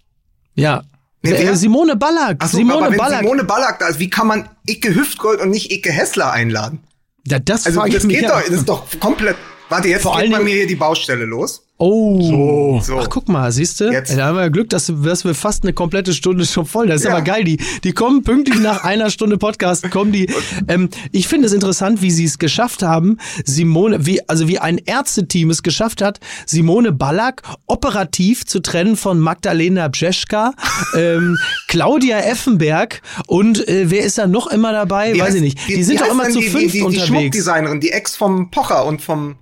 Ja. 0.54 0.82
Nee, 1.22 1.30
Äh? 1.32 1.54
Simone 1.56 1.96
Ballack. 1.96 2.36
Ach 2.40 2.48
so, 2.50 2.58
Simone 2.58 2.78
aber 2.82 2.90
wenn 2.90 2.98
Ballack. 2.98 3.20
Simone 3.22 3.44
Ballack 3.44 3.78
da 3.78 3.88
ist, 3.88 3.98
wie 3.98 4.10
kann 4.10 4.26
man 4.26 4.48
Icke 4.66 4.94
Hüftgold 4.94 5.40
und 5.40 5.48
nicht 5.50 5.70
Icke 5.72 5.90
Hessler 5.92 6.32
einladen? 6.32 6.80
Ja, 7.26 7.38
das 7.38 7.66
Also 7.66 7.84
das 7.86 8.06
geht 8.06 8.22
ja. 8.22 8.28
doch, 8.28 8.40
das 8.40 8.50
ist 8.50 8.68
doch 8.68 8.84
komplett. 9.00 9.36
Warte, 9.68 9.88
jetzt 9.88 10.02
Vor 10.02 10.20
geht 10.20 10.30
bei 10.30 10.40
mir 10.40 10.54
hier 10.54 10.66
die 10.66 10.74
Baustelle 10.74 11.24
los. 11.24 11.66
Oh. 11.78 12.80
So. 12.80 12.98
Ach, 13.00 13.08
guck 13.10 13.28
mal, 13.28 13.50
siehst 13.50 13.80
du? 13.80 13.90
Jetzt. 13.90 14.16
Da 14.16 14.26
haben 14.26 14.38
wir 14.38 14.50
Glück, 14.50 14.70
dass, 14.70 14.92
dass 15.02 15.24
wir 15.24 15.34
fast 15.34 15.64
eine 15.64 15.72
komplette 15.72 16.12
Stunde 16.12 16.46
schon 16.46 16.64
voll. 16.64 16.86
Das 16.86 17.00
ist 17.00 17.06
Ja. 17.06 17.12
aber 17.12 17.22
geil. 17.22 17.42
Die, 17.42 17.58
die 17.82 17.90
kommen 17.92 18.22
pünktlich 18.22 18.60
nach 18.60 18.84
einer 18.84 19.10
Stunde 19.10 19.36
Podcast, 19.36 19.90
kommen 19.90 20.12
die. 20.12 20.28
Ähm, 20.68 20.90
ich 21.10 21.26
finde 21.26 21.46
es 21.46 21.52
interessant, 21.52 22.00
wie 22.00 22.12
sie 22.12 22.24
es 22.24 22.38
geschafft 22.38 22.82
haben, 22.84 23.18
Simone, 23.44 24.06
wie, 24.06 24.20
also 24.28 24.46
wie 24.46 24.60
ein 24.60 24.78
Ärzteteam 24.78 25.50
es 25.50 25.64
geschafft 25.64 26.02
hat, 26.02 26.20
Simone 26.46 26.92
Ballack 26.92 27.42
operativ 27.66 28.46
zu 28.46 28.60
trennen 28.60 28.96
von 28.96 29.18
Magdalena 29.18 29.88
Bzeschka, 29.88 30.52
ähm, 30.96 31.36
Claudia 31.66 32.20
Effenberg 32.20 33.02
und 33.26 33.66
äh, 33.66 33.90
wer 33.90 34.04
ist 34.04 34.18
da 34.18 34.28
noch 34.28 34.46
immer 34.46 34.70
dabei? 34.72 35.14
Wie 35.14 35.20
Weiß 35.20 35.32
heißt- 35.32 35.36
ich 35.36 35.42
nicht. 35.42 35.68
wie- 35.68 35.74
Die 35.76 35.82
sind 35.82 36.00
doch 36.00 36.10
immer 36.12 36.28
zu 36.30 36.38
die, 36.38 36.48
fünft 36.48 36.66
die, 36.66 36.70
die, 36.70 36.78
die 36.78 36.84
unterwegs. 36.84 37.06
Schmuckdesignerin, 37.08 37.80
die 37.80 37.90
Ex 37.90 38.14
vom 38.14 38.50
Pocher 38.52 38.84
und 38.86 39.02
vom 39.02 39.34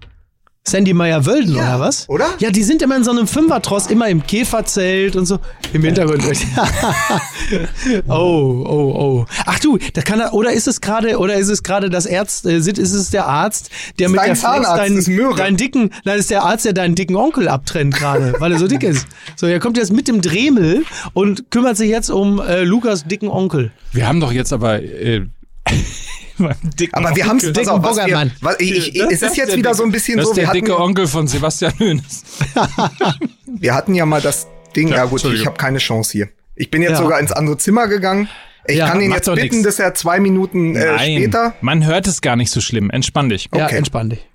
Sandy 0.62 0.92
Meyer-Wölden, 0.92 1.54
Ja, 1.56 1.76
oder 1.76 1.80
was? 1.80 2.06
oder? 2.08 2.26
Ja, 2.38 2.50
die 2.50 2.62
sind 2.62 2.82
immer 2.82 2.94
in 2.96 3.02
so 3.02 3.10
einem 3.10 3.26
Fünfertross, 3.26 3.86
immer 3.86 4.08
im 4.08 4.24
Käferzelt 4.26 5.16
und 5.16 5.24
so. 5.24 5.38
Im 5.72 5.82
Hintergrund. 5.82 6.22
oh, 8.08 8.12
oh, 8.12 8.94
oh. 8.94 9.26
Ach 9.46 9.58
du, 9.58 9.78
da 9.94 10.02
kann 10.02 10.20
er, 10.20 10.34
oder 10.34 10.52
ist 10.52 10.68
es 10.68 10.80
gerade, 10.82 11.16
oder 11.18 11.34
ist 11.36 11.48
es 11.48 11.62
gerade 11.62 11.88
das 11.90 12.06
Arzt, 12.06 12.44
äh, 12.46 12.60
sind- 12.60 12.78
ist 12.78 12.92
es 12.92 13.10
der 13.10 13.26
Arzt, 13.26 13.70
der 13.98 14.06
Ist 14.06 14.12
mit 14.12 14.20
dein 14.20 14.26
der 14.26 14.36
Flex 14.36 14.40
Zahnarzt, 14.40 14.78
deinen, 14.78 14.96
das 14.96 15.08
ist 15.08 15.14
Möhre. 15.16 15.34
deinen 15.36 15.56
dicken, 15.56 15.80
nein, 15.80 15.92
das 16.04 16.18
ist 16.18 16.30
der 16.30 16.42
Arzt, 16.44 16.64
der 16.66 16.72
deinen 16.74 16.94
dicken 16.94 17.16
Onkel 17.16 17.48
abtrennt 17.48 17.94
gerade, 17.94 18.34
weil 18.38 18.52
er 18.52 18.58
so 18.58 18.66
dick 18.68 18.82
ist. 18.82 19.06
So, 19.36 19.46
er 19.46 19.60
kommt 19.60 19.76
jetzt 19.78 19.92
mit 19.92 20.08
dem 20.08 20.20
Dremel 20.20 20.84
und 21.14 21.50
kümmert 21.50 21.78
sich 21.78 21.88
jetzt 21.88 22.10
um 22.10 22.38
äh, 22.40 22.62
Lukas 22.64 23.04
dicken 23.06 23.28
Onkel. 23.28 23.70
Wir 23.92 24.06
haben 24.06 24.20
doch 24.20 24.30
jetzt 24.32 24.52
aber 24.52 24.82
äh, 24.82 25.22
Aber 26.92 27.14
wir 27.16 27.26
haben 27.26 27.36
es, 27.38 27.44
pass 27.44 27.52
dicken 27.52 27.68
auf, 27.70 27.82
was 27.82 27.96
wir, 28.06 28.30
was, 28.40 28.56
ich, 28.60 28.94
ich, 28.94 28.98
Das 28.98 29.12
es 29.12 29.22
ist 29.22 29.36
jetzt 29.36 29.48
der 29.50 29.56
wieder 29.58 29.70
dicke- 29.70 29.74
so 29.76 29.82
ein 29.84 29.92
bisschen 29.92 30.16
das 30.18 30.26
so, 30.26 30.30
ist 30.32 30.36
wir 30.36 30.42
der 30.42 30.48
hatten, 30.48 30.58
dicke 30.64 30.78
Onkel 30.80 31.06
von 31.06 31.26
Sebastian 31.28 31.72
Hoeneß. 31.78 32.22
wir 33.46 33.74
hatten 33.74 33.94
ja 33.94 34.06
mal 34.06 34.20
das 34.20 34.46
Ding, 34.76 34.88
Ja, 34.88 34.96
ja 34.96 35.04
gut, 35.06 35.24
ich 35.24 35.46
habe 35.46 35.56
keine 35.56 35.78
Chance 35.78 36.12
hier. 36.12 36.28
Ich 36.56 36.70
bin 36.70 36.82
jetzt 36.82 36.92
Ja. 36.92 36.96
sogar 36.98 37.20
ins 37.20 37.32
andere 37.32 37.56
Zimmer 37.58 37.88
gegangen. 37.88 38.28
Ich 38.66 38.76
Ja, 38.76 38.88
kann 38.88 39.00
ihn 39.00 39.10
jetzt 39.10 39.24
bitten, 39.32 39.56
nix. 39.56 39.62
dass 39.62 39.78
er 39.78 39.94
zwei 39.94 40.20
Minuten 40.20 40.76
äh, 40.76 40.98
später. 40.98 41.54
man 41.60 41.84
hört 41.86 42.06
es 42.06 42.20
gar 42.20 42.36
nicht 42.36 42.50
so 42.50 42.60
schlimm. 42.60 42.90
Entspann 42.90 43.28
dich. 43.30 43.48
Ja, 43.54 43.64
Okay. 43.64 43.76
entspann 43.76 44.10
dich. 44.10 44.26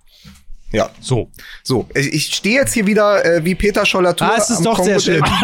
Ja, 0.75 0.89
So. 0.99 1.29
so. 1.63 1.87
Ich, 1.95 2.33
stehe 2.35 2.55
jetzt 2.59 2.73
hier 2.73 2.85
wieder 2.85 3.23
äh, 3.25 3.45
wie 3.45 3.55
Peter 3.55 3.85
Scholler-Tour. 3.85 4.27
Ah, 4.29 4.35
es 4.37 4.49
ist 4.49 4.65
doch 4.65 4.77
sehr 4.83 4.97
Kongo- 4.97 5.01
schlimm. 5.01 5.23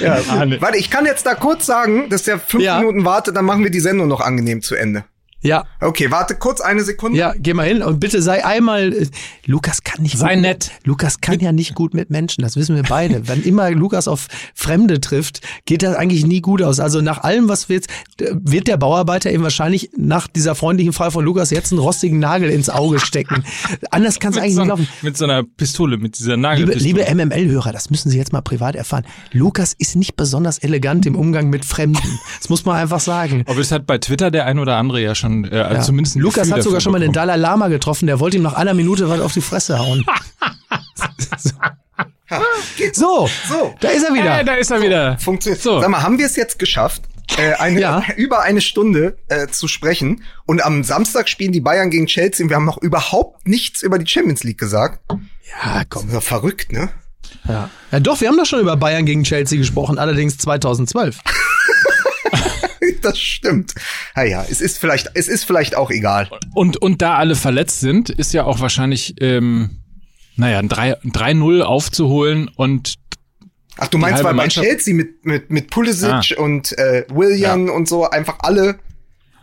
Ja, 0.00 0.18
Ah, 0.28 0.44
nee. 0.46 0.60
Warte, 0.60 0.78
ich 0.78 0.90
kann 0.90 1.06
jetzt 1.06 1.24
da 1.26 1.34
kurz 1.34 1.66
sagen, 1.66 2.08
dass 2.10 2.22
der 2.24 2.38
fünf 2.38 2.62
Ja. 2.62 2.78
Minuten 2.78 3.04
wartet, 3.04 3.36
dann 3.36 3.44
machen 3.44 3.62
wir 3.64 3.70
die 3.70 3.80
Sendung 3.80 4.08
noch 4.08 4.20
angenehm 4.20 4.62
zu 4.62 4.74
Ende. 4.74 5.04
Ja, 5.42 5.64
Okay, 5.80 6.10
warte 6.10 6.34
kurz 6.34 6.60
eine 6.60 6.84
Sekunde. 6.84 7.18
Ja, 7.18 7.32
geh 7.38 7.54
mal 7.54 7.66
hin 7.66 7.82
und 7.82 8.00
bitte 8.00 8.20
sei 8.20 8.44
einmal. 8.44 8.92
äh, 8.92 9.06
Lukas 9.46 9.82
kann 9.82 10.02
nicht. 10.02 10.18
Sei 10.18 10.34
gut, 10.34 10.42
nett. 10.42 10.70
Lukas 10.84 11.20
kann 11.22 11.40
ja 11.40 11.52
nicht 11.52 11.74
gut 11.74 11.94
mit 11.94 12.10
Menschen, 12.10 12.42
das 12.42 12.56
wissen 12.56 12.76
wir 12.76 12.82
beide. 12.82 13.26
Wenn 13.28 13.42
immer 13.42 13.70
Lukas 13.70 14.06
auf 14.08 14.28
Fremde 14.54 15.00
trifft, 15.00 15.40
geht 15.64 15.82
das 15.82 15.96
eigentlich 15.96 16.26
nie 16.26 16.42
gut 16.42 16.60
aus. 16.62 16.80
Also 16.80 17.00
nach 17.00 17.18
allem, 17.22 17.48
was 17.48 17.68
wir 17.70 17.76
jetzt, 17.76 17.88
wird 18.18 18.68
der 18.68 18.76
Bauarbeiter 18.76 19.32
ihm 19.32 19.42
wahrscheinlich 19.42 19.90
nach 19.96 20.26
dieser 20.28 20.54
freundlichen 20.54 20.92
Fall 20.92 21.10
von 21.10 21.24
Lukas 21.24 21.50
jetzt 21.50 21.72
einen 21.72 21.80
rostigen 21.80 22.18
Nagel 22.18 22.50
ins 22.50 22.68
Auge 22.68 23.00
stecken. 23.00 23.42
Anders 23.90 24.20
kann 24.20 24.32
es 24.32 24.38
eigentlich 24.38 24.54
so, 24.54 24.60
nicht 24.60 24.68
laufen. 24.68 24.88
mit 25.00 25.16
so 25.16 25.24
einer 25.24 25.42
Pistole, 25.42 25.96
mit 25.96 26.18
dieser 26.18 26.32
Liebe, 26.36 26.42
Nagelpistole. 26.42 26.84
liebe 26.84 27.14
MML-Hörer, 27.14 27.72
das 27.72 27.88
müssen 27.88 28.10
Sie 28.10 28.18
jetzt 28.18 28.32
mal 28.34 28.42
privat 28.42 28.76
erfahren. 28.76 29.04
Lukas 29.32 29.74
ist 29.78 29.96
nicht 29.96 30.14
besonders 30.16 30.58
elegant 30.58 31.06
im 31.06 31.16
Umgang 31.16 31.48
mit 31.48 31.64
Fremden. 31.64 32.18
Das 32.38 32.50
muss 32.50 32.66
man 32.66 32.76
einfach 32.76 33.00
sagen. 33.00 33.44
Aber 33.46 33.60
es 33.60 33.72
hat 33.72 33.86
bei 33.86 33.96
Twitter 33.98 34.30
der 34.30 34.44
ein 34.44 34.58
oder 34.58 34.76
andere 34.76 35.00
ja 35.00 35.14
schon, 35.14 35.29
äh, 35.50 35.56
also 35.60 35.74
Ja. 35.76 35.80
zumindest 35.82 36.16
ein 36.16 36.20
Lukas 36.20 36.42
Gefühl 36.42 36.54
hat 36.54 36.62
sogar 36.62 36.80
schon 36.80 36.92
mal 36.92 36.98
den 37.00 37.12
bekommen. 37.12 37.28
Dalai 37.28 37.36
Lama 37.40 37.68
getroffen, 37.68 38.06
der 38.06 38.20
wollte 38.20 38.36
ihm 38.36 38.42
nach 38.42 38.54
einer 38.54 38.74
Minute 38.74 39.08
was 39.08 39.20
auf 39.20 39.32
die 39.32 39.40
Fresse 39.40 39.78
hauen. 39.78 40.04
so, 42.92 43.28
So. 43.48 43.74
da 43.80 43.88
ist 43.88 44.04
er 44.04 44.14
wieder. 44.14 44.40
Äh, 44.40 44.44
da 44.44 44.54
ist 44.54 44.70
er 44.70 44.80
wieder. 44.82 45.18
Funktioniert. 45.18 45.62
So. 45.62 45.80
Sag 45.80 45.88
mal, 45.90 46.02
haben 46.02 46.18
wir 46.18 46.26
es 46.26 46.36
jetzt 46.36 46.58
geschafft, 46.58 47.02
äh, 47.38 47.54
eine, 47.54 47.80
Ja. 47.80 48.02
über 48.16 48.42
eine 48.42 48.60
Stunde 48.60 49.16
äh, 49.28 49.48
zu 49.48 49.68
sprechen? 49.68 50.22
Und 50.46 50.62
am 50.64 50.84
Samstag 50.84 51.28
spielen 51.28 51.52
die 51.52 51.60
Bayern 51.60 51.90
gegen 51.90 52.06
Chelsea. 52.06 52.44
und 52.44 52.50
Wir 52.50 52.56
haben 52.56 52.64
noch 52.64 52.78
überhaupt 52.78 53.46
nichts 53.48 53.82
über 53.82 53.98
die 53.98 54.06
Champions 54.06 54.44
League 54.44 54.58
gesagt. 54.58 55.00
Ja, 55.10 55.82
komm. 55.88 56.02
Das 56.02 56.10
ist 56.12 56.16
doch 56.16 56.22
verrückt, 56.22 56.72
ne? 56.72 56.90
Ja. 57.48 57.70
ja, 57.90 58.00
doch, 58.00 58.20
wir 58.20 58.28
haben 58.28 58.36
doch 58.36 58.46
schon 58.46 58.60
über 58.60 58.76
Bayern 58.76 59.06
gegen 59.06 59.22
Chelsea 59.24 59.56
gesprochen, 59.58 59.98
allerdings 59.98 60.36
2012. 60.38 61.18
Das 63.02 63.18
stimmt. 63.18 63.74
Naja, 64.14 64.44
es 64.50 64.60
ist 64.60 64.78
vielleicht, 64.78 65.10
es 65.14 65.28
ist 65.28 65.44
vielleicht 65.44 65.74
auch 65.76 65.90
egal. 65.90 66.28
Und, 66.54 66.76
und 66.78 67.00
da 67.02 67.16
alle 67.16 67.34
verletzt 67.34 67.80
sind, 67.80 68.10
ist 68.10 68.32
ja 68.34 68.44
auch 68.44 68.60
wahrscheinlich, 68.60 69.14
ähm, 69.20 69.82
naja, 70.36 70.58
ein 70.58 70.68
3 70.68 71.00
ein 71.02 71.12
3-0 71.12 71.60
aufzuholen 71.62 72.48
und 72.56 72.94
Ach, 73.78 73.88
du 73.88 73.96
meinst, 73.98 74.22
weil 74.24 74.34
bei 74.34 74.48
Chelsea 74.48 74.94
mit, 74.94 75.24
mit, 75.24 75.50
mit 75.50 75.70
Pulisic 75.70 76.10
Ah. 76.10 76.42
und 76.42 76.76
äh, 76.78 77.04
William 77.08 77.70
und 77.70 77.88
so 77.88 78.08
einfach 78.10 78.38
alle, 78.40 78.78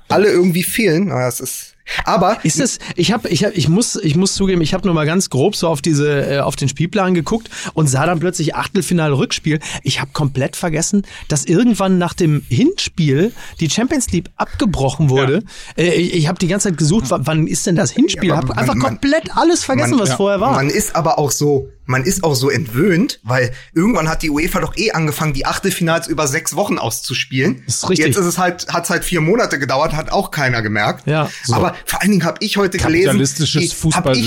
alle 0.09 0.27
irgendwie 0.29 0.63
fehlen. 0.63 1.05
Naja, 1.07 1.27
es 1.27 1.39
ist. 1.39 1.73
Aber 2.03 2.39
Ist 2.43 2.59
es, 2.59 2.79
ich 2.95 3.11
habe, 3.11 3.29
ich 3.29 3.43
hab, 3.45 3.55
ich 3.55 3.69
muss, 3.69 3.95
ich 3.95 4.15
muss 4.15 4.33
zugeben, 4.35 4.61
ich 4.61 4.73
habe 4.73 4.85
nur 4.85 4.93
mal 4.93 5.05
ganz 5.05 5.29
grob 5.29 5.55
so 5.55 5.67
auf 5.67 5.81
diese, 5.81 6.35
äh, 6.35 6.39
auf 6.39 6.55
den 6.55 6.67
Spielplan 6.69 7.13
geguckt 7.13 7.49
und 7.73 7.87
sah 7.87 8.05
dann 8.05 8.19
plötzlich 8.19 8.55
Achtelfinale 8.55 9.17
Rückspiel. 9.17 9.59
Ich 9.83 10.01
habe 10.01 10.11
komplett 10.13 10.55
vergessen, 10.55 11.03
dass 11.29 11.45
irgendwann 11.45 11.97
nach 11.97 12.13
dem 12.13 12.43
Hinspiel 12.49 13.31
die 13.59 13.69
Champions 13.69 14.11
League 14.11 14.27
abgebrochen 14.35 15.09
wurde. 15.09 15.43
Äh, 15.77 15.89
ich 15.93 16.13
ich 16.13 16.27
habe 16.27 16.39
die 16.39 16.47
ganze 16.47 16.69
Zeit 16.69 16.77
gesucht, 16.77 17.09
wa- 17.09 17.19
wann 17.23 17.47
ist 17.47 17.65
denn 17.67 17.75
das 17.75 17.91
Hinspiel? 17.91 18.29
Ja, 18.29 18.35
hab 18.37 18.43
aber 18.45 18.55
man- 18.55 18.57
einfach 18.59 18.75
man- 18.75 18.87
komplett 18.99 19.37
alles 19.37 19.63
vergessen, 19.63 19.91
man- 19.91 19.99
was 20.01 20.09
ja, 20.09 20.15
vorher 20.17 20.41
war. 20.41 20.51
Man 20.53 20.69
ist 20.69 20.95
aber 20.95 21.17
auch 21.19 21.31
so, 21.31 21.69
man 21.85 22.03
ist 22.03 22.23
auch 22.23 22.35
so 22.35 22.49
entwöhnt, 22.49 23.19
weil 23.23 23.51
irgendwann 23.73 24.09
hat 24.09 24.23
die 24.23 24.29
UEFA 24.29 24.59
doch 24.59 24.75
eh 24.75 24.91
angefangen, 24.91 25.33
die 25.33 25.45
Achtelfinals 25.45 26.07
über 26.07 26.27
sechs 26.27 26.55
Wochen 26.55 26.77
auszuspielen. 26.77 27.63
Ist 27.65 27.89
richtig. 27.89 28.07
Jetzt 28.07 28.17
ist 28.17 28.25
es 28.25 28.37
halt, 28.37 28.67
hat 28.73 28.89
halt 28.89 29.05
vier 29.05 29.21
Monate 29.21 29.57
gedauert, 29.57 29.93
hat 29.93 30.11
auch 30.11 30.31
keiner 30.31 30.61
gemerkt. 30.61 31.07
Ja, 31.07 31.29
so. 31.45 31.53
Aber 31.53 31.75
vor 31.85 32.01
allen 32.01 32.11
Dingen 32.11 32.23
habe 32.25 32.37
ich 32.41 32.57
heute 32.57 32.77
gelesen, 32.77 33.05
Kapitalistisches 33.07 33.63
ich, 33.63 33.83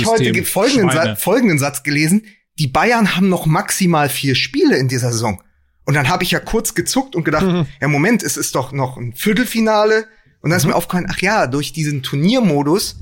heute 0.07 0.44
folgenden. 0.44 0.90
Sa 0.90 1.16
folgenden 1.16 1.59
Satz 1.59 1.82
gelesen: 1.82 2.24
Die 2.59 2.66
Bayern 2.68 3.16
haben 3.16 3.28
noch 3.28 3.46
maximal 3.46 4.09
vier 4.09 4.34
Spiele 4.34 4.76
in 4.76 4.88
dieser 4.88 5.12
Saison. 5.12 5.42
Und 5.84 5.94
dann 5.94 6.09
habe 6.09 6.22
ich 6.24 6.30
ja 6.30 6.40
kurz 6.40 6.74
gezuckt 6.74 7.16
und 7.16 7.24
gedacht, 7.24 7.46
Mhm. 7.46 7.66
ja 7.80 7.88
Moment, 7.88 8.22
es 8.22 8.36
ist 8.36 8.55
doch 8.55 8.72
noch 8.72 8.96
ein 8.96 9.12
Viertelfinale. 9.14 10.07
Und 10.40 10.51
dann 10.51 10.59
ist 10.59 10.64
mir 10.66 10.74
aufgefallen, 10.74 11.07
ach 11.11 11.20
ja, 11.20 11.46
durch 11.46 11.72
diesen 11.72 12.03
Turniermodus 12.03 13.01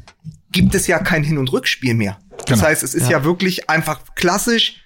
gibt 0.50 0.74
es 0.74 0.86
ja 0.86 0.98
kein 0.98 1.22
Hin- 1.22 1.38
und 1.38 1.52
Rückspiel 1.52 1.94
mehr. 1.94 2.18
Das 2.38 2.46
Genau. 2.46 2.62
heißt, 2.62 2.82
es 2.82 2.94
ist 2.94 3.08
ja. 3.10 3.24
wirklich 3.24 3.68
einfach 3.68 4.00
klassisch, 4.14 4.82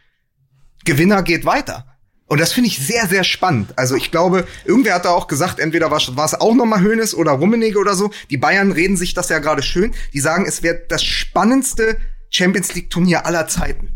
Gewinner 0.84 1.22
geht 1.22 1.44
weiter. 1.44 1.86
Und 2.26 2.40
das 2.40 2.52
finde 2.52 2.68
ich 2.68 2.78
sehr, 2.78 3.06
sehr 3.06 3.24
spannend. 3.24 3.78
Also 3.78 3.94
ich 3.94 4.10
glaube, 4.10 4.46
irgendwer 4.64 4.94
hat 4.94 5.04
da 5.04 5.10
auch 5.10 5.26
gesagt, 5.26 5.58
entweder 5.58 5.90
war 5.90 5.98
es 5.98 6.34
auch 6.34 6.54
nochmal 6.54 6.80
Hönes 6.80 7.14
oder 7.14 7.32
Rummenigge 7.32 7.78
oder 7.78 7.94
so. 7.94 8.10
Die 8.30 8.38
Bayern 8.38 8.72
reden 8.72 8.96
sich 8.96 9.12
das 9.12 9.28
ja 9.28 9.38
gerade 9.38 9.62
schön. 9.62 9.92
Die 10.14 10.20
sagen, 10.20 10.46
es 10.46 10.62
wäre 10.62 10.80
das 10.88 11.04
spannendste 11.04 11.98
Champions 12.30 12.74
League 12.74 12.88
Turnier 12.88 13.26
aller 13.26 13.48
Zeiten. 13.48 13.92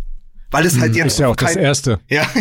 Weil 0.53 0.65
es 0.65 0.79
halt 0.79 0.95
jetzt 0.95 1.07
Ist 1.15 1.19
ja 1.19 1.29
auch 1.29 1.37
das 1.37 1.55
kein- 1.55 1.63
erste. 1.65 1.99
Ja. 2.09 2.27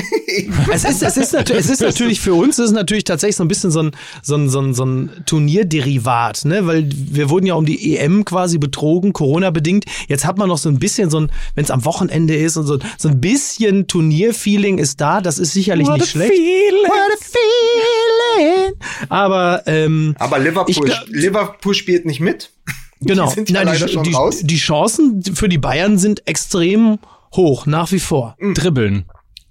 Es 0.70 0.84
ist, 0.84 1.02
es 1.02 1.16
ist, 1.16 1.34
es 1.34 1.70
ist 1.70 1.80
natürlich 1.82 2.20
für 2.20 2.34
uns, 2.34 2.60
es 2.60 2.66
ist 2.66 2.72
natürlich 2.74 3.06
tatsächlich 3.06 3.38
so 3.38 3.44
ein 3.46 3.48
bisschen 3.48 3.72
so 3.72 3.82
ein, 3.84 3.92
so 4.22 4.36
ein, 4.36 4.50
so 4.50 4.60
ein, 4.60 4.74
so 4.74 4.84
ein 4.84 5.10
Turnierderivat, 5.26 6.44
ne? 6.44 6.68
Weil 6.68 6.90
wir 6.94 7.30
wurden 7.30 7.46
ja 7.46 7.54
um 7.54 7.66
die 7.66 7.96
EM 7.96 8.26
quasi 8.26 8.58
betrogen, 8.58 9.14
Corona-bedingt. 9.14 9.86
Jetzt 10.10 10.26
hat 10.26 10.38
man 10.38 10.50
noch 10.50 10.58
so 10.58 10.68
ein 10.68 10.78
bisschen 10.78 11.10
so 11.10 11.22
ein, 11.22 11.32
wenn 11.56 11.64
es 11.64 11.72
am 11.72 11.86
Wochenende 11.86 12.36
ist 12.36 12.58
und 12.58 12.66
so, 12.66 12.80
so 12.98 13.08
ein 13.08 13.22
bisschen 13.22 13.88
Turnierfeeling 13.88 14.78
ist 14.78 15.00
da, 15.00 15.22
das 15.22 15.40
ist 15.40 15.54
sicherlich 15.54 15.88
nicht 15.88 16.08
schlecht. 16.10 16.34
What 16.34 17.14
a 17.14 17.18
feeling. 17.24 18.74
Aber 19.10 19.64
ähm, 19.68 20.16
Aber 20.20 20.40
Liverpool, 20.40 20.74
glaub- 20.86 21.08
Liverpool 21.08 21.74
spielt 21.74 22.06
nicht 22.06 22.20
mit. 22.20 22.52
genau, 23.02 23.30
sind 23.30 23.50
ja 23.50 23.64
Nein, 23.64 23.78
die, 23.82 23.88
schon 23.94 24.04
die, 24.04 24.14
raus. 24.14 24.40
die 24.44 24.58
Chancen 24.58 25.24
für 25.24 25.48
die 25.48 25.58
Bayern 25.60 25.98
sind 25.98 26.28
extrem 26.28 27.00
hoch, 27.36 27.66
nach 27.66 27.92
wie 27.92 28.00
vor. 28.00 28.36
Dribbeln. 28.54 29.06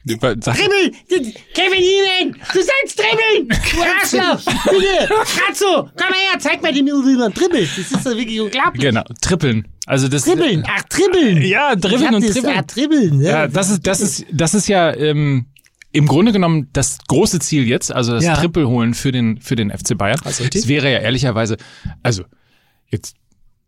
Sag- 0.07 0.59
Dribbel! 0.59 0.93
Kevin 1.55 1.79
Ihnen! 1.81 2.37
Du 2.53 2.59
sollst 2.61 2.99
dribbeln! 2.99 3.49
Du 3.49 3.81
Arschloch! 4.21 4.53
Bitte! 4.65 5.15
Ratzo! 5.49 5.89
Komm 5.97 6.09
mal 6.11 6.19
her, 6.31 6.39
zeig 6.39 6.63
mal 6.63 6.75
dem 6.75 6.85
wie 6.87 7.17
man 7.17 7.33
dribbelt. 7.33 7.71
Das 7.71 7.91
ist 7.91 8.05
doch 8.07 8.15
wirklich 8.15 8.39
unglaublich. 8.39 8.83
Genau, 8.83 9.03
trippeln. 9.23 9.67
Also 9.87 10.09
das 10.09 10.25
Dribbeln! 10.25 10.63
Ach, 10.69 10.83
dribbeln! 10.91 11.41
Ja, 11.43 11.75
dribbeln 11.75 12.17
und 12.17 12.23
das, 12.25 12.33
dribbeln. 12.35 12.55
Ah, 12.59 12.63
dribbeln. 12.63 13.21
Ja, 13.23 13.31
Ja, 13.31 13.49
das 13.49 13.71
ist, 13.71 13.87
das 13.87 14.01
ist, 14.03 14.27
das 14.31 14.53
ist 14.53 14.69
ja 14.69 14.95
ähm, 14.95 15.47
im 15.93 16.07
Grunde 16.07 16.33
genommen 16.33 16.69
das 16.75 16.99
große 17.09 17.39
Ziel 17.39 17.67
jetzt, 17.67 17.91
also 17.91 18.13
das 18.13 18.25
Ja. 18.25 18.35
Triple 18.37 18.69
holen 18.69 18.93
für 18.93 19.11
den, 19.11 19.41
für 19.41 19.57
den 19.57 19.71
FC 19.71 19.97
Bayern. 19.97 20.21
Also. 20.25 20.45
Das 20.47 20.69
wäre 20.69 20.93
ja 20.93 20.99
ehrlicherweise, 20.99 21.57
also 22.03 22.25
jetzt 22.91 23.17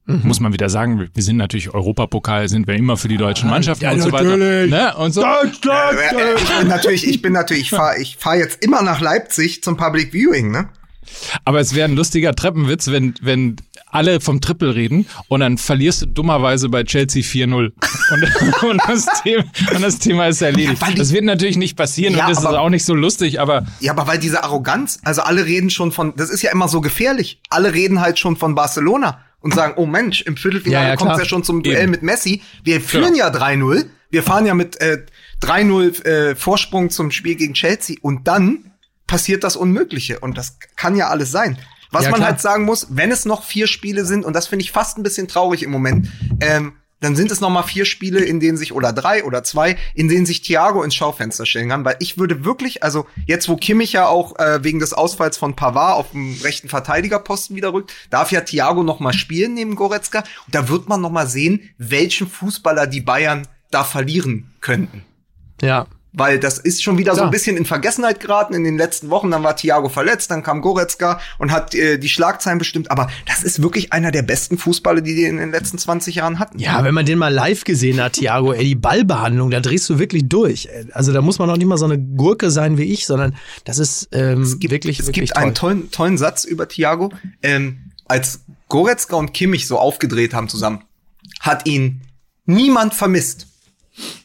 Mhm. 0.07 0.21
muss 0.25 0.39
man 0.41 0.53
wieder 0.53 0.69
sagen, 0.69 1.01
wir- 1.13 1.23
sind 1.23 1.37
natürlich 1.37 1.75
Europapokal, 1.75 2.49
sind 2.49 2.67
wir 2.69 2.75
immer 2.75 2.97
für 2.97 3.09
die 3.09 3.17
deutschen 3.17 3.51
Mannschaften 3.51 3.85
Ja, 3.85 3.93
und 3.93 4.01
so 4.01 4.13
weiter. 4.13 4.25
natürlich. 4.37 4.71
Ne? 4.71 4.95
Und 4.97 5.13
so. 5.13 5.23
Deutschland! 5.23 5.99
Äh, 5.99 6.35
Ich 6.41 6.59
bin 6.59 6.69
natürlich, 6.69 7.07
ich 7.09 7.23
bin 7.23 7.33
natürlich, 7.33 7.63
ich 7.65 7.71
fahre 7.71 7.99
ich 8.01 8.17
fahr 8.17 8.37
jetzt 8.37 8.63
immer 8.65 8.83
nach 8.83 9.01
Leipzig 9.01 9.63
zum 9.65 9.77
Public 9.77 10.13
Viewing, 10.13 10.51
ne? 10.53 10.69
Aber 11.45 11.61
es 11.61 11.75
wäre 11.75 11.89
ein 11.89 11.95
lustiger 11.97 12.35
Treppenwitz, 12.35 12.89
wenn, 12.89 13.15
wenn 13.23 13.57
alle 13.91 14.21
vom 14.21 14.41
Triple 14.41 14.75
reden 14.75 15.07
und 15.29 15.39
dann 15.41 15.57
verlierst 15.57 16.03
du 16.03 16.07
dummerweise 16.07 16.69
bei 16.69 16.83
Chelsea 16.85 17.23
4-0. 17.23 17.73
Und, 18.11 18.63
und, 18.71 18.81
das 18.89 19.07
Thema, 19.23 19.45
und 19.75 19.83
das 19.83 19.99
Thema 20.01 20.27
ist 20.27 20.43
erledigt. 20.43 20.83
Ja, 20.83 20.89
die- 20.89 20.95
das 20.97 21.13
wird 21.13 21.25
natürlich 21.25 21.57
nicht 21.57 21.77
passieren 21.77 22.15
Ja, 22.15 22.27
und 22.27 22.31
das 22.33 22.41
ist 22.41 22.45
aber- 22.45 22.61
auch 22.61 22.71
nicht 22.71 22.85
so 22.85 22.95
lustig, 22.95 23.41
aber 23.41 23.67
Ja, 23.81 23.93
aber 23.93 24.07
weil 24.09 24.19
diese 24.19 24.43
Arroganz, 24.45 24.99
also 25.05 25.23
alle 25.23 25.47
reden 25.47 25.71
schon 25.71 25.93
von, 25.93 26.13
das 26.17 26.29
ist 26.29 26.43
ja 26.43 26.51
immer 26.53 26.69
so 26.69 26.81
gefährlich. 26.81 27.41
Alle 27.51 27.73
reden 27.73 28.01
halt 28.01 28.19
schon 28.19 28.37
von 28.37 28.55
Barcelona 28.57 29.21
und 29.47 29.55
sagen, 29.55 29.75
oh 29.77 29.87
Mensch, 29.87 30.23
im 30.23 30.37
Viertelfinale 30.37 30.85
Ja, 30.85 30.91
ja, 30.91 30.97
kommt 30.97 31.13
es 31.13 31.19
ja 31.19 31.25
schon 31.25 31.45
zum 31.45 31.63
Duell 31.63 31.83
Eben. 31.85 31.93
mit 31.93 32.03
Messi. 32.03 32.43
Wir 32.65 32.81
führen 32.81 33.15
ja 33.15 33.29
3-0. 33.31 33.87
Wir 34.11 34.23
fahren 34.23 34.45
ja 34.45 34.55
mit 34.55 34.81
äh, 34.81 35.05
3-0 35.43 36.05
äh, 36.05 36.35
Vorsprung 36.35 36.91
zum 36.91 37.11
Spiel 37.13 37.37
gegen 37.37 37.55
Chelsea 37.55 37.97
und 38.03 38.27
dann 38.27 38.73
passiert 39.07 39.45
das 39.45 39.55
Unmögliche 39.57 40.19
und 40.19 40.37
das 40.37 40.59
kann 40.77 40.97
ja 40.97 41.09
alles 41.09 41.31
sein. 41.31 41.59
Was 41.93 42.05
Ja, 42.05 42.11
man 42.11 42.19
klar. 42.19 42.31
halt 42.31 42.41
sagen 42.41 42.65
muss, 42.65 42.89
wenn 42.91 43.13
es 43.13 43.25
noch 43.25 43.45
vier 43.45 43.69
Spiele 43.69 44.05
sind, 44.05 44.25
und 44.25 44.35
das 44.35 44.49
finde 44.49 44.65
ich 44.65 44.73
fast 44.73 44.99
ein 44.99 45.05
bisschen 45.05 45.29
traurig 45.29 45.63
im 45.63 45.71
Moment, 45.71 46.09
ähm, 46.41 46.73
dann 47.01 47.17
sind 47.17 47.31
es 47.31 47.41
noch 47.41 47.51
mal 47.51 47.63
vier 47.63 47.85
Spiele, 47.85 48.21
in 48.21 48.41
denen 48.41 48.57
sich, 48.57 48.73
oder 48.73 48.93
drei 48.93 49.25
oder 49.25 49.45
zwei, 49.45 49.77
in 49.95 50.09
denen 50.09 50.27
sich 50.27 50.41
Thiago 50.43 50.83
ins 50.83 50.95
Schaufenster 50.95 51.45
stellen 51.45 51.69
kann, 51.69 51.85
weil 51.85 51.97
ich 52.01 52.19
würde 52.19 52.45
wirklich, 52.45 52.83
also 52.83 53.07
jetzt, 53.27 53.49
wo 53.49 53.57
Kimmich 53.57 53.93
ja 53.93 54.07
auch 54.07 54.39
äh, 54.39 54.65
wegen 54.65 54.79
des 54.79 54.93
Ausfalls 54.93 55.37
von 55.37 55.57
Pavard 55.57 55.99
auf 55.99 56.11
dem 56.13 56.37
rechten 56.43 56.69
Verteidigerposten 56.69 57.57
wieder 57.57 57.73
rückt, 57.73 57.93
darf 58.11 58.33
ja 58.33 58.41
Thiago 58.41 58.83
noch 58.83 59.01
mal 59.01 59.13
spielen 59.13 59.55
neben 59.55 59.77
Goretzka, 59.77 60.21
und 60.47 60.55
da 60.55 60.69
wird 60.69 60.89
man 60.89 61.01
noch 61.01 61.11
mal 61.11 61.27
sehen, 61.27 61.71
welchen 61.79 62.29
Fußballer 62.29 62.87
die 62.87 63.01
Bayern 63.03 63.47
da 63.71 63.85
verlieren 63.85 64.55
könnten. 64.61 65.05
Ja. 65.61 65.87
Weil 66.19 66.41
das 66.41 66.57
ist 66.57 66.83
schon 66.83 66.97
wieder 66.97 67.13
so 67.13 67.19
Klar. 67.19 67.29
ein 67.29 67.31
bisschen 67.31 67.59
in 67.59 67.67
Vergessenheit 67.67 68.21
geraten 68.21 68.55
in 68.55 68.65
den 68.65 68.79
letzten 68.79 69.11
Wochen. 69.11 69.31
Dann 69.31 69.43
war 69.43 69.55
Thiago 69.55 69.91
verletzt, 69.91 70.31
dann 70.31 70.43
kam 70.43 70.63
Goretzka 70.63 71.21
und 71.37 71.53
hat 71.53 71.75
äh, 71.75 71.99
die 71.99 72.09
Schlagzeilen 72.09 72.59
bestimmt. 72.59 72.91
Aber 72.91 73.11
das 73.27 73.43
ist 73.43 73.63
wirklich 73.63 73.93
einer 73.93 74.11
der 74.11 74.23
besten 74.23 74.57
Fußballer, 74.57 75.03
die 75.03 75.15
die 75.15 75.25
in 75.25 75.37
den 75.37 75.51
letzten 75.51 75.77
20 75.77 76.15
Jahren 76.15 76.39
hatten. 76.39 76.59
Ja, 76.59 76.83
wenn 76.85 76.95
man 76.95 77.05
den 77.05 77.19
mal 77.19 77.33
live 77.33 77.65
gesehen 77.65 78.03
hat, 78.03 78.15
Thiago, 78.15 78.55
ey, 78.55 78.65
die 78.65 78.75
Ballbehandlung, 78.75 79.51
da 79.51 79.61
drehst 79.61 79.91
du 79.91 79.99
wirklich 79.99 80.27
durch. 80.27 80.71
Also 80.93 81.13
da 81.13 81.21
muss 81.21 81.39
man 81.39 81.51
auch 81.51 81.59
nicht 81.59 81.67
mal 81.67 81.77
so 81.77 81.85
eine 81.85 81.99
Gurke 81.99 82.51
sein 82.51 82.79
wie 82.79 82.85
ich, 82.85 83.05
sondern 83.05 83.37
das 83.65 83.79
ist 83.79 84.09
ähm, 84.13 84.41
es 84.41 84.59
gibt, 84.59 84.73
wirklich, 84.73 84.99
es 85.01 85.07
wirklich 85.09 85.29
gibt 85.31 85.37
einen 85.37 85.55
tollen, 85.55 85.91
tollen 85.91 86.17
Satz 86.17 86.45
über 86.45 86.67
Thiago. 86.67 87.13
Ähm, 87.43 87.93
als 88.09 88.41
Goretzka 88.69 89.17
und 89.17 89.35
Kimmich 89.35 89.67
so 89.67 89.79
aufgedreht 89.79 90.33
haben 90.33 90.49
zusammen, 90.49 90.83
hat 91.41 91.67
ihn 91.67 92.01
niemand 92.47 92.95
vermisst, 92.95 93.49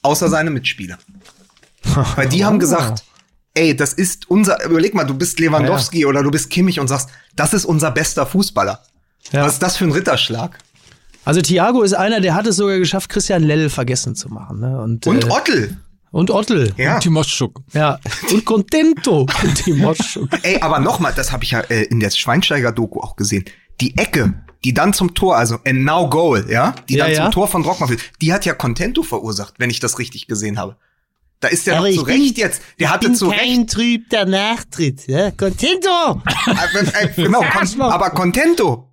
außer 0.04 0.30
seine 0.30 0.52
Mitspieler. 0.52 0.98
Weil 2.16 2.30
die 2.30 2.46
haben 2.46 2.60
gesagt, 2.60 3.04
ey, 3.54 3.76
das 3.76 3.94
ist 3.94 4.30
unser, 4.30 4.64
überleg 4.66 4.94
mal, 4.94 5.04
du 5.06 5.14
bist 5.14 5.40
Lewandowski 5.40 6.06
oder 6.06 6.24
du 6.24 6.32
bist 6.32 6.50
Kimmich 6.50 6.80
und 6.80 6.88
sagst, 6.88 7.10
das 7.36 7.54
ist 7.54 7.66
unser 7.66 7.92
bester 7.92 8.26
Fußballer. 8.26 8.82
Ja. 9.32 9.46
Was 9.46 9.54
ist 9.54 9.64
das 9.64 9.78
für 9.78 9.86
ein 9.86 9.92
Ritterschlag? 9.92 10.58
Also 11.24 11.42
Thiago 11.42 11.84
ist 11.84 11.94
einer, 11.94 12.20
der 12.20 12.34
hat 12.34 12.48
es 12.48 12.56
sogar 12.56 12.80
geschafft, 12.80 13.10
Christian 13.10 13.44
Lell 13.44 13.70
vergessen 13.70 14.16
zu 14.16 14.30
machen. 14.30 14.60
Ne? 14.60 14.82
Und, 14.82 15.06
Und 15.06 15.26
äh, 15.26 15.30
Ottel. 15.30 15.78
und 16.12 16.32
Ottel. 16.32 16.74
Ja. 16.78 16.98
Timoschuk. 17.00 17.62
Ja. 17.74 18.00
Und 18.32 18.44
Contento. 18.46 19.28
Und 19.44 19.56
Timoschuk. 19.56 20.30
Ey, 20.42 20.60
aber 20.62 20.80
nochmal, 20.80 21.14
das 21.16 21.32
habe 21.32 21.44
ich 21.44 21.52
ja 21.52 21.60
äh, 21.62 21.84
in 21.84 22.00
der 22.00 22.10
Schweinsteiger-Doku 22.10 23.00
auch 23.02 23.16
gesehen. 23.16 23.46
Die 23.82 23.96
Ecke, 23.98 24.34
die 24.64 24.74
dann 24.74 24.94
zum 24.94 25.14
Tor, 25.14 25.38
also 25.38 25.60
and 25.66 25.84
now 25.86 26.10
goal, 26.10 26.44
ja, 26.50 26.74
die 26.90 26.96
Ja, 26.96 27.06
dann 27.06 27.14
ja. 27.14 27.24
zum 27.24 27.32
Tor 27.32 27.48
von 27.48 27.64
Rockmann 27.64 27.90
führt, 27.90 28.02
die 28.22 28.34
hat 28.34 28.46
ja 28.46 28.54
Contento 28.56 29.04
verursacht, 29.04 29.56
wenn 29.60 29.70
ich 29.70 29.80
das 29.80 30.00
richtig 30.00 30.26
gesehen 30.28 30.58
habe. 30.58 30.76
Da 31.42 31.48
ist 31.50 31.68
der 31.68 31.84
ich 31.86 31.98
zu 31.98 32.06
bin- 32.06 32.22
Recht 32.22 32.38
jetzt. 32.38 32.62
Der 32.80 32.92
hatte 32.92 33.12
zu 33.14 33.30
kein 33.30 33.62
Recht. 33.62 33.72
trübter 33.72 34.26
Nachtritt. 34.26 35.08
Ja? 35.08 35.32
Contento! 35.32 36.22
Äh, 36.48 37.08
genau, 37.16 37.42
aber 37.90 38.12
Contento 38.12 38.88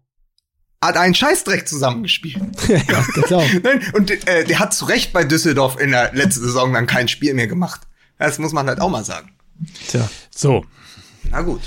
hat 0.82 0.96
einen 0.96 1.14
Scheißdreck 1.14 1.68
zusammengespielt. 1.68 2.40
ja, 2.68 3.04
genau. 3.14 3.44
Nein, 3.62 3.82
und 3.94 4.10
äh, 4.26 4.44
der 4.44 4.58
hat 4.58 4.72
zu 4.74 4.86
Recht 4.86 5.12
bei 5.12 5.24
Düsseldorf 5.24 5.78
in 5.78 5.90
der 5.90 6.12
letzten 6.14 6.42
Saison 6.44 6.72
dann 6.72 6.86
kein 6.86 7.06
Spiel 7.08 7.34
mehr 7.34 7.48
gemacht. 7.48 7.82
Das 8.18 8.38
muss 8.38 8.52
man 8.52 8.66
halt 8.66 8.80
auch 8.80 8.88
mal 8.90 9.04
sagen. 9.04 9.30
Tja. 9.88 10.08
So. 10.34 10.64
Na 11.30 11.42
gut. 11.42 11.60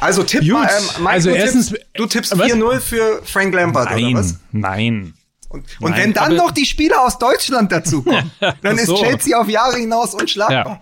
Also 0.00 0.22
tipp 0.22 0.40
Gut. 0.40 0.52
mal, 0.52 0.66
ähm, 0.70 0.84
Mike, 1.02 1.10
Also 1.10 1.30
du, 1.30 1.36
erstens- 1.36 1.68
tippst, 1.68 1.86
du 1.96 2.06
tippst 2.06 2.38
Was? 2.38 2.46
4-0 2.50 2.80
für 2.80 3.22
Frank 3.24 3.52
Lampard, 3.54 3.92
oder 3.94 4.12
was? 4.14 4.36
Nein, 4.52 5.14
nein. 5.62 5.64
Und, 5.80 5.90
Nein, 5.90 6.00
wenn 6.00 6.12
dann 6.12 6.36
noch 6.36 6.50
die 6.50 6.66
Spieler 6.66 7.02
aus 7.02 7.18
Deutschland 7.18 7.72
dazukommen, 7.72 8.30
dann 8.62 8.78
ist 8.78 8.86
so. 8.86 8.96
Chelsea 8.96 9.38
auf 9.38 9.48
Jahre 9.48 9.76
hinaus 9.78 10.14
unschlagbar. 10.14 10.66
Ja. 10.66 10.80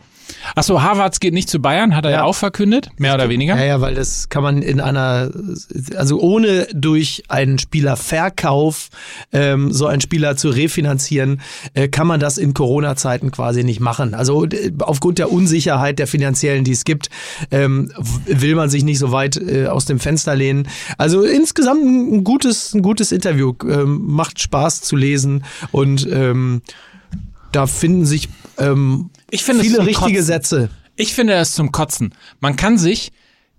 Achso, 0.55 0.83
Harvards 0.83 1.21
geht 1.21 1.35
nicht 1.35 1.49
zu 1.49 1.61
Bayern, 1.61 1.95
hat 1.97 2.05
er 2.05 2.11
ja, 2.11 2.17
Ja. 2.19 2.25
auch 2.25 2.35
verkündet, 2.35 2.91
mehr 2.99 3.15
oder 3.15 3.29
weniger. 3.29 3.57
Ja, 3.57 3.65
ja, 3.65 3.81
weil 3.81 3.95
das 3.95 4.29
kann 4.29 4.43
man 4.43 4.63
in 4.63 4.81
einer, 4.81 5.31
also 5.97 6.21
ohne 6.21 6.67
durch 6.75 7.25
einen 7.29 7.59
Spielerverkauf 7.59 8.89
ähm, 9.33 9.73
so 9.73 9.87
einen 9.87 10.01
Spieler 10.01 10.37
zu 10.37 10.49
refinanzieren, 10.51 11.41
äh, 11.75 11.89
kann 11.89 12.07
man 12.07 12.21
das 12.21 12.39
in 12.39 12.55
Corona-Zeiten 12.55 13.31
quasi 13.31 13.65
nicht 13.65 13.81
machen. 13.81 14.15
Also 14.15 14.45
äh, 14.47 14.73
aufgrund 14.81 15.19
der 15.19 15.33
Unsicherheit 15.33 15.99
der 15.99 16.07
finanziellen, 16.07 16.65
die 16.65 16.73
es 16.73 16.85
gibt, 16.85 17.09
ähm, 17.51 17.91
will 18.27 18.55
man 18.55 18.71
sich 18.71 18.85
nicht 18.85 18.99
so 18.99 19.13
weit 19.13 19.37
äh, 19.37 19.67
aus 19.67 19.85
dem 19.85 19.99
Fenster 20.01 20.35
lehnen. 20.35 20.69
Also 20.99 21.23
insgesamt 21.23 21.83
ein 21.85 22.25
gutes, 22.25 22.75
ein 22.75 22.83
gutes 22.83 23.13
Interview, 23.13 23.55
ähm, 23.69 24.03
macht 24.07 24.41
Spaß 24.41 24.83
zu 24.83 24.97
lesen 24.97 25.45
und 25.71 26.09
ähm, 26.11 26.63
da 27.53 27.67
finden 27.67 28.07
sich 28.07 28.29
ähm, 28.59 29.11
Ich 29.33 29.45
finde 29.45 29.63
es 29.63 29.67
viele 29.67 29.79
zum 29.79 29.87
richtige 29.87 30.19
Kotzen. 30.19 30.25
Sätze. 30.27 30.69
Ich 30.95 31.15
finde 31.15 31.33
das 31.33 31.55
zum 31.55 31.73
Kotzen. 31.73 32.15
Man 32.41 32.55
kann 32.55 32.77
sich, 32.77 33.13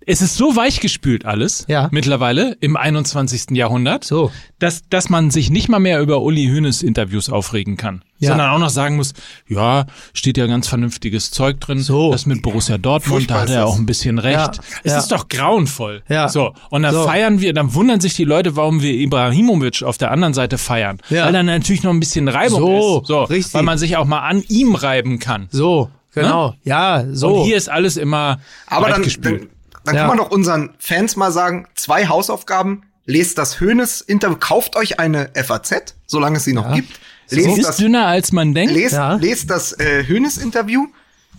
es 0.06 0.22
ist 0.22 0.36
so 0.36 0.56
weichgespült 0.56 1.24
alles 1.24 1.64
Ja. 1.68 1.88
mittlerweile 1.92 2.56
im 2.60 2.76
21. 2.76 3.56
Jahrhundert, 3.56 4.04
So. 4.04 4.30
dass, 4.58 4.82
dass 4.88 5.08
man 5.08 5.30
sich 5.30 5.50
nicht 5.50 5.68
mal 5.68 5.78
mehr 5.80 6.00
über 6.00 6.22
Uli 6.22 6.46
Hoeneß 6.46 6.82
Interviews 6.82 7.30
aufregen 7.30 7.76
kann. 7.76 8.02
Ja. 8.18 8.30
Sondern 8.30 8.50
auch 8.50 8.58
noch 8.58 8.70
sagen 8.70 8.96
muss, 8.96 9.12
ja, 9.48 9.86
steht 10.14 10.38
ja 10.38 10.46
ganz 10.46 10.68
vernünftiges 10.68 11.30
Zeug 11.30 11.60
drin. 11.60 11.80
So. 11.80 12.12
Das 12.12 12.26
mit 12.26 12.42
Borussia 12.42 12.78
Dortmund, 12.78 13.28
da 13.28 13.34
Furchtbar 13.34 13.40
hat 13.42 13.48
ist 13.48 13.54
er 13.56 13.66
auch 13.66 13.76
ein 13.76 13.86
bisschen 13.86 14.18
recht. 14.18 14.36
Ja, 14.56 14.62
Es 14.84 14.92
ja. 14.92 14.98
ist 14.98 15.12
doch 15.12 15.28
grauenvoll. 15.28 16.02
Ja. 16.08 16.28
So. 16.28 16.54
Und 16.70 16.82
dann 16.84 16.94
So. 16.94 17.04
feiern 17.04 17.40
wir, 17.40 17.52
dann 17.52 17.74
wundern 17.74 18.00
sich 18.00 18.14
die 18.14 18.24
Leute, 18.24 18.56
warum 18.56 18.80
wir 18.82 18.92
Ibrahimovic 18.94 19.82
auf 19.82 19.98
der 19.98 20.10
anderen 20.10 20.32
Seite 20.32 20.58
feiern. 20.58 20.98
Ja. 21.10 21.26
Weil 21.26 21.32
dann 21.32 21.46
natürlich 21.46 21.82
noch 21.82 21.90
ein 21.92 22.00
bisschen 22.00 22.28
Reibung 22.28 22.60
So, 22.60 23.00
ist. 23.00 23.08
So. 23.08 23.22
richtig. 23.24 23.52
Weil 23.54 23.62
man 23.64 23.78
sich 23.78 23.96
auch 23.96 24.04
mal 24.06 24.20
an 24.20 24.42
ihm 24.48 24.74
reiben 24.74 25.18
kann. 25.18 25.48
So, 25.50 25.90
genau. 26.14 26.54
Ja, 26.62 27.04
so. 27.12 27.28
Und 27.40 27.44
hier 27.44 27.56
ist 27.56 27.68
alles 27.68 27.96
immer 27.96 28.38
Aber 28.66 28.88
dann, 28.88 28.98
weichgespült. 29.00 29.42
dann, 29.42 29.48
dann 29.84 29.94
Ja. 29.94 30.00
kann 30.02 30.08
man 30.08 30.18
doch 30.18 30.30
unseren 30.30 30.74
Fans 30.78 31.16
mal 31.16 31.30
sagen, 31.32 31.66
zwei 31.74 32.06
Hausaufgaben, 32.08 32.82
lest 33.06 33.38
das 33.38 33.60
Hönes-Interview, 33.60 34.36
kauft 34.40 34.76
euch 34.76 34.98
eine 34.98 35.30
FAZ, 35.34 35.94
solange 36.06 36.38
es 36.38 36.44
sie 36.44 36.52
noch 36.54 36.72
gibt. 36.74 36.98
Sie 37.26 37.36
Lest 37.36 37.58
ist 37.58 37.68
das, 37.68 37.76
dünner 37.78 38.06
als 38.06 38.32
man 38.32 38.54
denkt. 38.54 38.74
lest, 38.74 38.94
Ja. 38.94 39.14
lest 39.14 39.50
das 39.50 39.72
äh, 39.78 40.04
Hönes-Interview. 40.06 40.86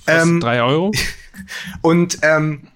Ähm, 0.08 0.40
Drei 0.40 0.62
Euro. 0.62 0.92
Und 1.82 2.20
ähm, 2.22 2.68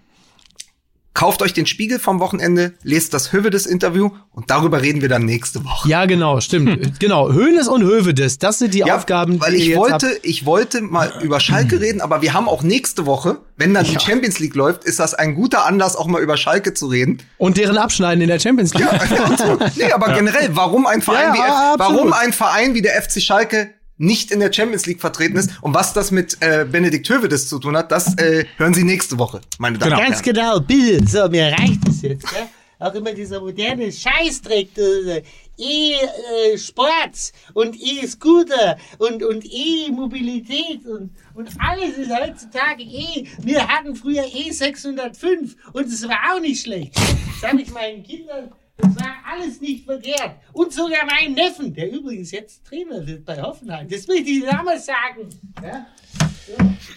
kauft 1.20 1.42
euch 1.42 1.52
den 1.52 1.66
Spiegel 1.66 2.00
vom 2.00 2.22
Wochenende, 2.22 2.72
lest 2.82 3.14
das 3.14 3.34
Hövedes-Interview 3.34 4.10
und 4.32 4.50
darüber 4.50 4.82
reden 4.82 5.02
wir 5.02 5.10
dann 5.10 5.26
nächste 5.26 5.66
Woche. 5.66 5.90
Ja, 5.90 6.06
genau, 6.06 6.40
stimmt. 6.40 6.98
genau. 7.02 7.30
Höhnes 7.34 7.68
und 7.68 7.84
Hövedes, 7.84 8.40
das 8.40 8.60
sind 8.60 8.74
die 8.74 8.90
Aufgaben, 8.90 9.42
weil 9.42 9.52
die 9.52 9.58
ich 9.58 9.68
ihr 9.72 9.78
wollte, 9.78 10.08
habt. 10.08 10.20
ich 10.24 10.46
wollte 10.46 10.80
mal 10.80 11.12
über 11.22 11.42
Schalke 11.42 11.82
reden, 11.82 12.00
aber 12.00 12.22
wir 12.22 12.34
haben 12.34 12.48
auch 12.48 12.64
nächste 12.64 13.06
Woche, 13.06 13.40
wenn 13.58 13.74
dann 13.74 13.84
die 13.84 14.00
Champions 14.00 14.40
League 14.40 14.56
läuft, 14.56 14.86
ist 14.86 15.00
das 15.00 15.14
ein 15.14 15.36
guter 15.36 15.66
Anlass, 15.66 15.98
auch 15.98 16.08
mal 16.08 16.22
über 16.22 16.38
Schalke 16.38 16.74
zu 16.74 16.88
reden. 16.88 17.22
Und 17.38 17.58
deren 17.58 17.78
Abschneiden 17.78 18.22
in 18.22 18.30
der 18.30 18.40
Champions 18.40 18.74
League. 18.74 18.88
nee, 19.76 19.92
aber 19.92 20.14
generell, 20.14 20.52
warum 20.54 20.86
ein 20.86 21.02
Verein 21.02 21.28
Ja, 21.28 21.34
wie 21.34 21.38
ja, 21.38 21.76
warum 21.78 22.14
ein 22.14 22.32
Verein 22.32 22.76
wie 22.76 22.82
der 22.82 22.94
FC 23.02 23.22
Schalke 23.22 23.72
nicht 24.00 24.32
in 24.32 24.40
der 24.40 24.52
Champions 24.52 24.88
League 24.88 25.02
vertreten 25.02 25.36
ist 25.38 25.52
und 25.62 25.76
was 25.76 25.94
das 25.94 26.10
mit 26.10 26.38
äh, 26.40 26.66
Benedikt 26.66 27.08
Hövedes 27.08 27.48
zu 27.48 27.60
tun 27.60 27.78
hat, 27.78 27.92
das 27.92 28.18
äh, 28.18 28.46
hören 28.58 28.74
Sie 28.74 28.84
nächste 28.84 29.20
Woche, 29.20 29.42
meine 29.60 29.78
Damen 29.78 29.92
und 29.94 30.00
Ganz 30.00 30.26
Herren. 30.26 30.34
genau, 30.34 30.60
bitte. 30.62 31.06
So, 31.08 31.28
mir 31.30 31.52
reicht 31.52 31.88
es 31.88 32.02
jetzt. 32.02 32.26
Ja? 32.32 32.50
Auch 32.80 32.94
immer 32.94 33.12
dieser 33.12 33.42
moderne 33.42 33.92
Scheißdreck, 33.92 34.70
äh, 34.78 35.22
E-Sport 35.58 37.34
und 37.54 37.76
E-Scooter 37.76 38.78
und, 39.00 39.22
und 39.24 39.44
E-Mobilität 39.46 40.86
und, 40.86 41.12
und 41.34 41.50
alles 41.60 41.98
ist 41.98 42.10
heutzutage 42.10 42.84
E. 42.84 43.28
Wir 43.42 43.68
hatten 43.68 43.96
früher 43.96 44.24
E605 44.24 45.56
und 45.74 45.88
es 45.88 46.08
war 46.08 46.20
auch 46.34 46.40
nicht 46.40 46.62
schlecht. 46.64 46.96
Sag 47.42 47.56
ich 47.60 47.72
meinen 47.74 48.04
Kindern, 48.04 48.52
das 48.82 48.96
war 48.96 49.16
alles 49.32 49.62
nicht 49.62 49.86
verkehrt. 49.86 50.36
Und 50.54 50.74
sogar 50.74 51.06
meinen 51.06 51.36
Neffen, 51.36 51.74
der 51.74 51.92
übrigens 51.92 52.32
jetzt 52.32 52.66
Trainer 52.66 53.06
wird 53.06 53.26
bei 53.26 53.42
Hoffenheim. 53.42 53.88
Das 53.88 54.08
möchte 54.08 54.30
ich 54.30 54.44
damals 54.44 54.86
sagen. 54.86 55.30
Ja? 55.62 55.86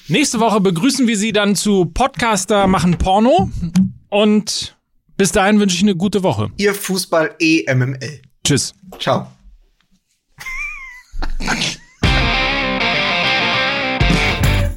Nächste 0.09 0.41
Woche 0.41 0.61
begrüßen 0.61 1.07
wir 1.07 1.17
Sie 1.17 1.33
dann 1.33 1.55
zu 1.57 1.87
Podcaster 1.87 2.67
machen 2.67 2.99
Porno. 2.99 3.51
Und 4.09 4.77
bis 5.17 5.33
dahin 5.33 5.61
wünsche 5.61 5.77
ich 5.77 5.83
eine 5.83 5.97
gute 5.97 6.23
Woche. 6.23 6.51
Ihr 6.57 6.75
Fußball 6.75 7.37
EMML. 7.39 8.23
Tschüss. 8.45 8.75
Ciao. 8.99 9.27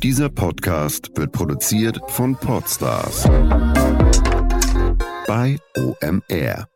Dieser 0.03 0.29
Podcast 0.29 1.09
wird 1.15 1.31
produziert 1.31 1.99
von 2.09 2.35
Podstars 2.35 3.23
bei 5.27 5.57
OMR. 5.75 6.74